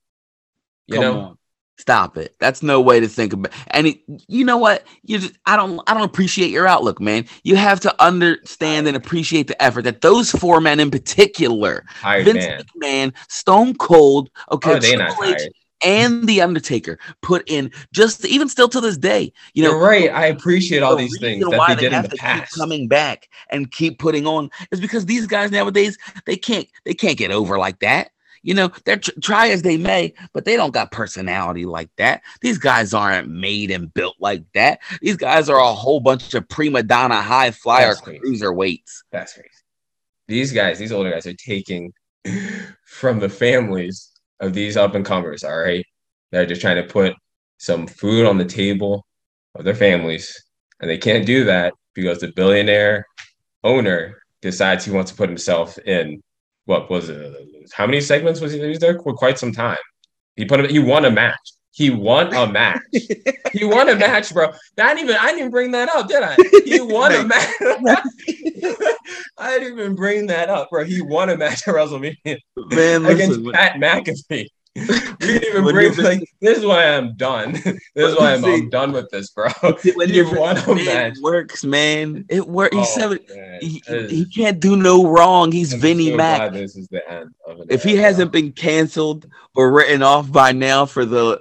you 0.87 0.95
Come 0.95 1.03
know, 1.03 1.19
on. 1.19 1.37
Stop 1.81 2.15
it. 2.15 2.35
That's 2.37 2.61
no 2.61 2.79
way 2.79 2.99
to 2.99 3.07
think 3.07 3.33
about. 3.33 3.51
And 3.71 3.87
it, 3.87 4.01
you 4.27 4.45
know 4.45 4.57
what? 4.57 4.85
You 5.01 5.17
just 5.17 5.33
I 5.47 5.55
don't 5.55 5.81
I 5.87 5.95
don't 5.95 6.03
appreciate 6.03 6.51
your 6.51 6.67
outlook, 6.67 7.01
man. 7.01 7.25
You 7.43 7.55
have 7.55 7.79
to 7.79 8.03
understand 8.03 8.87
and 8.87 8.95
appreciate 8.95 9.47
the 9.47 9.59
effort 9.61 9.81
that 9.85 10.01
those 10.01 10.29
four 10.29 10.61
men 10.61 10.79
in 10.79 10.91
particular, 10.91 11.83
tired 12.01 12.25
Vince 12.25 12.45
man. 12.45 12.61
McMahon, 13.09 13.13
Stone 13.29 13.77
Cold, 13.77 14.29
okay, 14.51 14.75
oh, 14.75 14.79
they 14.79 14.95
not 14.95 15.17
Triple 15.17 15.33
H, 15.33 15.49
and 15.83 16.27
The 16.27 16.41
Undertaker 16.41 16.99
put 17.23 17.49
in 17.49 17.71
just 17.91 18.23
even 18.25 18.47
still 18.47 18.69
to 18.69 18.79
this 18.79 18.95
day. 18.95 19.33
You 19.55 19.63
know, 19.63 19.71
You're 19.71 19.79
right. 19.79 20.11
I 20.11 20.27
appreciate 20.27 20.83
all 20.83 20.95
the 20.95 21.05
these 21.05 21.19
things 21.19 21.43
that 21.43 21.57
why 21.57 21.73
they 21.73 21.81
did 21.81 21.87
in 21.87 21.93
have 21.93 22.03
the 22.03 22.09
to 22.09 22.15
keep 22.17 22.21
past. 22.21 22.55
coming 22.55 22.87
back 22.87 23.27
and 23.49 23.71
keep 23.71 23.97
putting 23.97 24.27
on 24.27 24.51
is 24.69 24.79
because 24.79 25.07
these 25.07 25.25
guys 25.25 25.49
nowadays 25.49 25.97
they 26.27 26.35
can't 26.35 26.67
they 26.85 26.93
can't 26.93 27.17
get 27.17 27.31
over 27.31 27.57
like 27.57 27.79
that. 27.79 28.11
You 28.43 28.55
know, 28.55 28.71
they're 28.85 28.97
tr- 28.97 29.19
try 29.21 29.49
as 29.49 29.61
they 29.61 29.77
may, 29.77 30.13
but 30.33 30.45
they 30.45 30.55
don't 30.55 30.73
got 30.73 30.91
personality 30.91 31.65
like 31.65 31.89
that. 31.97 32.21
These 32.41 32.57
guys 32.57 32.93
aren't 32.93 33.29
made 33.29 33.71
and 33.71 33.93
built 33.93 34.15
like 34.19 34.43
that. 34.53 34.79
These 35.01 35.17
guys 35.17 35.49
are 35.49 35.59
a 35.59 35.73
whole 35.73 35.99
bunch 35.99 36.33
of 36.33 36.47
prima 36.49 36.83
donna 36.83 37.21
high 37.21 37.51
flyer 37.51 37.95
cruiser 37.95 38.51
weights. 38.51 39.03
That's 39.11 39.33
crazy. 39.33 39.49
These 40.27 40.53
guys, 40.53 40.79
these 40.79 40.91
older 40.91 41.11
guys, 41.11 41.27
are 41.27 41.33
taking 41.33 41.93
from 42.85 43.19
the 43.19 43.29
families 43.29 44.11
of 44.39 44.53
these 44.53 44.77
up 44.77 44.95
and 44.95 45.05
comers. 45.05 45.43
All 45.43 45.57
right, 45.57 45.85
they're 46.31 46.45
just 46.45 46.61
trying 46.61 46.83
to 46.83 46.91
put 46.91 47.13
some 47.57 47.85
food 47.85 48.25
on 48.25 48.37
the 48.37 48.45
table 48.45 49.05
of 49.55 49.65
their 49.65 49.75
families, 49.75 50.43
and 50.79 50.89
they 50.89 50.97
can't 50.97 51.25
do 51.25 51.43
that 51.45 51.73
because 51.93 52.19
the 52.19 52.31
billionaire 52.35 53.05
owner 53.63 54.21
decides 54.41 54.85
he 54.85 54.91
wants 54.91 55.11
to 55.11 55.17
put 55.17 55.29
himself 55.29 55.77
in. 55.79 56.21
What 56.65 56.89
was 56.89 57.09
it? 57.09 57.71
How 57.73 57.85
many 57.85 58.01
segments 58.01 58.39
was 58.39 58.53
he? 58.53 58.59
He 58.59 58.67
was 58.67 58.79
there 58.79 58.99
for 59.01 59.13
quite 59.13 59.39
some 59.39 59.51
time. 59.51 59.77
He 60.35 60.45
put 60.45 60.59
him. 60.59 60.69
He 60.69 60.79
won 60.79 61.05
a 61.05 61.11
match. 61.11 61.53
He 61.71 61.89
won 61.89 62.33
a 62.33 62.47
match. 62.47 62.81
he 63.53 63.63
won 63.63 63.89
a 63.89 63.95
match, 63.95 64.33
bro. 64.33 64.51
I 64.77 64.93
didn't 64.93 65.09
even. 65.09 65.15
I 65.15 65.25
didn't 65.27 65.39
even 65.39 65.51
bring 65.51 65.71
that 65.71 65.89
up, 65.89 66.07
did 66.07 66.21
I? 66.21 66.35
He 66.65 66.81
won 66.81 67.13
a 67.13 67.23
match. 67.23 67.53
I 69.37 69.57
didn't 69.57 69.79
even 69.79 69.95
bring 69.95 70.27
that 70.27 70.49
up, 70.49 70.69
bro. 70.69 70.83
He 70.83 71.01
won 71.01 71.29
a 71.29 71.37
match 71.37 71.67
at 71.67 71.73
WrestleMania 71.73 72.37
Man, 72.57 73.05
against 73.05 73.39
listen, 73.39 73.51
Pat 73.53 73.75
McAfee. 73.75 74.47
We 74.75 74.85
didn't 74.85 75.43
even 75.43 75.65
When 75.65 75.73
bring 75.75 75.93
like 75.97 76.23
this 76.39 76.57
is 76.59 76.65
why 76.65 76.85
I'm 76.85 77.15
done. 77.15 77.51
This 77.93 78.13
is 78.13 78.17
why 78.17 78.33
I'm, 78.33 78.45
I'm 78.45 78.69
done 78.69 78.93
with 78.93 79.09
this, 79.09 79.29
bro. 79.31 79.49
when 79.95 80.07
He 80.09 80.15
your 80.15 80.33
won 80.39 80.57
a 80.57 80.75
match. 80.75 81.17
works, 81.21 81.65
man, 81.65 82.23
it 82.29 82.47
works. 82.47 82.75
Oh, 82.77 82.81
he 82.81 83.03
Oh, 83.03 83.11
it- 83.11 83.63
he, 83.63 83.83
is- 83.87 84.09
he 84.11 84.25
can't 84.25 84.59
do 84.61 84.77
no 84.77 85.05
wrong. 85.07 85.51
He's 85.51 85.73
I'm 85.73 85.81
Vinnie 85.81 86.11
so 86.11 86.15
Mac. 86.15 86.53
This 86.53 86.77
is 86.77 86.87
the 86.87 87.07
end 87.11 87.33
of 87.45 87.59
it. 87.59 87.67
if 87.69 87.83
he 87.83 87.97
hasn't 87.97 88.31
been 88.31 88.53
canceled 88.53 89.27
or 89.55 89.71
written 89.71 90.01
off 90.03 90.31
by 90.31 90.53
now 90.53 90.85
for 90.85 91.03
the 91.03 91.39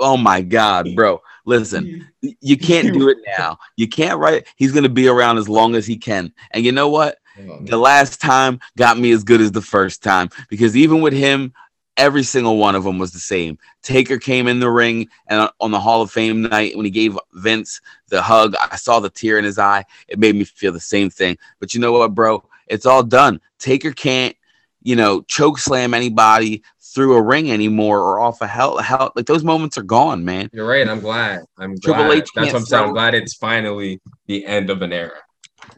oh 0.00 0.16
my 0.16 0.40
god 0.40 0.88
bro 0.96 1.20
listen 1.44 2.08
you 2.40 2.56
can't 2.56 2.92
do 2.92 3.08
it 3.08 3.18
now 3.38 3.56
you 3.76 3.86
can't 3.86 4.18
write 4.18 4.46
he's 4.56 4.72
going 4.72 4.82
to 4.82 4.88
be 4.88 5.06
around 5.06 5.38
as 5.38 5.48
long 5.48 5.74
as 5.76 5.86
he 5.86 5.96
can 5.96 6.32
and 6.52 6.64
you 6.64 6.72
know 6.72 6.88
what 6.88 7.18
the 7.60 7.76
last 7.76 8.20
time 8.20 8.58
got 8.76 8.98
me 8.98 9.12
as 9.12 9.22
good 9.22 9.40
as 9.40 9.52
the 9.52 9.62
first 9.62 10.02
time 10.02 10.28
because 10.48 10.76
even 10.76 11.00
with 11.00 11.12
him 11.12 11.52
every 11.98 12.22
single 12.22 12.56
one 12.56 12.74
of 12.74 12.84
them 12.84 12.98
was 12.98 13.12
the 13.12 13.18
same 13.18 13.58
taker 13.82 14.18
came 14.18 14.48
in 14.48 14.60
the 14.60 14.70
ring 14.70 15.06
and 15.26 15.50
on 15.60 15.70
the 15.70 15.80
hall 15.80 16.00
of 16.00 16.10
fame 16.10 16.40
night 16.42 16.74
when 16.76 16.84
he 16.84 16.90
gave 16.90 17.18
vince 17.34 17.80
the 18.08 18.22
hug 18.22 18.54
i 18.70 18.76
saw 18.76 19.00
the 19.00 19.10
tear 19.10 19.38
in 19.38 19.44
his 19.44 19.58
eye 19.58 19.84
it 20.08 20.18
made 20.18 20.34
me 20.34 20.44
feel 20.44 20.72
the 20.72 20.80
same 20.80 21.10
thing 21.10 21.36
but 21.60 21.74
you 21.74 21.80
know 21.80 21.92
what 21.92 22.14
bro 22.14 22.42
it's 22.68 22.86
all 22.86 23.02
done 23.02 23.40
taker 23.58 23.92
can't 23.92 24.34
you 24.82 24.96
know, 24.96 25.22
choke 25.22 25.58
slam 25.58 25.92
anybody 25.94 26.62
through 26.80 27.16
a 27.16 27.22
ring 27.22 27.50
anymore 27.50 28.00
or 28.00 28.20
off 28.20 28.40
a 28.40 28.46
hell, 28.46 28.78
hell 28.78 29.12
like 29.14 29.26
those 29.26 29.44
moments 29.44 29.76
are 29.76 29.82
gone, 29.82 30.24
man. 30.24 30.48
You're 30.52 30.66
right. 30.66 30.88
I'm 30.88 31.00
glad. 31.00 31.44
I'm 31.58 31.78
Triple 31.78 32.04
glad. 32.04 32.18
H 32.18 32.28
That's 32.34 32.52
what 32.52 32.58
I'm 32.60 32.64
saying. 32.64 32.84
I'm 32.84 32.92
glad 32.92 33.14
it's 33.14 33.34
finally 33.34 34.00
the 34.26 34.46
end 34.46 34.70
of 34.70 34.82
an 34.82 34.92
era. 34.92 35.18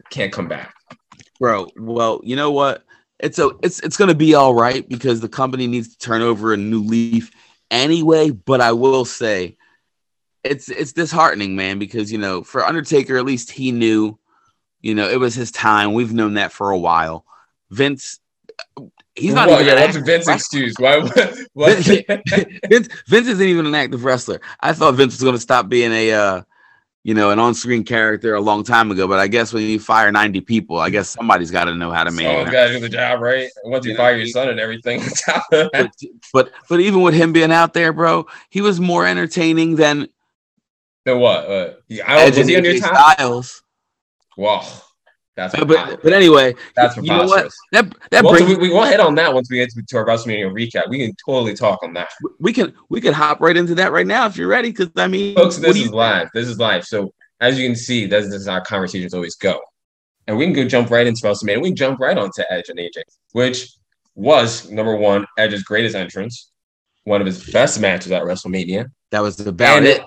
Can't 0.09 0.31
come 0.31 0.47
back. 0.47 0.73
Bro, 1.39 1.67
well, 1.77 2.21
you 2.23 2.35
know 2.35 2.51
what? 2.51 2.85
It's 3.21 3.39
a 3.39 3.51
it's 3.61 3.79
it's 3.79 3.97
gonna 3.97 4.15
be 4.15 4.33
all 4.35 4.53
right 4.53 4.87
because 4.87 5.19
the 5.21 5.29
company 5.29 5.67
needs 5.67 5.89
to 5.89 5.97
turn 5.97 6.21
over 6.21 6.53
a 6.53 6.57
new 6.57 6.81
leaf 6.83 7.31
anyway. 7.69 8.31
But 8.31 8.61
I 8.61 8.71
will 8.73 9.05
say 9.05 9.57
it's 10.43 10.69
it's 10.69 10.93
disheartening, 10.93 11.55
man, 11.55 11.79
because 11.79 12.11
you 12.11 12.17
know, 12.17 12.43
for 12.43 12.65
Undertaker, 12.65 13.17
at 13.17 13.25
least 13.25 13.51
he 13.51 13.71
knew, 13.71 14.17
you 14.81 14.95
know, 14.95 15.07
it 15.07 15.19
was 15.19 15.35
his 15.35 15.51
time. 15.51 15.93
We've 15.93 16.13
known 16.13 16.33
that 16.35 16.51
for 16.51 16.71
a 16.71 16.77
while. 16.79 17.25
Vince 17.69 18.19
he's 19.15 19.33
not 19.33 19.47
Well, 19.47 19.61
even 19.61 19.67
yeah, 19.67 19.73
an 19.73 19.79
what's 19.79 19.97
active 19.97 20.05
Vince's 20.05 20.27
wrestler. 20.27 20.63
excuse? 20.63 20.75
Why? 20.79 20.99
What? 21.53 21.77
Vince, 22.69 22.87
Vince 23.07 23.27
isn't 23.27 23.47
even 23.47 23.65
an 23.65 23.75
active 23.75 24.03
wrestler. 24.03 24.41
I 24.59 24.73
thought 24.73 24.95
Vince 24.95 25.13
was 25.13 25.21
going 25.23 25.35
to 25.35 25.41
stop 25.41 25.69
being 25.69 25.91
a, 25.91 26.11
uh, 26.13 26.41
you 27.03 27.13
know, 27.15 27.31
an 27.31 27.39
on-screen 27.39 27.83
character 27.83 28.35
a 28.35 28.41
long 28.41 28.63
time 28.63 28.91
ago. 28.91 29.07
But 29.07 29.19
I 29.19 29.27
guess 29.27 29.53
when 29.53 29.63
you 29.63 29.79
fire 29.79 30.11
ninety 30.11 30.41
people, 30.41 30.77
I 30.77 30.89
guess 30.89 31.09
somebody's 31.09 31.49
got 31.51 31.65
to 31.65 31.75
know 31.75 31.91
how 31.91 32.03
to 32.03 32.11
Someone's 32.11 32.35
manage. 32.35 32.51
got 32.51 32.67
to 32.67 32.73
do 32.73 32.79
the 32.79 32.89
job, 32.89 33.21
right? 33.21 33.49
Once 33.63 33.85
you 33.85 33.91
You 33.91 33.97
fire 33.97 34.11
what 34.13 34.15
I 34.15 34.17
your 34.19 34.27
son 34.27 34.49
and 34.49 34.59
everything, 34.59 34.99
it's 35.03 35.27
out 35.27 35.41
of 35.51 35.69
that. 35.71 35.91
But, 36.01 36.09
but 36.33 36.51
but 36.69 36.79
even 36.79 37.01
with 37.01 37.13
him 37.13 37.33
being 37.33 37.51
out 37.51 37.73
there, 37.73 37.91
bro, 37.93 38.27
he 38.49 38.61
was 38.61 38.79
more 38.79 39.05
entertaining 39.05 39.75
than 39.77 40.07
then 41.05 41.19
what? 41.19 41.45
Uh, 41.45 41.73
he- 41.87 42.01
I, 42.01 42.21
Edge 42.21 42.31
was 42.37 42.39
and 42.41 42.49
he 42.49 42.57
on 42.57 42.63
your 42.63 42.73
AJ 42.75 42.81
top? 42.81 43.13
Styles. 43.13 43.63
Wow, 44.37 44.67
that's 45.49 45.65
But, 45.65 46.03
but 46.03 46.13
anyway, 46.13 46.55
that's 46.75 46.95
you 46.97 47.03
know 47.03 47.25
what? 47.25 47.51
that 47.71 47.93
that 48.11 48.23
Well, 48.23 48.35
so 48.35 48.45
brings 48.45 48.59
we, 48.59 48.69
we 48.69 48.73
won't 48.73 48.89
hit 48.89 48.99
on 48.99 49.15
that 49.15 49.33
once 49.33 49.49
we 49.49 49.57
get 49.57 49.71
to, 49.71 49.97
our 49.97 50.05
WrestleMania 50.05 50.51
recap. 50.51 50.89
We 50.89 50.99
can 50.99 51.15
totally 51.25 51.53
talk 51.53 51.83
on 51.83 51.93
that, 51.93 52.09
we 52.39 52.53
can 52.53 52.73
we 52.89 53.01
can 53.01 53.13
hop 53.13 53.41
right 53.41 53.57
into 53.57 53.75
that 53.75 53.91
right 53.91 54.07
now 54.07 54.25
if 54.27 54.37
you're 54.37 54.47
ready. 54.47 54.69
Because 54.69 54.89
I 54.95 55.07
mean, 55.07 55.35
folks. 55.35 55.57
This 55.57 55.77
is 55.77 55.91
live. 55.91 56.29
This 56.33 56.47
is 56.47 56.59
live. 56.59 56.85
So 56.85 57.13
as 57.39 57.59
you 57.59 57.67
can 57.67 57.75
see, 57.75 58.05
this, 58.05 58.25
this 58.25 58.41
is 58.41 58.47
how 58.47 58.61
conversations 58.61 59.13
always 59.13 59.35
go, 59.35 59.59
and 60.27 60.37
we 60.37 60.45
can 60.45 60.53
go 60.53 60.67
jump 60.67 60.91
right 60.91 61.07
into 61.07 61.21
WrestleMania. 61.21 61.61
We 61.61 61.69
can 61.69 61.75
jump 61.75 61.99
right 61.99 62.17
onto 62.17 62.43
Edge 62.49 62.69
and 62.69 62.79
AJ, 62.79 63.01
which 63.31 63.67
was 64.15 64.69
number 64.69 64.95
one 64.95 65.25
Edge's 65.37 65.63
greatest 65.63 65.95
entrance, 65.95 66.51
one 67.03 67.21
of 67.21 67.27
his 67.27 67.49
best 67.51 67.79
matches 67.79 68.11
at 68.11 68.23
WrestleMania. 68.23 68.85
That 69.11 69.21
was 69.21 69.39
about 69.39 69.77
and 69.77 69.87
it. 69.87 70.01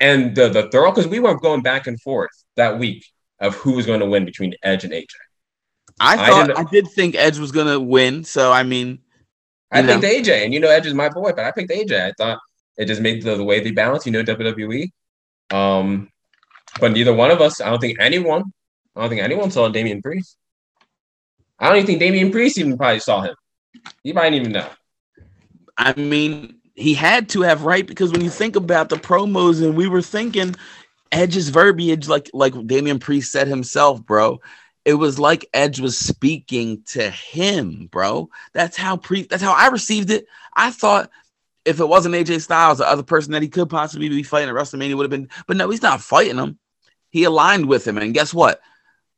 And 0.00 0.34
the 0.34 0.48
the 0.48 0.68
thorough 0.70 0.90
because 0.90 1.06
we 1.06 1.20
were 1.20 1.38
going 1.38 1.62
back 1.62 1.86
and 1.86 2.00
forth 2.00 2.30
that 2.56 2.78
week 2.78 3.04
of 3.42 3.54
who 3.56 3.72
was 3.72 3.84
going 3.84 4.00
to 4.00 4.06
win 4.06 4.24
between 4.24 4.54
Edge 4.62 4.84
and 4.84 4.92
AJ. 4.94 5.06
I 6.00 6.14
I 6.14 6.16
thought 6.30 6.46
didn't- 6.46 6.58
I 6.58 6.70
did 6.70 6.88
think 6.88 7.14
Edge 7.16 7.38
was 7.38 7.52
gonna 7.52 7.78
win. 7.78 8.24
So 8.24 8.50
I 8.50 8.62
mean, 8.62 9.00
I 9.70 9.82
know. 9.82 10.00
picked 10.00 10.26
AJ, 10.26 10.44
and 10.44 10.54
you 10.54 10.60
know 10.60 10.68
Edge 10.70 10.86
is 10.86 10.94
my 10.94 11.10
boy, 11.10 11.32
but 11.36 11.44
I 11.44 11.50
picked 11.50 11.70
AJ. 11.70 12.08
I 12.08 12.12
thought 12.16 12.38
it 12.78 12.86
just 12.86 13.02
made 13.02 13.22
the, 13.22 13.36
the 13.36 13.44
way 13.44 13.60
they 13.60 13.70
balance, 13.72 14.06
you 14.06 14.12
know, 14.12 14.22
WWE. 14.22 14.90
Um, 15.50 16.08
but 16.80 16.92
neither 16.92 17.12
one 17.12 17.30
of 17.30 17.42
us, 17.42 17.60
I 17.60 17.68
don't 17.68 17.78
think 17.80 17.98
anyone, 18.00 18.44
I 18.96 19.00
don't 19.02 19.10
think 19.10 19.20
anyone 19.22 19.50
saw 19.50 19.68
Damian 19.68 20.00
Priest. 20.00 20.38
I 21.58 21.68
don't 21.68 21.76
even 21.76 21.86
think 21.86 22.00
Damian 22.00 22.30
Priest 22.32 22.56
even 22.58 22.78
probably 22.78 23.00
saw 23.00 23.20
him. 23.20 23.34
He 24.02 24.12
might 24.14 24.32
even 24.32 24.52
know. 24.52 24.68
I 25.76 25.92
mean, 25.94 26.56
he 26.74 26.94
had 26.94 27.28
to 27.30 27.42
have 27.42 27.64
right 27.64 27.86
because 27.86 28.10
when 28.12 28.22
you 28.22 28.30
think 28.30 28.56
about 28.56 28.88
the 28.88 28.96
promos, 28.96 29.62
and 29.62 29.76
we 29.76 29.86
were 29.88 30.02
thinking 30.02 30.54
Edge's 31.12 31.50
verbiage, 31.50 32.08
like 32.08 32.30
like 32.32 32.54
Damian 32.66 32.98
Priest 32.98 33.30
said 33.30 33.46
himself, 33.46 34.04
bro. 34.04 34.40
It 34.84 34.94
was 34.94 35.18
like 35.18 35.46
Edge 35.54 35.78
was 35.78 35.96
speaking 35.96 36.82
to 36.86 37.08
him, 37.08 37.88
bro. 37.92 38.30
That's 38.52 38.76
how 38.76 38.96
Priest. 38.96 39.28
That's 39.30 39.42
how 39.42 39.52
I 39.52 39.68
received 39.68 40.10
it. 40.10 40.26
I 40.56 40.70
thought 40.72 41.10
if 41.64 41.78
it 41.78 41.88
wasn't 41.88 42.16
AJ 42.16 42.40
Styles, 42.40 42.78
the 42.78 42.88
other 42.88 43.04
person 43.04 43.32
that 43.32 43.42
he 43.42 43.48
could 43.48 43.70
possibly 43.70 44.08
be 44.08 44.24
fighting 44.24 44.48
at 44.48 44.54
WrestleMania 44.56 44.96
would 44.96 45.04
have 45.04 45.10
been. 45.10 45.28
But 45.46 45.56
no, 45.56 45.70
he's 45.70 45.82
not 45.82 46.00
fighting 46.00 46.38
him. 46.38 46.58
He 47.10 47.24
aligned 47.24 47.66
with 47.66 47.86
him, 47.86 47.98
and 47.98 48.14
guess 48.14 48.32
what? 48.34 48.60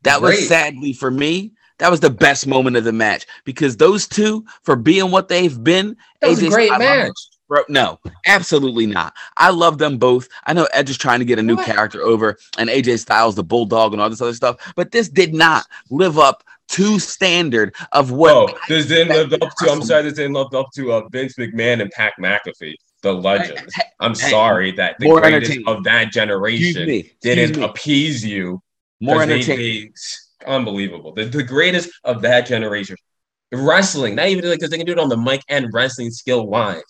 That 0.02 0.20
was 0.20 0.46
sadly 0.48 0.92
for 0.92 1.11
me. 1.11 1.52
That 1.78 1.90
was 1.90 2.00
the 2.00 2.11
best 2.11 2.46
moment 2.46 2.76
of 2.76 2.85
the 2.85 2.92
match 2.92 3.26
because 3.44 3.76
those 3.76 4.07
two, 4.07 4.44
for 4.62 4.76
being 4.76 5.11
what 5.11 5.28
they've 5.28 5.64
been, 5.64 5.96
That 6.20 6.30
was 6.30 6.42
a 6.42 6.48
great 6.50 6.68
Styles- 6.68 6.80
match. 6.80 7.12
Bro, 7.48 7.64
no, 7.68 8.00
absolutely 8.26 8.87
not. 8.87 9.12
I 9.37 9.50
love 9.50 9.76
them 9.78 9.98
both. 9.98 10.28
I 10.46 10.54
know 10.54 10.66
Edge 10.72 10.88
is 10.90 10.96
trying 10.96 11.18
to 11.18 11.24
get 11.26 11.38
a 11.38 11.42
new 11.42 11.57
What? 11.57 11.66
character 11.66 12.00
over, 12.02 12.38
and 12.57 12.70
AJ 12.70 13.00
Styles, 13.00 13.35
the 13.35 13.44
Bulldog, 13.44 13.92
and 13.92 14.00
all 14.00 14.09
this 14.09 14.22
other 14.22 14.33
stuff. 14.35 14.72
But 14.76 14.92
this 14.92 15.09
did 15.11 15.35
not 15.35 15.66
live 15.90 16.18
up 16.18 16.42
to 16.68 16.98
standard 16.98 17.74
of 17.92 18.11
what. 18.11 18.32
Oh, 18.32 18.59
this 18.68 18.86
didn't 18.86 19.14
live 19.14 19.32
up 19.42 19.51
to. 19.59 19.70
I'm 19.70 19.82
sorry, 19.82 20.05
this 20.05 20.14
didn't 20.14 20.32
live 20.32 20.55
up 20.55 20.68
to 20.76 20.92
uh, 20.92 21.09
Vince 21.11 21.34
McMahon 21.36 21.82
and 21.82 21.90
Pat 21.90 22.14
McAfee, 22.18 22.74
the 23.03 23.12
legends. 23.12 23.74
I'm 24.01 24.14
Hey, 24.14 24.30
sorry 24.30 24.72
that 24.72 24.97
the 24.99 25.07
more 25.09 25.20
greatest 25.20 25.59
of 25.66 25.84
that 25.84 26.12
generation 26.12 26.86
me. 26.86 26.99
Excuse 27.01 27.20
didn't 27.20 27.57
me. 27.59 27.64
appease 27.64 28.24
you 28.24 28.62
More 29.03 29.24
they- 29.26 29.34
entertaining. 29.34 29.92
they- 29.92 30.51
unbelievable. 30.51 31.12
The, 31.12 31.24
the 31.26 31.42
greatest 31.42 31.90
of 32.05 32.22
that 32.22 32.47
generation 32.47 32.97
wrestling, 33.53 34.14
not 34.14 34.28
even 34.28 34.49
like 34.49 34.59
because 34.59 34.70
they 34.70 34.76
can 34.78 34.86
do 34.86 34.92
it 34.92 34.99
on 34.99 35.09
the 35.11 35.16
mic 35.16 35.42
and 35.49 35.68
wrestling 35.72 36.11
skill 36.11 36.47
wise. 36.47 36.82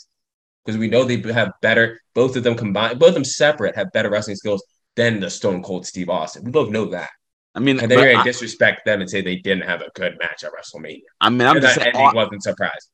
Because 0.64 0.78
we 0.78 0.88
know 0.88 1.04
they 1.04 1.20
have 1.32 1.52
better, 1.60 2.00
both 2.14 2.36
of 2.36 2.42
them 2.42 2.54
combined, 2.54 2.98
both 2.98 3.10
of 3.10 3.14
them 3.14 3.24
separate 3.24 3.76
have 3.76 3.92
better 3.92 4.10
wrestling 4.10 4.36
skills 4.36 4.64
than 4.96 5.20
the 5.20 5.30
Stone 5.30 5.62
Cold 5.62 5.86
Steve 5.86 6.08
Austin. 6.08 6.44
We 6.44 6.50
both 6.50 6.70
know 6.70 6.86
that. 6.86 7.10
I 7.54 7.60
mean, 7.60 7.78
And 7.78 7.90
then 7.90 7.98
you're 7.98 8.12
gonna 8.12 8.22
I, 8.22 8.24
disrespect 8.24 8.84
them 8.84 9.00
and 9.00 9.08
say 9.08 9.20
they 9.20 9.36
didn't 9.36 9.64
have 9.68 9.80
a 9.80 9.90
good 9.94 10.16
match 10.18 10.42
at 10.42 10.50
WrestleMania. 10.52 11.02
I 11.20 11.30
mean, 11.30 11.46
I'm 11.46 11.60
just 11.60 11.76
saying, 11.76 11.94
all, 11.94 12.12
wasn't 12.14 12.42
surprised. 12.42 12.90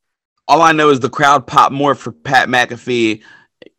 all 0.48 0.60
I 0.60 0.72
know 0.72 0.90
is 0.90 1.00
the 1.00 1.08
crowd 1.08 1.46
popped 1.46 1.72
more 1.72 1.94
for 1.94 2.12
Pat 2.12 2.48
McAfee 2.48 3.22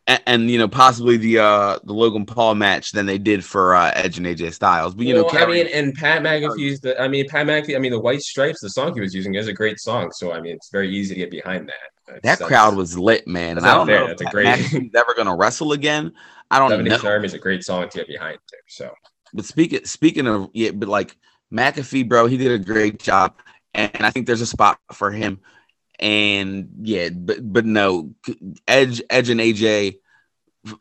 and, 0.07 0.23
and 0.25 0.51
you 0.51 0.57
know 0.57 0.67
possibly 0.67 1.17
the 1.17 1.39
uh 1.39 1.79
the 1.83 1.93
Logan 1.93 2.25
Paul 2.25 2.55
match 2.55 2.91
than 2.91 3.05
they 3.05 3.17
did 3.17 3.45
for 3.45 3.75
uh, 3.75 3.91
Edge 3.93 4.17
and 4.17 4.25
AJ 4.25 4.53
Styles. 4.53 4.95
But 4.95 5.05
you 5.05 5.13
know, 5.13 5.23
Well, 5.23 5.43
I 5.43 5.45
mean, 5.45 5.67
and 5.67 5.93
Pat 5.93 6.21
McAfee's 6.23 6.81
the, 6.81 6.99
I 6.99 7.07
mean, 7.07 7.27
Pat 7.29 7.45
McAfee, 7.45 7.75
I 7.75 7.79
mean, 7.79 7.91
the 7.91 7.99
White 7.99 8.21
Stripes, 8.21 8.61
the 8.61 8.69
song 8.69 8.93
he 8.93 9.01
was 9.01 9.13
using 9.13 9.35
is 9.35 9.47
a 9.47 9.53
great 9.53 9.79
song. 9.79 10.11
So, 10.11 10.31
I 10.31 10.41
mean, 10.41 10.55
it's 10.55 10.69
very 10.71 10.89
easy 10.95 11.13
to 11.15 11.19
get 11.19 11.31
behind 11.31 11.67
that. 11.67 11.91
That 12.23 12.39
crowd 12.39 12.75
was 12.75 12.97
lit, 12.97 13.27
man. 13.27 13.57
And 13.57 13.65
I 13.65 13.75
don't 13.75 13.87
fair. 13.87 13.99
know 13.99 14.11
if 14.11 14.17
That's 14.17 14.33
a 14.33 14.79
Pat 14.79 14.95
ever 14.95 15.13
gonna 15.15 15.35
wrestle 15.35 15.71
again. 15.73 16.13
I 16.49 16.59
don't 16.59 16.69
Seven 16.69 16.85
know. 16.85 16.95
Nation 16.95 17.07
Army 17.07 17.25
is 17.25 17.33
a 17.33 17.39
great 17.39 17.63
song 17.63 17.87
to 17.87 17.97
get 17.97 18.07
behind 18.07 18.39
too. 18.49 18.57
So, 18.67 18.93
But 19.33 19.45
speaking 19.45 19.85
speaking 19.85 20.27
of 20.27 20.49
yeah, 20.53 20.71
but 20.71 20.89
like 20.89 21.17
McAfee, 21.53 22.07
bro, 22.07 22.27
he 22.27 22.37
did 22.37 22.51
a 22.51 22.63
great 22.63 22.99
job, 22.99 23.35
and 23.73 23.97
I 24.01 24.11
think 24.11 24.27
there's 24.27 24.41
a 24.41 24.45
spot 24.45 24.79
for 24.93 25.11
him. 25.11 25.39
And 25.99 26.69
yeah, 26.81 27.09
but 27.09 27.37
but 27.41 27.65
no, 27.65 28.13
Edge, 28.67 29.01
Edge 29.09 29.29
and 29.29 29.39
AJ. 29.39 29.99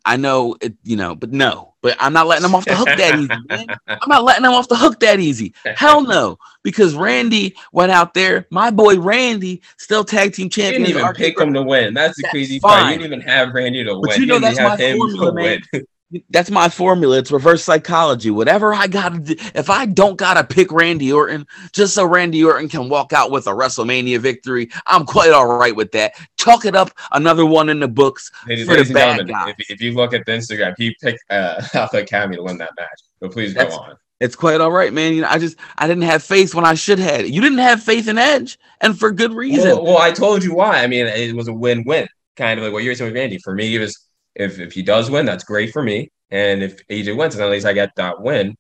I 0.05 0.16
know 0.16 0.57
it, 0.61 0.74
you 0.83 0.97
know, 0.97 1.14
but 1.14 1.33
no, 1.33 1.70
but 1.83 1.97
I'm 2.01 2.12
not 2.12 2.26
letting 2.26 2.43
them 2.43 2.55
off 2.55 2.64
the 2.64 2.74
hook 2.74 2.87
that 2.87 3.18
easy, 3.18 3.28
man. 3.49 3.66
I'm 3.89 4.09
not 4.09 4.24
letting 4.24 4.43
them 4.43 4.53
off 4.53 4.68
the 4.68 4.76
hook 4.76 5.01
that 5.01 5.20
easy. 5.20 5.55
Hell 5.64 6.03
no, 6.03 6.39
because 6.62 6.95
Randy 6.95 7.55
went 7.72 7.93
out 7.93 8.14
there. 8.14 8.47
My 8.51 8.70
boy 8.70 8.99
Randy, 8.99 9.62
still 9.78 10.05
tag 10.05 10.35
team 10.35 10.45
you 10.47 10.51
champion. 10.51 10.83
didn't 10.85 10.99
even 10.99 11.14
pick 11.14 11.39
him 11.41 11.53
to 11.55 11.62
win. 11.62 11.95
That's 11.95 12.16
the 12.16 12.22
That's 12.22 12.33
crazy 12.33 12.61
part. 12.61 12.85
You 12.85 12.99
didn't 12.99 13.07
even 13.07 13.20
have 13.22 13.55
Randy 13.55 13.85
to 13.85 13.95
But 13.95 14.01
win. 14.11 14.20
you 14.20 14.26
know 14.26 14.39
didn't 14.41 14.57
that's 14.57 14.59
my 14.59 14.76
formula, 14.76 15.33
man. 15.33 15.62
That's 16.30 16.50
my 16.50 16.68
formula. 16.68 17.18
It's 17.18 17.30
reverse 17.30 17.62
psychology. 17.62 18.30
Whatever 18.30 18.74
I 18.74 18.88
gotta 18.88 19.20
do, 19.20 19.36
if 19.54 19.70
I 19.70 19.86
don't 19.86 20.16
gotta 20.16 20.42
pick 20.42 20.72
Randy 20.72 21.12
Orton 21.12 21.46
just 21.72 21.94
so 21.94 22.04
Randy 22.04 22.42
Orton 22.42 22.68
can 22.68 22.88
walk 22.88 23.12
out 23.12 23.30
with 23.30 23.46
a 23.46 23.50
WrestleMania 23.50 24.18
victory, 24.18 24.70
I'm 24.86 25.06
quite 25.06 25.30
all 25.30 25.46
right 25.46 25.74
with 25.74 25.92
that. 25.92 26.14
Chalk 26.36 26.64
it 26.64 26.74
up, 26.74 26.90
another 27.12 27.46
one 27.46 27.68
in 27.68 27.78
the 27.78 27.88
books. 27.88 28.30
Ladies, 28.48 28.66
For 28.66 28.74
the 28.82 28.92
bad 28.92 29.18
gentlemen, 29.18 29.26
guys. 29.28 29.54
if, 29.58 29.70
if 29.70 29.80
you 29.80 29.92
look 29.92 30.12
at 30.12 30.26
the 30.26 30.32
Instagram, 30.32 30.74
he 30.76 30.96
picked 31.00 31.22
uh, 31.30 31.62
Alpha 31.74 31.98
Academy 31.98 32.36
to 32.36 32.42
win 32.42 32.58
that 32.58 32.72
match. 32.78 33.00
But 33.20 33.30
please 33.32 33.54
That's- 33.54 33.76
go 33.76 33.82
on. 33.82 33.96
It's 34.20 34.36
quite 34.36 34.61
all 34.61 34.70
right, 34.70 34.92
man. 34.92 35.14
You 35.14 35.22
know, 35.22 35.28
I 35.30 35.38
just 35.38 35.56
I 35.78 35.86
didn't 35.86 36.02
have 36.02 36.22
faith 36.22 36.54
when 36.54 36.66
I 36.66 36.74
should 36.74 36.98
have. 36.98 37.26
You 37.26 37.40
didn't 37.40 37.56
have 37.58 37.82
faith 37.82 38.06
in 38.06 38.18
Edge, 38.18 38.58
and 38.82 38.98
for 38.98 39.12
good 39.12 39.32
reason. 39.32 39.70
Well, 39.70 39.84
well, 39.84 39.98
I 39.98 40.11
told 40.12 40.44
you 40.44 40.54
why. 40.54 40.82
I 40.82 40.86
mean, 40.88 41.06
it 41.06 41.34
was 41.34 41.48
a 41.48 41.54
win-win, 41.54 42.06
kind 42.36 42.61
of 42.61 42.64
like 42.64 42.72
what 42.74 42.82
you 42.82 42.90
were 42.90 42.94
saying 42.94 43.12
with 43.12 43.18
Randy. 43.18 43.38
For 43.38 43.54
me, 43.54 43.74
it 43.74 43.78
was 43.78 43.98
if 44.35 44.59
if 44.59 44.72
he 44.72 44.83
does 44.83 45.11
win, 45.11 45.26
that's 45.26 45.45
great 45.45 45.72
for 45.72 45.83
me. 45.83 46.11
And 46.31 46.62
if 46.62 46.87
AJ 46.89 47.16
wins, 47.16 47.37
then 47.37 47.45
at 47.47 47.51
least 47.51 47.66
I 47.66 47.72
get 47.72 47.95
that 47.97 48.20
win. 48.20 48.57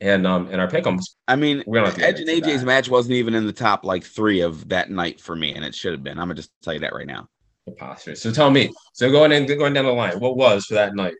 And 0.00 0.26
um, 0.26 0.48
and 0.50 0.60
our 0.60 0.66
pick'ems. 0.68 1.04
I 1.28 1.36
mean, 1.36 1.62
We 1.66 1.78
don't 1.78 1.86
have 1.86 1.96
to 1.96 2.04
Edge 2.04 2.18
and 2.20 2.28
AJ's 2.28 2.60
that. 2.60 2.66
match 2.66 2.88
wasn't 2.88 3.14
even 3.14 3.34
in 3.34 3.46
the 3.46 3.52
top 3.52 3.84
like 3.84 4.02
three 4.02 4.40
of 4.40 4.68
that 4.70 4.90
night 4.90 5.20
for 5.20 5.36
me, 5.36 5.54
and 5.54 5.64
it 5.64 5.74
should 5.74 5.92
have 5.92 6.02
been. 6.02 6.18
I'm 6.18 6.24
gonna 6.26 6.34
just 6.34 6.50
tell 6.62 6.74
you 6.74 6.80
that 6.80 6.92
right 6.94 7.06
now. 7.06 7.28
Preposterous. 7.64 8.20
So 8.20 8.32
tell 8.32 8.50
me. 8.50 8.72
So 8.94 9.10
going 9.12 9.30
in, 9.30 9.46
going 9.46 9.74
down 9.74 9.84
the 9.84 9.92
line, 9.92 10.18
what 10.18 10.36
was 10.36 10.66
for 10.66 10.74
that 10.74 10.96
night? 10.96 11.14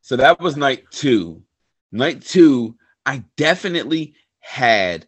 So 0.00 0.16
that 0.16 0.40
was 0.40 0.56
night 0.56 0.84
two. 0.90 1.42
Night 1.92 2.22
two, 2.22 2.76
I 3.04 3.22
definitely 3.36 4.14
had 4.40 5.06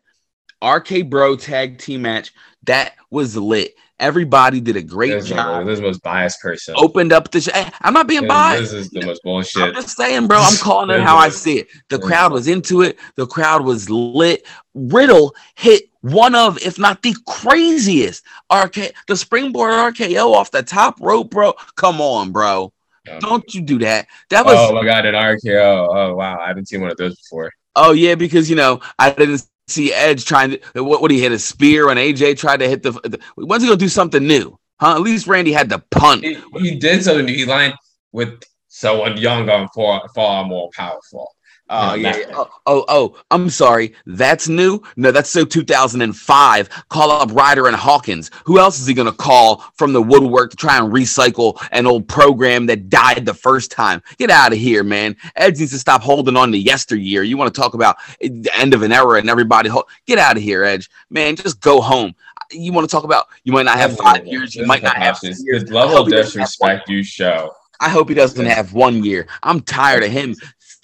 RK 0.64 1.08
Bro 1.08 1.36
tag 1.36 1.78
team 1.78 2.02
match. 2.02 2.32
That 2.64 2.92
was 3.10 3.36
lit. 3.36 3.74
Everybody 4.00 4.60
did 4.60 4.76
a 4.76 4.82
great 4.82 5.10
This 5.10 5.24
is, 5.24 5.30
job. 5.30 5.66
this 5.66 5.74
is 5.74 5.80
the 5.80 5.86
most 5.86 6.02
biased 6.02 6.40
person. 6.40 6.74
Opened 6.76 7.12
up 7.12 7.30
the. 7.30 7.40
Sh- 7.40 7.48
I'm 7.80 7.92
not 7.92 8.06
being 8.06 8.22
This- 8.22 8.28
biased. 8.28 8.72
This 8.72 8.86
is 8.86 8.90
the 8.90 9.04
most 9.04 9.22
bullshit. 9.24 9.62
I'm 9.62 9.74
just 9.74 9.96
saying, 9.96 10.28
bro. 10.28 10.38
I'm 10.38 10.56
calling 10.58 10.90
it 10.90 11.00
how 11.02 11.16
I 11.16 11.28
see 11.30 11.58
it. 11.58 11.68
The 11.88 11.98
crowd 11.98 12.32
was 12.32 12.46
into 12.46 12.82
it. 12.82 12.98
The 13.16 13.26
crowd 13.26 13.64
was 13.64 13.90
lit. 13.90 14.46
Riddle 14.74 15.34
hit 15.56 15.84
one 16.02 16.36
of, 16.36 16.58
if 16.64 16.78
not 16.78 17.02
the 17.02 17.16
craziest 17.26 18.24
RK, 18.54 18.92
the 19.08 19.16
springboard 19.16 19.72
RKO 19.72 20.32
off 20.32 20.52
the 20.52 20.62
top 20.62 21.00
rope, 21.00 21.30
bro. 21.30 21.54
Come 21.74 22.00
on, 22.00 22.30
bro. 22.30 22.72
Um, 23.10 23.18
Don't 23.18 23.54
you 23.54 23.62
do 23.62 23.78
that. 23.80 24.06
That 24.30 24.44
was 24.44 24.54
oh 24.56 24.74
my 24.74 24.84
god, 24.84 25.06
an 25.06 25.14
RKO. 25.14 25.88
Oh 25.90 26.14
wow, 26.14 26.38
I 26.38 26.46
haven't 26.48 26.68
seen 26.68 26.80
one 26.82 26.90
of 26.90 26.96
those 26.98 27.16
before. 27.16 27.50
Oh 27.74 27.92
yeah, 27.92 28.14
because 28.14 28.48
you 28.50 28.54
know 28.56 28.80
I 28.98 29.10
didn't 29.10 29.44
see 29.68 29.92
Edge 29.92 30.24
trying 30.24 30.50
to. 30.50 30.84
What 30.84 31.02
would 31.02 31.10
he 31.10 31.20
hit 31.20 31.32
a 31.32 31.38
spear 31.38 31.86
when 31.86 31.96
AJ 31.96 32.38
tried 32.38 32.58
to 32.58 32.68
hit 32.68 32.82
the? 32.82 32.92
the 32.92 33.20
when's 33.36 33.62
he 33.62 33.68
gonna 33.68 33.78
do 33.78 33.88
something 33.88 34.26
new? 34.26 34.58
Huh? 34.80 34.94
At 34.94 35.02
least 35.02 35.26
Randy 35.26 35.52
had 35.52 35.68
the 35.68 35.80
punt. 35.90 36.24
He, 36.24 36.38
he 36.58 36.74
did 36.76 37.02
something. 37.02 37.26
new. 37.26 37.34
He 37.34 37.44
lined 37.44 37.74
with 38.12 38.42
someone 38.68 39.16
younger 39.16 39.52
and 39.52 39.68
far, 39.74 40.08
far 40.14 40.44
more 40.44 40.70
powerful. 40.74 41.34
Oh 41.70 41.94
Yeah, 41.94 42.16
yeah. 42.16 42.26
Oh, 42.34 42.50
oh 42.66 42.84
oh. 42.88 43.16
I'm 43.30 43.50
sorry. 43.50 43.94
That's 44.06 44.48
new. 44.48 44.82
No, 44.96 45.10
that's 45.10 45.30
so 45.30 45.44
2005. 45.44 46.68
Call 46.88 47.10
up 47.10 47.32
Ryder 47.32 47.66
and 47.66 47.76
Hawkins. 47.76 48.30
Who 48.44 48.58
else 48.58 48.80
is 48.80 48.86
he 48.86 48.94
gonna 48.94 49.12
call 49.12 49.64
from 49.74 49.92
the 49.92 50.02
woodwork 50.02 50.50
to 50.50 50.56
try 50.56 50.78
and 50.78 50.92
recycle 50.92 51.62
an 51.72 51.86
old 51.86 52.08
program 52.08 52.66
that 52.66 52.88
died 52.88 53.26
the 53.26 53.34
first 53.34 53.70
time? 53.70 54.02
Get 54.18 54.30
out 54.30 54.52
of 54.52 54.58
here, 54.58 54.82
man. 54.82 55.16
Edge 55.36 55.58
needs 55.58 55.72
to 55.72 55.78
stop 55.78 56.02
holding 56.02 56.36
on 56.36 56.52
to 56.52 56.58
yesteryear. 56.58 57.22
You 57.22 57.36
want 57.36 57.52
to 57.54 57.60
talk 57.60 57.74
about 57.74 57.96
the 58.20 58.50
end 58.54 58.74
of 58.74 58.82
an 58.82 58.92
era 58.92 59.18
and 59.18 59.28
everybody? 59.28 59.68
Hold, 59.68 59.84
get 60.06 60.18
out 60.18 60.36
of 60.36 60.42
here, 60.42 60.64
Edge. 60.64 60.90
Man, 61.10 61.36
just 61.36 61.60
go 61.60 61.80
home. 61.80 62.14
You 62.50 62.72
want 62.72 62.88
to 62.88 62.94
talk 62.94 63.04
about? 63.04 63.26
You 63.44 63.52
might 63.52 63.64
not 63.64 63.76
have 63.76 63.96
five 63.96 64.26
years. 64.26 64.54
You 64.54 64.64
might 64.64 64.82
not 64.82 64.96
have 64.96 65.18
six 65.18 65.42
years. 65.44 65.70
Level 65.70 65.98
of 65.98 66.06
he 66.06 66.12
doesn't 66.12 66.40
have 66.40 66.48
one 66.58 66.76
disrespect 66.76 66.88
you 66.88 67.02
show. 67.02 67.52
I 67.80 67.88
hope 67.88 68.08
he 68.08 68.14
doesn't 68.14 68.44
have 68.44 68.72
one 68.72 69.04
year. 69.04 69.28
I'm 69.42 69.60
tired 69.60 70.02
of 70.02 70.10
him 70.10 70.34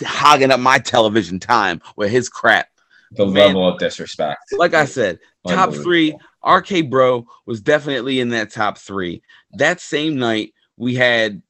hogging 0.04 0.50
up 0.50 0.60
my 0.60 0.78
television 0.78 1.38
time 1.38 1.80
with 1.96 2.10
his 2.10 2.28
crap. 2.28 2.68
The 3.12 3.26
Man. 3.26 3.34
level 3.34 3.68
of 3.68 3.78
disrespect. 3.78 4.40
Like 4.52 4.74
I 4.74 4.86
said, 4.86 5.20
top 5.46 5.72
three, 5.72 6.16
RK 6.44 6.90
Bro 6.90 7.26
was 7.46 7.60
definitely 7.60 8.18
in 8.18 8.30
that 8.30 8.50
top 8.50 8.78
three. 8.78 9.22
That 9.52 9.80
same 9.80 10.16
night, 10.16 10.52
we 10.76 10.96
had 10.96 11.42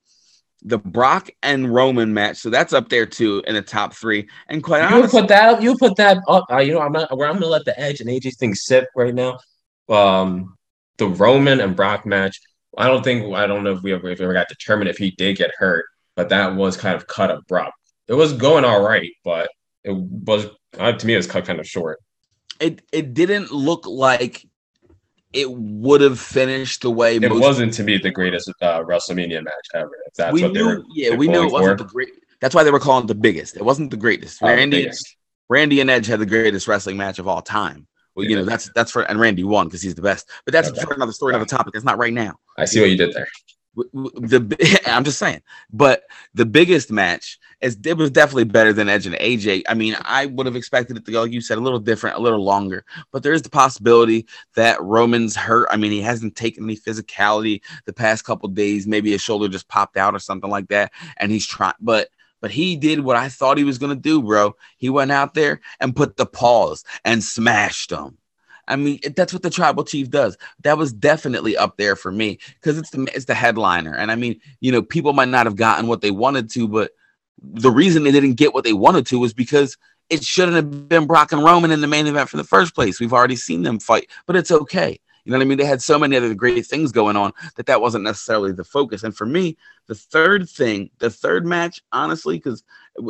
the 0.63 0.79
Brock 0.79 1.31
and 1.43 1.73
Roman 1.73 2.13
match, 2.13 2.39
so 2.39 2.51
that's 2.51 2.73
up 2.73 2.89
there 2.89 3.07
too 3.07 3.43
in 3.47 3.55
the 3.55 3.63
top 3.63 3.95
three. 3.95 4.29
And 4.49 4.63
quite 4.63 4.89
You 4.89 4.97
honestly, 4.97 5.21
put 5.21 5.29
that. 5.29 5.63
You 5.63 5.77
put 5.77 5.97
that 5.97 6.19
up. 6.29 6.45
Uh, 6.51 6.59
you 6.59 6.73
know, 6.73 6.81
I'm 6.81 6.93
not. 6.93 7.17
Where 7.17 7.29
I'm 7.29 7.35
gonna 7.35 7.47
let 7.47 7.65
the 7.65 7.79
Edge 7.79 8.01
and 8.01 8.09
AJ 8.09 8.37
thing 8.37 8.55
sit 8.55 8.87
right 8.97 9.15
now. 9.15 9.39
Um, 9.89 10.57
the 10.97 11.09
Roman 11.09 11.61
and 11.61 11.77
Brock 11.77 12.07
match. 12.07 12.41
I 12.77 12.89
don't 12.89 13.05
think. 13.05 13.35
I 13.35 13.47
don't 13.47 13.63
know 13.63 13.73
if 13.73 13.83
we 13.83 13.93
ever, 13.93 14.09
if 14.09 14.19
we 14.19 14.25
ever 14.25 14.33
got 14.33 14.49
determined 14.49 14.89
if 14.89 14.99
he 14.99 15.13
did 15.13 15.37
get 15.37 15.51
hurt, 15.59 15.85
but 16.17 16.31
that 16.31 16.55
was 16.55 16.77
kind 16.77 16.97
of 16.97 17.07
cut 17.07 17.31
abrupt. 17.31 17.73
It 18.09 18.15
was 18.15 18.33
going 18.33 18.65
all 18.65 18.83
right, 18.83 19.11
but 19.25 19.49
it 19.83 19.93
was 19.95 20.47
uh, 20.79 20.93
to 20.93 21.07
me 21.07 21.15
it 21.15 21.19
was 21.19 21.27
cut 21.27 21.45
kind 21.47 21.61
of 21.61 21.67
short. 21.67 22.01
it 22.61 22.83
it 22.93 23.15
didn't 23.15 23.51
look 23.53 23.87
like 23.87 24.47
it 25.33 25.51
would 25.51 26.01
have 26.01 26.21
finished 26.21 26.83
the 26.83 26.91
way 26.91 27.17
It 27.17 27.33
wasn't 27.33 27.73
to 27.75 27.83
me 27.83 27.99
the 27.99 28.11
greatest 28.11 28.49
uh, 28.63 28.83
WrestleMania 28.83 29.43
match 29.43 29.67
ever. 29.75 29.91
If 30.07 30.15
that's 30.15 30.33
we 30.33 30.43
what 30.43 30.55
they 30.55 30.63
were. 30.63 30.83
yeah, 30.95 31.15
we 31.17 31.27
knew 31.29 31.45
it 31.47 31.51
wasn't 31.53 31.79
for. 31.79 31.85
the 31.85 31.91
great. 31.91 32.11
That's 32.41 32.55
why 32.55 32.63
they 32.63 32.71
were 32.71 32.79
calling 32.81 33.05
it 33.05 33.09
the 33.09 33.15
biggest. 33.15 33.57
It 33.57 33.65
wasn't 33.65 33.91
the 33.91 33.97
greatest. 33.97 34.43
uh, 34.43 34.47
Randy, 34.47 34.83
biggest. 34.83 35.17
Randy 35.49 35.81
and 35.81 35.91
Edge 35.91 36.07
had 36.07 36.21
the 36.21 36.27
greatest 36.27 36.69
wrestling 36.69 36.97
match 36.97 37.19
of 37.19 37.27
all 37.27 37.43
time. 37.43 37.87
Well, 38.15 38.27
you 38.27 38.37
know 38.37 38.45
that's 38.45 38.71
that's 38.77 38.93
for 38.93 39.03
and 39.03 39.19
Randy 39.19 39.43
won 39.43 39.67
because 39.67 39.83
he's 39.83 39.97
the 39.97 40.03
best. 40.03 40.31
But 40.45 40.53
that's 40.53 40.69
Okay. 40.69 40.83
for 40.83 40.95
another 40.95 41.11
story, 41.13 41.35
another 41.35 41.49
topic. 41.49 41.73
That's 41.73 41.85
not 41.85 41.99
right 41.99 42.13
now. 42.13 42.35
I 42.57 42.65
see 42.65 42.81
what 42.81 42.91
you 42.91 42.97
did 42.97 43.13
there. 43.13 43.27
The 43.77 44.81
I'm 44.87 45.05
just 45.05 45.19
saying, 45.19 45.43
but 45.73 46.05
the 46.35 46.47
biggest 46.47 46.91
match 46.91 47.39
is 47.61 47.79
it 47.85 47.97
was 47.97 48.11
definitely 48.11 48.45
better 48.45 48.73
than 48.73 48.89
Edge 48.89 49.07
and 49.07 49.17
AJ. 49.17 49.63
I 49.69 49.75
mean, 49.75 49.97
I 50.03 50.27
would 50.27 50.47
have 50.47 50.57
expected 50.57 50.97
it 50.97 51.05
to 51.07 51.13
go, 51.13 51.23
like 51.23 51.33
you 51.33 51.41
said, 51.41 51.59
a 51.59 51.63
little 51.63 51.79
different, 51.79 52.17
a 52.17 52.21
little 52.21 52.45
longer. 52.45 52.85
But 53.11 53.23
there 53.23 53.33
is 53.33 53.43
the 53.43 53.51
possibility 53.51 54.27
that 54.55 54.83
Roman's 54.83 55.35
hurt. 55.35 55.69
I 55.71 55.77
mean, 55.77 55.91
he 55.91 56.03
hasn't 56.03 56.37
taken 56.37 56.65
any 56.65 56.77
physicality 56.77 57.63
the 57.87 57.93
past 57.93 58.25
couple 58.25 58.49
days. 58.51 58.87
Maybe 58.87 59.11
his 59.11 59.23
shoulder 59.23 59.49
just 59.49 59.69
popped 59.69 59.97
out 59.97 60.15
or 60.15 60.21
something 60.21 60.51
like 60.51 60.69
that, 60.69 60.93
and 61.17 61.33
he's 61.33 61.47
trying. 61.47 61.75
But 61.81 62.09
but 62.41 62.51
he 62.51 62.77
did 62.77 63.01
what 63.01 63.17
I 63.17 63.31
thought 63.31 63.59
he 63.59 63.65
was 63.65 63.79
gonna 63.79 63.97
do, 63.97 64.23
bro. 64.23 64.55
He 64.77 64.91
went 64.91 65.11
out 65.11 65.35
there 65.35 65.61
and 65.81 65.97
put 65.97 66.17
the 66.17 66.27
paws 66.27 66.85
and 67.05 67.25
smashed 67.25 67.91
them. 67.91 68.19
I 68.67 68.77
mean, 68.77 69.01
that's 69.17 69.33
what 69.33 69.43
the 69.43 69.51
tribal 69.51 69.85
chief 69.85 70.11
does. 70.11 70.37
That 70.63 70.79
was 70.79 70.93
definitely 70.93 71.57
up 71.57 71.77
there 71.77 71.97
for 71.97 72.11
me 72.11 72.39
because 72.55 72.79
it's 72.79 72.91
the 72.91 73.09
it's 73.15 73.27
the 73.27 73.35
headliner, 73.35 73.95
and 73.95 74.11
I 74.11 74.17
mean, 74.17 74.41
you 74.61 74.73
know, 74.73 74.83
people 74.83 75.13
might 75.13 75.29
not 75.29 75.47
have 75.47 75.57
gotten 75.57 75.87
what 75.87 76.01
they 76.01 76.11
wanted 76.11 76.51
to, 76.51 76.69
but 76.69 76.93
the 77.43 77.71
reason 77.71 78.03
they 78.05 78.13
didn't 78.13 78.35
get 78.35 78.55
what 78.55 78.65
they 78.65 78.73
wanted 78.73 79.07
to 79.07 79.19
was 79.19 79.35
because 79.35 79.77
it 80.11 80.25
shouldn't 80.25 80.57
have 80.57 80.89
been 80.89 81.07
Brock 81.07 81.33
and 81.33 81.45
Roman 81.45 81.71
in 81.71 81.81
the 81.81 81.87
main 81.87 82.07
event 82.07 82.29
for 82.29 82.37
the 82.37 82.45
first 82.45 82.75
place. 82.75 83.01
We've 83.01 83.13
already 83.13 83.37
seen 83.37 83.63
them 83.63 83.79
fight, 83.79 84.09
but 84.27 84.37
it's 84.37 84.51
okay. 84.51 84.99
You 85.25 85.33
know 85.33 85.39
what 85.39 85.45
I 85.45 85.49
mean? 85.49 85.59
They 85.59 85.65
had 85.65 85.81
so 85.81 85.99
many 85.99 86.17
other 86.17 86.35
great 86.35 86.67
things 86.67 86.93
going 86.93 87.17
on 87.17 87.33
that 87.57 87.67
that 87.67 87.81
wasn't 87.81 88.05
necessarily 88.05 88.53
the 88.53 88.65
focus. 88.65 89.05
And 89.05 89.17
for 89.17 89.25
me, 89.25 89.57
the 89.87 89.95
third 89.95 90.49
thing, 90.51 90.91
the 90.99 91.09
third 91.09 91.47
match, 91.47 91.81
honestly, 91.93 92.37
because 92.37 92.63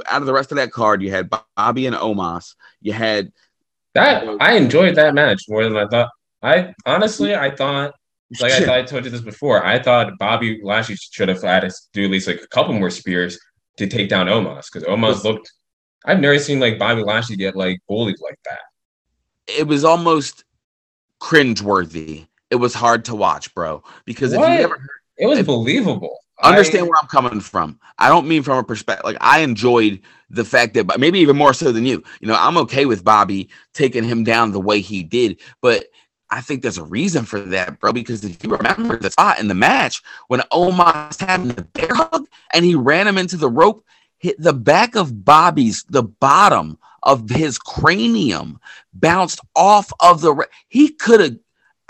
out 0.06 0.22
of 0.22 0.26
the 0.26 0.32
rest 0.32 0.52
of 0.52 0.56
that 0.56 0.70
card, 0.70 1.02
you 1.02 1.10
had 1.10 1.30
Bobby 1.56 1.86
and 1.86 1.96
Omos, 1.96 2.54
you 2.80 2.92
had 2.92 3.32
That 3.94 4.24
I 4.40 4.54
enjoyed 4.56 4.96
that 4.96 5.14
match 5.14 5.42
more 5.48 5.64
than 5.64 5.76
I 5.76 5.86
thought 5.86 6.10
I 6.42 6.74
honestly, 6.84 7.34
I 7.34 7.54
thought, 7.54 7.94
like 8.40 8.52
I, 8.52 8.60
thought 8.60 8.78
I 8.78 8.82
told 8.82 9.04
you 9.04 9.10
this 9.10 9.20
before, 9.22 9.64
I 9.64 9.78
thought 9.78 10.12
Bobby 10.18 10.60
Lashley 10.62 10.96
should 10.96 11.28
have 11.28 11.40
had 11.42 11.60
to 11.60 11.72
do 11.92 12.04
at 12.04 12.10
least 12.10 12.26
like 12.26 12.42
a 12.42 12.46
couple 12.48 12.74
more 12.74 12.90
spears 12.90 13.38
to 13.78 13.86
take 13.86 14.08
down 14.08 14.26
Omos 14.26 14.66
because 14.72 14.86
Omos 14.88 15.24
looked. 15.24 15.50
I've 16.04 16.20
never 16.20 16.38
seen 16.38 16.60
like 16.60 16.78
Bobby 16.78 17.02
Lashley 17.02 17.36
get 17.36 17.56
like 17.56 17.78
bullied 17.88 18.16
like 18.20 18.38
that. 18.44 18.60
It 19.46 19.66
was 19.66 19.84
almost 19.84 20.44
cringeworthy. 21.20 22.26
It 22.50 22.56
was 22.56 22.74
hard 22.74 23.04
to 23.06 23.14
watch, 23.14 23.54
bro. 23.54 23.82
Because 24.04 24.34
What? 24.34 24.50
if 24.52 24.56
you 24.56 24.60
never 24.68 24.86
It 25.16 25.26
was 25.26 25.38
If- 25.38 25.46
believable. 25.46 26.18
Understand 26.42 26.84
I- 26.84 26.88
where 26.88 26.98
I'm 27.00 27.08
coming 27.08 27.40
from. 27.40 27.78
I 27.98 28.08
don't 28.08 28.26
mean 28.28 28.42
from 28.42 28.58
a 28.58 28.64
perspective 28.64 29.04
like 29.04 29.16
I 29.20 29.40
enjoyed 29.40 30.00
the 30.30 30.44
fact 30.44 30.74
that, 30.74 30.86
but 30.86 30.98
maybe 30.98 31.20
even 31.20 31.36
more 31.36 31.54
so 31.54 31.70
than 31.70 31.86
you. 31.86 32.02
You 32.20 32.28
know, 32.28 32.36
I'm 32.36 32.56
okay 32.58 32.86
with 32.86 33.04
Bobby 33.04 33.48
taking 33.72 34.04
him 34.04 34.24
down 34.24 34.52
the 34.52 34.60
way 34.60 34.80
he 34.80 35.02
did, 35.02 35.40
but 35.60 35.86
I 36.30 36.40
think 36.40 36.62
there's 36.62 36.78
a 36.78 36.84
reason 36.84 37.24
for 37.24 37.38
that, 37.38 37.78
bro. 37.78 37.92
Because 37.92 38.24
if 38.24 38.42
you 38.42 38.50
remember 38.50 38.96
the 38.96 39.10
spot 39.10 39.38
in 39.38 39.48
the 39.48 39.54
match 39.54 40.02
when 40.28 40.42
Omar 40.50 41.06
was 41.08 41.20
having 41.20 41.48
the 41.48 41.62
bear 41.62 41.94
hug 41.94 42.26
and 42.52 42.64
he 42.64 42.74
ran 42.74 43.06
him 43.06 43.18
into 43.18 43.36
the 43.36 43.48
rope, 43.50 43.84
hit 44.18 44.34
the 44.40 44.52
back 44.54 44.96
of 44.96 45.24
Bobby's 45.24 45.84
the 45.84 46.02
bottom 46.02 46.78
of 47.04 47.28
his 47.28 47.58
cranium 47.58 48.58
bounced 48.94 49.38
off 49.54 49.92
of 50.00 50.22
the. 50.22 50.32
Re- 50.34 50.46
he 50.68 50.88
could 50.88 51.20
have. 51.20 51.36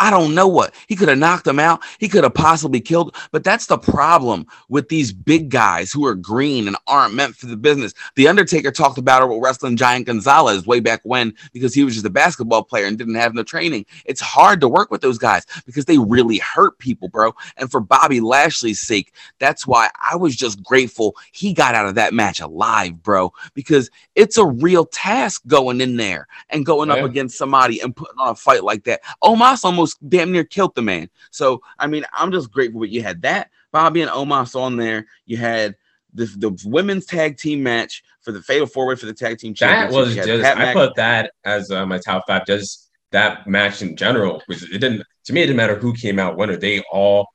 I 0.00 0.10
don't 0.10 0.34
know 0.34 0.48
what. 0.48 0.74
He 0.88 0.96
could 0.96 1.08
have 1.08 1.18
knocked 1.18 1.46
him 1.46 1.60
out. 1.60 1.82
He 1.98 2.08
could 2.08 2.24
have 2.24 2.34
possibly 2.34 2.80
killed. 2.80 3.14
But 3.30 3.44
that's 3.44 3.66
the 3.66 3.78
problem 3.78 4.46
with 4.68 4.88
these 4.88 5.12
big 5.12 5.50
guys 5.50 5.92
who 5.92 6.04
are 6.06 6.14
green 6.14 6.66
and 6.66 6.76
aren't 6.86 7.14
meant 7.14 7.36
for 7.36 7.46
the 7.46 7.56
business. 7.56 7.94
The 8.16 8.28
Undertaker 8.28 8.72
talked 8.72 8.98
about 8.98 9.22
it 9.22 9.28
with 9.28 9.42
wrestling 9.42 9.76
Giant 9.76 10.06
Gonzalez 10.06 10.66
way 10.66 10.80
back 10.80 11.00
when 11.04 11.34
because 11.52 11.74
he 11.74 11.84
was 11.84 11.94
just 11.94 12.06
a 12.06 12.10
basketball 12.10 12.64
player 12.64 12.86
and 12.86 12.98
didn't 12.98 13.14
have 13.14 13.34
no 13.34 13.44
training. 13.44 13.86
It's 14.04 14.20
hard 14.20 14.60
to 14.62 14.68
work 14.68 14.90
with 14.90 15.00
those 15.00 15.18
guys 15.18 15.46
because 15.64 15.84
they 15.84 15.98
really 15.98 16.38
hurt 16.38 16.78
people, 16.78 17.08
bro. 17.08 17.32
And 17.56 17.70
for 17.70 17.80
Bobby 17.80 18.20
Lashley's 18.20 18.80
sake, 18.80 19.14
that's 19.38 19.66
why 19.66 19.90
I 20.10 20.16
was 20.16 20.34
just 20.34 20.62
grateful 20.62 21.16
he 21.32 21.52
got 21.52 21.74
out 21.74 21.86
of 21.86 21.94
that 21.94 22.14
match 22.14 22.40
alive, 22.40 23.02
bro, 23.02 23.32
because 23.54 23.90
it's 24.14 24.38
a 24.38 24.46
real 24.46 24.86
task 24.86 25.42
going 25.46 25.80
in 25.80 25.96
there 25.96 26.26
and 26.50 26.66
going 26.66 26.90
up 26.90 26.98
against 27.04 27.38
somebody 27.38 27.80
and 27.80 27.94
putting 27.94 28.18
on 28.18 28.30
a 28.30 28.34
fight 28.34 28.64
like 28.64 28.84
that. 28.84 29.00
Omos 29.22 29.64
almost 29.64 29.93
damn 30.08 30.32
near 30.32 30.44
killed 30.44 30.74
the 30.74 30.82
man. 30.82 31.08
So, 31.30 31.62
I 31.78 31.86
mean, 31.86 32.04
I'm 32.12 32.32
just 32.32 32.50
grateful 32.50 32.80
that 32.82 32.90
you 32.90 33.02
had 33.02 33.22
that, 33.22 33.50
Bobby 33.72 34.02
and 34.02 34.10
Omos 34.10 34.58
on 34.58 34.76
there. 34.76 35.06
You 35.26 35.36
had 35.36 35.76
the, 36.12 36.26
the 36.26 36.56
women's 36.64 37.06
tag 37.06 37.36
team 37.36 37.62
match 37.62 38.02
for 38.20 38.32
the 38.32 38.42
fatal 38.42 38.66
four 38.66 38.86
way 38.86 38.96
for 38.96 39.06
the 39.06 39.12
tag 39.12 39.38
team 39.38 39.54
That 39.58 39.90
was 39.90 40.14
just 40.14 40.42
Pat 40.42 40.58
I 40.58 40.64
Mc- 40.66 40.74
put 40.74 40.94
that 40.96 41.32
as 41.44 41.70
uh, 41.70 41.84
my 41.84 41.98
top 41.98 42.24
five. 42.26 42.46
Just 42.46 42.90
that 43.12 43.46
match 43.46 43.82
in 43.82 43.96
general, 43.96 44.42
because 44.46 44.62
it 44.64 44.78
didn't 44.78 45.02
to 45.24 45.32
me. 45.32 45.42
It 45.42 45.46
didn't 45.46 45.56
matter 45.56 45.76
who 45.76 45.92
came 45.92 46.18
out 46.18 46.36
winner. 46.36 46.56
They 46.56 46.82
all 46.92 47.26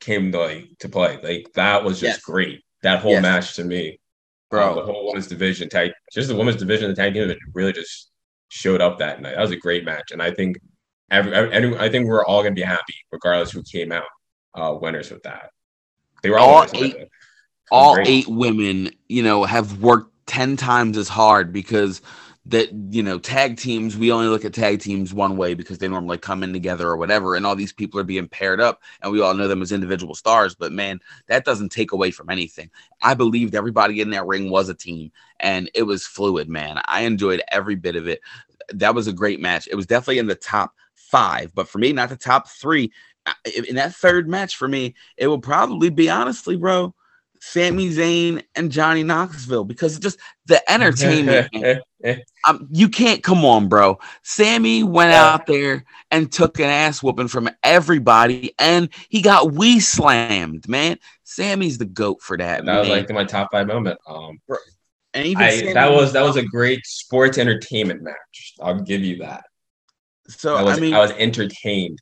came 0.00 0.30
to 0.32 0.38
like 0.38 0.68
to 0.80 0.88
play. 0.88 1.18
Like 1.22 1.52
that 1.54 1.82
was 1.82 2.00
just 2.00 2.18
Yes. 2.18 2.22
great. 2.22 2.60
That 2.82 3.00
whole 3.00 3.12
Yes. 3.12 3.22
match 3.22 3.54
to 3.56 3.64
me, 3.64 3.98
bro. 4.50 4.72
Uh, 4.72 4.74
the 4.74 4.92
whole 4.92 5.06
women's 5.06 5.26
division 5.26 5.68
tag, 5.68 5.92
just 6.12 6.28
the 6.28 6.36
women's 6.36 6.56
division, 6.58 6.88
the 6.90 6.96
tag 6.96 7.14
team, 7.14 7.28
it 7.28 7.38
really 7.54 7.72
just 7.72 8.10
showed 8.48 8.80
up 8.80 8.98
that 8.98 9.20
night. 9.20 9.34
That 9.34 9.40
was 9.42 9.50
a 9.50 9.56
great 9.56 9.84
match, 9.84 10.10
and 10.12 10.22
I 10.22 10.30
think 10.30 10.58
every, 11.10 11.32
every 11.32 11.78
I 11.78 11.88
think 11.88 12.06
we're 12.06 12.24
all 12.24 12.42
gonna 12.42 12.54
be 12.54 12.62
happy 12.62 12.94
regardless 13.12 13.50
who 13.50 13.62
came 13.62 13.92
out 13.92 14.04
uh, 14.54 14.76
winners 14.80 15.10
with 15.10 15.22
that. 15.24 15.50
They 16.22 16.30
were 16.30 16.38
all, 16.38 16.56
All 16.56 16.66
eight- 16.74 17.08
all 17.70 17.94
Great. 17.94 18.08
eight 18.08 18.28
women, 18.28 18.90
you 19.08 19.22
know, 19.22 19.44
have 19.44 19.82
worked 19.82 20.12
10 20.26 20.56
times 20.56 20.96
as 20.96 21.08
hard 21.08 21.52
because 21.52 22.00
that, 22.46 22.72
you 22.90 23.02
know, 23.02 23.18
tag 23.18 23.56
teams, 23.56 23.96
we 23.96 24.12
only 24.12 24.28
look 24.28 24.44
at 24.44 24.54
tag 24.54 24.78
teams 24.80 25.12
one 25.12 25.36
way 25.36 25.54
because 25.54 25.78
they 25.78 25.88
normally 25.88 26.16
come 26.16 26.44
in 26.44 26.52
together 26.52 26.86
or 26.86 26.96
whatever. 26.96 27.34
And 27.34 27.44
all 27.44 27.56
these 27.56 27.72
people 27.72 27.98
are 27.98 28.04
being 28.04 28.28
paired 28.28 28.60
up 28.60 28.82
and 29.02 29.10
we 29.10 29.20
all 29.20 29.34
know 29.34 29.48
them 29.48 29.62
as 29.62 29.72
individual 29.72 30.14
stars. 30.14 30.54
But 30.54 30.72
man, 30.72 31.00
that 31.26 31.44
doesn't 31.44 31.72
take 31.72 31.90
away 31.90 32.12
from 32.12 32.30
anything. 32.30 32.70
I 33.02 33.14
believed 33.14 33.56
everybody 33.56 34.00
in 34.00 34.10
that 34.10 34.26
ring 34.26 34.48
was 34.48 34.68
a 34.68 34.74
team 34.74 35.10
and 35.40 35.68
it 35.74 35.82
was 35.82 36.06
fluid, 36.06 36.48
man. 36.48 36.80
I 36.84 37.00
enjoyed 37.00 37.42
every 37.48 37.74
bit 37.74 37.96
of 37.96 38.06
it. 38.06 38.20
That 38.74 38.94
was 38.94 39.08
a 39.08 39.12
great 39.12 39.40
match. 39.40 39.66
It 39.68 39.74
was 39.74 39.86
definitely 39.86 40.18
in 40.18 40.26
the 40.26 40.34
top 40.36 40.72
five, 41.10 41.54
but 41.54 41.68
for 41.68 41.78
me, 41.78 41.92
not 41.92 42.08
the 42.08 42.16
top 42.16 42.48
three. 42.48 42.92
In 43.68 43.74
that 43.76 43.94
third 43.94 44.28
match 44.28 44.56
for 44.56 44.68
me, 44.68 44.94
it 45.16 45.26
will 45.26 45.40
probably 45.40 45.90
be 45.90 46.08
honestly, 46.08 46.56
bro, 46.56 46.94
Sami 47.40 47.90
Zayn 47.90 48.42
and 48.54 48.70
Johnny 48.70 49.02
Knoxville 49.02 49.64
because 49.64 49.98
just 49.98 50.18
the 50.46 50.60
entertainment. 50.70 51.50
um, 52.46 52.68
you 52.70 52.88
can't 52.88 53.22
come 53.22 53.44
on, 53.44 53.68
bro. 53.68 53.98
Sami 54.22 54.82
went 54.82 55.12
out 55.12 55.46
there 55.46 55.84
and 56.10 56.30
took 56.30 56.58
an 56.58 56.66
ass 56.66 57.02
whooping 57.02 57.28
from 57.28 57.48
everybody, 57.62 58.52
and 58.58 58.88
he 59.08 59.22
got 59.22 59.52
we 59.52 59.80
slammed, 59.80 60.68
man. 60.68 60.98
Sami's 61.24 61.78
the 61.78 61.84
goat 61.84 62.22
for 62.22 62.36
that, 62.36 62.64
that 62.64 62.78
was 62.78 62.88
man. 62.88 62.98
like 62.98 63.10
my 63.10 63.24
top 63.24 63.50
five 63.52 63.66
moment. 63.66 63.98
Um, 64.06 64.38
and 65.14 65.26
even 65.26 65.42
I, 65.42 65.72
that 65.72 65.90
was 65.90 66.12
that 66.12 66.22
was 66.22 66.36
a 66.36 66.44
great 66.44 66.84
sports 66.84 67.38
entertainment 67.38 68.02
match. 68.02 68.54
I'll 68.60 68.80
give 68.80 69.02
you 69.02 69.18
that. 69.18 69.44
So. 70.28 70.56
I 70.56 70.62
was 70.62 70.78
I 70.78 70.80
mean, 70.80 70.94
I 70.94 71.00
was 71.00 71.12
entertained 71.12 72.00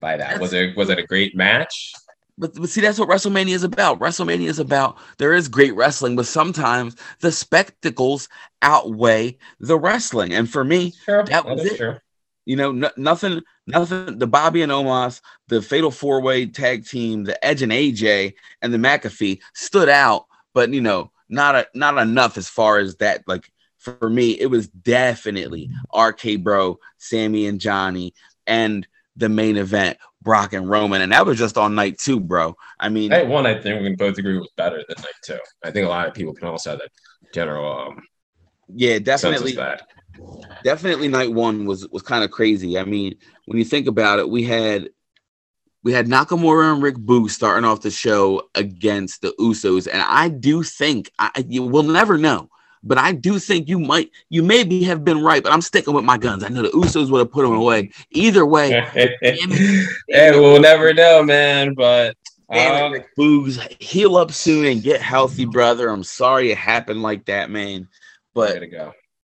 by 0.00 0.16
that. 0.16 0.40
Was 0.40 0.52
it 0.52 0.76
was 0.76 0.88
it 0.90 0.98
a 0.98 1.06
great 1.06 1.34
match? 1.36 1.92
But, 2.38 2.54
but 2.54 2.70
see, 2.70 2.80
that's 2.80 2.98
what 2.98 3.10
WrestleMania 3.10 3.54
is 3.54 3.62
about. 3.62 4.00
WrestleMania 4.00 4.48
is 4.48 4.58
about 4.58 4.96
there 5.18 5.34
is 5.34 5.48
great 5.48 5.74
wrestling, 5.76 6.16
but 6.16 6.26
sometimes 6.26 6.96
the 7.20 7.30
spectacles 7.30 8.28
outweigh 8.62 9.36
the 9.60 9.78
wrestling. 9.78 10.32
And 10.32 10.48
for 10.50 10.64
me, 10.64 10.92
Sure, 11.04 11.22
That 11.24 11.44
was 11.44 11.62
it. 11.64 11.76
true. 11.76 11.98
you 12.46 12.56
know, 12.56 12.72
no, 12.72 12.90
nothing, 12.96 13.42
nothing. 13.66 14.18
The 14.18 14.26
Bobby 14.26 14.62
and 14.62 14.72
Omos, 14.72 15.20
the 15.48 15.60
Fatal 15.60 15.90
Four 15.90 16.22
Way 16.22 16.46
Tag 16.46 16.86
Team, 16.86 17.24
the 17.24 17.42
Edge 17.44 17.60
and 17.60 17.70
AJ, 17.70 18.32
and 18.62 18.72
the 18.72 18.78
McAfee 18.78 19.40
stood 19.54 19.90
out, 19.90 20.24
but 20.54 20.70
you 20.70 20.80
know, 20.80 21.12
not 21.28 21.54
a, 21.54 21.66
not 21.74 21.98
enough 21.98 22.38
as 22.38 22.48
far 22.48 22.78
as 22.78 22.96
that. 22.96 23.22
Like 23.28 23.51
for 23.82 24.08
me, 24.08 24.32
it 24.32 24.46
was 24.46 24.68
definitely 24.68 25.70
RK 25.96 26.40
Bro, 26.40 26.78
Sami 26.98 27.46
and 27.46 27.60
Johnny, 27.60 28.14
and 28.46 28.86
the 29.16 29.28
main 29.28 29.56
event, 29.56 29.98
Brock 30.22 30.52
and 30.52 30.68
Roman, 30.68 31.02
and 31.02 31.12
that 31.12 31.26
was 31.26 31.38
just 31.38 31.58
on 31.58 31.74
night 31.74 31.98
two, 31.98 32.20
bro. 32.20 32.56
I 32.78 32.88
mean, 32.88 33.10
Night 33.10 33.28
one, 33.28 33.46
I 33.46 33.60
think 33.60 33.80
we 33.80 33.88
can 33.88 33.96
both 33.96 34.18
agree 34.18 34.38
was 34.38 34.48
better 34.56 34.76
than 34.76 34.96
night 34.98 35.14
two. 35.24 35.38
I 35.64 35.70
think 35.70 35.86
a 35.86 35.90
lot 35.90 36.06
of 36.06 36.14
people 36.14 36.32
can 36.32 36.48
also 36.48 36.70
have 36.70 36.78
that 36.78 36.90
general 37.34 37.88
um, 37.88 38.02
yeah, 38.74 38.98
definitely. 38.98 39.56
definitely 40.64 41.08
night 41.08 41.32
one 41.32 41.66
was 41.66 41.88
was 41.88 42.02
kind 42.02 42.24
of 42.24 42.30
crazy. 42.30 42.78
I 42.78 42.84
mean, 42.84 43.16
when 43.46 43.58
you 43.58 43.64
think 43.64 43.86
about 43.86 44.18
it, 44.18 44.28
we 44.28 44.44
had 44.44 44.88
we 45.82 45.92
had 45.92 46.06
Nakamura 46.06 46.72
and 46.72 46.82
Rick 46.82 46.96
Boogs 46.96 47.30
starting 47.30 47.64
off 47.64 47.82
the 47.82 47.90
show 47.90 48.48
against 48.54 49.22
the 49.22 49.34
Usos, 49.38 49.88
and 49.92 50.02
I 50.02 50.28
do 50.28 50.62
think 50.62 51.10
I 51.18 51.44
you 51.48 51.64
will 51.64 51.82
never 51.82 52.16
know, 52.16 52.48
but 52.82 52.98
I 52.98 53.12
do 53.12 53.38
think 53.38 53.68
you 53.68 53.78
might 53.78 54.10
you 54.28 54.42
maybe 54.42 54.82
have 54.84 55.04
been 55.04 55.22
right, 55.22 55.42
but 55.42 55.52
I'm 55.52 55.62
sticking 55.62 55.94
with 55.94 56.04
my 56.04 56.18
guns. 56.18 56.42
I 56.44 56.48
know 56.48 56.62
the 56.62 56.68
Usos 56.70 57.10
would 57.10 57.18
have 57.18 57.30
put 57.30 57.42
them 57.42 57.54
away 57.54 57.90
either 58.10 58.44
way. 58.44 58.70
hey, 59.22 60.30
we'll 60.32 60.60
never 60.60 60.92
know, 60.92 61.22
man. 61.22 61.74
But 61.74 62.16
Boogs, 63.16 63.82
heal 63.82 64.16
up 64.16 64.32
soon 64.32 64.66
and 64.66 64.82
get 64.82 65.00
healthy, 65.00 65.44
brother. 65.44 65.88
I'm 65.88 66.04
sorry 66.04 66.50
it 66.50 66.58
happened 66.58 67.02
like 67.02 67.26
that, 67.26 67.50
man. 67.50 67.88
But 68.34 68.62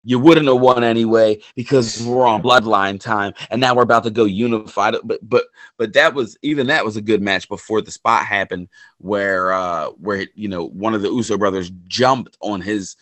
you 0.05 0.19
wouldn't 0.19 0.47
have 0.47 0.61
won 0.61 0.83
anyway 0.83 1.41
because 1.55 2.05
we're 2.05 2.27
on 2.27 2.41
bloodline 2.41 2.99
time 2.99 3.33
and 3.49 3.59
now 3.59 3.75
we're 3.75 3.81
about 3.81 4.03
to 4.03 4.11
go 4.11 4.23
unified 4.23 4.95
but 5.03 5.19
but 5.27 5.45
but 5.77 5.93
that 5.93 6.13
was 6.13 6.37
even 6.43 6.67
that 6.67 6.85
was 6.85 6.95
a 6.95 7.01
good 7.01 7.21
match 7.21 7.49
before 7.49 7.81
the 7.81 7.91
spot 7.91 8.23
happened 8.23 8.69
where 8.99 9.51
uh 9.51 9.89
where 9.97 10.27
you 10.35 10.47
know 10.47 10.67
one 10.67 10.93
of 10.93 11.01
the 11.01 11.09
uso 11.09 11.37
brothers 11.37 11.71
jumped 11.87 12.37
on 12.39 12.61
his 12.61 12.95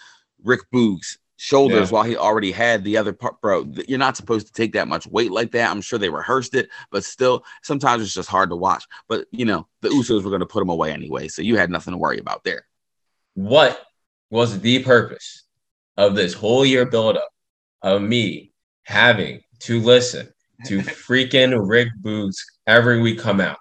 rick 0.44 0.62
boogs 0.74 1.18
shoulders 1.38 1.90
Yeah. 1.90 1.94
while 1.96 2.04
he 2.04 2.16
already 2.16 2.52
had 2.52 2.84
the 2.84 2.96
other 2.98 3.12
part 3.12 3.42
bro 3.42 3.66
you're 3.88 3.98
not 4.00 4.16
supposed 4.16 4.48
to 4.48 4.54
take 4.54 4.74
that 4.74 4.88
much 4.88 5.06
weight 5.08 5.32
like 5.32 5.52
that 5.52 5.70
i'm 5.72 5.82
sure 5.82 6.00
they 6.00 6.10
rehearsed 6.10 6.56
it 6.56 6.70
but 6.92 7.04
still 7.04 7.44
sometimes 7.64 8.02
it's 8.04 8.14
just 8.14 8.30
hard 8.30 8.50
to 8.50 8.56
watch 8.56 8.86
but 9.10 9.26
you 9.32 9.46
know 9.46 9.68
the 9.82 9.90
usos 9.90 10.24
were 10.24 10.30
going 10.30 10.40
to 10.40 10.46
put 10.46 10.62
him 10.62 10.70
away 10.70 10.92
anyway 10.92 11.28
so 11.28 11.42
you 11.42 11.58
had 11.58 11.70
nothing 11.70 11.92
to 11.92 11.98
worry 11.98 12.20
about 12.20 12.44
there 12.44 12.66
What 13.34 13.82
was 14.30 14.60
the 14.62 14.84
purpose 14.84 15.44
of 15.98 16.16
this 16.16 16.34
whole 16.34 16.66
year 16.66 16.86
buildup 16.86 17.28
of 17.82 18.02
me 18.02 18.52
having 18.84 19.42
to 19.62 19.80
listen 19.80 20.30
to 20.66 20.80
freaking 21.08 21.56
Rick 21.68 21.90
Boogs 22.02 22.36
every 22.68 23.02
week 23.02 23.20
come 23.20 23.42
out 23.42 23.58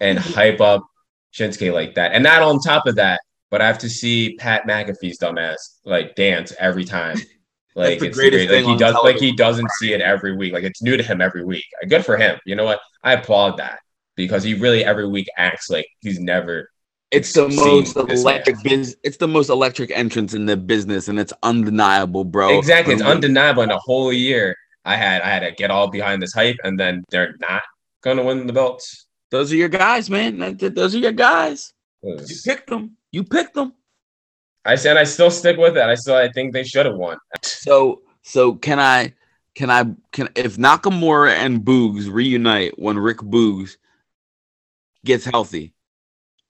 and 0.00 0.18
hype 0.18 0.60
up 0.60 0.82
Shinsuke 1.32 1.72
like 1.72 1.94
that? 1.96 2.12
And 2.12 2.22
not 2.24 2.42
on 2.42 2.58
top 2.60 2.86
of 2.86 2.96
that, 2.96 3.20
but 3.50 3.60
I 3.60 3.66
have 3.66 3.78
to 3.78 3.88
see 3.88 4.36
Pat 4.36 4.66
McAfee's 4.66 5.18
dumbass 5.18 5.56
like 5.84 6.14
dance 6.14 6.52
every 6.58 6.84
time. 6.84 7.18
Like 7.74 8.02
it's 8.02 8.18
great. 8.18 8.50
Like 8.50 8.64
he 8.64 8.76
does. 8.76 8.96
Like 9.04 9.18
he 9.18 9.30
doesn't 9.30 9.70
see 9.78 9.92
it 9.92 10.00
every 10.00 10.36
week. 10.36 10.52
Like 10.52 10.64
it's 10.64 10.82
new 10.82 10.96
to 10.96 11.02
him 11.02 11.20
every 11.20 11.44
week. 11.44 11.64
Good 11.88 12.04
for 12.04 12.16
him. 12.16 12.36
You 12.44 12.56
know 12.56 12.64
what? 12.64 12.80
I 13.04 13.12
applaud 13.12 13.56
that 13.58 13.78
because 14.16 14.42
he 14.42 14.54
really 14.54 14.84
every 14.84 15.08
week 15.08 15.28
acts 15.36 15.70
like 15.70 15.86
he's 16.00 16.18
never 16.18 16.68
It's 17.12 17.32
the 17.32 17.48
most 17.48 17.96
electric 17.96 18.60
biz. 18.64 18.96
It's 19.04 19.18
the 19.18 19.28
most 19.28 19.48
electric 19.48 19.92
entrance 19.92 20.34
in 20.34 20.44
the 20.44 20.56
business, 20.56 21.06
and 21.06 21.20
it's 21.20 21.32
undeniable, 21.44 22.24
bro. 22.24 22.58
Exactly. 22.58 22.94
It's 22.94 23.02
undeniable 23.02 23.62
in 23.62 23.70
a 23.70 23.78
whole 23.78 24.12
year. 24.12 24.56
I 24.84 24.96
had 24.96 25.22
I 25.22 25.28
had 25.28 25.40
to 25.40 25.52
get 25.52 25.70
all 25.70 25.88
behind 25.88 26.20
this 26.20 26.32
hype, 26.32 26.56
and 26.64 26.80
then 26.80 27.04
they're 27.10 27.36
not 27.38 27.62
gonna 28.02 28.24
win 28.24 28.48
the 28.48 28.52
belts. 28.52 29.06
Those 29.30 29.52
are 29.52 29.56
your 29.56 29.68
guys, 29.68 30.10
man. 30.10 30.56
Those 30.56 30.96
are 30.96 30.98
your 30.98 31.12
guys. 31.12 31.72
It 32.02 32.30
You 32.30 32.36
picked 32.44 32.70
them. 32.70 32.96
You 33.10 33.24
picked 33.24 33.54
them. 33.54 33.74
I 34.64 34.74
said 34.74 34.96
I 34.96 35.04
still 35.04 35.30
stick 35.30 35.56
with 35.56 35.76
it. 35.76 35.82
I 35.82 35.94
still 35.94 36.16
I 36.16 36.30
think 36.30 36.52
they 36.52 36.64
should 36.64 36.86
have 36.86 36.96
won. 36.96 37.18
So 37.42 38.02
so 38.22 38.54
can 38.54 38.78
I 38.78 39.14
can 39.54 39.70
I 39.70 39.84
can 40.12 40.28
if 40.36 40.56
Nakamura 40.56 41.32
and 41.32 41.60
Boogs 41.60 42.10
reunite 42.10 42.78
when 42.78 42.98
Rick 42.98 43.18
Boogs 43.18 43.76
gets 45.04 45.24
healthy, 45.24 45.72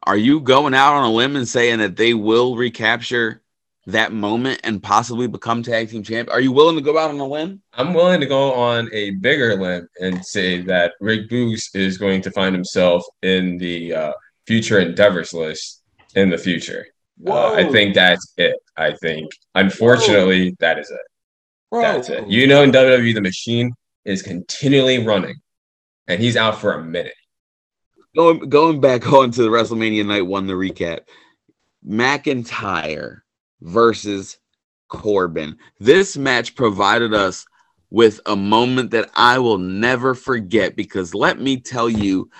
are 0.02 0.16
you 0.16 0.40
going 0.40 0.74
out 0.74 0.94
on 0.94 1.04
a 1.04 1.12
limb 1.12 1.36
and 1.36 1.46
saying 1.46 1.78
that 1.78 1.96
they 1.96 2.14
will 2.14 2.56
recapture 2.56 3.42
that 3.86 4.12
moment 4.12 4.60
and 4.64 4.82
possibly 4.82 5.26
become 5.26 5.62
tag 5.62 5.88
team 5.88 6.02
champ? 6.02 6.28
Are 6.30 6.40
you 6.40 6.52
willing 6.52 6.76
to 6.76 6.82
go 6.82 6.98
out 6.98 7.10
on 7.10 7.18
a 7.18 7.26
limb? 7.26 7.62
I'm 7.72 7.94
willing 7.94 8.20
to 8.20 8.26
go 8.26 8.52
on 8.52 8.88
a 8.92 9.12
bigger 9.12 9.56
limb 9.56 9.88
and 10.00 10.24
say 10.24 10.60
that 10.62 10.92
Rick 11.00 11.30
Boogs 11.30 11.74
is 11.74 11.98
going 11.98 12.20
to 12.22 12.30
find 12.32 12.54
himself 12.54 13.02
in 13.22 13.58
the 13.58 13.94
uh, 13.94 14.12
future 14.48 14.78
endeavors 14.78 15.34
list 15.34 15.82
in 16.14 16.30
the 16.30 16.38
future. 16.38 16.86
Uh, 17.26 17.52
I 17.52 17.70
think 17.70 17.94
that's 17.94 18.32
it. 18.38 18.56
I 18.78 18.94
think, 18.94 19.30
unfortunately, 19.54 20.56
that 20.58 20.78
is 20.78 20.90
it. 20.90 21.06
Bro. 21.70 21.82
That's 21.82 22.08
it. 22.08 22.26
You 22.28 22.46
know, 22.46 22.62
in 22.62 22.72
WWE, 22.72 23.12
the 23.12 23.20
machine 23.20 23.74
is 24.06 24.22
continually 24.22 25.04
running, 25.04 25.34
and 26.06 26.18
he's 26.18 26.36
out 26.36 26.58
for 26.58 26.72
a 26.72 26.82
minute. 26.82 27.12
going 28.16 28.48
going 28.48 28.80
back 28.80 29.12
on 29.12 29.30
to 29.32 29.42
the 29.42 29.48
WrestleMania 29.48 30.06
night 30.06 30.26
one 30.26 30.46
the 30.46 30.54
recap. 30.54 31.00
McIntyre 31.86 33.20
versus 33.60 34.38
Corbin. 34.88 35.58
This 35.78 36.16
match 36.16 36.54
provided 36.54 37.12
us 37.12 37.46
with 37.90 38.20
a 38.24 38.36
moment 38.36 38.92
that 38.92 39.10
I 39.14 39.38
will 39.38 39.58
never 39.58 40.14
forget 40.14 40.74
because 40.74 41.14
let 41.14 41.38
me 41.38 41.60
tell 41.60 41.88
you, 41.88 42.30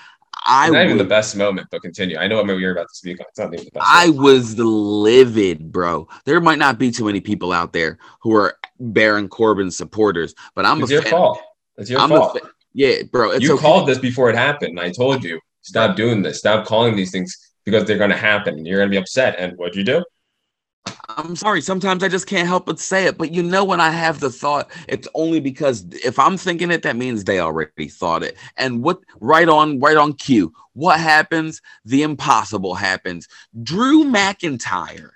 I 0.51 0.65
It's 0.67 0.73
not 0.73 0.85
even 0.87 0.97
the 0.99 1.05
best 1.05 1.37
moment, 1.37 1.69
but 1.71 1.83
continue. 1.83 2.17
I 2.17 2.27
know 2.27 2.37
what 2.37 2.47
movie 2.47 2.63
you're 2.63 2.73
about 2.73 2.89
to 2.89 2.95
speak 2.95 3.21
on. 3.21 3.27
It's 3.29 3.39
not 3.39 3.53
even 3.53 3.67
the 3.67 3.71
best. 3.73 3.87
I 3.87 4.07
moment. 4.07 4.23
was 4.23 4.59
livid, 4.59 5.71
bro. 5.71 6.09
There 6.25 6.41
might 6.41 6.59
not 6.59 6.79
be 6.79 6.91
too 6.91 7.05
many 7.05 7.21
people 7.21 7.53
out 7.53 7.73
there 7.73 7.99
who 8.23 8.35
are 8.35 8.57
Baron 8.81 9.29
Corbin 9.29 9.71
supporters, 9.71 10.35
but 10.55 10.65
I'm 10.65 10.81
It's 10.83 10.91
a 10.91 10.95
your 10.95 11.03
fan. 11.03 11.11
fault. 11.13 11.41
It's 11.77 11.91
your 11.91 12.01
I'm 12.01 12.09
fault. 12.09 12.41
fa- 12.41 12.51
yeah, 12.73 13.03
bro. 13.13 13.31
It's 13.33 13.43
you 13.45 13.53
okay. 13.55 13.63
called 13.63 13.89
this 13.89 13.99
before 13.99 14.31
it 14.31 14.37
happened. 14.37 14.71
and 14.79 14.81
I 14.81 14.91
told 14.91 15.23
you 15.23 15.39
stop 15.63 15.97
doing 15.97 16.23
this. 16.23 16.39
Stop 16.39 16.67
calling 16.67 16.97
these 16.97 17.11
things 17.11 17.37
because 17.65 17.85
they're 17.85 17.99
going 17.99 18.11
to 18.11 18.17
happen. 18.17 18.55
and 18.55 18.67
You're 18.67 18.79
going 18.79 18.89
to 18.89 18.95
be 18.95 18.97
upset. 19.01 19.37
And 19.39 19.57
what'd 19.59 19.77
you 19.77 19.85
do? 19.85 20.03
I'm 21.09 21.37
sorry. 21.37 21.61
Sometimes 21.61 22.03
I 22.03 22.09
just 22.09 22.27
can't 22.27 22.47
help 22.47 22.67
but 22.67 22.79
say 22.79 23.07
it. 23.07 23.19
But 23.19 23.33
you 23.33 23.43
know, 23.43 23.65
when 23.65 23.81
I 23.81 23.91
have 23.91 24.21
the 24.21 24.31
thought, 24.31 24.71
it's 24.89 25.09
only 25.15 25.41
because 25.41 25.85
if 26.05 26.19
I'm 26.19 26.37
thinking 26.37 26.71
it, 26.71 26.83
that 26.83 26.97
means 26.97 27.25
they 27.25 27.41
already 27.41 27.89
thought 27.89 28.23
it. 28.23 28.37
And 28.57 28.83
what 28.83 29.01
right 29.21 29.49
on, 29.49 29.81
right 29.81 29.97
on 29.97 30.13
cue. 30.15 30.53
What 30.75 31.01
happens? 31.01 31.61
The 31.85 32.03
impossible 32.03 32.75
happens. 32.75 33.29
Drew 33.63 34.05
McIntyre 34.05 35.11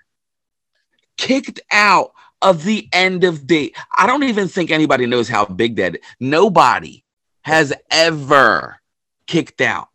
kicked 1.16 1.60
out 1.70 2.12
of 2.40 2.64
the 2.64 2.88
end 2.92 3.24
of 3.24 3.46
day. 3.46 3.72
I 3.96 4.06
don't 4.06 4.24
even 4.24 4.48
think 4.48 4.70
anybody 4.70 5.06
knows 5.06 5.28
how 5.28 5.44
big 5.44 5.76
that. 5.76 5.96
Is. 5.96 6.00
Nobody 6.18 7.04
has 7.42 7.72
ever 7.90 8.80
kicked 9.26 9.60
out 9.60 9.88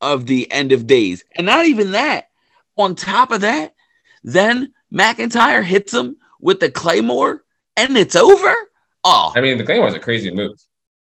of 0.00 0.26
the 0.26 0.50
end 0.52 0.72
of 0.72 0.86
days, 0.86 1.24
and 1.34 1.46
not 1.46 1.64
even 1.66 1.92
that. 1.92 2.28
On 2.76 2.94
top 2.94 3.30
of 3.30 3.40
that, 3.40 3.74
then 4.22 4.74
McIntyre 4.96 5.62
hits 5.64 5.92
him 5.92 6.16
with 6.40 6.60
the 6.60 6.70
claymore, 6.70 7.42
and 7.76 7.96
it's 7.96 8.16
over. 8.16 8.54
Oh, 9.04 9.32
I 9.36 9.40
mean, 9.40 9.58
the 9.58 9.64
Claymore 9.64 9.84
was 9.86 9.94
a 9.94 10.00
crazy 10.00 10.30
move. 10.32 10.56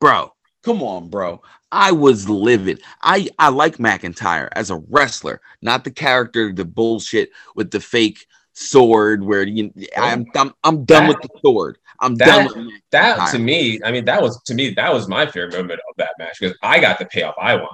bro, 0.01 0.33
come 0.63 0.83
on, 0.83 1.09
bro. 1.09 1.43
I 1.73 1.91
was 1.93 2.29
livid. 2.29 2.81
I 3.03 3.29
I 3.39 3.49
like 3.49 3.79
McIntyre 3.79 4.49
as 4.53 4.71
a 4.71 4.77
wrestler, 4.89 5.41
not 5.63 5.85
the 5.85 5.91
character, 5.91 6.53
the 6.53 6.65
bullshit 6.65 7.31
with 7.57 7.71
the 7.71 7.81
fake 7.81 8.25
sword. 8.53 9.23
Where 9.25 9.43
you, 9.43 9.73
I'm 9.97 10.27
I'm, 10.37 10.55
I'm 10.65 10.85
done 10.85 11.05
That- 11.05 11.09
with 11.09 11.23
the 11.23 11.41
sword. 11.45 11.79
I'm 12.01 12.15
that- 12.17 12.27
done 12.55 12.67
with 12.67 12.75
That 12.93 13.31
to 13.33 13.39
me, 13.39 13.81
I 13.85 13.91
mean, 13.91 14.05
that 14.05 14.23
was 14.23 14.41
to 14.45 14.55
me 14.55 14.71
that 14.75 14.93
was 14.93 15.09
my 15.09 15.27
favorite 15.27 15.57
moment 15.57 15.81
of 15.91 15.97
that 15.97 16.11
match 16.19 16.37
because 16.41 16.57
I 16.63 16.79
got 16.81 16.99
the 16.99 17.07
payoff 17.07 17.35
I 17.41 17.55
wanted. 17.57 17.69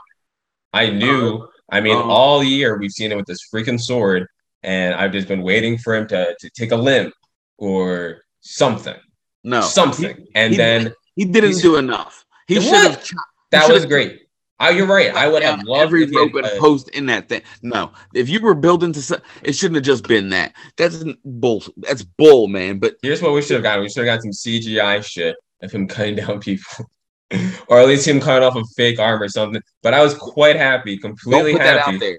I 0.73 0.91
knew. 0.91 1.47
I 1.71 1.81
mean, 1.81 1.97
Uh-huh. 1.97 2.09
all 2.11 2.43
year 2.43 2.79
we've 2.79 2.91
seen 2.93 3.12
him 3.12 3.19
with 3.19 3.27
this 3.27 3.47
freaking 3.53 3.81
sword, 3.81 4.27
and 4.65 4.95
I've 4.95 5.12
just 5.12 5.29
been 5.29 5.43
waiting 5.43 5.79
for 5.79 5.95
him 5.95 6.07
to, 6.09 6.35
to 6.39 6.51
take 6.51 6.73
a 6.73 6.77
limb 6.77 7.12
or 7.59 8.23
something, 8.41 8.97
no 9.45 9.61
something, 9.61 10.27
and 10.35 10.53
he- 10.53 10.57
then 10.57 10.95
He 11.17 11.25
didn't 11.25 11.61
do 11.61 11.77
enough. 11.77 12.25
He 12.47 12.61
should 12.61 12.75
have 12.75 13.05
that 13.51 13.71
was 13.71 13.87
great. 13.87 14.23
Oh, 14.61 14.71
you're 14.71 14.87
right. 14.87 15.15
I 15.15 15.29
would 15.29 15.43
have 15.43 15.65
loved 15.65 15.83
every 15.83 16.07
he 16.07 16.17
rope 16.17 16.35
and 16.35 16.47
post 16.59 16.89
in 16.91 17.07
that 17.07 17.29
thing. 17.29 17.43
No, 17.62 17.93
if 18.15 18.29
you 18.29 18.41
were 18.41 18.55
building 18.55 18.93
to, 18.93 19.23
it 19.43 19.55
shouldn't 19.55 19.77
have 19.77 19.85
just 19.85 20.07
been 20.07 20.29
that. 20.31 20.55
That's 20.77 21.05
bull. 21.25 21.65
That's 21.77 22.03
bull, 22.03 22.49
man. 22.49 22.79
But 22.79 22.97
Here's 23.03 23.21
what 23.21 23.33
we 23.33 23.43
should 23.43 23.55
have 23.55 23.62
gotten. 23.62 23.83
We 23.83 23.91
should 23.91 24.07
have 24.07 24.17
got 24.17 24.23
some 24.23 24.31
CGI 24.31 25.05
shit 25.05 25.37
of 25.61 25.73
him 25.73 25.87
cutting 25.89 26.17
down 26.17 26.41
people. 26.41 26.87
or 27.69 27.81
at 27.81 27.89
least 27.89 28.07
him 28.07 28.21
cutting 28.21 28.47
off 28.47 28.57
a 28.57 28.65
fake 28.77 28.99
arm 28.99 29.21
or 29.21 29.29
something. 29.29 29.61
But 29.83 29.95
I 29.95 30.03
was 30.03 30.15
quite 30.15 30.57
happy, 30.57 30.99
completely 30.99 31.55
happy. 31.55 32.19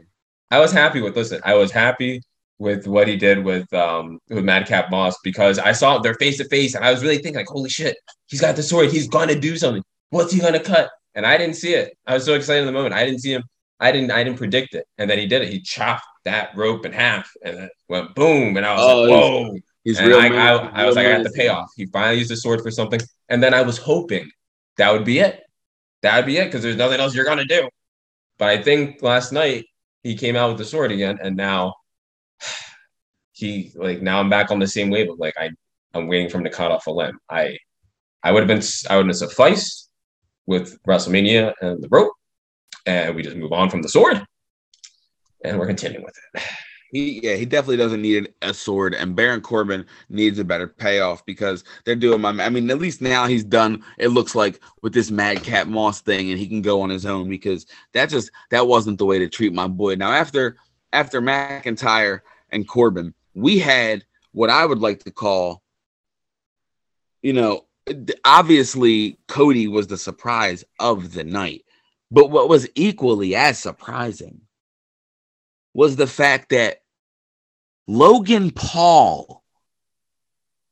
I 0.52 0.60
was 0.60 0.72
happy 0.72 1.02
with 1.02 1.16
listen, 1.16 1.42
I 1.44 1.54
was 1.56 1.72
happy 1.72 2.22
with 2.58 2.88
what 2.88 3.08
he 3.08 3.18
did 3.18 3.44
with 3.44 3.72
um 3.74 4.20
with 4.30 4.44
Madcap 4.46 4.90
Moss 4.90 5.16
because 5.24 5.60
I 5.60 5.72
saw 5.74 6.00
they're 6.00 6.14
face 6.16 6.38
to 6.38 6.46
face 6.46 6.74
and 6.76 6.86
I 6.86 6.92
was 6.92 7.02
really 7.02 7.16
thinking 7.18 7.36
like, 7.36 7.48
holy 7.48 7.70
shit, 7.70 7.98
he's 8.28 8.42
got 8.42 8.56
the 8.56 8.64
sword, 8.64 8.92
he's 8.92 9.08
gonna 9.08 9.36
do 9.40 9.58
something. 9.58 9.84
What's 10.10 10.32
he 10.32 10.40
gonna 10.40 10.60
cut? 10.64 10.90
And 11.16 11.26
I 11.26 11.38
didn't 11.38 11.56
see 11.56 11.74
it. 11.74 11.98
I 12.06 12.14
was 12.14 12.26
so 12.26 12.34
excited 12.34 12.62
in 12.62 12.66
the 12.66 12.72
moment. 12.74 12.94
I 12.94 13.06
didn't 13.06 13.20
see 13.22 13.34
him. 13.34 13.44
I 13.80 13.92
didn't. 13.92 14.12
I 14.12 14.24
didn't 14.24 14.38
predict 14.38 14.74
it. 14.76 14.86
And 14.98 15.10
then 15.10 15.18
he 15.20 15.28
did 15.28 15.42
it. 15.42 15.50
He 15.50 15.62
chopped 15.62 16.06
that 16.24 16.56
rope 16.56 16.86
in 16.86 16.92
half, 16.94 17.30
and 17.44 17.58
it 17.58 17.72
went 17.90 18.16
boom. 18.16 18.56
And 18.58 18.66
I 18.66 18.74
was 18.74 18.84
Oh, 18.84 19.02
like, 19.02 19.10
whoa. 19.12 19.58
He's 19.84 20.00
And 20.00 20.08
real. 20.08 20.18
I, 20.20 20.30
man- 20.30 20.40
I, 20.74 20.84
I 20.84 20.86
was 20.86 20.96
like, 20.96 21.06
I 21.06 21.16
got 21.18 21.24
the 21.24 21.32
payoff. 21.32 21.68
He 21.76 21.86
finally 21.88 22.18
used 22.18 22.32
the 22.32 22.38
sword 22.38 22.62
for 22.62 22.72
something. 22.72 23.00
And 23.30 23.44
then 23.44 23.54
I 23.54 23.62
was 23.62 23.78
hoping 23.78 24.30
that 24.78 24.92
would 24.92 25.06
be 25.06 25.20
it. 25.20 25.42
That 26.02 26.16
would 26.18 26.26
be 26.26 26.38
it 26.38 26.46
because 26.46 26.64
there's 26.64 26.76
nothing 26.76 27.00
else 27.00 27.14
you're 27.16 27.26
going 27.26 27.38
to 27.38 27.46
do. 27.46 27.70
But 28.38 28.50
I 28.50 28.62
think 28.62 29.02
last 29.02 29.32
night 29.32 29.66
he 30.04 30.16
came 30.16 30.36
out 30.36 30.50
with 30.50 30.58
the 30.58 30.66
sword 30.66 30.92
again. 30.92 31.20
And 31.22 31.36
now 31.38 31.76
he, 33.34 33.72
like, 33.76 34.02
now 34.02 34.20
I'm 34.20 34.30
back 34.30 34.52
on 34.52 34.60
the 34.60 34.68
same 34.68 34.90
wave 34.90 35.10
of 35.10 35.20
like, 35.20 35.36
I, 35.38 35.52
I'm 35.94 36.08
waiting 36.08 36.30
for 36.30 36.38
him 36.38 36.44
to 36.44 36.50
cut 36.50 36.72
off 36.72 36.88
a 36.88 36.92
limb. 36.92 37.20
I, 37.30 37.58
I 38.24 38.32
would 38.32 38.42
have 38.42 38.48
been, 38.48 38.68
I 38.90 38.98
would 38.98 39.08
have 39.08 39.16
sufficed 39.16 39.90
with 40.46 40.78
WrestleMania 40.84 41.54
and 41.62 41.82
the 41.84 41.90
rope. 41.90 42.12
And 42.86 43.16
we 43.16 43.24
just 43.24 43.38
move 43.38 43.52
on 43.52 43.70
from 43.70 43.82
the 43.82 43.90
sword. 43.90 44.26
And 45.44 45.58
we're 45.58 45.68
continuing 45.68 46.06
with 46.06 46.16
it. 46.34 46.44
He 46.92 47.20
yeah, 47.22 47.36
he 47.36 47.46
definitely 47.46 47.76
doesn't 47.76 48.02
need 48.02 48.30
a 48.42 48.54
sword, 48.54 48.94
and 48.94 49.18
Baron 49.18 49.42
Corbin 49.42 49.86
needs 50.08 50.40
a 50.40 50.46
better 50.46 50.68
payoff 50.68 51.26
because 51.26 51.66
they're 51.84 51.96
doing 51.96 52.22
my. 52.22 52.30
I 52.30 52.48
mean, 52.48 52.70
at 52.70 52.78
least 52.78 53.02
now 53.02 53.26
he's 53.26 53.44
done. 53.44 53.84
It 53.98 54.10
looks 54.10 54.34
like 54.34 54.62
with 54.82 54.94
this 54.94 55.12
Madcap 55.12 55.68
Moss 55.68 56.00
thing, 56.00 56.30
and 56.30 56.40
he 56.40 56.48
can 56.48 56.62
go 56.62 56.82
on 56.82 56.90
his 56.90 57.06
own 57.06 57.28
because 57.28 57.66
that 57.94 58.08
just 58.08 58.32
that 58.52 58.68
wasn't 58.68 58.98
the 58.98 59.06
way 59.06 59.20
to 59.20 59.28
treat 59.28 59.52
my 59.52 59.68
boy. 59.68 59.96
Now 59.96 60.12
after 60.12 60.56
after 60.92 61.22
McIntyre 61.22 62.22
and 62.50 62.68
Corbin, 62.68 63.14
we 63.34 63.60
had 63.60 64.04
what 64.32 64.50
I 64.50 64.66
would 64.66 64.80
like 64.80 65.04
to 65.04 65.12
call, 65.12 65.62
you 67.22 67.34
know, 67.34 67.66
obviously 68.24 69.18
Cody 69.28 69.68
was 69.68 69.88
the 69.88 69.98
surprise 69.98 70.64
of 70.80 71.14
the 71.14 71.24
night, 71.24 71.64
but 72.12 72.30
what 72.30 72.50
was 72.50 72.68
equally 72.76 73.36
as 73.36 73.60
surprising 73.60 74.42
was 75.74 75.96
the 75.96 76.08
fact 76.08 76.50
that 76.50 76.82
Logan 77.88 78.52
Paul 78.52 79.44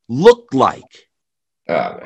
looked 0.07 0.53
like 0.53 1.07
Oh, 1.69 1.99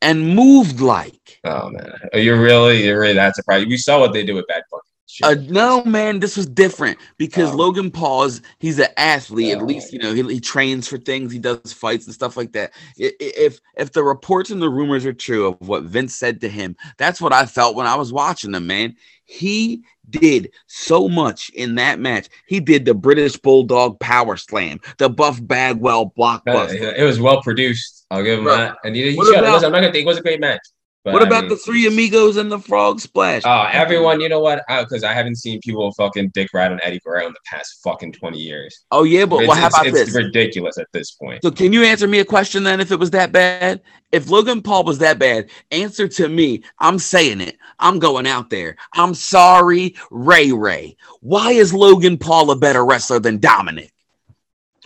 and 0.00 0.36
moved 0.36 0.80
like. 0.80 1.40
Oh 1.44 1.70
man, 1.70 1.92
Are 2.12 2.18
you're 2.18 2.40
really, 2.40 2.84
you're 2.84 3.00
really 3.00 3.14
that 3.14 3.34
surprised. 3.34 3.68
We 3.68 3.76
saw 3.76 3.98
what 3.98 4.12
they 4.12 4.24
did 4.24 4.34
with 4.34 4.46
Bad 4.46 4.62
Bunny. 4.70 4.82
Uh, 5.22 5.34
no, 5.48 5.84
man, 5.84 6.18
this 6.20 6.36
was 6.36 6.46
different 6.46 6.98
because 7.18 7.50
Oh. 7.52 7.56
Logan 7.56 7.90
Paul 7.90 8.24
is 8.24 8.42
he's 8.58 8.78
an 8.78 8.88
athlete. 8.96 9.54
Oh. 9.54 9.60
At 9.60 9.66
least 9.66 9.92
you 9.92 9.98
know 9.98 10.12
he, 10.14 10.22
he 10.22 10.40
trains 10.40 10.88
for 10.88 10.98
things. 10.98 11.32
He 11.32 11.38
does 11.38 11.72
fights 11.72 12.06
and 12.06 12.14
stuff 12.14 12.36
like 12.36 12.52
that. 12.52 12.72
If 12.96 13.60
if 13.76 13.92
the 13.92 14.02
reports 14.02 14.50
and 14.50 14.60
the 14.62 14.70
rumors 14.70 15.04
are 15.06 15.12
true 15.12 15.46
of 15.48 15.68
what 15.68 15.84
Vince 15.84 16.14
said 16.14 16.40
to 16.40 16.48
him, 16.48 16.76
that's 16.98 17.20
what 17.20 17.32
I 17.32 17.46
felt 17.46 17.76
when 17.76 17.86
I 17.86 17.94
was 17.96 18.12
watching 18.12 18.52
them. 18.52 18.66
Man, 18.66 18.96
he 19.24 19.82
did 20.10 20.50
so 20.66 21.08
much 21.08 21.48
in 21.50 21.76
that 21.76 21.98
match. 21.98 22.28
He 22.46 22.60
did 22.60 22.84
the 22.84 22.94
British 22.94 23.36
Bulldog 23.36 23.98
Power 24.00 24.36
Slam, 24.36 24.80
the 24.98 25.08
Buff 25.08 25.38
Bagwell 25.46 26.12
blockbuster. 26.18 26.94
it 26.98 27.02
was 27.04 27.20
well 27.20 27.42
produced. 27.42 28.06
I'll 28.10 28.22
give 28.22 28.38
him 28.38 28.44
Bro, 28.44 28.56
that. 28.56 28.76
And 28.84 28.94
he, 28.94 29.10
he 29.12 29.16
showed. 29.16 29.36
about- 29.36 29.54
Listen, 29.54 29.66
I'm 29.66 29.72
not 29.72 29.80
gonna 29.80 29.92
think 29.92 30.04
it 30.04 30.08
was 30.08 30.18
a 30.18 30.22
great 30.22 30.40
match. 30.40 30.60
But 31.04 31.12
what 31.12 31.22
I 31.22 31.26
about 31.26 31.42
mean, 31.42 31.50
the 31.50 31.56
three 31.56 31.86
amigos 31.86 32.38
and 32.38 32.50
the 32.50 32.58
frog 32.58 32.98
splash? 32.98 33.42
Oh, 33.44 33.68
everyone, 33.70 34.22
you 34.22 34.30
know 34.30 34.40
what? 34.40 34.62
Because 34.66 35.04
I 35.04 35.12
haven't 35.12 35.36
seen 35.36 35.60
people 35.60 35.92
fucking 35.92 36.30
dick 36.30 36.48
ride 36.54 36.72
on 36.72 36.80
Eddie 36.82 36.98
Guerrero 37.04 37.26
in 37.26 37.34
the 37.34 37.40
past 37.44 37.82
fucking 37.84 38.12
20 38.12 38.38
years. 38.38 38.86
oh 38.90 39.04
yeah, 39.04 39.26
but 39.26 39.40
it's, 39.40 39.48
well, 39.48 39.58
how 39.58 39.66
about 39.66 39.86
it's 39.86 40.06
this? 40.06 40.14
ridiculous 40.14 40.78
at 40.78 40.86
this 40.94 41.10
point. 41.10 41.42
So 41.42 41.50
can 41.50 41.74
you 41.74 41.84
answer 41.84 42.08
me 42.08 42.20
a 42.20 42.24
question 42.24 42.64
then 42.64 42.80
if 42.80 42.90
it 42.90 42.98
was 42.98 43.10
that 43.10 43.32
bad? 43.32 43.82
If 44.12 44.30
Logan 44.30 44.62
Paul 44.62 44.84
was 44.84 44.96
that 44.98 45.18
bad, 45.18 45.50
answer 45.70 46.08
to 46.08 46.26
me. 46.26 46.62
I'm 46.78 46.98
saying 46.98 47.42
it. 47.42 47.58
I'm 47.78 47.98
going 47.98 48.26
out 48.26 48.48
there. 48.48 48.76
I'm 48.94 49.12
sorry, 49.12 49.96
Ray 50.10 50.52
Ray. 50.52 50.96
Why 51.20 51.50
is 51.50 51.74
Logan 51.74 52.16
Paul 52.16 52.50
a 52.50 52.56
better 52.56 52.82
wrestler 52.82 53.18
than 53.18 53.40
Dominic? 53.40 53.92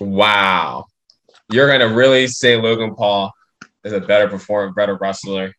Wow. 0.01 0.87
You're 1.53 1.69
going 1.69 1.89
to 1.89 1.95
really 1.95 2.27
say 2.27 2.57
Logan 2.57 2.97
Paul 2.97 3.33
is 3.85 3.93
a 3.93 4.01
better 4.01 4.27
performer, 4.27 4.73
better 4.73 4.97
wrestler 4.97 5.55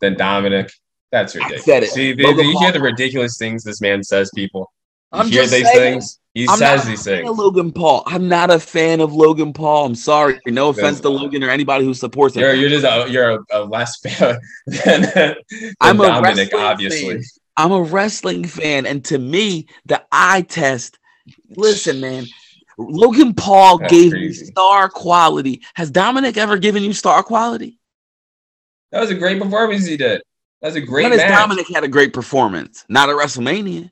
than 0.00 0.14
Dominic? 0.16 0.70
That's 1.12 1.34
ridiculous. 1.34 1.64
said 1.64 1.82
it. 1.82 1.90
See, 1.90 2.12
the- 2.12 2.24
Logan 2.24 2.46
you 2.46 2.58
hear 2.58 2.72
the 2.72 2.80
ridiculous 2.80 3.36
things 3.36 3.64
this 3.64 3.80
man 3.80 4.02
says, 4.02 4.30
people. 4.34 4.72
You 5.12 5.20
I'm 5.20 5.28
hear 5.28 5.42
these 5.46 5.50
saying. 5.66 5.92
things? 5.94 6.20
He 6.34 6.46
I'm 6.48 6.58
says 6.58 6.84
these 6.84 7.02
things. 7.02 7.28
Logan 7.28 7.72
Paul. 7.72 8.04
I'm 8.06 8.28
not 8.28 8.50
a 8.52 8.60
fan 8.60 9.00
of 9.00 9.12
Logan 9.12 9.52
Paul. 9.52 9.86
I'm 9.86 9.94
sorry. 9.96 10.38
No 10.46 10.68
offense 10.68 11.00
to 11.00 11.08
Logan 11.08 11.42
or 11.42 11.50
anybody 11.50 11.84
who 11.84 11.92
supports 11.94 12.36
him. 12.36 12.42
You're, 12.42 12.54
you're 12.54 12.68
just 12.68 12.84
a, 12.84 13.10
you're 13.10 13.30
a, 13.30 13.38
a 13.52 13.64
less 13.64 13.98
fan 14.02 14.38
than, 14.66 15.02
than 15.14 15.36
I'm 15.80 16.00
a 16.00 16.04
Dominic, 16.04 16.52
wrestling 16.52 16.62
obviously. 16.62 17.14
fan. 17.14 17.22
I'm 17.56 17.72
a 17.72 17.82
wrestling 17.82 18.44
fan, 18.44 18.86
and 18.86 19.04
to 19.06 19.18
me, 19.18 19.66
the 19.86 20.00
eye 20.12 20.42
test. 20.42 20.96
Listen, 21.56 22.00
man. 22.00 22.26
Logan 22.78 23.34
Paul 23.34 23.78
That's 23.78 23.92
gave 23.92 24.12
crazy. 24.12 24.44
me 24.44 24.46
star 24.52 24.88
quality. 24.88 25.62
Has 25.74 25.90
Dominic 25.90 26.36
ever 26.36 26.56
given 26.56 26.84
you 26.84 26.92
star 26.92 27.24
quality? 27.24 27.79
That 28.92 29.00
was 29.00 29.10
a 29.10 29.14
great 29.14 29.40
performance 29.40 29.86
he 29.86 29.96
did. 29.96 30.22
That 30.62 30.68
was 30.68 30.76
a 30.76 30.80
great 30.80 31.08
when 31.08 31.16
match. 31.16 31.30
Dominic 31.30 31.66
had 31.72 31.84
a 31.84 31.88
great 31.88 32.12
performance? 32.12 32.84
Not 32.88 33.08
at 33.08 33.16
WrestleMania. 33.16 33.90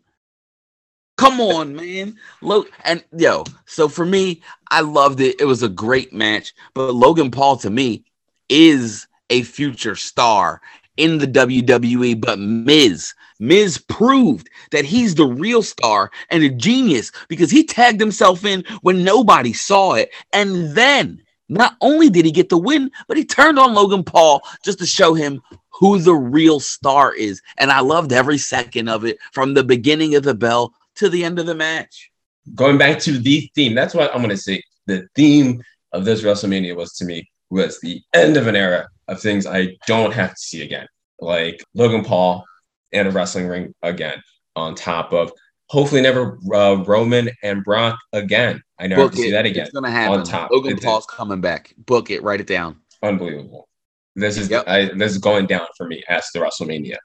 Come 1.16 1.40
on, 1.40 1.74
man. 1.76 2.16
Look, 2.42 2.70
and 2.84 3.04
yo, 3.16 3.44
so 3.66 3.88
for 3.88 4.04
me, 4.04 4.42
I 4.70 4.80
loved 4.80 5.20
it. 5.20 5.40
It 5.40 5.44
was 5.44 5.62
a 5.62 5.68
great 5.68 6.12
match. 6.12 6.52
But 6.74 6.94
Logan 6.94 7.30
Paul 7.30 7.56
to 7.58 7.70
me 7.70 8.04
is 8.48 9.06
a 9.30 9.42
future 9.42 9.94
star 9.94 10.60
in 10.96 11.18
the 11.18 11.26
WWE. 11.26 12.20
But 12.20 12.38
Miz, 12.38 13.14
Miz 13.38 13.78
proved 13.78 14.50
that 14.72 14.84
he's 14.84 15.14
the 15.14 15.26
real 15.26 15.62
star 15.62 16.10
and 16.30 16.42
a 16.42 16.50
genius 16.50 17.12
because 17.28 17.50
he 17.50 17.64
tagged 17.64 18.00
himself 18.00 18.44
in 18.44 18.64
when 18.82 19.04
nobody 19.04 19.52
saw 19.52 19.94
it. 19.94 20.10
And 20.32 20.74
then 20.74 21.22
not 21.48 21.76
only 21.80 22.10
did 22.10 22.24
he 22.24 22.30
get 22.30 22.48
the 22.48 22.58
win, 22.58 22.90
but 23.06 23.16
he 23.16 23.24
turned 23.24 23.58
on 23.58 23.74
Logan 23.74 24.04
Paul 24.04 24.42
just 24.64 24.78
to 24.80 24.86
show 24.86 25.14
him 25.14 25.42
who 25.70 25.98
the 25.98 26.14
real 26.14 26.60
star 26.60 27.14
is. 27.14 27.42
And 27.56 27.70
I 27.70 27.80
loved 27.80 28.12
every 28.12 28.38
second 28.38 28.88
of 28.88 29.04
it 29.04 29.18
from 29.32 29.54
the 29.54 29.64
beginning 29.64 30.14
of 30.14 30.24
the 30.24 30.34
bell 30.34 30.74
to 30.96 31.08
the 31.08 31.24
end 31.24 31.38
of 31.38 31.46
the 31.46 31.54
match. 31.54 32.10
Going 32.54 32.78
back 32.78 32.98
to 33.00 33.18
the 33.18 33.50
theme, 33.54 33.74
that's 33.74 33.94
what 33.94 34.10
I'm 34.14 34.22
going 34.22 34.30
to 34.30 34.36
say. 34.36 34.62
The 34.86 35.06
theme 35.14 35.62
of 35.92 36.04
this 36.04 36.22
WrestleMania 36.22 36.76
was 36.76 36.94
to 36.94 37.04
me 37.04 37.28
was 37.50 37.80
the 37.80 38.02
end 38.14 38.36
of 38.36 38.46
an 38.46 38.56
era 38.56 38.88
of 39.06 39.20
things 39.20 39.46
I 39.46 39.76
don't 39.86 40.12
have 40.12 40.30
to 40.30 40.40
see 40.40 40.62
again, 40.62 40.86
like 41.20 41.62
Logan 41.74 42.04
Paul 42.04 42.44
in 42.92 43.06
a 43.06 43.10
wrestling 43.10 43.46
ring 43.46 43.74
again, 43.82 44.22
on 44.56 44.74
top 44.74 45.12
of 45.12 45.32
hopefully 45.68 46.00
never 46.00 46.38
uh, 46.52 46.82
Roman 46.86 47.30
and 47.42 47.64
Brock 47.64 47.98
again. 48.12 48.62
I 48.78 48.86
never 48.86 49.02
have 49.02 49.10
to 49.12 49.16
see 49.16 49.30
that 49.30 49.46
again. 49.46 49.64
It's 49.64 49.72
gonna 49.72 49.90
happen. 49.90 50.20
On 50.20 50.26
top. 50.26 50.50
Logan 50.50 50.72
It's- 50.72 50.84
Paul's 50.84 51.06
coming 51.06 51.40
back. 51.40 51.74
Book 51.78 52.10
it. 52.10 52.22
Write 52.22 52.40
it 52.40 52.46
down. 52.46 52.80
Unbelievable. 53.02 53.68
This 54.16 54.36
is 54.36 54.50
Yep. 54.50 54.64
I, 54.66 54.86
this 54.86 55.12
is 55.12 55.18
going 55.18 55.46
down 55.46 55.66
for 55.76 55.86
me 55.86 56.02
as 56.08 56.28
the 56.34 56.40
WrestleMania 56.40 56.96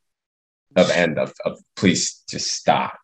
of 0.75 0.89
end 0.89 1.19
of, 1.19 1.31
of 1.45 1.59
please 1.75 2.23
just 2.27 2.47
stop, 2.47 2.97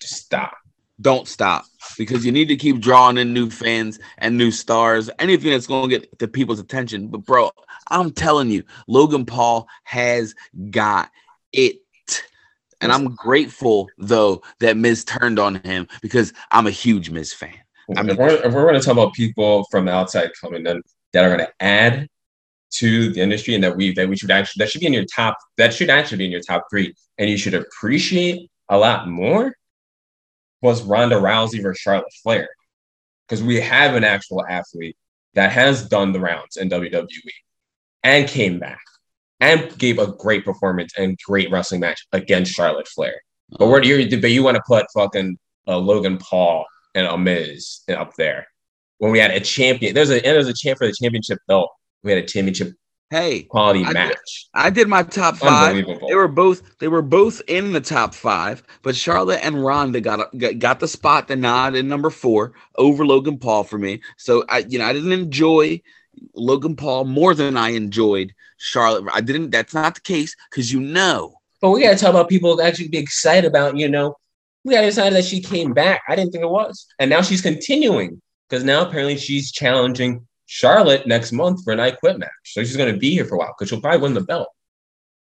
just 0.00 0.16
stop. 0.16 0.52
Don't 1.00 1.26
stop 1.26 1.64
because 1.98 2.24
you 2.24 2.30
need 2.30 2.48
to 2.48 2.56
keep 2.56 2.80
drawing 2.80 3.18
in 3.18 3.32
new 3.32 3.50
fans 3.50 3.98
and 4.18 4.36
new 4.36 4.50
stars. 4.50 5.10
Anything 5.18 5.50
that's 5.50 5.66
going 5.66 5.88
to 5.88 5.98
get 5.98 6.18
the 6.18 6.28
people's 6.28 6.60
attention. 6.60 7.08
But 7.08 7.24
bro, 7.24 7.50
I'm 7.88 8.12
telling 8.12 8.50
you, 8.50 8.62
Logan 8.86 9.24
Paul 9.26 9.66
has 9.84 10.34
got 10.70 11.10
it. 11.52 11.76
And 12.84 12.92
I'm 12.92 13.14
grateful 13.14 13.88
though 13.98 14.42
that 14.60 14.76
Miz 14.76 15.04
turned 15.04 15.38
on 15.38 15.56
him 15.56 15.88
because 16.02 16.32
I'm 16.50 16.66
a 16.66 16.70
huge 16.70 17.10
Miz 17.10 17.32
fan. 17.32 17.54
I 17.96 18.02
mean- 18.02 18.10
if 18.10 18.18
we're, 18.18 18.42
we're 18.50 18.68
going 18.68 18.80
to 18.80 18.80
talk 18.80 18.92
about 18.92 19.14
people 19.14 19.66
from 19.70 19.86
the 19.86 19.92
outside 19.92 20.30
coming 20.40 20.66
in 20.66 20.82
that 21.12 21.24
are 21.24 21.34
going 21.34 21.46
to 21.46 21.52
add 21.60 22.08
to 22.72 23.12
the 23.12 23.20
industry 23.20 23.54
and 23.54 23.62
that 23.62 23.76
we 23.76 23.92
that 23.94 24.08
we 24.08 24.16
should 24.16 24.30
actually 24.30 24.64
that 24.64 24.70
should 24.70 24.80
be 24.80 24.86
in 24.86 24.92
your 24.92 25.04
top 25.04 25.38
that 25.56 25.72
should 25.72 25.90
actually 25.90 26.18
be 26.18 26.24
in 26.24 26.32
your 26.32 26.40
top 26.40 26.64
three 26.68 26.92
and 27.18 27.30
you 27.30 27.36
should 27.36 27.54
appreciate 27.54 28.50
a 28.68 28.76
lot 28.76 29.08
more 29.08 29.54
was 30.60 30.82
Ronda 30.82 31.16
Rousey 31.16 31.62
versus 31.62 31.80
Charlotte 31.80 32.12
Flair 32.22 32.48
because 33.28 33.42
we 33.42 33.60
have 33.60 33.94
an 33.94 34.02
actual 34.02 34.44
athlete 34.46 34.96
that 35.34 35.52
has 35.52 35.88
done 35.88 36.12
the 36.12 36.20
rounds 36.20 36.56
in 36.56 36.68
WWE 36.68 37.10
and 38.02 38.26
came 38.26 38.58
back 38.58 38.80
and 39.40 39.76
gave 39.78 39.98
a 39.98 40.12
great 40.12 40.44
performance 40.44 40.92
and 40.96 41.18
great 41.26 41.50
wrestling 41.50 41.80
match 41.80 42.06
against 42.12 42.52
Charlotte 42.52 42.88
Flair. 42.88 43.14
But 43.58 43.66
where 43.68 43.80
do 43.80 43.88
you 43.88 44.20
but 44.20 44.30
you 44.30 44.42
want 44.42 44.56
to 44.56 44.62
put 44.66 44.86
fucking 44.94 45.36
uh, 45.68 45.78
Logan 45.78 46.18
Paul 46.18 46.64
and 46.94 47.06
a 47.06 47.16
Miz 47.18 47.80
up 47.88 48.12
there 48.16 48.46
when 48.98 49.12
we 49.12 49.18
had 49.18 49.30
a 49.30 49.40
champion? 49.40 49.94
There's 49.94 50.10
a 50.10 50.14
and 50.16 50.24
there's 50.24 50.48
a 50.48 50.54
champ 50.54 50.78
for 50.78 50.86
the 50.86 50.94
championship 51.00 51.38
belt. 51.46 51.70
We 52.02 52.12
had 52.12 52.22
a 52.22 52.26
championship 52.26 52.72
Hey, 53.10 53.42
quality 53.42 53.84
I 53.84 53.88
did- 53.88 53.94
match. 53.94 54.48
I 54.54 54.70
did 54.70 54.88
my 54.88 55.02
top 55.02 55.36
five. 55.36 55.76
They 56.08 56.14
were 56.14 56.26
both 56.26 56.78
they 56.78 56.88
were 56.88 57.02
both 57.02 57.42
in 57.46 57.72
the 57.72 57.80
top 57.80 58.14
five, 58.14 58.62
but 58.82 58.96
Charlotte 58.96 59.40
and 59.44 59.64
Ronda 59.64 60.00
got 60.00 60.36
got, 60.36 60.58
got 60.58 60.80
the 60.80 60.88
spot, 60.88 61.28
the 61.28 61.36
nod 61.36 61.74
in 61.76 61.86
number 61.86 62.10
four 62.10 62.54
over 62.76 63.06
Logan 63.06 63.38
Paul 63.38 63.62
for 63.62 63.78
me. 63.78 64.00
So 64.16 64.44
I 64.48 64.64
you 64.68 64.78
know 64.78 64.86
I 64.86 64.92
didn't 64.94 65.12
enjoy 65.12 65.80
Logan 66.34 66.76
Paul 66.76 67.04
more 67.04 67.34
than 67.34 67.56
I 67.56 67.70
enjoyed 67.70 68.32
Charlotte. 68.56 69.04
I 69.12 69.20
didn't. 69.20 69.50
That's 69.50 69.74
not 69.74 69.94
the 69.94 70.00
case 70.00 70.34
because 70.50 70.72
you 70.72 70.80
know 70.80 71.34
But 71.60 71.70
we 71.70 71.82
gotta 71.82 71.96
talk 71.96 72.10
about 72.10 72.28
people 72.28 72.56
that 72.56 72.66
actually 72.66 72.88
be 72.88 72.98
excited 72.98 73.46
about, 73.48 73.76
you 73.76 73.88
know, 73.88 74.16
we 74.64 74.74
gotta 74.74 74.86
decide 74.86 75.12
that 75.12 75.24
she 75.24 75.40
came 75.40 75.72
back. 75.72 76.02
I 76.08 76.16
didn't 76.16 76.32
think 76.32 76.44
it 76.44 76.50
was. 76.50 76.86
And 76.98 77.10
now 77.10 77.22
she's 77.22 77.40
continuing 77.42 78.20
because 78.48 78.64
now 78.64 78.86
apparently 78.86 79.16
she's 79.16 79.52
challenging 79.52 80.26
Charlotte 80.46 81.06
next 81.06 81.32
month 81.32 81.64
for 81.64 81.72
an 81.72 81.80
I 81.80 81.90
quit 81.90 82.18
match. 82.18 82.30
So 82.44 82.62
she's 82.62 82.76
gonna 82.76 82.96
be 82.96 83.10
here 83.10 83.24
for 83.24 83.36
a 83.36 83.38
while 83.38 83.54
because 83.56 83.68
she'll 83.70 83.80
probably 83.80 84.00
win 84.00 84.14
the 84.14 84.20
belt. 84.20 84.48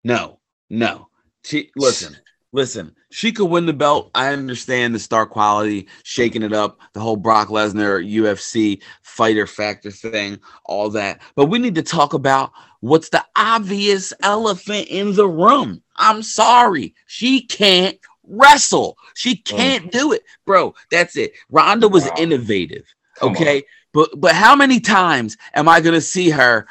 no 0.05 0.41
no. 0.71 1.09
She 1.45 1.71
listen 1.77 2.17
listen. 2.53 2.95
She 3.11 3.33
could 3.33 3.47
win 3.47 3.67
the 3.67 3.73
belt. 3.73 4.11
I 4.15 4.33
understand 4.33 4.95
the 4.95 4.99
star 4.99 5.27
quality, 5.27 5.89
shaking 6.03 6.43
it 6.43 6.53
up, 6.53 6.79
the 6.93 7.01
whole 7.01 7.17
Brock 7.17 7.49
Lesnar 7.49 8.05
UFC 8.07 8.83
fighter 9.03 9.47
factor 9.47 9.91
thing, 9.91 10.39
all 10.65 10.91
that. 10.91 11.21
But 11.35 11.47
we 11.47 11.59
need 11.59 11.75
to 11.77 11.83
talk 11.83 12.13
about 12.13 12.53
what's 12.81 13.09
the 13.09 13.25
obvious 13.37 14.13
elephant 14.23 14.89
in 14.89 15.15
the 15.15 15.29
room. 15.29 15.83
I'm 15.97 16.23
sorry. 16.23 16.95
She 17.07 17.43
can't 17.43 17.99
wrestle. 18.25 18.97
She 19.15 19.37
mm. 19.37 19.45
can't 19.45 19.91
do 19.91 20.13
it. 20.13 20.23
Bro, 20.47 20.75
that's 20.91 21.17
it. 21.17 21.33
Ronda 21.51 21.89
was 21.89 22.05
Wow. 22.05 22.15
innovative. 22.19 22.85
Come 23.17 23.33
okay. 23.33 23.65
But 23.95 24.11
but 24.21 24.35
how 24.35 24.55
many 24.55 24.81
times 24.81 25.37
am 25.55 25.69
I 25.69 25.81
gonna 25.81 26.01
see 26.01 26.31
her 26.31 26.67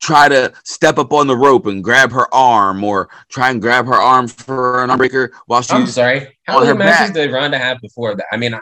try 0.00 0.28
to 0.28 0.52
step 0.64 0.98
up 0.98 1.12
on 1.12 1.26
the 1.26 1.36
rope 1.36 1.66
and 1.66 1.82
grab 1.82 2.12
her 2.12 2.32
arm 2.34 2.84
or 2.84 3.08
try 3.28 3.50
and 3.50 3.60
grab 3.60 3.86
her 3.86 3.94
arm 3.94 4.28
for 4.28 4.82
an 4.82 4.90
arm 4.90 4.98
breaker 4.98 5.32
while 5.46 5.62
she's 5.62 5.72
I'm 5.72 5.86
sorry. 5.86 6.36
How 6.44 6.60
many 6.60 6.76
matches 6.78 7.08
back. 7.08 7.14
did 7.14 7.32
Ronda 7.32 7.58
have 7.58 7.80
before 7.80 8.14
that? 8.16 8.26
I 8.32 8.36
mean, 8.36 8.52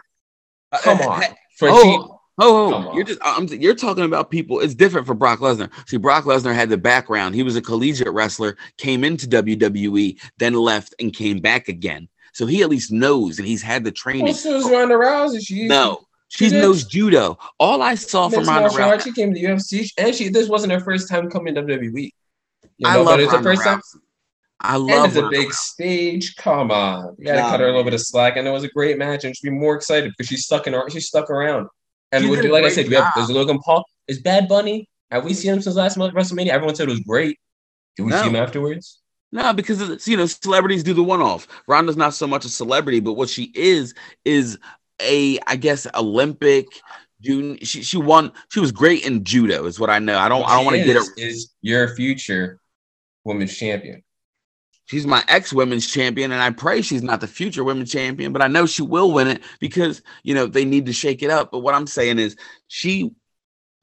come 0.82 1.00
Uh, 1.00 1.08
on. 1.08 1.22
For 1.58 1.68
Oh, 1.70 1.82
she, 1.82 1.98
oh, 1.98 2.18
oh, 2.38 2.94
you're 2.94 3.04
just 3.04 3.18
I'm, 3.22 3.46
you're 3.48 3.74
talking 3.74 4.04
about 4.04 4.30
people. 4.30 4.60
It's 4.60 4.74
different 4.74 5.06
for 5.06 5.14
Brock 5.14 5.40
Lesnar. 5.40 5.70
See, 5.88 5.96
Brock 5.96 6.24
Lesnar 6.24 6.54
had 6.54 6.70
the 6.70 6.78
background. 6.78 7.34
He 7.34 7.42
was 7.42 7.56
a 7.56 7.62
collegiate 7.62 8.12
wrestler, 8.12 8.56
came 8.78 9.04
into 9.04 9.26
WWE, 9.26 10.20
then 10.38 10.54
left 10.54 10.94
and 10.98 11.12
came 11.12 11.40
back 11.40 11.68
again. 11.68 12.08
So 12.32 12.46
he 12.46 12.62
at 12.62 12.70
least 12.70 12.90
knows 12.90 13.38
and 13.38 13.46
he's 13.46 13.62
had 13.62 13.84
the 13.84 13.92
training. 13.92 14.24
well, 14.24 14.34
so 14.34 14.54
was 14.56 14.70
Ronda 14.70 14.94
Rousey. 14.94 15.44
She 15.44 15.66
no, 15.68 16.06
she 16.32 16.48
did. 16.48 16.60
knows 16.60 16.84
judo. 16.84 17.38
All 17.58 17.82
I 17.82 17.94
saw 17.94 18.28
from 18.28 18.38
mixed 18.40 18.50
Ronda 18.50 18.68
martial 18.68 18.84
arts. 18.84 19.04
Rousey, 19.04 19.06
She 19.08 19.12
came 19.12 19.34
to 19.34 19.40
the 19.40 19.46
UFC, 19.46 19.90
and 19.98 20.14
she 20.14 20.28
this 20.28 20.48
wasn't 20.48 20.72
her 20.72 20.80
first 20.80 21.08
time 21.08 21.30
coming 21.30 21.54
to 21.54 21.62
WWE. 21.62 22.10
You 22.78 22.88
I 22.88 22.94
know, 22.94 23.02
love 23.02 23.06
but 23.14 23.20
it's 23.20 23.30
the 23.32 23.36
Ronda 23.38 23.50
first 23.50 23.64
time. 23.64 23.80
I 24.60 24.76
love 24.76 25.08
it's 25.08 25.16
a 25.16 25.28
big 25.28 25.48
Rousey. 25.48 25.52
stage. 25.52 26.36
Come 26.36 26.70
on, 26.70 27.16
you 27.18 27.26
gotta 27.26 27.40
Nah, 27.40 27.50
cut 27.50 27.60
her 27.60 27.66
a 27.66 27.70
little 27.70 27.84
bit 27.84 27.94
of 27.94 28.00
slack. 28.00 28.36
And 28.36 28.46
it 28.46 28.50
was 28.50 28.64
a 28.64 28.68
great 28.68 28.96
match, 28.98 29.24
and 29.24 29.36
she'd 29.36 29.48
be 29.48 29.50
more 29.50 29.74
excited 29.76 30.10
because 30.12 30.28
she's 30.28 30.44
stuck 30.44 30.66
in. 30.66 30.74
She's 30.88 31.06
stuck 31.08 31.30
around. 31.30 31.68
And 32.12 32.24
She 32.24 32.30
would- 32.30 32.44
like 32.44 32.58
I 32.58 32.60
great 32.62 32.72
said, 32.74 32.88
we 32.88 32.94
have 32.94 33.04
job. 33.06 33.12
there's 33.16 33.30
Logan 33.30 33.58
Paul. 33.60 33.84
Is 34.08 34.20
Bad 34.20 34.46
Bunny? 34.48 34.88
Have 35.10 35.24
we 35.24 35.34
seen 35.34 35.54
him 35.54 35.62
since 35.62 35.76
last 35.76 35.96
month 35.96 36.14
WrestleMania? 36.14 36.48
Everyone 36.48 36.74
said 36.74 36.88
it 36.88 36.90
was 36.90 37.00
great. 37.00 37.38
Did 37.96 38.04
we 38.04 38.10
No. 38.10 38.22
see 38.22 38.28
him 38.28 38.36
afterwards? 38.36 39.00
No, 39.32 39.52
because 39.54 39.80
it's, 39.80 40.06
you 40.06 40.16
know 40.16 40.26
celebrities 40.26 40.82
do 40.82 40.92
the 40.94 41.02
one-off. 41.02 41.46
Ronda's 41.66 41.96
not 41.96 42.14
so 42.14 42.26
much 42.26 42.44
a 42.44 42.48
celebrity, 42.50 43.00
but 43.00 43.14
what 43.14 43.28
she 43.30 43.50
is 43.54 43.94
is 44.24 44.58
a, 45.00 45.38
I 45.46 45.56
guess, 45.56 45.86
Olympic. 45.94 46.66
June, 47.20 47.56
she 47.62 47.82
she 47.84 47.96
won. 47.98 48.32
She 48.50 48.58
was 48.58 48.72
great 48.72 49.06
in 49.06 49.22
judo, 49.24 49.66
is 49.66 49.78
what 49.78 49.90
I 49.90 50.00
know. 50.00 50.18
I 50.18 50.28
don't. 50.28 50.42
I 50.44 50.56
don't 50.56 50.64
want 50.64 50.76
to 50.76 50.84
get 50.84 50.96
it. 50.96 51.02
is- 51.02 51.12
Is 51.16 51.52
your 51.62 51.94
future 51.94 52.60
women's 53.24 53.56
champion. 53.56 54.02
She's 54.86 55.06
my 55.06 55.22
ex 55.28 55.52
women's 55.52 55.86
champion, 55.86 56.32
and 56.32 56.42
I 56.42 56.50
pray 56.50 56.82
she's 56.82 57.02
not 57.04 57.20
the 57.20 57.28
future 57.28 57.62
women's 57.64 57.92
champion, 57.92 58.32
but 58.32 58.42
I 58.42 58.48
know 58.48 58.66
she 58.66 58.82
will 58.82 59.12
win 59.12 59.28
it 59.28 59.42
because 59.60 60.02
you 60.24 60.34
know 60.34 60.46
they 60.46 60.64
need 60.64 60.86
to 60.86 60.92
shake 60.92 61.22
it 61.22 61.30
up. 61.30 61.52
But 61.52 61.60
what 61.60 61.74
I'm 61.74 61.86
saying 61.86 62.18
is 62.18 62.36
she 62.66 63.12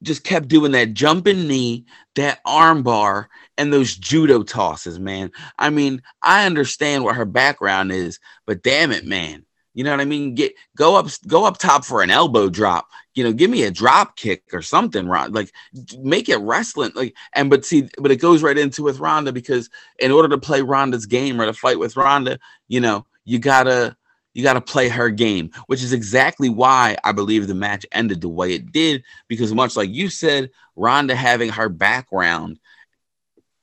just 0.02 0.22
kept 0.22 0.48
doing 0.48 0.72
that 0.72 0.92
jumping 0.94 1.48
knee, 1.48 1.86
that 2.16 2.40
arm 2.44 2.82
bar, 2.82 3.28
and 3.58 3.72
those 3.72 3.96
judo 3.96 4.42
tosses, 4.42 4.98
man. 4.98 5.30
I 5.58 5.70
mean, 5.70 6.02
I 6.22 6.46
understand 6.46 7.04
what 7.04 7.16
her 7.16 7.24
background 7.26 7.90
is, 7.92 8.18
but 8.46 8.62
damn 8.62 8.92
it, 8.92 9.04
man. 9.06 9.44
You 9.80 9.84
know 9.84 9.92
what 9.92 10.02
I 10.02 10.04
mean? 10.04 10.34
Get 10.34 10.52
go 10.76 10.94
up, 10.94 11.08
go 11.26 11.46
up 11.46 11.56
top 11.56 11.86
for 11.86 12.02
an 12.02 12.10
elbow 12.10 12.50
drop. 12.50 12.90
You 13.14 13.24
know, 13.24 13.32
give 13.32 13.50
me 13.50 13.62
a 13.62 13.70
drop 13.70 14.14
kick 14.14 14.42
or 14.52 14.60
something, 14.60 15.08
Ron. 15.08 15.32
Like 15.32 15.50
make 15.98 16.28
it 16.28 16.36
wrestling. 16.36 16.92
Like 16.94 17.16
and 17.32 17.48
but 17.48 17.64
see, 17.64 17.88
but 17.96 18.10
it 18.10 18.16
goes 18.16 18.42
right 18.42 18.58
into 18.58 18.82
with 18.82 18.98
Ronda 18.98 19.32
because 19.32 19.70
in 19.98 20.12
order 20.12 20.28
to 20.28 20.36
play 20.36 20.60
Ronda's 20.60 21.06
game 21.06 21.40
or 21.40 21.46
to 21.46 21.54
fight 21.54 21.78
with 21.78 21.96
Ronda, 21.96 22.38
you 22.68 22.78
know, 22.78 23.06
you 23.24 23.38
gotta 23.38 23.96
you 24.34 24.42
got 24.42 24.52
to 24.52 24.60
play 24.60 24.90
her 24.90 25.08
game, 25.08 25.50
which 25.66 25.82
is 25.82 25.94
exactly 25.94 26.50
why 26.50 26.96
I 27.02 27.12
believe 27.12 27.48
the 27.48 27.54
match 27.54 27.86
ended 27.90 28.20
the 28.20 28.28
way 28.28 28.52
it 28.52 28.70
did. 28.70 29.02
Because 29.28 29.54
much 29.54 29.76
like 29.76 29.88
you 29.88 30.10
said, 30.10 30.50
Ronda 30.76 31.16
having 31.16 31.48
her 31.48 31.70
background 31.70 32.58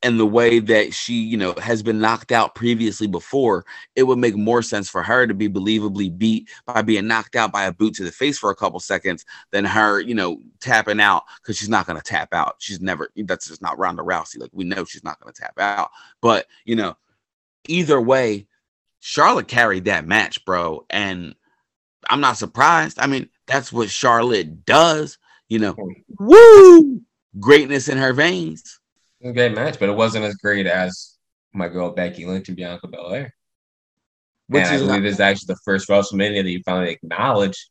and 0.03 0.19
the 0.19 0.25
way 0.27 0.59
that 0.59 0.93
she, 0.93 1.13
you 1.13 1.37
know, 1.37 1.53
has 1.53 1.81
been 1.81 1.99
knocked 1.99 2.31
out 2.31 2.53
previously 2.53 3.07
before, 3.07 3.65
it 3.95 4.03
would 4.03 4.19
make 4.19 4.35
more 4.35 4.61
sense 4.61 4.89
for 4.89 5.01
her 5.01 5.25
to 5.25 5.33
be 5.33 5.49
believably 5.49 6.15
beat 6.15 6.49
by 6.67 6.83
being 6.83 7.07
knocked 7.07 7.35
out 7.35 7.51
by 7.51 7.63
a 7.63 7.71
boot 7.71 7.95
to 7.95 8.03
the 8.03 8.11
face 8.11 8.37
for 8.37 8.51
a 8.51 8.55
couple 8.55 8.79
seconds 8.79 9.25
than 9.51 9.65
her, 9.65 9.99
you 9.99 10.13
know, 10.13 10.39
tapping 10.59 10.99
out 10.99 11.23
because 11.41 11.57
she's 11.57 11.69
not 11.69 11.87
going 11.87 11.99
to 11.99 12.03
tap 12.03 12.31
out. 12.31 12.57
She's 12.59 12.79
never, 12.79 13.09
that's 13.15 13.47
just 13.47 13.61
not 13.61 13.79
Ronda 13.79 14.03
Rousey. 14.03 14.39
Like 14.39 14.51
we 14.53 14.65
know 14.65 14.85
she's 14.85 15.03
not 15.03 15.19
going 15.19 15.33
to 15.33 15.41
tap 15.41 15.59
out. 15.59 15.89
But, 16.21 16.45
you 16.63 16.75
know, 16.75 16.95
either 17.67 17.99
way, 17.99 18.45
Charlotte 18.99 19.47
carried 19.47 19.85
that 19.85 20.05
match, 20.05 20.45
bro. 20.45 20.85
And 20.91 21.33
I'm 22.07 22.21
not 22.21 22.37
surprised. 22.37 22.99
I 22.99 23.07
mean, 23.07 23.29
that's 23.47 23.73
what 23.73 23.89
Charlotte 23.89 24.63
does, 24.63 25.17
you 25.49 25.57
know. 25.57 25.75
Woo! 26.19 27.01
Greatness 27.39 27.89
in 27.89 27.97
her 27.97 28.13
veins. 28.13 28.79
A 29.23 29.33
great 29.33 29.55
match, 29.55 29.79
but 29.79 29.89
it 29.89 29.95
wasn't 29.95 30.25
as 30.25 30.35
great 30.35 30.67
as 30.67 31.17
my 31.53 31.67
girl 31.67 31.91
Becky 31.91 32.25
Lynch 32.25 32.49
and 32.49 32.57
Bianca 32.57 32.87
Belair. 32.87 33.33
Which 34.47 34.63
and 34.65 34.75
I 34.75 34.77
believe 34.77 35.03
this 35.03 35.15
is 35.15 35.19
actually 35.19 35.53
the 35.53 35.59
first 35.65 35.89
WrestleMania 35.89 36.43
that 36.43 36.49
you 36.49 36.61
finally 36.63 36.91
acknowledge 36.91 37.69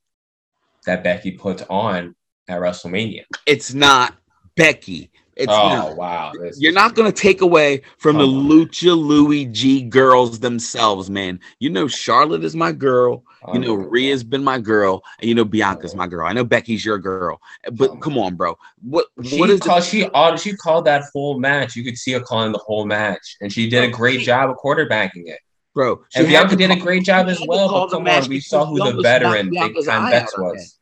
that 0.84 1.04
Becky 1.04 1.32
puts 1.32 1.62
on 1.70 2.14
at 2.48 2.60
WrestleMania. 2.60 3.24
It's 3.46 3.72
not 3.72 4.16
Becky. 4.56 5.10
It's 5.36 5.52
oh 5.52 5.68
not, 5.68 5.96
wow! 5.96 6.32
This 6.40 6.58
you're 6.60 6.72
not 6.72 6.94
going 6.94 7.12
to 7.12 7.22
take 7.22 7.42
away 7.42 7.82
from 7.98 8.16
the 8.16 8.24
oh, 8.24 8.26
Lucha 8.26 8.96
Louie 8.96 9.44
G 9.44 9.82
girls 9.82 10.38
themselves, 10.38 11.10
man. 11.10 11.40
You 11.58 11.68
know 11.68 11.88
Charlotte 11.88 12.42
is 12.42 12.56
my 12.56 12.72
girl. 12.72 13.22
You 13.52 13.60
know 13.60 13.76
Rhea's 13.76 14.24
been 14.24 14.42
my 14.42 14.58
girl, 14.58 15.02
and 15.20 15.28
you 15.28 15.34
know 15.34 15.44
Bianca's 15.44 15.94
my 15.94 16.06
girl. 16.06 16.26
I 16.26 16.32
know 16.32 16.44
Becky's 16.44 16.84
your 16.84 16.98
girl, 16.98 17.40
but 17.72 18.00
come 18.00 18.18
on, 18.18 18.34
bro. 18.34 18.56
What 18.80 19.06
she 19.24 19.38
what 19.38 19.50
is 19.50 19.60
called? 19.60 19.82
The- 19.82 19.86
she 19.86 20.50
she 20.50 20.56
called 20.56 20.84
that 20.86 21.04
whole 21.12 21.38
match. 21.38 21.76
You 21.76 21.84
could 21.84 21.96
see 21.96 22.12
her 22.12 22.20
calling 22.20 22.52
the 22.52 22.58
whole 22.58 22.86
match, 22.86 23.36
and 23.40 23.52
she 23.52 23.68
did 23.68 23.84
a 23.84 23.88
great 23.88 24.20
job 24.20 24.50
of 24.50 24.56
quarterbacking 24.56 25.26
it. 25.26 25.38
Bro, 25.74 26.02
and 26.14 26.26
Bianca 26.26 26.56
did 26.56 26.70
a 26.70 26.76
great 26.76 27.04
job 27.04 27.28
as 27.28 27.40
well. 27.46 27.68
But 27.68 27.90
come 27.90 28.08
on, 28.08 28.28
we 28.28 28.40
saw 28.40 28.64
who 28.64 28.78
the 28.78 29.02
veteran, 29.02 29.50
big 29.50 29.84
time 29.84 30.10
Bex 30.10 30.36
was. 30.38 30.78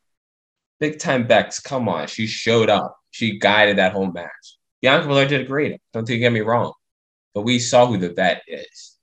Big 0.79 0.99
time 0.99 1.27
Bex, 1.27 1.59
come 1.59 1.87
on, 1.87 2.07
she 2.07 2.27
showed 2.27 2.69
up 2.69 2.97
she 3.11 3.37
guided 3.39 3.77
that 3.77 3.93
whole 3.93 4.11
match. 4.11 4.57
Bianca 4.81 5.07
Belair 5.07 5.27
did 5.27 5.41
a 5.41 5.45
great. 5.45 5.79
Don't 5.93 6.05
get 6.05 6.31
me 6.31 6.41
wrong, 6.41 6.73
but 7.33 7.41
we 7.41 7.59
saw 7.59 7.85
who 7.87 7.97
the 7.97 8.09
vet 8.09 8.43
is, 8.47 8.95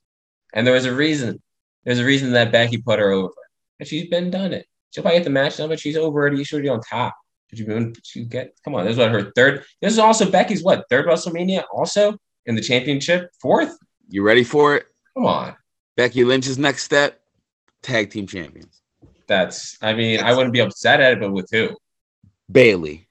and 0.52 0.66
there 0.66 0.74
was 0.74 0.84
a 0.84 0.94
reason. 0.94 1.42
There's 1.84 1.98
a 1.98 2.04
reason 2.04 2.32
that 2.32 2.52
Becky 2.52 2.78
put 2.78 2.98
her 3.00 3.10
over, 3.10 3.34
and 3.83 3.89
she's 3.89 4.09
been 4.09 4.30
done 4.30 4.53
it. 4.53 4.64
She'll 4.91 5.03
probably 5.03 5.18
get 5.18 5.24
the 5.24 5.30
match 5.30 5.57
done, 5.57 5.68
but 5.68 5.80
she's 5.80 5.97
over 5.97 6.28
it. 6.28 6.37
She's 6.37 6.53
already 6.53 6.68
on 6.68 6.80
top. 6.83 7.16
Did 7.51 7.59
you 7.59 7.66
been? 7.66 7.93
She 8.05 8.24
get? 8.24 8.55
Come 8.64 8.76
on, 8.76 8.85
this 8.85 8.93
is 8.93 8.99
what 8.99 9.11
her 9.11 9.33
third. 9.35 9.64
This 9.80 9.93
is 9.93 9.99
also 9.99 10.30
Becky's 10.30 10.62
what 10.62 10.85
third 10.89 11.07
WrestleMania, 11.07 11.64
also 11.74 12.16
in 12.47 12.55
the 12.55 12.61
championship, 12.61 13.28
fourth. 13.41 13.76
You 14.09 14.22
ready 14.22 14.45
for 14.45 14.76
it? 14.76 14.87
Come 15.14 15.26
on, 15.26 15.57
Becky 15.97 16.22
Lynch's 16.22 16.59
next 16.59 16.85
step, 16.85 17.20
tag 17.83 18.11
team 18.11 18.28
champions. 18.28 18.83
That's. 19.26 19.76
I 19.83 19.95
mean, 19.95 20.18
That's, 20.18 20.30
I 20.30 20.37
wouldn't 20.37 20.53
be 20.53 20.61
upset 20.61 21.01
at 21.01 21.14
it, 21.14 21.20
but 21.20 21.33
with 21.33 21.49
who? 21.51 21.70
Bayley. 22.53 23.09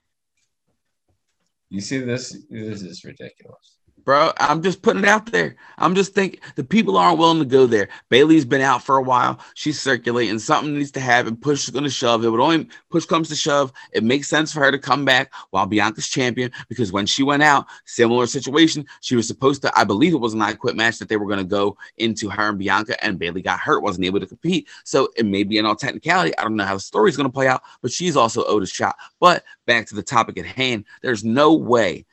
You 1.69 1.81
see 1.81 1.97
this? 1.97 2.37
This 2.49 2.81
is 2.81 3.03
ridiculous 3.03 3.80
bro. 4.03 4.31
I'm 4.37 4.61
just 4.61 4.81
putting 4.81 5.03
it 5.03 5.07
out 5.07 5.31
there. 5.31 5.55
I'm 5.77 5.95
just 5.95 6.13
thinking 6.13 6.39
the 6.55 6.63
people 6.63 6.97
aren't 6.97 7.19
willing 7.19 7.39
to 7.39 7.45
go 7.45 7.65
there. 7.65 7.89
Bayley's 8.09 8.45
been 8.45 8.61
out 8.61 8.83
for 8.83 8.97
a 8.97 9.01
while. 9.01 9.39
She's 9.53 9.79
circulating. 9.79 10.39
Something 10.39 10.77
needs 10.77 10.91
to 10.91 10.99
happen. 10.99 11.35
Push 11.35 11.65
is 11.65 11.69
going 11.69 11.83
to 11.83 11.89
shove. 11.89 12.23
It 12.23 12.29
would 12.29 12.39
only 12.39 12.67
push 12.89 13.05
comes 13.05 13.29
to 13.29 13.35
shove. 13.35 13.71
It 13.93 14.03
makes 14.03 14.27
sense 14.27 14.51
for 14.51 14.59
her 14.61 14.71
to 14.71 14.79
come 14.79 15.05
back 15.05 15.33
while 15.49 15.65
Bianca's 15.65 16.07
champion 16.07 16.51
because 16.69 16.91
when 16.91 17.05
she 17.05 17.23
went 17.23 17.43
out, 17.43 17.65
similar 17.85 18.27
situation. 18.27 18.85
She 19.01 19.15
was 19.15 19.27
supposed 19.27 19.61
to, 19.63 19.71
I 19.77 19.83
believe 19.83 20.13
it 20.13 20.17
was 20.17 20.33
an 20.33 20.41
I 20.41 20.53
Quit 20.53 20.75
match 20.75 20.99
that 20.99 21.09
they 21.09 21.17
were 21.17 21.27
going 21.27 21.39
to 21.39 21.45
go 21.45 21.77
into 21.97 22.29
her 22.29 22.49
and 22.49 22.59
Bianca, 22.59 23.03
and 23.03 23.19
Bayley 23.19 23.41
got 23.41 23.59
hurt, 23.59 23.83
wasn't 23.83 24.05
able 24.05 24.19
to 24.19 24.25
compete. 24.25 24.67
So 24.83 25.09
it 25.15 25.25
may 25.25 25.43
be 25.43 25.57
in 25.57 25.65
all 25.65 25.75
technicality. 25.75 26.37
I 26.37 26.43
don't 26.43 26.55
know 26.55 26.65
how 26.65 26.75
the 26.75 26.79
story's 26.79 27.17
going 27.17 27.29
to 27.29 27.33
play 27.33 27.47
out, 27.47 27.63
but 27.81 27.91
she's 27.91 28.15
also 28.15 28.43
owed 28.45 28.63
a 28.63 28.67
shot. 28.67 28.95
But 29.19 29.43
back 29.65 29.87
to 29.87 29.95
the 29.95 30.03
topic 30.03 30.37
at 30.37 30.45
hand, 30.45 30.85
there's 31.01 31.23
no 31.23 31.53
way 31.53 32.05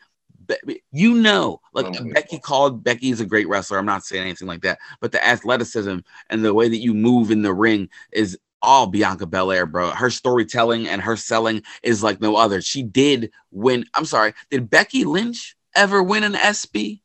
you 0.92 1.14
know, 1.14 1.60
like 1.72 1.86
oh, 1.86 1.90
uh, 1.90 2.12
Becky 2.12 2.38
called 2.38 2.82
Becky 2.82 3.10
is 3.10 3.20
a 3.20 3.26
great 3.26 3.48
wrestler. 3.48 3.78
I'm 3.78 3.86
not 3.86 4.04
saying 4.04 4.22
anything 4.22 4.48
like 4.48 4.62
that, 4.62 4.78
but 5.00 5.12
the 5.12 5.24
athleticism 5.26 5.98
and 6.30 6.44
the 6.44 6.54
way 6.54 6.68
that 6.68 6.78
you 6.78 6.94
move 6.94 7.30
in 7.30 7.42
the 7.42 7.54
ring 7.54 7.88
is 8.12 8.38
all 8.62 8.86
Bianca 8.86 9.26
Belair, 9.26 9.66
bro. 9.66 9.90
Her 9.90 10.10
storytelling 10.10 10.88
and 10.88 11.00
her 11.00 11.16
selling 11.16 11.62
is 11.82 12.02
like 12.02 12.20
no 12.20 12.36
other. 12.36 12.60
She 12.60 12.82
did 12.82 13.30
win. 13.50 13.84
I'm 13.94 14.04
sorry, 14.04 14.34
did 14.50 14.70
Becky 14.70 15.04
Lynch 15.04 15.56
ever 15.74 16.02
win 16.02 16.24
an 16.24 16.34
SB? 16.34 17.00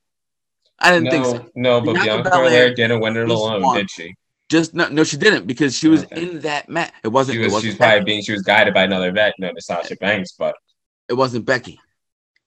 I 0.80 0.92
didn't 0.92 1.06
no, 1.06 1.12
think 1.12 1.26
so. 1.26 1.50
No, 1.56 1.82
but 1.82 1.94
Bianca, 1.94 2.06
Bianca 2.06 2.30
Belair, 2.30 2.50
Belair 2.50 2.74
didn't 2.74 3.00
win 3.00 3.18
it 3.18 3.30
alone, 3.30 3.62
won. 3.62 3.78
did 3.78 3.90
she? 3.90 4.16
Just 4.50 4.74
no, 4.74 4.88
no, 4.90 5.04
she 5.04 5.18
didn't 5.18 5.48
because 5.48 5.76
she 5.76 5.88
was 5.88 6.04
okay. 6.04 6.22
in 6.22 6.40
that 6.42 6.70
match. 6.70 6.92
It 7.04 7.08
wasn't. 7.08 7.36
She 7.36 7.40
was, 7.40 7.48
it 7.48 7.54
wasn't 7.54 7.64
she 7.64 7.70
was 7.70 7.78
probably 7.78 8.04
being. 8.04 8.22
She 8.22 8.34
was 8.34 8.42
guided 8.42 8.74
by 8.74 8.84
another 8.84 9.12
vet, 9.12 9.34
no, 9.40 9.52
Sasha 9.58 9.96
Banks, 9.96 10.34
but 10.38 10.56
it 11.10 11.14
wasn't 11.14 11.46
Becky. 11.46 11.80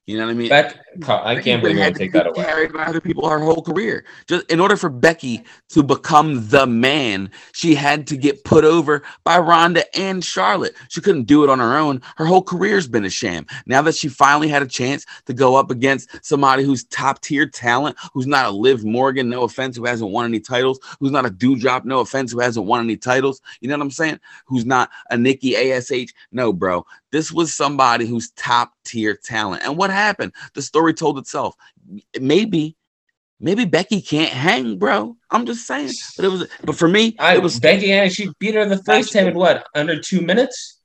You 0.06 0.16
know 0.16 0.26
what 0.26 0.30
I 0.30 0.34
mean? 0.34 0.48
Beck, 0.48 0.78
I 1.08 1.40
can't 1.40 1.60
believe 1.60 1.78
you 1.78 1.92
take 1.92 2.12
that 2.12 2.28
away. 2.28 2.44
Carried 2.44 2.72
by 2.72 2.84
other 2.84 3.00
people 3.00 3.28
her 3.28 3.40
whole 3.40 3.60
career. 3.60 4.04
Just 4.28 4.48
in 4.48 4.60
order 4.60 4.76
for 4.76 4.88
Becky 4.88 5.42
to 5.70 5.82
become 5.82 6.48
the 6.48 6.64
man, 6.64 7.28
she 7.52 7.74
had 7.74 8.06
to 8.06 8.16
get 8.16 8.44
put 8.44 8.64
over 8.64 9.02
by 9.24 9.36
Ronda 9.36 9.84
and 9.98 10.24
Charlotte. 10.24 10.76
She 10.90 11.00
couldn't 11.00 11.24
do 11.24 11.42
it 11.42 11.50
on 11.50 11.58
her 11.58 11.76
own. 11.76 12.02
Her 12.16 12.24
whole 12.24 12.42
career's 12.42 12.86
been 12.86 13.04
a 13.04 13.10
sham. 13.10 13.46
Now 13.66 13.82
that 13.82 13.96
she 13.96 14.06
finally 14.06 14.46
had 14.46 14.62
a 14.62 14.68
chance 14.68 15.04
to 15.24 15.34
go 15.34 15.56
up 15.56 15.72
against 15.72 16.24
somebody 16.24 16.62
who's 16.62 16.84
top 16.84 17.20
tier 17.20 17.44
talent, 17.44 17.96
who's 18.14 18.28
not 18.28 18.46
a 18.46 18.50
Liv 18.50 18.84
Morgan, 18.84 19.28
no 19.28 19.42
offense, 19.42 19.76
who 19.76 19.86
hasn't 19.86 20.12
won 20.12 20.24
any 20.24 20.38
titles, 20.38 20.78
who's 21.00 21.10
not 21.10 21.26
a 21.26 21.30
Doudrop, 21.30 21.84
no 21.84 21.98
offense, 21.98 22.30
who 22.30 22.38
hasn't 22.38 22.66
won 22.66 22.84
any 22.84 22.96
titles. 22.96 23.42
You 23.60 23.68
know 23.68 23.74
what 23.74 23.82
I'm 23.82 23.90
saying? 23.90 24.20
Who's 24.46 24.66
not 24.66 24.88
a 25.10 25.16
Nikki 25.16 25.56
Ash? 25.56 25.90
No, 26.30 26.52
bro. 26.52 26.86
This 27.10 27.32
was 27.32 27.52
somebody 27.52 28.06
who's 28.06 28.30
top 28.32 28.75
tier 28.86 29.16
talent. 29.16 29.62
And 29.64 29.76
what 29.76 29.90
happened? 29.90 30.32
The 30.54 30.62
story 30.62 30.94
told 30.94 31.18
itself. 31.18 31.54
Maybe, 32.18 32.76
maybe 33.40 33.64
Becky 33.64 34.00
can't 34.00 34.32
hang, 34.32 34.78
bro. 34.78 35.16
I'm 35.30 35.46
just 35.46 35.66
saying. 35.66 35.92
But 36.16 36.24
it 36.24 36.28
was, 36.28 36.48
but 36.64 36.76
for 36.76 36.88
me, 36.88 37.16
I, 37.18 37.34
it 37.36 37.42
was 37.42 37.60
Becky 37.60 37.92
and 37.92 38.12
she 38.12 38.30
beat 38.38 38.54
her 38.54 38.64
the 38.66 38.82
first 38.82 39.12
time 39.12 39.26
in 39.28 39.34
what 39.34 39.66
under 39.74 40.00
two 40.00 40.20
minutes. 40.20 40.80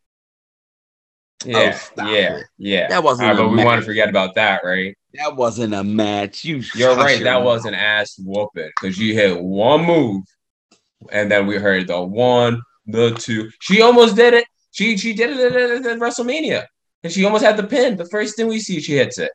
Oh, 1.43 1.49
yeah, 1.49 1.79
oh, 1.97 2.11
yeah, 2.11 2.37
it. 2.37 2.45
yeah. 2.59 2.87
That 2.87 3.03
wasn't. 3.03 3.29
Ah, 3.29 3.31
right, 3.31 3.37
but 3.37 3.49
we 3.49 3.63
want 3.63 3.79
to 3.79 3.85
forget 3.85 4.09
about 4.09 4.35
that, 4.35 4.63
right? 4.63 4.95
That 5.15 5.35
wasn't 5.35 5.73
a 5.73 5.83
match. 5.83 6.45
You, 6.45 6.61
you're 6.75 6.95
right. 6.95 7.23
That 7.23 7.43
was 7.43 7.65
an 7.65 7.73
ass 7.73 8.15
whooping 8.19 8.69
because 8.79 8.97
you 8.99 9.15
hit 9.15 9.41
one 9.41 9.83
move, 9.83 10.23
and 11.11 11.31
then 11.31 11.47
we 11.47 11.57
heard 11.57 11.87
the 11.87 11.99
one, 11.99 12.61
the 12.85 13.15
two. 13.15 13.49
She 13.59 13.81
almost 13.81 14.15
did 14.15 14.35
it. 14.35 14.45
She 14.71 14.97
she 14.97 15.13
did 15.13 15.31
it 15.31 15.53
at, 15.53 15.85
at 15.85 15.99
WrestleMania, 15.99 16.65
and 17.03 17.11
she 17.11 17.25
almost 17.25 17.43
had 17.43 17.57
the 17.57 17.63
pin. 17.63 17.97
The 17.97 18.05
first 18.05 18.35
thing 18.35 18.47
we 18.47 18.59
see, 18.59 18.79
she 18.81 18.95
hits 18.95 19.17
it. 19.17 19.31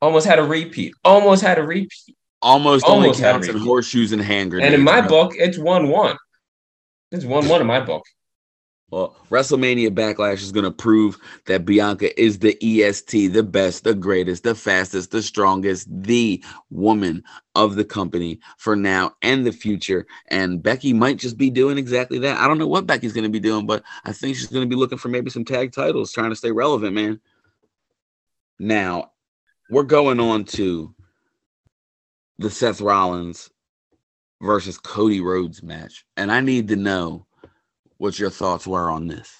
Almost 0.00 0.26
had 0.26 0.38
a 0.38 0.44
repeat. 0.44 0.94
Almost 1.04 1.42
had 1.42 1.58
a 1.58 1.62
repeat. 1.62 2.16
Almost, 2.40 2.84
almost 2.84 3.20
only 3.20 3.32
counts 3.32 3.48
in 3.48 3.56
horseshoes 3.56 4.10
and 4.12 4.20
hand 4.20 4.50
grenades. 4.50 4.66
And 4.66 4.74
in 4.74 4.84
my 4.84 5.00
book, 5.00 5.32
it's 5.36 5.58
one 5.58 5.88
one. 5.88 6.16
It's 7.12 7.24
one 7.24 7.46
one 7.46 7.60
in 7.60 7.66
my 7.66 7.80
book. 7.80 8.02
Well, 8.92 9.16
WrestleMania 9.30 9.88
Backlash 9.88 10.42
is 10.42 10.52
going 10.52 10.66
to 10.66 10.70
prove 10.70 11.16
that 11.46 11.64
Bianca 11.64 12.20
is 12.20 12.40
the 12.40 12.58
EST, 12.62 13.28
the 13.28 13.42
best, 13.42 13.84
the 13.84 13.94
greatest, 13.94 14.42
the 14.42 14.54
fastest, 14.54 15.12
the 15.12 15.22
strongest, 15.22 15.88
the 15.90 16.44
woman 16.68 17.24
of 17.54 17.76
the 17.76 17.86
company 17.86 18.38
for 18.58 18.76
now 18.76 19.14
and 19.22 19.46
the 19.46 19.52
future. 19.52 20.06
And 20.28 20.62
Becky 20.62 20.92
might 20.92 21.16
just 21.16 21.38
be 21.38 21.48
doing 21.48 21.78
exactly 21.78 22.18
that. 22.18 22.38
I 22.38 22.46
don't 22.46 22.58
know 22.58 22.66
what 22.66 22.86
Becky's 22.86 23.14
going 23.14 23.24
to 23.24 23.30
be 23.30 23.40
doing, 23.40 23.64
but 23.64 23.82
I 24.04 24.12
think 24.12 24.36
she's 24.36 24.48
going 24.48 24.68
to 24.68 24.68
be 24.68 24.78
looking 24.78 24.98
for 24.98 25.08
maybe 25.08 25.30
some 25.30 25.46
tag 25.46 25.72
titles, 25.72 26.12
trying 26.12 26.28
to 26.28 26.36
stay 26.36 26.50
relevant, 26.50 26.94
man. 26.94 27.18
Now, 28.58 29.12
we're 29.70 29.84
going 29.84 30.20
on 30.20 30.44
to 30.44 30.94
the 32.36 32.50
Seth 32.50 32.82
Rollins 32.82 33.48
versus 34.42 34.76
Cody 34.76 35.22
Rhodes 35.22 35.62
match, 35.62 36.04
and 36.18 36.30
I 36.30 36.40
need 36.40 36.68
to 36.68 36.76
know 36.76 37.26
what 38.02 38.18
your 38.18 38.30
thoughts 38.30 38.66
were 38.66 38.90
on 38.90 39.06
this. 39.06 39.32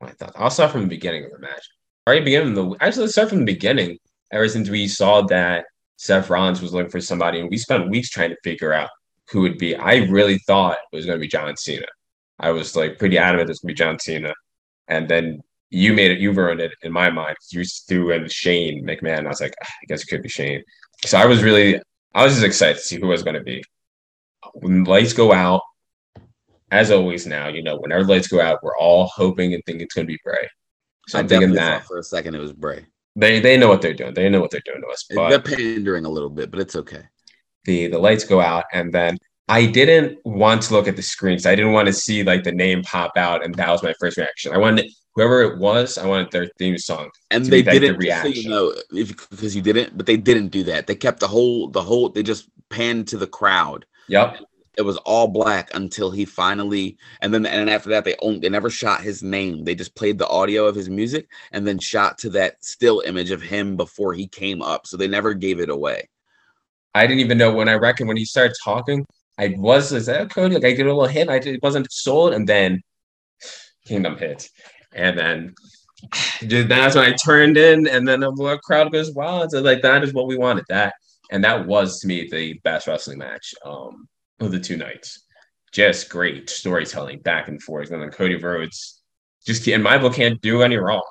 My 0.00 0.10
thoughts. 0.10 0.32
I'll 0.34 0.50
start 0.50 0.72
from 0.72 0.80
the 0.80 0.88
beginning 0.88 1.24
of 1.24 1.30
the 1.30 1.38
match. 1.38 1.64
Right, 2.08 2.24
beginning 2.24 2.54
the 2.54 2.74
actually 2.80 3.02
let's 3.02 3.12
start 3.12 3.28
from 3.28 3.38
the 3.38 3.44
beginning. 3.44 3.98
Ever 4.32 4.48
since 4.48 4.68
we 4.68 4.88
saw 4.88 5.22
that 5.28 5.66
Seth 5.96 6.28
Rollins 6.28 6.60
was 6.60 6.74
looking 6.74 6.90
for 6.90 7.00
somebody, 7.00 7.38
and 7.38 7.48
we 7.48 7.56
spent 7.56 7.88
weeks 7.88 8.10
trying 8.10 8.30
to 8.30 8.36
figure 8.42 8.72
out 8.72 8.90
who 9.30 9.42
would 9.42 9.58
be. 9.58 9.76
I 9.76 9.98
really 10.06 10.38
thought 10.38 10.76
it 10.92 10.96
was 10.96 11.06
going 11.06 11.16
to 11.16 11.20
be 11.20 11.28
John 11.28 11.56
Cena. 11.56 11.86
I 12.40 12.50
was 12.50 12.74
like 12.74 12.98
pretty 12.98 13.16
adamant 13.16 13.48
it 13.48 13.52
was 13.52 13.60
going 13.60 13.68
to 13.68 13.74
be 13.74 13.84
John 13.84 13.98
Cena, 14.00 14.34
and 14.88 15.08
then 15.08 15.40
you 15.70 15.92
made 15.92 16.10
it. 16.10 16.18
You 16.18 16.32
ruined 16.32 16.60
it 16.60 16.72
in 16.82 16.90
my 16.90 17.10
mind. 17.10 17.36
You 17.52 17.64
threw 17.64 18.10
in 18.10 18.28
Shane 18.28 18.84
McMahon. 18.84 19.26
I 19.26 19.28
was 19.28 19.40
like, 19.40 19.54
"Ah, 19.62 19.68
I 19.68 19.86
guess 19.86 20.02
it 20.02 20.08
could 20.08 20.22
be 20.22 20.28
Shane. 20.28 20.64
So 21.06 21.16
I 21.16 21.26
was 21.26 21.44
really, 21.44 21.80
I 22.12 22.24
was 22.24 22.32
just 22.34 22.44
excited 22.44 22.78
to 22.78 22.82
see 22.82 22.98
who 22.98 23.06
was 23.06 23.22
going 23.22 23.36
to 23.36 23.44
be. 23.44 23.62
When 24.54 24.82
lights 24.82 25.12
go 25.12 25.32
out, 25.32 25.62
as 26.70 26.90
always 26.90 27.26
now, 27.26 27.48
you 27.48 27.62
know, 27.62 27.76
whenever 27.76 28.04
lights 28.04 28.28
go 28.28 28.40
out, 28.40 28.62
we're 28.62 28.76
all 28.76 29.06
hoping 29.14 29.54
and 29.54 29.62
thinking 29.64 29.82
it's 29.82 29.94
going 29.94 30.06
to 30.06 30.12
be 30.12 30.18
Bray. 30.24 30.48
So 31.08 31.18
I 31.18 31.22
I'm 31.22 31.28
thinking 31.28 31.52
that 31.52 31.84
for 31.84 31.98
a 31.98 32.02
second 32.02 32.34
it 32.34 32.40
was 32.40 32.52
Bray. 32.52 32.86
they 33.16 33.40
they 33.40 33.56
know 33.56 33.68
what 33.68 33.82
they're 33.82 33.94
doing. 33.94 34.14
They 34.14 34.28
know 34.28 34.40
what 34.40 34.50
they're 34.50 34.62
doing 34.64 34.80
to 34.80 34.88
us. 34.88 35.04
They're 35.08 35.40
pandering 35.40 36.04
a 36.04 36.10
little 36.10 36.30
bit, 36.30 36.50
but 36.50 36.60
it's 36.60 36.76
okay. 36.76 37.02
the 37.64 37.88
the 37.88 37.98
lights 37.98 38.24
go 38.24 38.40
out, 38.40 38.64
and 38.72 38.92
then 38.92 39.18
I 39.48 39.66
didn't 39.66 40.18
want 40.24 40.62
to 40.62 40.74
look 40.74 40.88
at 40.88 40.96
the 40.96 41.02
screens. 41.02 41.46
I 41.46 41.54
didn't 41.54 41.72
want 41.72 41.86
to 41.86 41.92
see 41.92 42.22
like 42.22 42.44
the 42.44 42.52
name 42.52 42.82
pop 42.82 43.12
out, 43.16 43.44
and 43.44 43.54
that 43.56 43.68
was 43.68 43.82
my 43.82 43.94
first 44.00 44.16
reaction. 44.16 44.52
I 44.52 44.58
wanted 44.58 44.90
whoever 45.14 45.42
it 45.42 45.58
was, 45.58 45.98
I 45.98 46.06
wanted 46.06 46.30
their 46.30 46.50
theme 46.58 46.78
song. 46.78 47.10
And 47.30 47.44
they 47.44 47.62
be 47.62 47.70
like 47.70 47.74
the 47.74 47.80
didn't 47.80 48.00
just 48.00 48.22
so 48.22 48.28
you 48.28 48.48
know 48.48 48.74
if 48.92 49.30
because 49.30 49.54
you 49.54 49.62
didn't, 49.62 49.96
but 49.96 50.06
they 50.06 50.16
didn't 50.16 50.48
do 50.48 50.64
that. 50.64 50.86
They 50.86 50.96
kept 50.96 51.20
the 51.20 51.28
whole 51.28 51.68
the 51.68 51.82
whole 51.82 52.08
they 52.08 52.22
just 52.22 52.48
panned 52.70 53.08
to 53.08 53.18
the 53.18 53.26
crowd. 53.26 53.86
Yep. 54.08 54.40
It 54.76 54.82
was 54.82 54.96
all 54.98 55.28
black 55.28 55.70
until 55.74 56.10
he 56.10 56.24
finally 56.24 56.96
and 57.20 57.32
then 57.32 57.46
and 57.46 57.70
after 57.70 57.90
that 57.90 58.04
they 58.04 58.16
only 58.20 58.40
they 58.40 58.48
never 58.48 58.70
shot 58.70 59.02
his 59.02 59.22
name. 59.22 59.64
They 59.64 59.74
just 59.74 59.94
played 59.94 60.18
the 60.18 60.28
audio 60.28 60.66
of 60.66 60.74
his 60.74 60.90
music 60.90 61.28
and 61.52 61.66
then 61.66 61.78
shot 61.78 62.18
to 62.18 62.30
that 62.30 62.64
still 62.64 63.00
image 63.06 63.30
of 63.30 63.42
him 63.42 63.76
before 63.76 64.14
he 64.14 64.26
came 64.26 64.62
up. 64.62 64.86
So 64.86 64.96
they 64.96 65.08
never 65.08 65.34
gave 65.34 65.60
it 65.60 65.70
away. 65.70 66.08
I 66.94 67.06
didn't 67.06 67.20
even 67.20 67.38
know 67.38 67.52
when 67.52 67.68
I 67.68 67.74
reckon 67.74 68.06
when 68.06 68.16
he 68.16 68.24
started 68.24 68.56
talking, 68.62 69.04
I 69.38 69.54
was 69.58 69.92
is 69.92 70.06
that 70.06 70.30
Cody? 70.30 70.54
Like 70.54 70.64
I 70.64 70.72
get 70.72 70.86
a 70.86 70.94
little 70.94 71.06
hit. 71.06 71.28
I 71.28 71.38
did, 71.38 71.60
wasn't 71.62 71.92
sold, 71.92 72.34
and 72.34 72.48
then 72.48 72.82
Kingdom 73.84 74.16
hit, 74.16 74.48
and 74.92 75.18
then 75.18 75.54
dude, 76.46 76.68
that's 76.68 76.94
when 76.94 77.04
I 77.04 77.16
turned 77.16 77.56
in, 77.56 77.88
and 77.88 78.06
then 78.06 78.20
the 78.20 78.60
crowd 78.62 78.92
goes 78.92 79.12
wild. 79.12 79.50
So 79.50 79.60
like 79.60 79.82
that 79.82 80.04
is 80.04 80.12
what 80.12 80.28
we 80.28 80.38
wanted. 80.38 80.64
That 80.68 80.94
and 81.30 81.42
that 81.44 81.66
was 81.66 82.00
to 82.00 82.06
me 82.06 82.28
the 82.30 82.54
best 82.64 82.86
wrestling 82.86 83.18
match 83.18 83.54
um, 83.64 84.08
of 84.40 84.52
the 84.52 84.60
two 84.60 84.76
nights. 84.76 85.24
Just 85.72 86.08
great 86.08 86.48
storytelling 86.48 87.20
back 87.20 87.48
and 87.48 87.62
forth, 87.62 87.90
and 87.90 88.00
then 88.00 88.10
Cody 88.10 88.36
Rhodes 88.36 89.00
just 89.46 89.66
in 89.68 89.82
my 89.82 89.98
book 89.98 90.14
can't 90.14 90.40
do 90.40 90.62
any 90.62 90.76
wrong. 90.76 91.04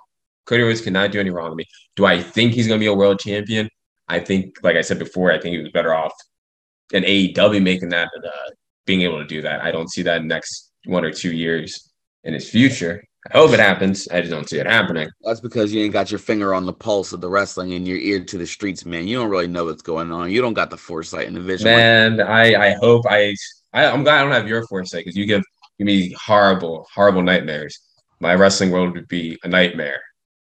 Cody 0.45 0.63
Rhodes 0.63 0.82
cannot 0.82 1.11
do 1.11 1.19
any 1.19 1.30
wrong 1.30 1.51
to 1.51 1.55
me. 1.55 1.65
Do 1.95 2.05
I 2.05 2.21
think 2.21 2.53
he's 2.53 2.67
to 2.67 2.78
be 2.78 2.88
a 2.88 2.93
world 2.93 3.19
champion? 3.19 3.69
I 4.07 4.19
think, 4.19 4.57
like 4.63 4.76
I 4.76 4.82
said 4.82 4.99
before, 4.99 5.32
I 5.32 5.39
think 5.39 5.55
he 5.55 5.61
was 5.61 5.71
better 5.71 5.93
off 5.93 6.13
in 6.91 7.03
AEW 7.03 7.61
making 7.61 7.89
that, 7.89 8.09
uh, 8.17 8.51
being 8.86 9.01
able 9.01 9.19
to 9.19 9.26
do 9.26 9.41
that. 9.41 9.61
I 9.61 9.71
don't 9.71 9.89
see 9.89 10.01
that 10.03 10.24
next 10.24 10.71
one 10.86 11.05
or 11.05 11.11
two 11.11 11.32
years 11.32 11.89
in 12.24 12.34
his 12.34 12.49
future. 12.49 13.03
I 13.32 13.38
hope 13.38 13.51
it 13.51 13.59
happens. 13.59 14.07
I 14.09 14.19
just 14.19 14.32
don't 14.32 14.49
see 14.49 14.59
it 14.59 14.65
happening. 14.65 15.09
That's 15.24 15.39
because 15.39 15.74
you 15.74 15.82
ain't 15.84 15.93
got 15.93 16.11
your 16.11 16.19
finger 16.19 16.53
on 16.53 16.65
the 16.65 16.74
pulse 16.74 17.13
of 17.13 17.21
the 17.21 17.30
wrestling 17.30 17.74
and 17.74 17.88
your 17.88 17.97
ear 17.97 18.24
to 18.24 18.38
the 18.38 18.45
streets, 18.45 18.86
man. 18.86 19.07
You 19.07 19.17
don't 19.17 19.30
really 19.30 19.47
know 19.47 19.65
what's 19.65 19.82
going 19.82 20.11
on. 20.11 20.30
You 20.30 20.41
don't 20.41 20.53
got 20.53 20.69
the 20.69 20.78
foresight 20.78 21.28
and 21.28 21.36
the 21.36 21.41
vision. 21.41 21.65
Man, 21.65 22.19
I, 22.19 22.71
I 22.71 22.74
hope 22.74 23.05
I, 23.09 23.36
I 23.71 23.86
I'm 23.86 24.03
glad 24.03 24.19
I 24.19 24.24
don't 24.24 24.34
have 24.34 24.47
your 24.47 24.67
foresight 24.67 25.05
because 25.05 25.15
you 25.15 25.26
give 25.26 25.43
give 25.78 25.86
me 25.86 26.13
horrible, 26.21 26.86
horrible 26.93 27.21
nightmares. 27.21 27.80
My 28.19 28.36
wrestling 28.36 28.71
world 28.71 28.93
would 28.93 29.07
be 29.07 29.39
a 29.43 29.47
nightmare 29.47 30.01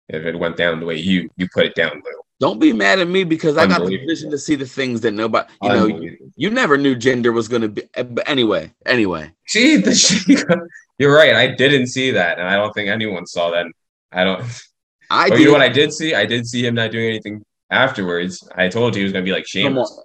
if 0.10 0.24
it 0.26 0.38
went 0.38 0.58
down 0.58 0.82
the 0.82 0.86
way 0.86 0.98
you 0.98 1.30
you 1.38 1.48
put 1.54 1.66
it 1.66 1.76
down, 1.76 1.94
Lou. 1.94 2.22
Don't 2.42 2.60
be 2.60 2.74
mad 2.74 3.00
at 3.00 3.08
me 3.08 3.24
because 3.24 3.58
I 3.58 3.66
got 3.66 3.86
the 3.86 4.06
vision 4.06 4.30
to 4.32 4.38
see 4.38 4.56
the 4.56 4.66
things 4.66 5.00
that 5.02 5.14
nobody, 5.14 5.50
you 5.62 5.70
know, 5.70 5.88
you, 5.88 6.32
you 6.36 6.50
never 6.50 6.78
knew 6.78 6.94
gender 6.94 7.32
was 7.32 7.48
going 7.48 7.62
to 7.62 7.70
be. 7.70 7.84
But 7.96 8.28
anyway, 8.28 8.74
anyway, 8.86 9.32
See 9.48 9.78
the 9.78 9.92
You're 10.98 11.16
right. 11.16 11.36
I 11.36 11.48
didn't 11.48 11.88
see 11.88 12.12
that, 12.12 12.40
and 12.40 12.48
I 12.48 12.56
don't 12.56 12.74
think 12.74 12.90
anyone 12.90 13.26
saw 13.26 13.52
that. 13.52 13.66
I 14.12 14.24
don't. 14.24 14.42
I 15.10 15.30
Oh, 15.32 15.36
you 15.36 15.46
know 15.46 15.52
what 15.52 15.62
I 15.62 15.70
did 15.70 15.94
see? 15.94 16.16
I 16.16 16.26
did 16.26 16.48
see 16.48 16.66
him 16.66 16.74
not 16.76 16.92
doing 16.92 17.06
anything 17.08 17.44
afterwards. 17.70 18.48
I 18.56 18.70
told 18.70 18.96
you 18.96 19.00
he 19.02 19.04
was 19.04 19.14
going 19.14 19.24
to 19.26 19.30
be 19.30 19.34
like 19.34 19.48
Sheamus. 19.48 20.02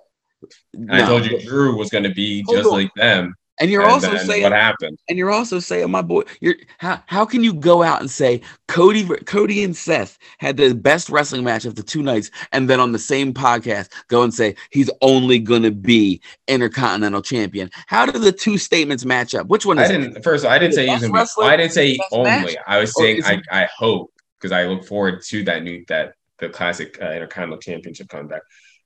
on. 0.74 0.91
I 0.91 1.03
told 1.07 1.24
you 1.26 1.38
Drew 1.41 1.76
was 1.76 1.91
going 1.91 2.05
to 2.05 2.11
be 2.14 2.43
Hold 2.47 2.57
just 2.59 2.68
on. 2.68 2.72
like 2.74 2.95
them. 2.95 3.34
And 3.61 3.71
you're 3.71 3.83
and 3.83 3.93
also 3.93 4.17
saying 4.17 4.43
what 4.43 4.53
happened? 4.53 4.99
And 5.09 5.17
you're 5.19 5.31
also 5.31 5.59
saying, 5.61 5.91
my 5.91 6.03
boy, 6.03 6.23
you're 6.41 6.57
how 6.79 7.03
how 7.07 7.25
can 7.25 7.45
you 7.45 7.55
go 7.55 7.83
out 7.83 8.01
and 8.01 8.11
say 8.11 8.41
Cody 8.69 9.05
Cody 9.27 9.63
and 9.63 9.77
Seth 9.77 10.19
had 10.39 10.57
the 10.57 10.75
best 10.75 11.11
wrestling 11.11 11.45
match 11.45 11.65
of 11.67 11.75
the 11.77 11.83
two 11.83 12.03
nights, 12.03 12.31
and 12.53 12.69
then 12.69 12.81
on 12.81 12.93
the 12.93 12.99
same 12.99 13.33
podcast 13.33 13.91
go 14.09 14.23
and 14.23 14.35
say 14.35 14.57
he's 14.71 14.91
only 15.03 15.39
gonna 15.39 15.71
be 15.71 16.21
intercontinental 16.49 17.23
champion? 17.23 17.71
How 17.87 18.07
do 18.07 18.19
the 18.19 18.33
two 18.33 18.59
statements 18.59 19.05
match 19.05 19.35
up? 19.35 19.47
Which 19.47 19.65
one 19.67 19.79
I 19.79 19.85
is 19.85 19.91
it? 19.91 19.99
didn't. 19.99 20.23
First, 20.23 20.45
of 20.45 20.49
all, 20.49 20.55
I 20.55 20.59
didn't 20.59 20.75
say 20.75 20.87
he 20.87 20.93
was 20.93 21.01
Best 21.11 21.37
going 21.37 21.47
to 21.47 21.51
be. 21.51 21.55
I 21.55 21.57
didn't 21.57 21.73
say 21.73 21.99
only. 22.13 22.25
match? 22.31 22.57
I 22.67 22.79
was 22.81 22.93
saying 22.97 23.23
I, 23.25 23.33
it- 23.35 23.45
I 23.51 23.69
hope 23.77 24.13
because 24.39 24.53
I 24.53 24.65
look 24.65 24.85
forward 24.87 25.23
to 25.29 25.45
that 25.45 25.63
new 25.63 25.85
that 25.89 26.15
the 26.39 26.49
classic 26.49 26.97
uh, 27.03 27.11
Intercontinental 27.11 27.59
Championship 27.59 28.09
comeback. 28.09 28.41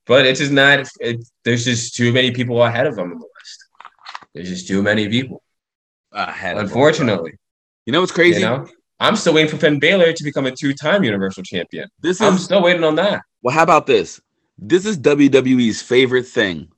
But 0.05 0.25
it's 0.25 0.39
just 0.39 0.51
not. 0.51 0.87
It, 0.99 1.25
there's 1.43 1.65
just 1.65 1.95
too 1.95 2.11
many 2.11 2.31
people 2.31 2.61
ahead 2.63 2.85
of 2.85 2.95
them 2.95 3.11
on 3.11 3.17
the 3.17 3.25
list. 3.25 3.64
There's 4.35 4.49
just 4.49 4.67
too 4.67 4.83
many 4.83 5.07
people. 5.09 5.41
I 6.11 6.29
had. 6.31 6.57
Unfortunately, 6.57 7.33
You 7.85 7.93
know 7.93 8.01
what's 8.01 8.11
crazy? 8.11 8.41
you 8.41 8.45
know, 8.45 8.67
I'm 8.99 9.15
still 9.15 9.33
waiting 9.33 9.49
for 9.49 9.57
Finn 9.57 9.79
Balor 9.79 10.13
to 10.13 10.23
become 10.23 10.45
a 10.45 10.51
two-time 10.51 11.03
Universal 11.03 11.43
Champion. 11.43 11.89
this 12.01 12.17
is, 12.17 12.21
I'm 12.21 12.37
still 12.37 12.61
waiting 12.61 12.83
on 12.83 12.95
that. 12.95 13.21
well. 13.41 13.55
How 13.55 13.63
about 13.63 13.87
this? 13.87 14.21
This 14.57 14.85
is 14.85 14.97
WWE's 14.97 15.81
favorite 15.81 16.27
thing. 16.27 16.69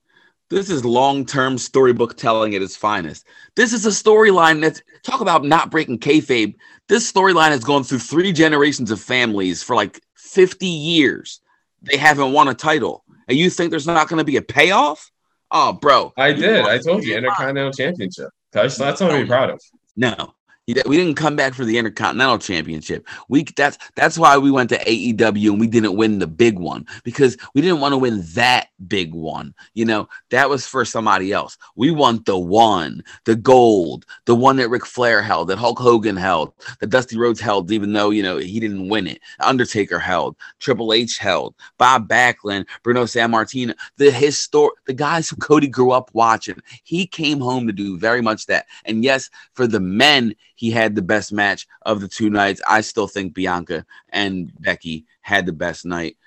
This 0.49 0.69
is 0.69 0.85
long-term 0.85 1.57
storybook 1.57 2.15
telling 2.15 2.55
at 2.55 2.61
its 2.61 2.77
finest. 2.77 3.27
This 3.55 3.73
is 3.73 3.85
a 3.85 3.89
storyline 3.89 4.61
that's 4.61 4.81
talk 5.03 5.19
about 5.21 5.43
not 5.43 5.69
breaking 5.71 5.99
kayfabe. 5.99 6.55
This 6.87 7.11
storyline 7.11 7.49
has 7.49 7.63
gone 7.63 7.83
through 7.83 7.99
three 7.99 8.31
generations 8.31 8.89
of 8.91 9.01
families 9.01 9.61
for 9.61 9.75
like 9.75 9.99
50 10.15 10.65
years. 10.65 11.41
They 11.81 11.97
haven't 11.97 12.31
won 12.31 12.47
a 12.47 12.53
title, 12.53 13.03
and 13.27 13.37
you 13.37 13.49
think 13.49 13.71
there's 13.71 13.85
not 13.85 14.07
going 14.07 14.19
to 14.19 14.23
be 14.23 14.37
a 14.37 14.41
payoff? 14.41 15.11
Oh, 15.51 15.73
bro, 15.73 16.13
I 16.17 16.33
did. 16.33 16.65
I 16.65 16.77
told 16.77 17.03
you, 17.03 17.15
Intercontinental 17.15 17.71
Championship. 17.71 18.29
That's, 18.51 18.77
that's 18.77 18.99
something 18.99 19.17
to 19.17 19.23
be 19.23 19.27
proud 19.27 19.49
of. 19.51 19.61
No. 19.95 20.33
We 20.67 20.97
didn't 20.97 21.15
come 21.15 21.37
back 21.37 21.53
for 21.53 21.63
the 21.63 21.77
Intercontinental 21.77 22.39
Championship. 22.39 23.07
We 23.29 23.43
that's 23.43 23.77
that's 23.95 24.17
why 24.17 24.37
we 24.37 24.51
went 24.51 24.69
to 24.71 24.83
AEW 24.83 25.51
and 25.51 25.61
we 25.61 25.67
didn't 25.67 25.95
win 25.95 26.19
the 26.19 26.27
big 26.27 26.59
one 26.59 26.85
because 27.05 27.37
we 27.53 27.61
didn't 27.61 27.79
want 27.79 27.93
to 27.93 27.97
win 27.97 28.21
that 28.33 28.67
big 28.85 29.13
one. 29.13 29.53
You 29.75 29.85
know, 29.85 30.09
that 30.29 30.49
was 30.49 30.67
for 30.67 30.83
somebody 30.83 31.31
else. 31.31 31.57
We 31.77 31.91
want 31.91 32.25
the 32.25 32.37
one, 32.37 33.01
the 33.23 33.37
gold, 33.37 34.05
the 34.25 34.35
one 34.35 34.57
that 34.57 34.67
Ric 34.67 34.85
Flair 34.85 35.21
held, 35.21 35.47
that 35.47 35.57
Hulk 35.57 35.79
Hogan 35.79 36.17
held, 36.17 36.51
that 36.81 36.89
Dusty 36.89 37.17
Rhodes 37.17 37.39
held, 37.39 37.71
even 37.71 37.93
though 37.93 38.09
you 38.09 38.21
know 38.21 38.35
he 38.35 38.59
didn't 38.59 38.89
win 38.89 39.07
it. 39.07 39.21
Undertaker 39.39 39.99
held, 39.99 40.35
Triple 40.59 40.91
H 40.91 41.17
held, 41.17 41.55
Bob 41.77 42.09
Backlund, 42.09 42.65
Bruno 42.83 43.05
Sammartino, 43.05 43.73
the 43.95 44.09
histor 44.09 44.71
the 44.85 44.93
guys 44.93 45.29
who 45.29 45.37
Cody 45.37 45.67
grew 45.67 45.91
up 45.91 46.09
watching. 46.11 46.61
He 46.83 47.07
came 47.07 47.39
home 47.39 47.67
to 47.67 47.73
do 47.73 47.97
very 47.97 48.21
much 48.21 48.47
that. 48.47 48.65
And 48.83 49.01
yes, 49.01 49.29
for 49.53 49.65
the 49.65 49.79
men, 49.79 50.35
he 50.57 50.71
had 50.71 50.95
the 50.95 51.01
best 51.01 51.31
match 51.31 51.67
of 51.83 52.01
the 52.01 52.07
two 52.07 52.29
nights. 52.29 52.61
I 52.67 52.81
still 52.81 53.07
think 53.07 53.33
Bianca 53.33 53.85
and 54.09 54.51
Becky 54.59 55.05
had 55.21 55.45
the 55.45 55.53
best 55.53 55.85
night, 55.85 56.17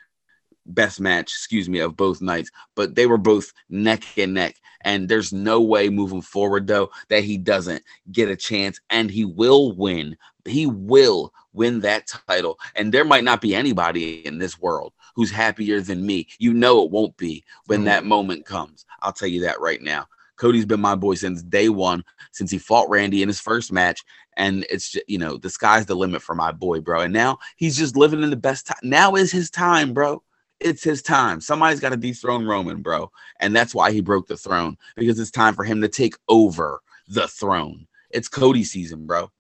best 0.64 1.00
match, 1.00 1.32
excuse 1.32 1.68
me, 1.68 1.80
of 1.80 1.96
both 1.96 2.22
nights. 2.22 2.50
But 2.76 2.94
they 2.94 3.06
were 3.06 3.18
both 3.18 3.52
neck 3.68 4.04
and 4.16 4.32
neck. 4.32 4.54
And 4.82 5.08
there's 5.08 5.32
no 5.32 5.60
way 5.60 5.90
moving 5.90 6.22
forward, 6.22 6.66
though, 6.68 6.90
that 7.08 7.24
he 7.24 7.36
doesn't 7.36 7.82
get 8.12 8.30
a 8.30 8.36
chance 8.36 8.80
and 8.88 9.10
he 9.10 9.24
will 9.24 9.76
win. 9.76 10.16
He 10.46 10.66
will 10.66 11.34
win 11.52 11.80
that 11.80 12.06
title. 12.06 12.58
And 12.76 12.94
there 12.94 13.04
might 13.04 13.24
not 13.24 13.40
be 13.40 13.54
anybody 13.54 14.24
in 14.24 14.38
this 14.38 14.60
world 14.60 14.92
who's 15.16 15.32
happier 15.32 15.80
than 15.80 16.06
me. 16.06 16.28
You 16.38 16.54
know 16.54 16.84
it 16.84 16.92
won't 16.92 17.16
be 17.16 17.44
when 17.66 17.84
that 17.84 18.04
moment 18.06 18.46
comes. 18.46 18.86
I'll 19.02 19.12
tell 19.12 19.28
you 19.28 19.40
that 19.42 19.60
right 19.60 19.82
now. 19.82 20.06
Cody's 20.40 20.64
been 20.64 20.80
my 20.80 20.94
boy 20.94 21.14
since 21.16 21.42
day 21.42 21.68
one, 21.68 22.02
since 22.32 22.50
he 22.50 22.56
fought 22.56 22.88
Randy 22.88 23.20
in 23.20 23.28
his 23.28 23.38
first 23.38 23.70
match. 23.70 24.02
And 24.38 24.64
it's 24.70 24.92
just, 24.92 25.06
you 25.06 25.18
know, 25.18 25.36
the 25.36 25.50
sky's 25.50 25.84
the 25.84 25.94
limit 25.94 26.22
for 26.22 26.34
my 26.34 26.50
boy, 26.50 26.80
bro. 26.80 27.02
And 27.02 27.12
now 27.12 27.38
he's 27.56 27.76
just 27.76 27.94
living 27.94 28.22
in 28.22 28.30
the 28.30 28.36
best 28.36 28.66
time. 28.66 28.78
Now 28.82 29.16
is 29.16 29.30
his 29.30 29.50
time, 29.50 29.92
bro. 29.92 30.22
It's 30.58 30.82
his 30.82 31.02
time. 31.02 31.42
Somebody's 31.42 31.78
got 31.78 31.90
to 31.90 31.96
dethrone 31.98 32.46
Roman, 32.46 32.80
bro. 32.80 33.10
And 33.40 33.54
that's 33.54 33.74
why 33.74 33.92
he 33.92 34.00
broke 34.00 34.28
the 34.28 34.36
throne 34.38 34.78
because 34.96 35.20
it's 35.20 35.30
time 35.30 35.54
for 35.54 35.62
him 35.62 35.82
to 35.82 35.88
take 35.88 36.16
over 36.26 36.80
the 37.06 37.28
throne. 37.28 37.86
It's 38.08 38.28
Cody 38.28 38.64
season, 38.64 39.06
bro. 39.06 39.30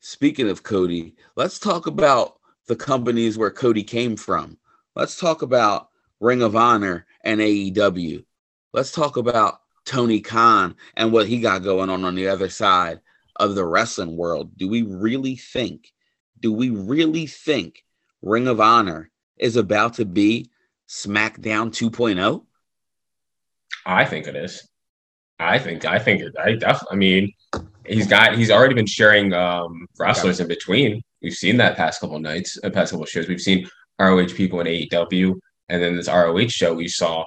Speaking 0.00 0.50
of 0.50 0.62
Cody, 0.62 1.14
let's 1.34 1.58
talk 1.58 1.86
about 1.86 2.38
the 2.66 2.76
companies 2.76 3.38
where 3.38 3.50
Cody 3.50 3.84
came 3.84 4.16
from. 4.16 4.58
Let's 4.94 5.18
talk 5.18 5.40
about 5.40 5.88
Ring 6.20 6.42
of 6.42 6.56
Honor 6.56 7.06
and 7.24 7.40
AEW. 7.40 8.22
Let's 8.74 8.92
talk 8.92 9.16
about 9.16 9.60
Tony 9.88 10.20
Khan 10.20 10.76
and 10.96 11.12
what 11.12 11.26
he 11.26 11.40
got 11.40 11.62
going 11.62 11.88
on 11.88 12.04
on 12.04 12.14
the 12.14 12.28
other 12.28 12.50
side 12.50 13.00
of 13.36 13.54
the 13.54 13.64
wrestling 13.64 14.16
world. 14.16 14.56
Do 14.56 14.68
we 14.68 14.82
really 14.82 15.34
think, 15.34 15.90
do 16.38 16.52
we 16.52 16.68
really 16.68 17.26
think 17.26 17.84
Ring 18.20 18.48
of 18.48 18.60
Honor 18.60 19.10
is 19.38 19.56
about 19.56 19.94
to 19.94 20.04
be 20.04 20.50
SmackDown 20.88 21.70
2.0? 21.70 22.44
I 23.86 24.04
think 24.04 24.26
it 24.26 24.36
is. 24.36 24.68
I 25.40 25.58
think 25.58 25.84
I 25.84 25.98
think 25.98 26.20
it, 26.20 26.34
I 26.38 26.52
definitely. 26.56 26.88
I 26.90 26.96
mean, 26.96 27.32
he's 27.86 28.08
got 28.08 28.36
he's 28.36 28.50
already 28.50 28.74
been 28.74 28.86
sharing 28.86 29.32
um, 29.32 29.86
wrestlers 29.98 30.40
in 30.40 30.48
between. 30.48 31.00
We've 31.22 31.32
seen 31.32 31.56
that 31.58 31.76
past 31.76 32.00
couple 32.00 32.18
nights, 32.18 32.58
uh, 32.62 32.70
past 32.70 32.90
couple 32.90 33.06
shows. 33.06 33.28
We've 33.28 33.40
seen 33.40 33.68
ROH 34.00 34.34
people 34.34 34.60
in 34.60 34.66
AEW, 34.66 35.34
and 35.68 35.80
then 35.80 35.96
this 35.96 36.08
ROH 36.08 36.48
show 36.48 36.74
we 36.74 36.88
saw 36.88 37.24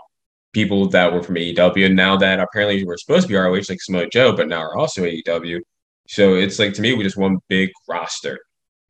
people 0.53 0.87
that 0.89 1.11
were 1.11 1.23
from 1.23 1.35
AEW, 1.35 1.85
and 1.85 1.95
now 1.95 2.17
that 2.17 2.39
apparently 2.39 2.83
we're 2.83 2.97
supposed 2.97 3.23
to 3.23 3.29
be 3.29 3.35
ROH 3.35 3.61
like 3.69 3.81
Samoa 3.81 4.07
Joe, 4.09 4.35
but 4.35 4.47
now 4.47 4.61
we're 4.61 4.77
also 4.77 5.03
AEW. 5.03 5.59
So 6.07 6.35
it's 6.35 6.59
like 6.59 6.73
to 6.73 6.81
me, 6.81 6.93
we 6.93 7.03
just 7.03 7.17
one 7.17 7.39
big 7.47 7.69
roster, 7.87 8.39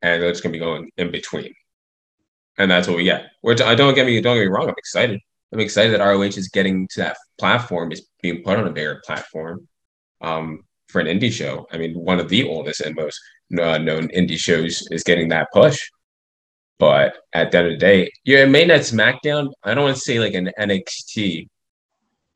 and 0.02 0.22
it's 0.22 0.40
gonna 0.40 0.52
be 0.52 0.58
going 0.58 0.90
in 0.96 1.10
between, 1.10 1.52
and 2.58 2.70
that's 2.70 2.88
what 2.88 2.96
we 2.96 3.04
get. 3.04 3.30
Which 3.42 3.60
I 3.60 3.74
don't 3.74 3.94
get 3.94 4.06
me 4.06 4.20
don't 4.20 4.36
get 4.36 4.42
me 4.42 4.48
wrong, 4.48 4.68
I'm 4.68 4.74
excited. 4.76 5.20
I'm 5.52 5.60
excited 5.60 5.92
that 5.92 6.04
ROH 6.04 6.22
is 6.22 6.48
getting 6.48 6.88
to 6.92 7.00
that 7.00 7.18
platform, 7.38 7.92
is 7.92 8.08
being 8.22 8.42
put 8.42 8.58
on 8.58 8.66
a 8.66 8.72
bigger 8.72 9.02
platform 9.04 9.68
um, 10.22 10.60
for 10.88 11.00
an 11.00 11.06
indie 11.06 11.32
show. 11.32 11.66
I 11.70 11.78
mean, 11.78 11.94
one 11.94 12.18
of 12.18 12.28
the 12.28 12.48
oldest 12.48 12.80
and 12.80 12.96
most 12.96 13.20
uh, 13.60 13.78
known 13.78 14.08
indie 14.08 14.38
shows 14.38 14.86
is 14.90 15.04
getting 15.04 15.28
that 15.28 15.48
push. 15.52 15.78
But 16.82 17.18
at 17.32 17.52
the 17.52 17.58
end 17.58 17.66
of 17.68 17.72
the 17.74 17.78
day, 17.78 18.10
it 18.24 18.48
may 18.48 18.64
not 18.64 18.80
SmackDown. 18.80 19.52
I 19.62 19.72
don't 19.72 19.84
want 19.84 19.94
to 19.94 20.02
say 20.02 20.18
like 20.18 20.34
an 20.34 20.50
NXT 20.58 21.46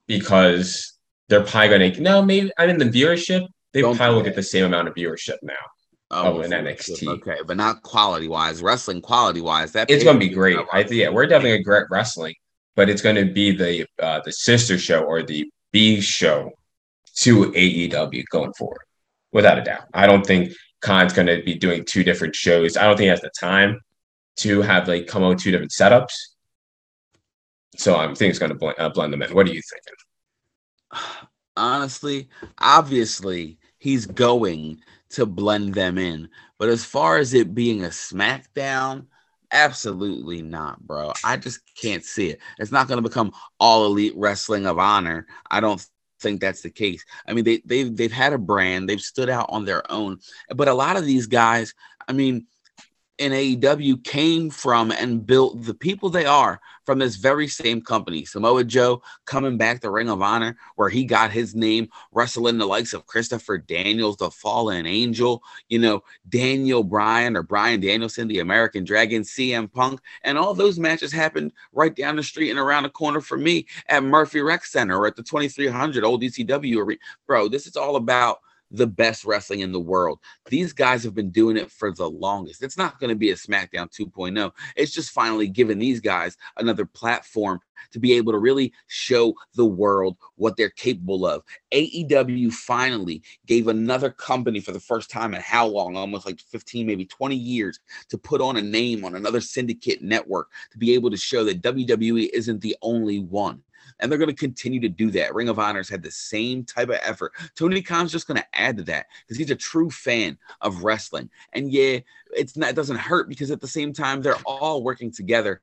because 0.07 0.97
they're 1.29 1.43
probably 1.43 1.77
going 1.77 1.93
to 1.95 2.01
no, 2.01 2.23
maybe 2.23 2.53
I 2.57 2.69
mean 2.69 2.79
the 2.79 2.85
viewership. 2.85 3.45
They 3.73 3.81
Don't 3.81 3.97
probably 3.97 4.15
will 4.15 4.23
get 4.23 4.37
the 4.37 4.45
same 4.45 4.67
amount 4.67 4.87
of 4.87 4.95
viewership 4.95 5.39
now. 5.43 5.55
Oh, 6.13 6.43
an 6.43 6.53
NXT. 6.53 7.09
Okay, 7.09 7.39
but 7.45 7.57
not 7.57 7.83
quality 7.83 8.29
wise, 8.29 8.63
wrestling 8.63 9.01
quality 9.01 9.41
wise. 9.41 9.73
That 9.73 9.91
It's 9.91 10.05
going 10.05 10.21
to 10.21 10.25
be 10.25 10.33
great. 10.33 10.57
I 10.73 10.85
think 10.85 11.01
yeah, 11.01 11.09
we're 11.09 11.27
definitely 11.27 11.59
a 11.59 11.63
great 11.65 11.87
wrestling, 11.91 12.35
but 12.77 12.89
it's 12.89 13.03
going 13.03 13.17
to 13.17 13.25
be 13.25 13.51
the 13.51 13.85
uh, 14.01 14.21
the 14.25 14.31
sister 14.31 14.79
show 14.79 15.01
or 15.01 15.25
the 15.25 15.51
B 15.73 16.01
show 16.01 16.53
to 17.17 17.47
AEW 17.47 18.23
going 18.31 18.53
forward, 18.53 18.85
without 19.33 19.59
a 19.59 19.63
doubt. 19.63 19.87
I 19.93 20.07
don't 20.07 20.25
think 20.25 20.53
Khan's 20.83 21.13
going 21.13 21.27
to 21.27 21.43
be 21.43 21.57
doing 21.57 21.85
two 21.85 22.05
different 22.05 22.37
shows. 22.37 22.77
I 22.77 22.85
don't 22.85 22.97
think 22.97 23.07
he 23.07 23.09
has 23.09 23.23
the 23.23 23.33
time 23.41 23.81
to 24.37 24.63
have 24.63 24.89
like 24.89 25.07
come 25.07 25.23
out 25.23 25.39
two 25.39 25.51
different 25.51 25.73
setups. 25.73 26.15
So 27.77 27.97
I'm 27.97 28.15
think 28.15 28.31
it's 28.31 28.39
going 28.39 28.53
to 28.53 28.59
blend, 28.59 28.79
uh, 28.79 28.89
blend 28.89 29.13
them 29.13 29.23
in. 29.23 29.35
What 29.35 29.47
are 29.47 29.53
you 29.53 29.63
thinking? 29.63 29.95
honestly, 31.57 32.29
obviously, 32.59 33.59
he's 33.79 34.07
going 34.07 34.81
to 35.11 35.27
blend 35.27 35.75
them 35.75 35.99
in. 35.99 36.29
But 36.59 36.69
as 36.69 36.85
far 36.85 37.19
as 37.19 37.35
it 37.35 37.55
being 37.55 37.85
a 37.85 37.89
SmackDown, 37.89 39.07
absolutely 39.51 40.43
not, 40.43 40.81
bro. 40.87 41.13
I 41.25 41.37
just 41.37 41.61
can't 41.81 42.05
see 42.05 42.31
it. 42.31 42.41
It's 42.59 42.73
not 42.73 42.89
going 42.89 43.03
to 43.03 43.09
become 43.09 43.33
all 43.61 43.87
elite 43.87 44.15
wrestling 44.17 44.67
of 44.67 44.79
honor. 44.79 45.27
I 45.51 45.61
don't 45.61 45.85
think 46.21 46.41
that's 46.41 46.63
the 46.63 46.71
case. 46.71 47.05
I 47.27 47.35
mean, 47.35 47.45
they 47.45 47.63
they've 47.65 47.95
they've 47.95 48.13
had 48.13 48.33
a 48.33 48.39
brand, 48.39 48.89
they've 48.89 49.01
stood 49.01 49.29
out 49.29 49.47
on 49.51 49.65
their 49.65 49.91
own. 49.91 50.19
But 50.55 50.69
a 50.69 50.75
lot 50.75 50.97
of 50.97 51.05
these 51.05 51.27
guys, 51.27 51.75
I 52.09 52.13
mean, 52.13 52.47
in 53.19 53.33
AEW 53.33 54.05
came 54.05 54.51
from 54.51 54.91
and 54.91 55.27
built 55.27 55.63
the 55.65 55.75
people 55.75 56.11
they 56.11 56.27
are 56.27 56.61
from 56.85 56.99
this 56.99 57.17
very 57.17 57.49
same 57.49 57.81
company. 57.81 58.25
Samoa 58.25 58.63
Joe 58.63 59.03
coming 59.25 59.57
back 59.57 59.81
to 59.81 59.91
Ring 59.91 60.11
of 60.11 60.21
Honor, 60.21 60.57
where 60.77 60.91
he 60.91 61.05
got 61.05 61.31
his 61.31 61.55
name 61.55 61.89
wrestling 62.13 62.59
the 62.59 62.67
likes 62.67 62.93
of 62.93 63.07
Christopher 63.07 63.59
Daniels, 63.59 64.19
the 64.19 64.31
Fallen 64.31 64.87
Angel, 64.87 65.43
you 65.69 65.79
know, 65.79 66.03
Daniel 66.29 66.85
Bryan 66.85 67.37
or 67.37 67.43
Bryan 67.43 67.81
Danielson, 67.81 68.29
the 68.29 68.41
American 68.41 68.85
Dragon, 68.85 69.23
CM 69.23 69.73
Punk, 69.73 70.01
and 70.23 70.37
all 70.37 70.53
those 70.53 70.79
matches 70.79 71.11
happened 71.11 71.53
right 71.73 71.95
down 71.95 72.17
the 72.17 72.23
street 72.23 72.51
and 72.51 72.59
around 72.59 72.83
the 72.83 72.91
corner 72.91 73.21
for 73.21 73.39
me 73.39 73.67
at 73.89 74.05
Murphy 74.05 74.41
Rec 74.41 74.65
Center 74.65 74.99
or 74.99 75.07
at 75.07 75.17
the 75.17 75.23
2300 75.23 76.05
old 76.05 76.23
arena. 76.23 77.01
Bro, 77.27 77.49
this 77.49 77.67
is 77.67 77.77
all 77.77 77.97
about 77.97 78.41
the 78.71 78.87
best 78.87 79.25
wrestling 79.25 79.61
in 79.61 79.73
the 79.73 79.81
world. 79.81 80.19
These 80.49 80.73
guys 80.73 81.05
have 81.05 81.15
been 81.15 81.31
doing 81.31 81.57
it 81.57 81.71
for 81.71 81.93
the 81.93 82.09
longest. 82.09 82.63
It's 82.63 82.79
not 82.79 82.99
going 82.99 83.11
to 83.11 83.17
be 83.17 83.31
a 83.31 83.35
SmackDown 83.35 83.91
2.0. 83.91 84.53
It's 84.77 84.93
just 84.93 85.11
finally 85.11 85.49
giving 85.49 85.79
these 85.79 86.01
guys 86.01 86.37
another 86.57 86.87
platform 86.87 87.61
to 87.93 88.01
be 88.01 88.15
able 88.15 88.33
to 88.33 88.39
really 88.39 88.73
show 88.87 89.35
the 89.55 89.65
world 89.65 90.17
what 90.37 90.57
they're 90.57 90.71
capable 90.71 91.27
of. 91.27 91.43
AEW 91.73 92.53
finally 92.53 93.23
gave 93.47 93.69
another 93.69 94.11
company 94.11 94.61
for 94.61 94.73
the 94.73 94.81
first 94.81 95.11
time 95.11 95.35
in 95.35 95.41
how 95.41 95.67
long? 95.67 95.97
Almost 95.97 96.27
like 96.27 96.41
15, 96.41 96.87
maybe 96.87 97.05
20 97.05 97.37
years 97.37 97.81
to 98.09 98.19
put 98.19 98.41
on 98.41 98.57
a 98.57 98.63
name 98.63 99.05
on 99.05 99.15
another 99.15 99.41
syndicate 99.41 100.03
network 100.03 100.49
to 100.73 100.79
be 100.79 100.95
able 100.95 101.11
to 101.11 101.17
show 101.17 101.45
that 101.45 101.63
WWE 101.63 102.31
isn't 102.33 102.61
the 102.61 102.77
only 102.83 103.21
one 103.21 103.63
and 104.01 104.11
they're 104.11 104.19
going 104.19 104.31
to 104.31 104.37
continue 104.37 104.81
to 104.81 104.89
do 104.89 105.11
that. 105.13 105.35
Ring 105.35 105.49
of 105.49 105.59
Honor's 105.59 105.89
had 105.89 106.03
the 106.03 106.11
same 106.11 106.65
type 106.65 106.89
of 106.89 106.99
effort. 107.03 107.33
Tony 107.55 107.83
Khan's 107.83 108.13
just 108.13 108.27
going 108.27 108.39
to 108.39 108.47
add 108.61 108.77
to 108.79 108.83
that 108.85 109.07
because 109.23 109.37
he's 109.37 109.51
a 109.51 109.57
true 109.57 109.91
fan 109.91 110.39
of 110.61 110.85
wrestling. 110.85 111.31
And 111.53 111.71
yeah, 111.71 111.99
it's 112.35 112.57
not 112.57 112.71
it 112.71 112.77
doesn't 112.77 112.97
hurt 112.97 113.29
because 113.29 113.51
at 113.51 113.61
the 113.61 113.69
same 113.69 113.93
time 113.93 114.23
they're 114.23 114.39
all 114.45 114.83
working 114.83 115.11
together 115.11 115.63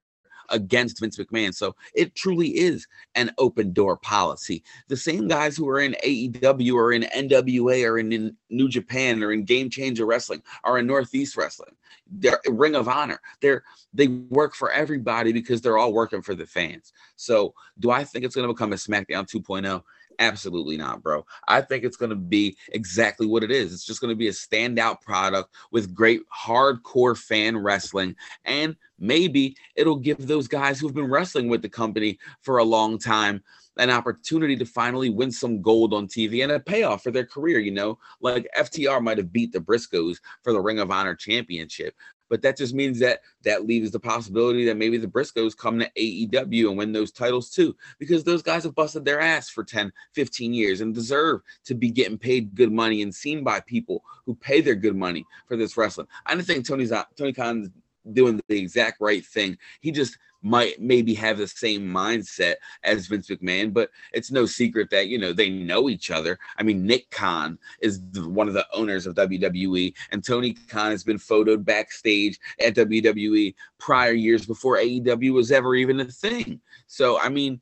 against 0.50 1.00
Vince 1.00 1.18
McMahon. 1.18 1.54
So 1.54 1.76
it 1.94 2.16
truly 2.16 2.50
is 2.50 2.88
an 3.16 3.32
open 3.38 3.74
door 3.74 3.98
policy. 3.98 4.64
The 4.88 4.98
same 4.98 5.28
guys 5.28 5.56
who 5.56 5.68
are 5.70 5.80
in 5.80 5.96
AEW 6.04 6.74
or 6.74 6.92
in 6.92 7.04
NWA 7.04 7.90
or 7.90 8.00
in, 8.00 8.12
in 8.12 8.36
New 8.50 8.70
Japan 8.70 9.24
or 9.24 9.32
in 9.32 9.44
Game 9.44 9.70
Changer 9.70 10.06
Wrestling 10.06 10.42
are 10.64 10.78
in 10.78 10.88
Northeast 10.88 11.38
Wrestling. 11.38 11.76
They're 12.12 12.40
Ring 12.48 12.76
of 12.76 12.88
Honor. 12.88 13.20
They're 13.42 13.64
they 13.94 14.08
work 14.08 14.56
for 14.56 14.72
everybody 14.72 15.32
because 15.32 15.62
they're 15.62 15.78
all 15.78 15.94
working 15.94 16.22
for 16.22 16.36
the 16.36 16.46
fans. 16.46 16.94
So 17.16 17.54
do 17.80 17.92
I 17.92 18.04
think 18.04 18.26
it's 18.26 18.36
going 18.36 18.48
to 18.48 18.54
become 18.54 18.74
a 18.74 18.78
SmackDown 18.78 19.30
2.0? 19.30 19.82
Absolutely 20.20 20.78
not, 20.78 21.02
bro. 21.02 21.26
I 21.48 21.62
think 21.62 21.84
it's 21.84 21.98
going 21.98 22.10
to 22.10 22.16
be 22.16 22.58
exactly 22.72 23.28
what 23.28 23.44
it 23.44 23.52
is. 23.52 23.74
It's 23.74 23.86
just 23.86 24.02
going 24.02 24.10
to 24.12 24.16
be 24.16 24.28
a 24.28 24.32
standout 24.32 25.02
product 25.02 25.54
with 25.72 25.94
great 25.94 26.22
hardcore 26.30 27.18
fan 27.18 27.58
wrestling. 27.58 28.16
And 28.46 28.76
maybe 29.00 29.56
it'll 29.76 29.96
give 29.96 30.28
those 30.28 30.48
guys 30.48 30.80
who've 30.80 30.94
been 30.94 31.10
wrestling 31.10 31.50
with 31.50 31.62
the 31.62 31.70
company 31.70 32.20
for 32.42 32.58
a 32.58 32.64
long 32.64 32.98
time 32.98 33.44
an 33.78 33.90
opportunity 33.90 34.56
to 34.56 34.66
finally 34.66 35.10
win 35.10 35.32
some 35.32 35.62
gold 35.62 35.94
on 35.94 36.08
TV 36.08 36.44
and 36.44 36.52
a 36.52 36.60
payoff 36.60 37.04
for 37.04 37.12
their 37.12 37.26
career. 37.26 37.60
You 37.60 37.72
know, 37.72 37.98
like 38.22 38.48
FTR 38.58 39.02
might 39.02 39.18
have 39.18 39.34
beat 39.34 39.52
the 39.52 39.60
Briscoes 39.60 40.18
for 40.44 40.54
the 40.54 40.62
Ring 40.62 40.80
of 40.80 40.92
Honor 40.92 41.16
championship, 41.16 41.96
but 42.34 42.42
that 42.42 42.58
just 42.58 42.74
means 42.74 42.98
that 42.98 43.20
that 43.44 43.68
leaves 43.68 43.92
the 43.92 44.00
possibility 44.00 44.66
that 44.66 44.76
maybe 44.76 44.98
the 44.98 45.06
Briscoes 45.06 45.56
come 45.56 45.78
to 45.78 45.88
AEW 45.96 46.68
and 46.70 46.80
win 46.80 46.92
those 46.92 47.12
titles 47.12 47.52
too, 47.52 47.76
because 48.00 48.24
those 48.24 48.42
guys 48.42 48.64
have 48.64 48.74
busted 48.74 49.06
their 49.06 49.20
ass 49.20 49.50
for 49.50 49.64
10, 49.64 49.94
15 50.14 50.52
years 50.52 50.82
and 50.82 50.96
deserve 50.96 51.42
to 51.66 51.76
be 51.76 51.92
getting 51.92 52.18
paid 52.18 52.56
good 52.56 52.72
money 52.72 53.04
and 53.04 53.14
seen 53.14 53.44
by 53.44 53.60
people 53.60 54.04
who 54.26 54.34
pay 54.34 54.62
their 54.62 54.74
good 54.74 54.96
money 54.96 55.24
for 55.48 55.56
this 55.56 55.78
wrestling. 55.78 56.08
I 56.26 56.34
don't 56.34 56.44
think 56.44 56.68
Tony's 56.68 56.90
not, 56.90 57.16
Tony 57.16 57.34
Khan's 57.34 57.70
doing 58.12 58.42
the 58.48 58.60
exact 58.60 59.00
right 59.00 59.26
thing. 59.26 59.58
He 59.82 59.92
just 59.92 60.18
might 60.44 60.80
maybe 60.82 61.14
have 61.14 61.38
the 61.38 61.48
same 61.48 61.88
mindset 61.88 62.56
as 62.84 63.08
Vince 63.08 63.30
McMahon, 63.30 63.74
but 63.74 63.90
it's 64.12 64.30
no 64.30 64.46
secret 64.46 64.90
that 64.92 65.08
you 65.08 65.18
know 65.18 65.32
they 65.32 65.50
know 65.50 65.90
each 65.90 66.12
other. 66.12 66.38
I 66.58 66.64
mean, 66.64 66.86
Nick 66.86 67.10
Khan 67.10 67.58
is 67.82 68.00
one 68.16 68.50
of 68.50 68.54
the 68.54 68.68
owners 68.74 69.08
of 69.08 69.16
WWE, 69.16 69.94
and 70.12 70.24
Tony 70.24 70.54
Khan 70.68 70.92
has 70.92 71.04
been 71.04 71.18
photoed 71.18 71.64
backstage 71.64 72.40
at 72.60 72.76
WWE 72.76 73.56
prior 73.80 74.12
years 74.12 74.46
before 74.46 74.78
AEW 74.78 75.34
was 75.34 75.52
ever 75.52 75.76
even 75.76 76.02
a 76.02 76.06
thing. 76.06 76.60
So, 76.88 77.20
I 77.20 77.30
mean, 77.30 77.62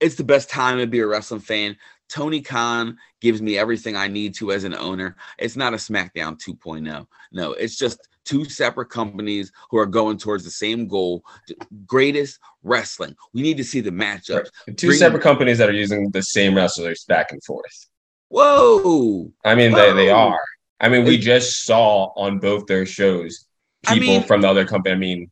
it's 0.00 0.16
the 0.16 0.24
best 0.24 0.50
time 0.50 0.78
to 0.78 0.86
be 0.86 1.00
a 1.00 1.06
wrestling 1.06 1.40
fan. 1.40 1.76
Tony 2.08 2.40
Khan 2.40 2.96
gives 3.20 3.42
me 3.42 3.58
everything 3.58 3.96
I 3.96 4.08
need 4.08 4.34
to 4.36 4.52
as 4.52 4.64
an 4.64 4.74
owner. 4.74 5.16
It's 5.38 5.56
not 5.56 5.74
a 5.74 5.76
SmackDown 5.76 6.40
2.0. 6.42 7.06
No, 7.32 7.52
it's 7.52 7.76
just 7.76 8.08
two 8.24 8.44
separate 8.44 8.90
companies 8.90 9.52
who 9.70 9.78
are 9.78 9.86
going 9.86 10.18
towards 10.18 10.44
the 10.44 10.50
same 10.50 10.86
goal 10.86 11.24
greatest 11.86 12.38
wrestling. 12.62 13.14
We 13.32 13.42
need 13.42 13.56
to 13.58 13.64
see 13.64 13.80
the 13.80 13.90
matchups. 13.90 14.48
Two 14.76 14.88
Bring- 14.88 14.98
separate 14.98 15.22
companies 15.22 15.58
that 15.58 15.68
are 15.68 15.72
using 15.74 16.10
the 16.10 16.22
same 16.22 16.54
wrestlers 16.54 17.04
back 17.04 17.32
and 17.32 17.42
forth. 17.44 17.88
Whoa. 18.28 19.32
I 19.44 19.54
mean, 19.54 19.72
they, 19.72 19.92
they 19.92 20.10
are. 20.10 20.38
I 20.80 20.88
mean, 20.88 21.04
we 21.04 21.16
It- 21.16 21.22
just 21.22 21.64
saw 21.64 22.12
on 22.16 22.38
both 22.38 22.66
their 22.66 22.86
shows 22.86 23.46
I 23.86 23.94
people 23.94 24.08
mean- 24.08 24.22
from 24.24 24.42
the 24.42 24.48
other 24.48 24.64
company. 24.66 24.94
I 24.94 24.98
mean, 24.98 25.30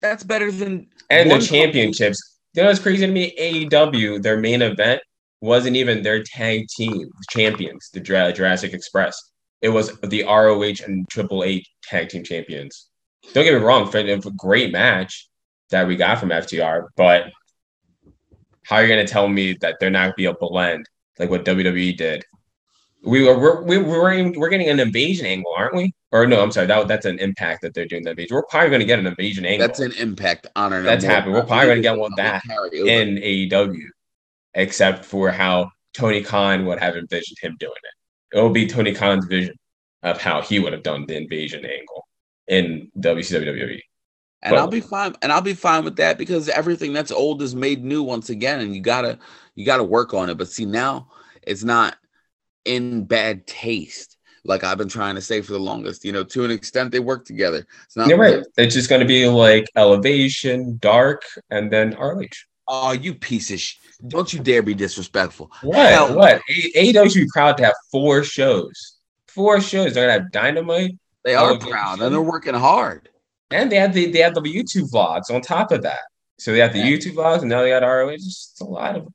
That's 0.00 0.24
better 0.24 0.50
than 0.52 0.88
and 1.10 1.30
the 1.30 1.38
championships. 1.40 2.18
You 2.54 2.62
know 2.62 2.68
what's 2.68 2.80
crazy 2.80 3.04
to 3.06 3.12
me? 3.12 3.34
AEW, 3.38 4.22
their 4.22 4.38
main 4.38 4.62
event 4.62 5.02
wasn't 5.40 5.76
even 5.76 6.02
their 6.02 6.22
tag 6.22 6.66
team 6.68 7.08
champions, 7.30 7.90
the 7.92 8.00
Jurassic 8.00 8.72
Express. 8.72 9.20
It 9.62 9.68
was 9.68 9.96
the 10.00 10.24
ROH 10.24 10.84
and 10.84 11.08
Triple 11.08 11.44
A 11.44 11.62
tag 11.82 12.08
team 12.08 12.24
champions. 12.24 12.88
Don't 13.32 13.44
get 13.44 13.54
me 13.54 13.60
wrong, 13.64 13.90
for 13.90 13.98
a 13.98 14.20
great 14.36 14.72
match 14.72 15.28
that 15.70 15.86
we 15.86 15.96
got 15.96 16.18
from 16.20 16.28
FTR, 16.30 16.84
but 16.96 17.24
how 18.64 18.76
are 18.76 18.82
you 18.82 18.88
gonna 18.88 19.06
tell 19.06 19.28
me 19.28 19.56
that 19.60 19.76
they're 19.80 19.90
not 19.90 20.04
gonna 20.04 20.14
be 20.16 20.24
a 20.26 20.34
blend 20.34 20.88
like 21.18 21.30
what 21.30 21.44
WWE 21.44 21.96
did? 21.96 22.24
We 23.04 23.22
were 23.24 23.38
we're 23.38 23.62
we- 23.62 23.78
we're, 23.78 24.32
we're 24.36 24.48
getting 24.48 24.68
an 24.68 24.80
invasion 24.80 25.26
angle, 25.26 25.52
aren't 25.56 25.74
we? 25.74 25.92
Or 26.12 26.26
no, 26.26 26.42
I'm 26.42 26.50
sorry, 26.50 26.66
that 26.66 26.88
that's 26.88 27.06
an 27.06 27.18
impact 27.18 27.62
that 27.62 27.74
they're 27.74 27.86
doing 27.86 28.02
the 28.04 28.10
invasion. 28.10 28.34
We're 28.34 28.42
probably 28.44 28.70
gonna 28.70 28.84
get 28.84 28.98
an 28.98 29.06
invasion 29.06 29.44
angle. 29.44 29.66
That's 29.66 29.80
an 29.80 29.92
impact 29.92 30.46
honor. 30.56 30.82
That's 30.82 31.04
happening. 31.04 31.34
We're 31.34 31.44
probably 31.44 31.68
gonna 31.68 31.80
get 31.82 31.98
one 31.98 32.12
of 32.12 32.16
that 32.16 32.42
in 32.72 33.16
AEW, 33.18 33.76
except 34.56 35.04
for 35.04 35.30
how 35.30 35.70
Tony 35.94 36.22
Khan 36.22 36.66
would 36.66 36.80
have 36.80 36.96
envisioned 36.96 37.38
him 37.40 37.56
doing 37.60 37.72
it. 37.72 38.36
It 38.36 38.40
will 38.40 38.50
be 38.50 38.66
Tony 38.66 38.92
Khan's 38.92 39.26
vision 39.26 39.54
of 40.02 40.20
how 40.20 40.42
he 40.42 40.58
would 40.58 40.72
have 40.72 40.82
done 40.82 41.06
the 41.06 41.16
invasion 41.16 41.64
angle 41.64 42.06
in 42.48 42.90
WCW. 42.98 43.80
and 44.42 44.56
I'll 44.56 44.66
be 44.66 44.80
fine. 44.80 45.14
And 45.22 45.32
I'll 45.32 45.40
be 45.40 45.54
fine 45.54 45.84
with 45.84 45.96
that 45.96 46.18
because 46.18 46.48
everything 46.48 46.92
that's 46.92 47.12
old 47.12 47.42
is 47.42 47.54
made 47.54 47.84
new 47.84 48.02
once 48.02 48.30
again, 48.30 48.60
and 48.60 48.74
you 48.74 48.80
gotta 48.80 49.18
you 49.54 49.64
gotta 49.64 49.84
work 49.84 50.14
on 50.14 50.28
it. 50.30 50.36
But 50.38 50.48
see, 50.48 50.64
now 50.64 51.08
it's 51.42 51.64
not 51.64 51.96
in 52.64 53.04
bad 53.04 53.46
taste, 53.46 54.16
like 54.44 54.64
I've 54.64 54.78
been 54.78 54.88
trying 54.88 55.14
to 55.16 55.20
say 55.20 55.40
for 55.40 55.52
the 55.52 55.58
longest. 55.58 56.04
You 56.04 56.12
know, 56.12 56.24
to 56.24 56.44
an 56.44 56.50
extent, 56.50 56.92
they 56.92 57.00
work 57.00 57.24
together. 57.24 57.66
It's 57.84 57.96
not. 57.96 58.08
You're 58.08 58.18
right. 58.18 58.44
It's 58.56 58.74
just 58.74 58.88
going 58.88 59.00
to 59.00 59.06
be 59.06 59.28
like 59.28 59.66
Elevation, 59.76 60.78
Dark, 60.78 61.22
and 61.50 61.70
then 61.70 61.96
ROH. 61.98 62.26
Oh, 62.68 62.92
you 62.92 63.14
piece 63.14 63.50
of 63.50 63.60
sh! 63.60 63.76
Don't 64.08 64.32
you 64.32 64.40
dare 64.40 64.62
be 64.62 64.74
disrespectful. 64.74 65.50
What? 65.62 65.76
Hell. 65.76 66.16
What? 66.16 66.40
A- 66.48 66.92
AEW 66.92 67.10
should 67.12 67.20
be 67.24 67.28
proud 67.32 67.56
to 67.58 67.64
have 67.64 67.74
four 67.90 68.24
shows. 68.24 68.96
Four 69.28 69.60
shows. 69.60 69.94
They're 69.94 70.06
gonna 70.08 70.20
have 70.22 70.32
Dynamite, 70.32 70.96
They 71.24 71.34
are 71.34 71.58
proud 71.58 72.00
and 72.00 72.12
they're 72.12 72.20
working 72.22 72.54
hard. 72.54 73.08
and 73.50 73.70
they 73.70 73.76
have 73.76 73.92
the 73.94 74.10
they 74.10 74.18
have 74.20 74.34
the 74.34 74.40
YouTube 74.40 74.90
vlogs 74.90 75.30
on 75.30 75.40
top 75.40 75.72
of 75.72 75.82
that. 75.82 76.00
So 76.38 76.52
they 76.52 76.58
have 76.58 76.72
the 76.72 76.80
Yeah. 76.80 76.86
YouTube 76.96 77.14
vlogs, 77.14 77.40
and 77.40 77.48
now 77.48 77.62
they 77.62 77.70
got 77.70 77.82
ROH. 77.82 78.08
It's 78.14 78.24
just 78.26 78.60
a 78.60 78.64
lot 78.64 78.96
of, 78.96 79.06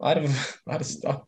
a 0.00 0.04
lot 0.04 0.16
of, 0.18 0.24
a 0.66 0.70
lot 0.70 0.80
of 0.80 0.86
stuff. 0.86 1.22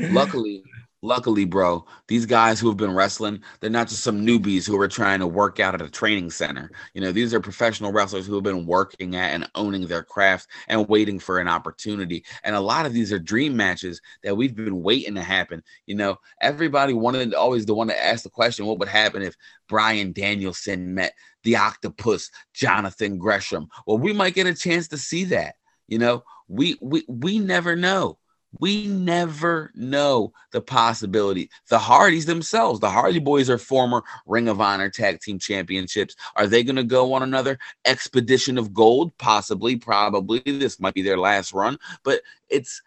luckily 0.00 0.62
luckily 1.02 1.44
bro 1.44 1.84
these 2.06 2.26
guys 2.26 2.60
who 2.60 2.68
have 2.68 2.76
been 2.76 2.94
wrestling 2.94 3.42
they're 3.60 3.70
not 3.70 3.88
just 3.88 4.02
some 4.02 4.24
newbies 4.24 4.66
who 4.66 4.80
are 4.80 4.88
trying 4.88 5.20
to 5.20 5.26
work 5.26 5.60
out 5.60 5.74
at 5.74 5.82
a 5.82 5.90
training 5.90 6.30
center. 6.30 6.70
You 6.94 7.00
know 7.00 7.12
these 7.12 7.32
are 7.34 7.40
professional 7.40 7.92
wrestlers 7.92 8.26
who 8.26 8.34
have 8.34 8.42
been 8.42 8.66
working 8.66 9.16
at 9.16 9.32
and 9.32 9.50
owning 9.54 9.86
their 9.86 10.02
craft 10.02 10.48
and 10.68 10.88
waiting 10.88 11.18
for 11.18 11.38
an 11.38 11.48
opportunity. 11.48 12.24
And 12.44 12.54
a 12.54 12.60
lot 12.60 12.86
of 12.86 12.92
these 12.92 13.12
are 13.12 13.18
dream 13.18 13.56
matches 13.56 14.00
that 14.22 14.36
we've 14.36 14.54
been 14.54 14.82
waiting 14.82 15.14
to 15.14 15.22
happen. 15.22 15.62
You 15.86 15.94
know 15.96 16.16
everybody 16.40 16.92
wanted 16.92 17.34
always 17.34 17.66
the 17.66 17.74
one 17.74 17.88
to 17.88 18.04
ask 18.04 18.22
the 18.22 18.30
question 18.30 18.66
what 18.66 18.78
would 18.78 18.88
happen 18.88 19.22
if 19.22 19.34
bryan 19.68 20.12
danielson 20.12 20.94
met 20.94 21.14
the 21.44 21.56
octopus 21.56 22.30
jonathan 22.54 23.18
gresham? 23.18 23.68
Well 23.86 23.98
we 23.98 24.12
might 24.12 24.34
get 24.34 24.46
a 24.46 24.54
chance 24.54 24.88
to 24.88 24.98
see 24.98 25.24
that. 25.24 25.56
You 25.88 25.98
know 25.98 26.24
we 26.48 26.76
we 26.80 27.04
we 27.08 27.38
never 27.38 27.76
know 27.76 28.18
we 28.58 28.86
never 28.86 29.70
know 29.74 30.32
the 30.52 30.60
possibility. 30.60 31.50
The 31.68 31.78
Hardys 31.78 32.26
themselves, 32.26 32.80
the 32.80 32.90
Hardy 32.90 33.18
Boys 33.18 33.48
are 33.48 33.58
former 33.58 34.02
Ring 34.26 34.48
of 34.48 34.60
Honor 34.60 34.90
Tag 34.90 35.20
Team 35.20 35.38
Championships. 35.38 36.14
Are 36.36 36.46
they 36.46 36.62
going 36.62 36.76
to 36.76 36.84
go 36.84 37.14
on 37.14 37.22
another 37.22 37.58
expedition 37.84 38.58
of 38.58 38.74
gold? 38.74 39.16
Possibly, 39.18 39.76
probably. 39.76 40.40
This 40.44 40.80
might 40.80 40.94
be 40.94 41.02
their 41.02 41.18
last 41.18 41.52
run, 41.52 41.78
but 42.04 42.20
it's 42.48 42.82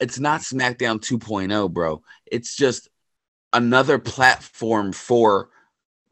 it's 0.00 0.18
not 0.18 0.40
SmackDown 0.40 1.00
2.0, 1.00 1.70
bro. 1.72 2.02
It's 2.26 2.56
just 2.56 2.88
another 3.52 3.98
platform 3.98 4.92
for 4.92 5.50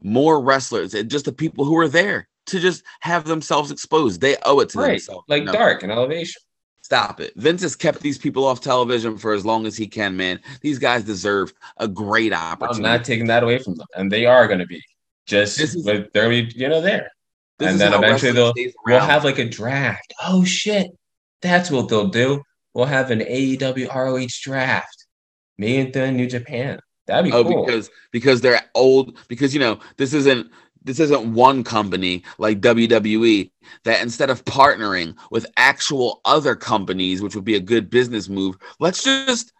more 0.03 0.41
wrestlers 0.41 0.93
and 0.93 1.09
just 1.09 1.25
the 1.25 1.31
people 1.31 1.65
who 1.65 1.77
are 1.77 1.87
there 1.87 2.27
to 2.47 2.59
just 2.59 2.83
have 2.99 3.25
themselves 3.25 3.71
exposed. 3.71 4.21
They 4.21 4.35
owe 4.45 4.59
it 4.59 4.69
to 4.69 4.79
Right, 4.79 4.91
themselves. 4.91 5.25
like? 5.27 5.45
Dark 5.45 5.83
and 5.83 5.91
Elevation. 5.91 6.41
Stop 6.89 7.21
it. 7.21 7.33
Vince 7.35 7.61
has 7.61 7.75
kept 7.75 8.01
these 8.01 8.17
people 8.17 8.43
off 8.45 8.61
television 8.61 9.15
for 9.15 9.33
as 9.33 9.45
long 9.45 9.67
as 9.67 9.77
he 9.77 9.85
can, 9.85 10.17
man. 10.17 10.39
These 10.61 10.79
guys 10.79 11.03
deserve 11.03 11.53
a 11.77 11.87
great 11.87 12.33
opportunity. 12.33 12.83
I'm 12.83 12.97
not 12.97 13.05
taking 13.05 13.27
that 13.27 13.43
away 13.43 13.59
from 13.59 13.75
them, 13.75 13.85
and 13.95 14.11
they 14.11 14.25
are 14.25 14.47
going 14.47 14.57
to 14.57 14.65
be 14.65 14.81
just 15.27 15.59
is- 15.59 15.85
but 15.85 16.11
they're 16.13 16.31
you 16.31 16.67
know 16.67 16.81
there. 16.81 17.11
And 17.59 17.79
then 17.79 17.93
eventually 17.93 18.31
they'll 18.31 18.53
we'll 18.87 18.99
have 19.01 19.23
like 19.23 19.37
a 19.37 19.47
draft. 19.47 20.11
Oh 20.25 20.43
shit, 20.43 20.87
that's 21.43 21.69
what 21.69 21.89
they'll 21.89 22.07
do. 22.07 22.41
We'll 22.73 22.85
have 22.87 23.11
an 23.11 23.19
AEW 23.19 23.93
ROH 23.93 24.39
draft, 24.41 25.05
Me 25.59 25.77
and 25.77 25.93
the 25.93 26.11
New 26.11 26.25
Japan. 26.25 26.79
That'd 27.05 27.25
be 27.25 27.37
oh 27.37 27.43
cool. 27.43 27.65
because 27.65 27.91
because 28.11 28.41
they're 28.41 28.61
old 28.73 29.15
because 29.27 29.53
you 29.53 29.59
know 29.59 29.77
this 29.97 30.13
isn't 30.15 30.49
this 30.83 30.99
isn't 30.99 31.33
one 31.33 31.63
company 31.63 32.23
like 32.37 32.61
WWE 32.61 33.51
that 33.83 34.01
instead 34.01 34.29
of 34.29 34.45
partnering 34.45 35.15
with 35.31 35.45
actual 35.57 36.21
other 36.25 36.55
companies 36.55 37.21
which 37.21 37.35
would 37.35 37.43
be 37.45 37.55
a 37.55 37.59
good 37.59 37.89
business 37.89 38.29
move 38.29 38.57
let's 38.79 39.03
just 39.03 39.53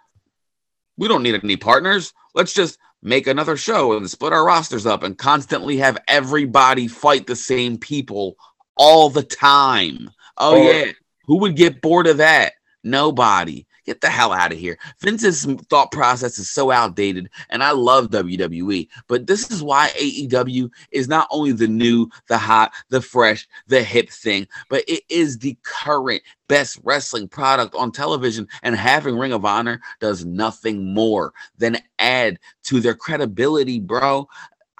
we 0.97 1.07
don't 1.07 1.23
need 1.23 1.41
any 1.41 1.55
partners. 1.55 2.13
Let's 2.35 2.53
just 2.53 2.77
make 3.01 3.25
another 3.25 3.55
show 3.55 3.95
and 3.95 4.09
split 4.09 4.33
our 4.33 4.45
rosters 4.45 4.85
up 4.85 5.03
and 5.03 5.17
constantly 5.17 5.77
have 5.77 5.97
everybody 6.09 6.89
fight 6.89 7.25
the 7.25 7.37
same 7.37 7.77
people 7.77 8.35
all 8.75 9.09
the 9.09 9.23
time. 9.23 10.09
Oh 10.37 10.61
Or- 10.61 10.63
yeah. 10.73 10.91
Who 11.25 11.37
would 11.37 11.55
get 11.55 11.81
bored 11.81 12.07
of 12.07 12.17
that? 12.17 12.53
Nobody 12.83 13.65
get 13.89 14.01
the 14.01 14.09
hell 14.09 14.31
out 14.31 14.51
of 14.51 14.57
here. 14.57 14.77
Vince's 14.99 15.45
thought 15.69 15.91
process 15.91 16.37
is 16.37 16.49
so 16.49 16.71
outdated 16.71 17.29
and 17.49 17.63
i 17.63 17.71
love 17.71 18.09
wwe 18.09 18.87
but 19.07 19.27
this 19.27 19.49
is 19.51 19.63
why 19.63 19.89
aew 19.99 20.69
is 20.91 21.07
not 21.07 21.27
only 21.31 21.51
the 21.51 21.67
new 21.67 22.07
the 22.27 22.37
hot 22.37 22.71
the 22.89 23.01
fresh 23.01 23.47
the 23.67 23.83
hip 23.83 24.09
thing 24.09 24.47
but 24.69 24.83
it 24.87 25.03
is 25.09 25.37
the 25.37 25.57
current 25.63 26.21
best 26.47 26.79
wrestling 26.83 27.27
product 27.27 27.73
on 27.75 27.91
television 27.91 28.47
and 28.63 28.75
having 28.75 29.17
ring 29.17 29.33
of 29.33 29.45
honor 29.45 29.79
does 29.99 30.25
nothing 30.25 30.93
more 30.93 31.33
than 31.57 31.77
add 31.99 32.39
to 32.63 32.79
their 32.79 32.95
credibility 32.95 33.79
bro. 33.79 34.27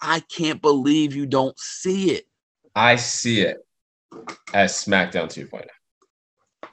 I 0.02 0.22
can't 0.22 0.62
believe 0.62 1.16
you 1.16 1.26
don't 1.26 1.58
see 1.60 2.12
it. 2.12 2.28
I 2.76 2.96
see 2.96 3.42
it 3.42 3.66
as 4.54 4.74
SmackDown 4.74 5.28
2.0. 5.28 5.66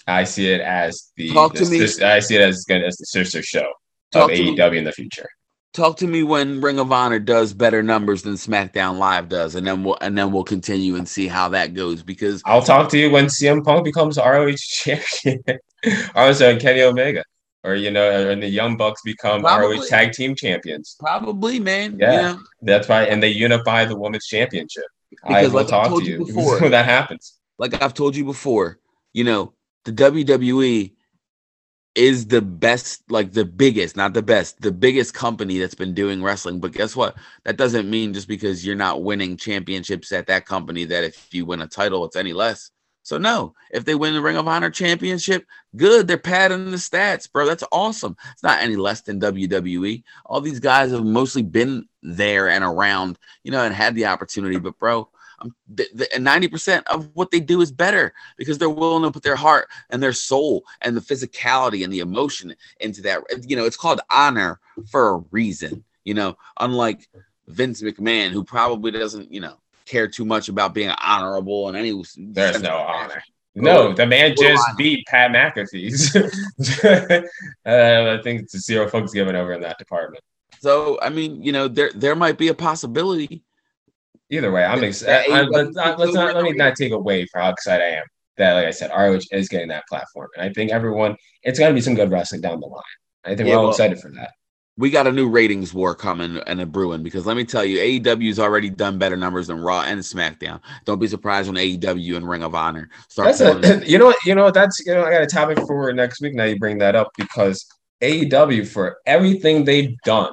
I 0.06 0.24
see 0.24 0.48
it 0.52 0.60
as 0.60 1.10
the 1.16 1.32
Talk 1.32 1.54
to 1.54 1.60
this- 1.60 1.70
me. 1.70 1.78
this- 1.78 2.00
I 2.02 2.20
see 2.20 2.36
it 2.36 2.42
as 2.42 2.64
as 2.70 2.96
the 2.96 3.06
sister 3.06 3.42
show 3.42 3.66
Talk 4.12 4.30
of 4.30 4.36
to 4.36 4.42
me. 4.42 4.56
AEW 4.56 4.78
in 4.78 4.84
the 4.84 4.92
future. 4.92 5.28
talk 5.74 5.96
to 5.98 6.06
me 6.06 6.22
when 6.22 6.60
Ring 6.62 6.78
of 6.78 6.90
Honor 6.90 7.18
does 7.18 7.52
better 7.52 7.82
numbers 7.82 8.22
than 8.22 8.34
SmackDown 8.34 8.96
Live 8.98 9.28
does, 9.28 9.54
and 9.56 9.66
then 9.66 9.84
we'll 9.84 9.98
and 10.00 10.16
then 10.16 10.32
we'll 10.32 10.44
continue 10.44 10.96
and 10.96 11.06
see 11.08 11.26
how 11.28 11.48
that 11.50 11.74
goes. 11.74 12.02
Because 12.02 12.40
I'll 12.46 12.62
talk 12.62 12.88
to 12.90 12.98
you 12.98 13.10
when 13.10 13.26
CM 13.26 13.62
Punk 13.64 13.84
becomes 13.84 14.16
ROH 14.16 14.56
champion. 14.56 15.42
or 16.14 16.32
sorry, 16.34 16.56
Kenny 16.58 16.82
Omega. 16.82 17.22
Or 17.64 17.74
you 17.74 17.90
know, 17.90 18.30
and 18.30 18.40
the 18.42 18.48
Young 18.48 18.76
Bucks 18.76 19.02
become 19.04 19.40
Probably. 19.42 19.76
ROH 19.78 19.86
tag 19.88 20.12
team 20.12 20.34
champions. 20.36 20.94
probably, 21.00 21.58
man, 21.58 21.96
Yeah. 22.00 22.12
you 22.12 22.22
know, 22.22 22.38
That's 22.62 22.88
why, 22.88 23.02
and 23.06 23.20
they 23.22 23.28
unify 23.30 23.84
the 23.86 23.98
women's 23.98 24.26
championship. 24.26 24.84
I 25.24 25.40
Because 25.42 25.52
will 25.52 25.56
like 25.64 25.66
I 25.66 25.70
talk 25.88 25.98
to 25.98 26.04
you 26.04 26.18
you 26.18 26.26
before- 26.26 26.60
when 26.60 26.70
that 26.70 26.84
happens. 26.84 27.34
like 27.58 27.82
I've 27.82 27.92
told 27.92 28.14
you 28.14 28.24
before, 28.24 28.78
you 29.12 29.24
know, 29.24 29.52
the 29.86 29.92
WWE 29.92 30.92
is 31.94 32.26
the 32.26 32.42
best, 32.42 33.02
like 33.08 33.32
the 33.32 33.44
biggest, 33.44 33.96
not 33.96 34.12
the 34.12 34.22
best, 34.22 34.60
the 34.60 34.72
biggest 34.72 35.14
company 35.14 35.58
that's 35.58 35.74
been 35.74 35.94
doing 35.94 36.22
wrestling. 36.22 36.60
But 36.60 36.72
guess 36.72 36.94
what? 36.94 37.16
That 37.44 37.56
doesn't 37.56 37.88
mean 37.88 38.12
just 38.12 38.28
because 38.28 38.66
you're 38.66 38.76
not 38.76 39.02
winning 39.02 39.36
championships 39.36 40.12
at 40.12 40.26
that 40.26 40.44
company 40.44 40.84
that 40.84 41.04
if 41.04 41.32
you 41.32 41.46
win 41.46 41.62
a 41.62 41.66
title, 41.66 42.04
it's 42.04 42.16
any 42.16 42.32
less. 42.32 42.70
So 43.02 43.18
no, 43.18 43.54
if 43.70 43.84
they 43.84 43.94
win 43.94 44.14
the 44.14 44.20
Ring 44.20 44.36
of 44.36 44.48
Honor 44.48 44.68
championship, 44.68 45.46
good. 45.76 46.08
They're 46.08 46.18
padding 46.18 46.72
the 46.72 46.76
stats, 46.76 47.30
bro. 47.30 47.46
That's 47.46 47.62
awesome. 47.70 48.16
It's 48.32 48.42
not 48.42 48.60
any 48.60 48.74
less 48.74 49.02
than 49.02 49.20
WWE. 49.20 50.02
All 50.26 50.40
these 50.40 50.58
guys 50.58 50.90
have 50.90 51.04
mostly 51.04 51.42
been 51.42 51.88
there 52.02 52.50
and 52.50 52.64
around, 52.64 53.16
you 53.44 53.52
know, 53.52 53.62
and 53.62 53.72
had 53.72 53.94
the 53.94 54.06
opportunity. 54.06 54.58
But 54.58 54.76
bro, 54.80 55.08
um, 55.40 55.54
th- 55.76 55.90
th- 55.96 56.10
and 56.14 56.24
ninety 56.24 56.48
percent 56.48 56.86
of 56.88 57.08
what 57.14 57.30
they 57.30 57.40
do 57.40 57.60
is 57.60 57.70
better 57.70 58.12
because 58.36 58.58
they're 58.58 58.68
willing 58.70 59.02
to 59.02 59.10
put 59.10 59.22
their 59.22 59.36
heart 59.36 59.68
and 59.90 60.02
their 60.02 60.12
soul 60.12 60.64
and 60.80 60.96
the 60.96 61.00
physicality 61.00 61.84
and 61.84 61.92
the 61.92 62.00
emotion 62.00 62.54
into 62.80 63.02
that. 63.02 63.22
You 63.46 63.56
know, 63.56 63.64
it's 63.64 63.76
called 63.76 64.00
honor 64.10 64.60
for 64.90 65.14
a 65.14 65.24
reason. 65.30 65.84
You 66.04 66.14
know, 66.14 66.36
unlike 66.60 67.08
Vince 67.48 67.82
McMahon, 67.82 68.30
who 68.30 68.44
probably 68.44 68.90
doesn't, 68.90 69.32
you 69.32 69.40
know, 69.40 69.58
care 69.86 70.08
too 70.08 70.24
much 70.24 70.48
about 70.48 70.74
being 70.74 70.90
honorable 70.90 71.68
and 71.68 71.76
any. 71.76 72.02
There's 72.16 72.62
no 72.62 72.76
honor. 72.76 73.22
No, 73.54 73.94
the 73.94 74.06
man 74.06 74.34
just 74.38 74.64
beat 74.76 75.06
Pat 75.06 75.30
McAfee's. 75.30 76.14
uh, 77.64 78.18
I 78.18 78.22
think 78.22 78.42
it's 78.42 78.58
zero 78.58 78.86
folks 78.86 79.12
given 79.12 79.34
over 79.34 79.54
in 79.54 79.62
that 79.62 79.78
department. 79.78 80.22
So 80.60 80.98
I 81.00 81.08
mean, 81.08 81.42
you 81.42 81.52
know, 81.52 81.66
there 81.66 81.90
there 81.94 82.14
might 82.14 82.36
be 82.36 82.48
a 82.48 82.54
possibility. 82.54 83.42
Either 84.31 84.51
way, 84.51 84.65
I'm 84.65 84.82
excited. 84.82 85.48
let's 85.51 85.74
not, 85.77 85.98
let's 85.98 86.12
not 86.15 86.35
let 86.35 86.44
me 86.44 86.53
not 86.53 86.74
take 86.77 86.93
away 86.93 87.27
from 87.27 87.43
how 87.43 87.51
excited 87.51 87.85
I 87.85 87.89
am 87.98 88.05
that, 88.36 88.53
like 88.55 88.66
I 88.66 88.70
said, 88.70 88.90
ROH 88.90 89.20
is 89.32 89.48
getting 89.48 89.69
that 89.69 89.85
platform, 89.89 90.28
and 90.36 90.44
I 90.44 90.53
think 90.53 90.70
everyone 90.70 91.16
it's 91.43 91.59
going 91.59 91.70
to 91.70 91.74
be 91.74 91.81
some 91.81 91.94
good 91.94 92.11
wrestling 92.11 92.40
down 92.40 92.61
the 92.61 92.66
line. 92.66 92.82
I 93.24 93.35
think 93.35 93.48
Yeah, 93.48 93.55
we're 93.55 93.59
all 93.59 93.62
well- 93.65 93.70
excited 93.70 93.98
for 94.01 94.11
that. 94.12 94.32
we 94.77 94.90
got 94.90 95.07
a 95.07 95.12
new 95.12 95.28
ratings 95.28 95.73
war 95.73 95.94
coming 95.94 96.36
and 96.47 96.61
a 96.61 96.66
brewing 96.66 97.03
because 97.03 97.24
let 97.24 97.36
me 97.36 97.44
tell 97.44 97.65
you, 97.65 97.78
AEW's 97.78 98.39
already 98.39 98.69
done 98.69 98.98
better 98.98 99.16
numbers 99.16 99.47
than 99.47 99.59
Raw 99.61 99.82
and 99.82 100.01
SmackDown. 100.01 100.61
Don't 100.85 100.98
be 100.98 101.07
surprised 101.09 101.48
when 101.48 101.57
AEW 101.57 102.16
and 102.16 102.28
Ring 102.28 102.43
of 102.43 102.55
Honor 102.55 102.90
start. 103.09 103.40
A, 103.40 103.82
you 103.86 103.97
know 103.98 104.07
what 104.07 104.16
you 104.27 104.35
know 104.35 104.51
that's 104.51 104.78
you 104.85 104.93
know 104.93 105.05
I 105.05 105.11
got 105.11 105.23
a 105.23 105.27
topic 105.27 105.59
for 105.66 105.93
next 105.93 106.20
week. 106.20 106.35
Now 106.35 106.44
you 106.44 106.59
bring 106.59 106.78
that 106.78 106.94
up 106.94 107.09
because 107.16 107.65
AEW 108.03 108.66
for 108.66 108.98
everything 109.07 109.65
they've 109.65 109.97
done, 110.05 110.32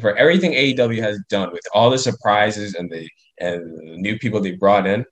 for 0.00 0.16
everything 0.16 0.52
AEW 0.52 1.00
has 1.02 1.20
done 1.28 1.52
with 1.52 1.62
all 1.74 1.90
the 1.90 1.98
surprises 1.98 2.74
and 2.74 2.90
the 2.90 3.08
and 3.38 3.78
the 3.78 3.96
new 3.96 4.18
people 4.18 4.40
they 4.40 4.52
brought 4.52 4.86
in, 4.86 5.04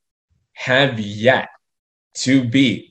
have 0.55 0.98
yet 1.01 1.48
to 2.15 2.44
beat 2.44 2.90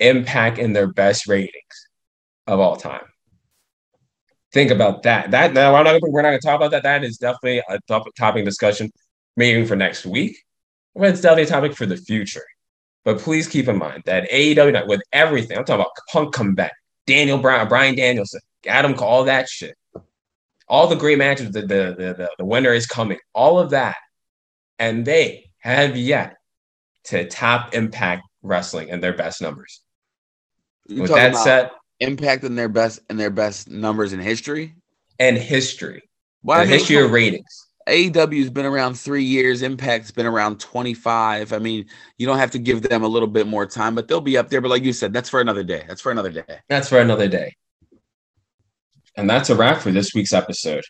Impact 0.00 0.58
in 0.58 0.72
their 0.72 0.86
best 0.86 1.26
ratings 1.26 1.88
of 2.46 2.60
all 2.60 2.76
time. 2.76 3.02
Think 4.52 4.70
about 4.70 5.02
that. 5.02 5.32
That 5.32 5.52
now 5.52 5.72
we're 5.72 5.82
not 5.82 6.00
we're 6.02 6.22
not 6.22 6.28
gonna 6.28 6.40
talk 6.40 6.54
about 6.54 6.70
that. 6.70 6.84
That 6.84 7.02
is 7.02 7.18
definitely 7.18 7.62
a 7.68 7.80
topic 8.16 8.44
discussion, 8.44 8.92
maybe 9.36 9.66
for 9.66 9.74
next 9.74 10.06
week. 10.06 10.38
But 10.94 11.08
it's 11.08 11.20
definitely 11.20 11.42
a 11.42 11.46
topic 11.46 11.74
for 11.74 11.84
the 11.84 11.96
future. 11.96 12.44
But 13.04 13.18
please 13.18 13.48
keep 13.48 13.68
in 13.68 13.76
mind 13.76 14.04
that 14.06 14.30
AEW 14.30 14.86
with 14.86 15.02
everything, 15.12 15.58
I'm 15.58 15.64
talking 15.64 15.80
about 15.80 15.92
Punk 16.12 16.32
comeback, 16.32 16.74
Daniel 17.06 17.38
Bryan 17.38 17.96
Danielson, 17.96 18.40
Adam 18.66 18.94
all 19.00 19.24
that 19.24 19.48
shit. 19.48 19.74
All 20.68 20.86
the 20.86 20.96
great 20.96 21.18
matches, 21.18 21.50
the, 21.50 21.62
the, 21.62 21.94
the, 21.96 22.30
the, 22.38 22.44
winner 22.44 22.72
is 22.72 22.86
coming, 22.86 23.18
all 23.34 23.58
of 23.58 23.70
that. 23.70 23.96
And 24.78 25.04
they 25.04 25.50
have 25.58 25.96
yet 25.96 26.36
to 27.04 27.26
top 27.26 27.74
impact 27.74 28.22
wrestling 28.42 28.88
in 28.88 29.00
their 29.00 29.14
best 29.14 29.40
numbers. 29.40 29.80
You 30.86 31.02
With 31.02 31.10
that 31.12 31.36
said, 31.36 31.70
impact 32.00 32.44
in 32.44 32.54
their 32.54 32.68
best 32.68 33.00
in 33.10 33.16
their 33.16 33.30
best 33.30 33.68
numbers 33.68 34.12
in 34.12 34.20
history. 34.20 34.74
and 35.18 35.36
history, 35.36 36.02
Well, 36.42 36.58
the 36.58 36.62
I 36.62 36.66
mean, 36.66 36.78
history 36.78 36.96
of 36.96 37.10
ratings. 37.10 37.66
AEW's 37.88 38.50
been 38.50 38.66
around 38.66 38.94
three 38.94 39.24
years. 39.24 39.62
Impact's 39.62 40.10
been 40.10 40.26
around 40.26 40.60
25. 40.60 41.52
I 41.52 41.58
mean, 41.58 41.86
you 42.18 42.26
don't 42.26 42.38
have 42.38 42.50
to 42.50 42.58
give 42.58 42.82
them 42.82 43.02
a 43.02 43.08
little 43.08 43.28
bit 43.28 43.46
more 43.46 43.66
time, 43.66 43.94
but 43.94 44.08
they'll 44.08 44.20
be 44.20 44.36
up 44.36 44.50
there. 44.50 44.60
But 44.60 44.68
like 44.68 44.84
you 44.84 44.92
said, 44.92 45.12
that's 45.12 45.30
for 45.30 45.40
another 45.40 45.64
day. 45.64 45.84
That's 45.88 46.02
for 46.02 46.12
another 46.12 46.30
day. 46.30 46.58
That's 46.68 46.88
for 46.90 46.98
another 46.98 47.28
day. 47.28 47.56
And 49.18 49.28
that's 49.28 49.50
a 49.50 49.56
wrap 49.56 49.82
for 49.82 49.90
this 49.90 50.14
week's 50.14 50.32
episode. 50.32 50.84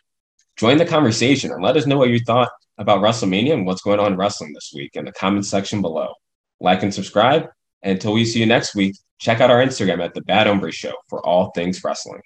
Join 0.55 0.77
the 0.77 0.85
conversation 0.85 1.51
and 1.51 1.63
let 1.63 1.75
us 1.75 1.87
know 1.87 1.97
what 1.97 2.09
you 2.09 2.19
thought 2.19 2.51
about 2.77 3.01
WrestleMania 3.01 3.53
and 3.53 3.65
what's 3.65 3.81
going 3.81 3.99
on 3.99 4.13
in 4.13 4.19
wrestling 4.19 4.53
this 4.53 4.71
week 4.73 4.91
in 4.93 5.05
the 5.05 5.11
comment 5.13 5.47
section 5.47 5.81
below. 5.81 6.13
Like 6.59 6.83
and 6.83 6.93
subscribe. 6.93 7.47
And 7.81 7.93
until 7.93 8.13
we 8.13 8.25
see 8.25 8.39
you 8.39 8.45
next 8.45 8.75
week, 8.75 8.95
check 9.17 9.41
out 9.41 9.49
our 9.49 9.65
Instagram 9.65 10.05
at 10.05 10.13
The 10.13 10.21
Bad 10.21 10.45
Hombre 10.45 10.71
Show 10.71 10.93
for 11.09 11.25
all 11.25 11.49
things 11.55 11.83
wrestling. 11.83 12.21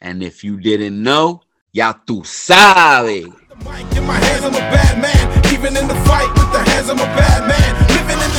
And 0.00 0.22
if 0.22 0.44
you 0.44 0.60
didn't 0.60 1.02
know, 1.02 1.40
ya 1.72 1.94
tu 2.06 2.22
sabe. 2.22 3.24
In 3.24 4.06
my 4.06 4.20
hands, 4.22 4.44
I'm 4.44 4.54
a 4.54 4.70
bad 4.70 5.02
man. 5.02 5.52
Even 5.52 5.76
in 5.76 5.88
the 5.88 5.96
fight 6.06 6.30
with 6.32 6.52
the 6.52 6.62
hands, 6.70 6.88
I'm 6.88 7.00
a 7.00 7.10
bad 7.18 7.48
man. 7.48 7.88
Living 7.88 8.12
in 8.12 8.18
the 8.18 8.24
street. 8.28 8.37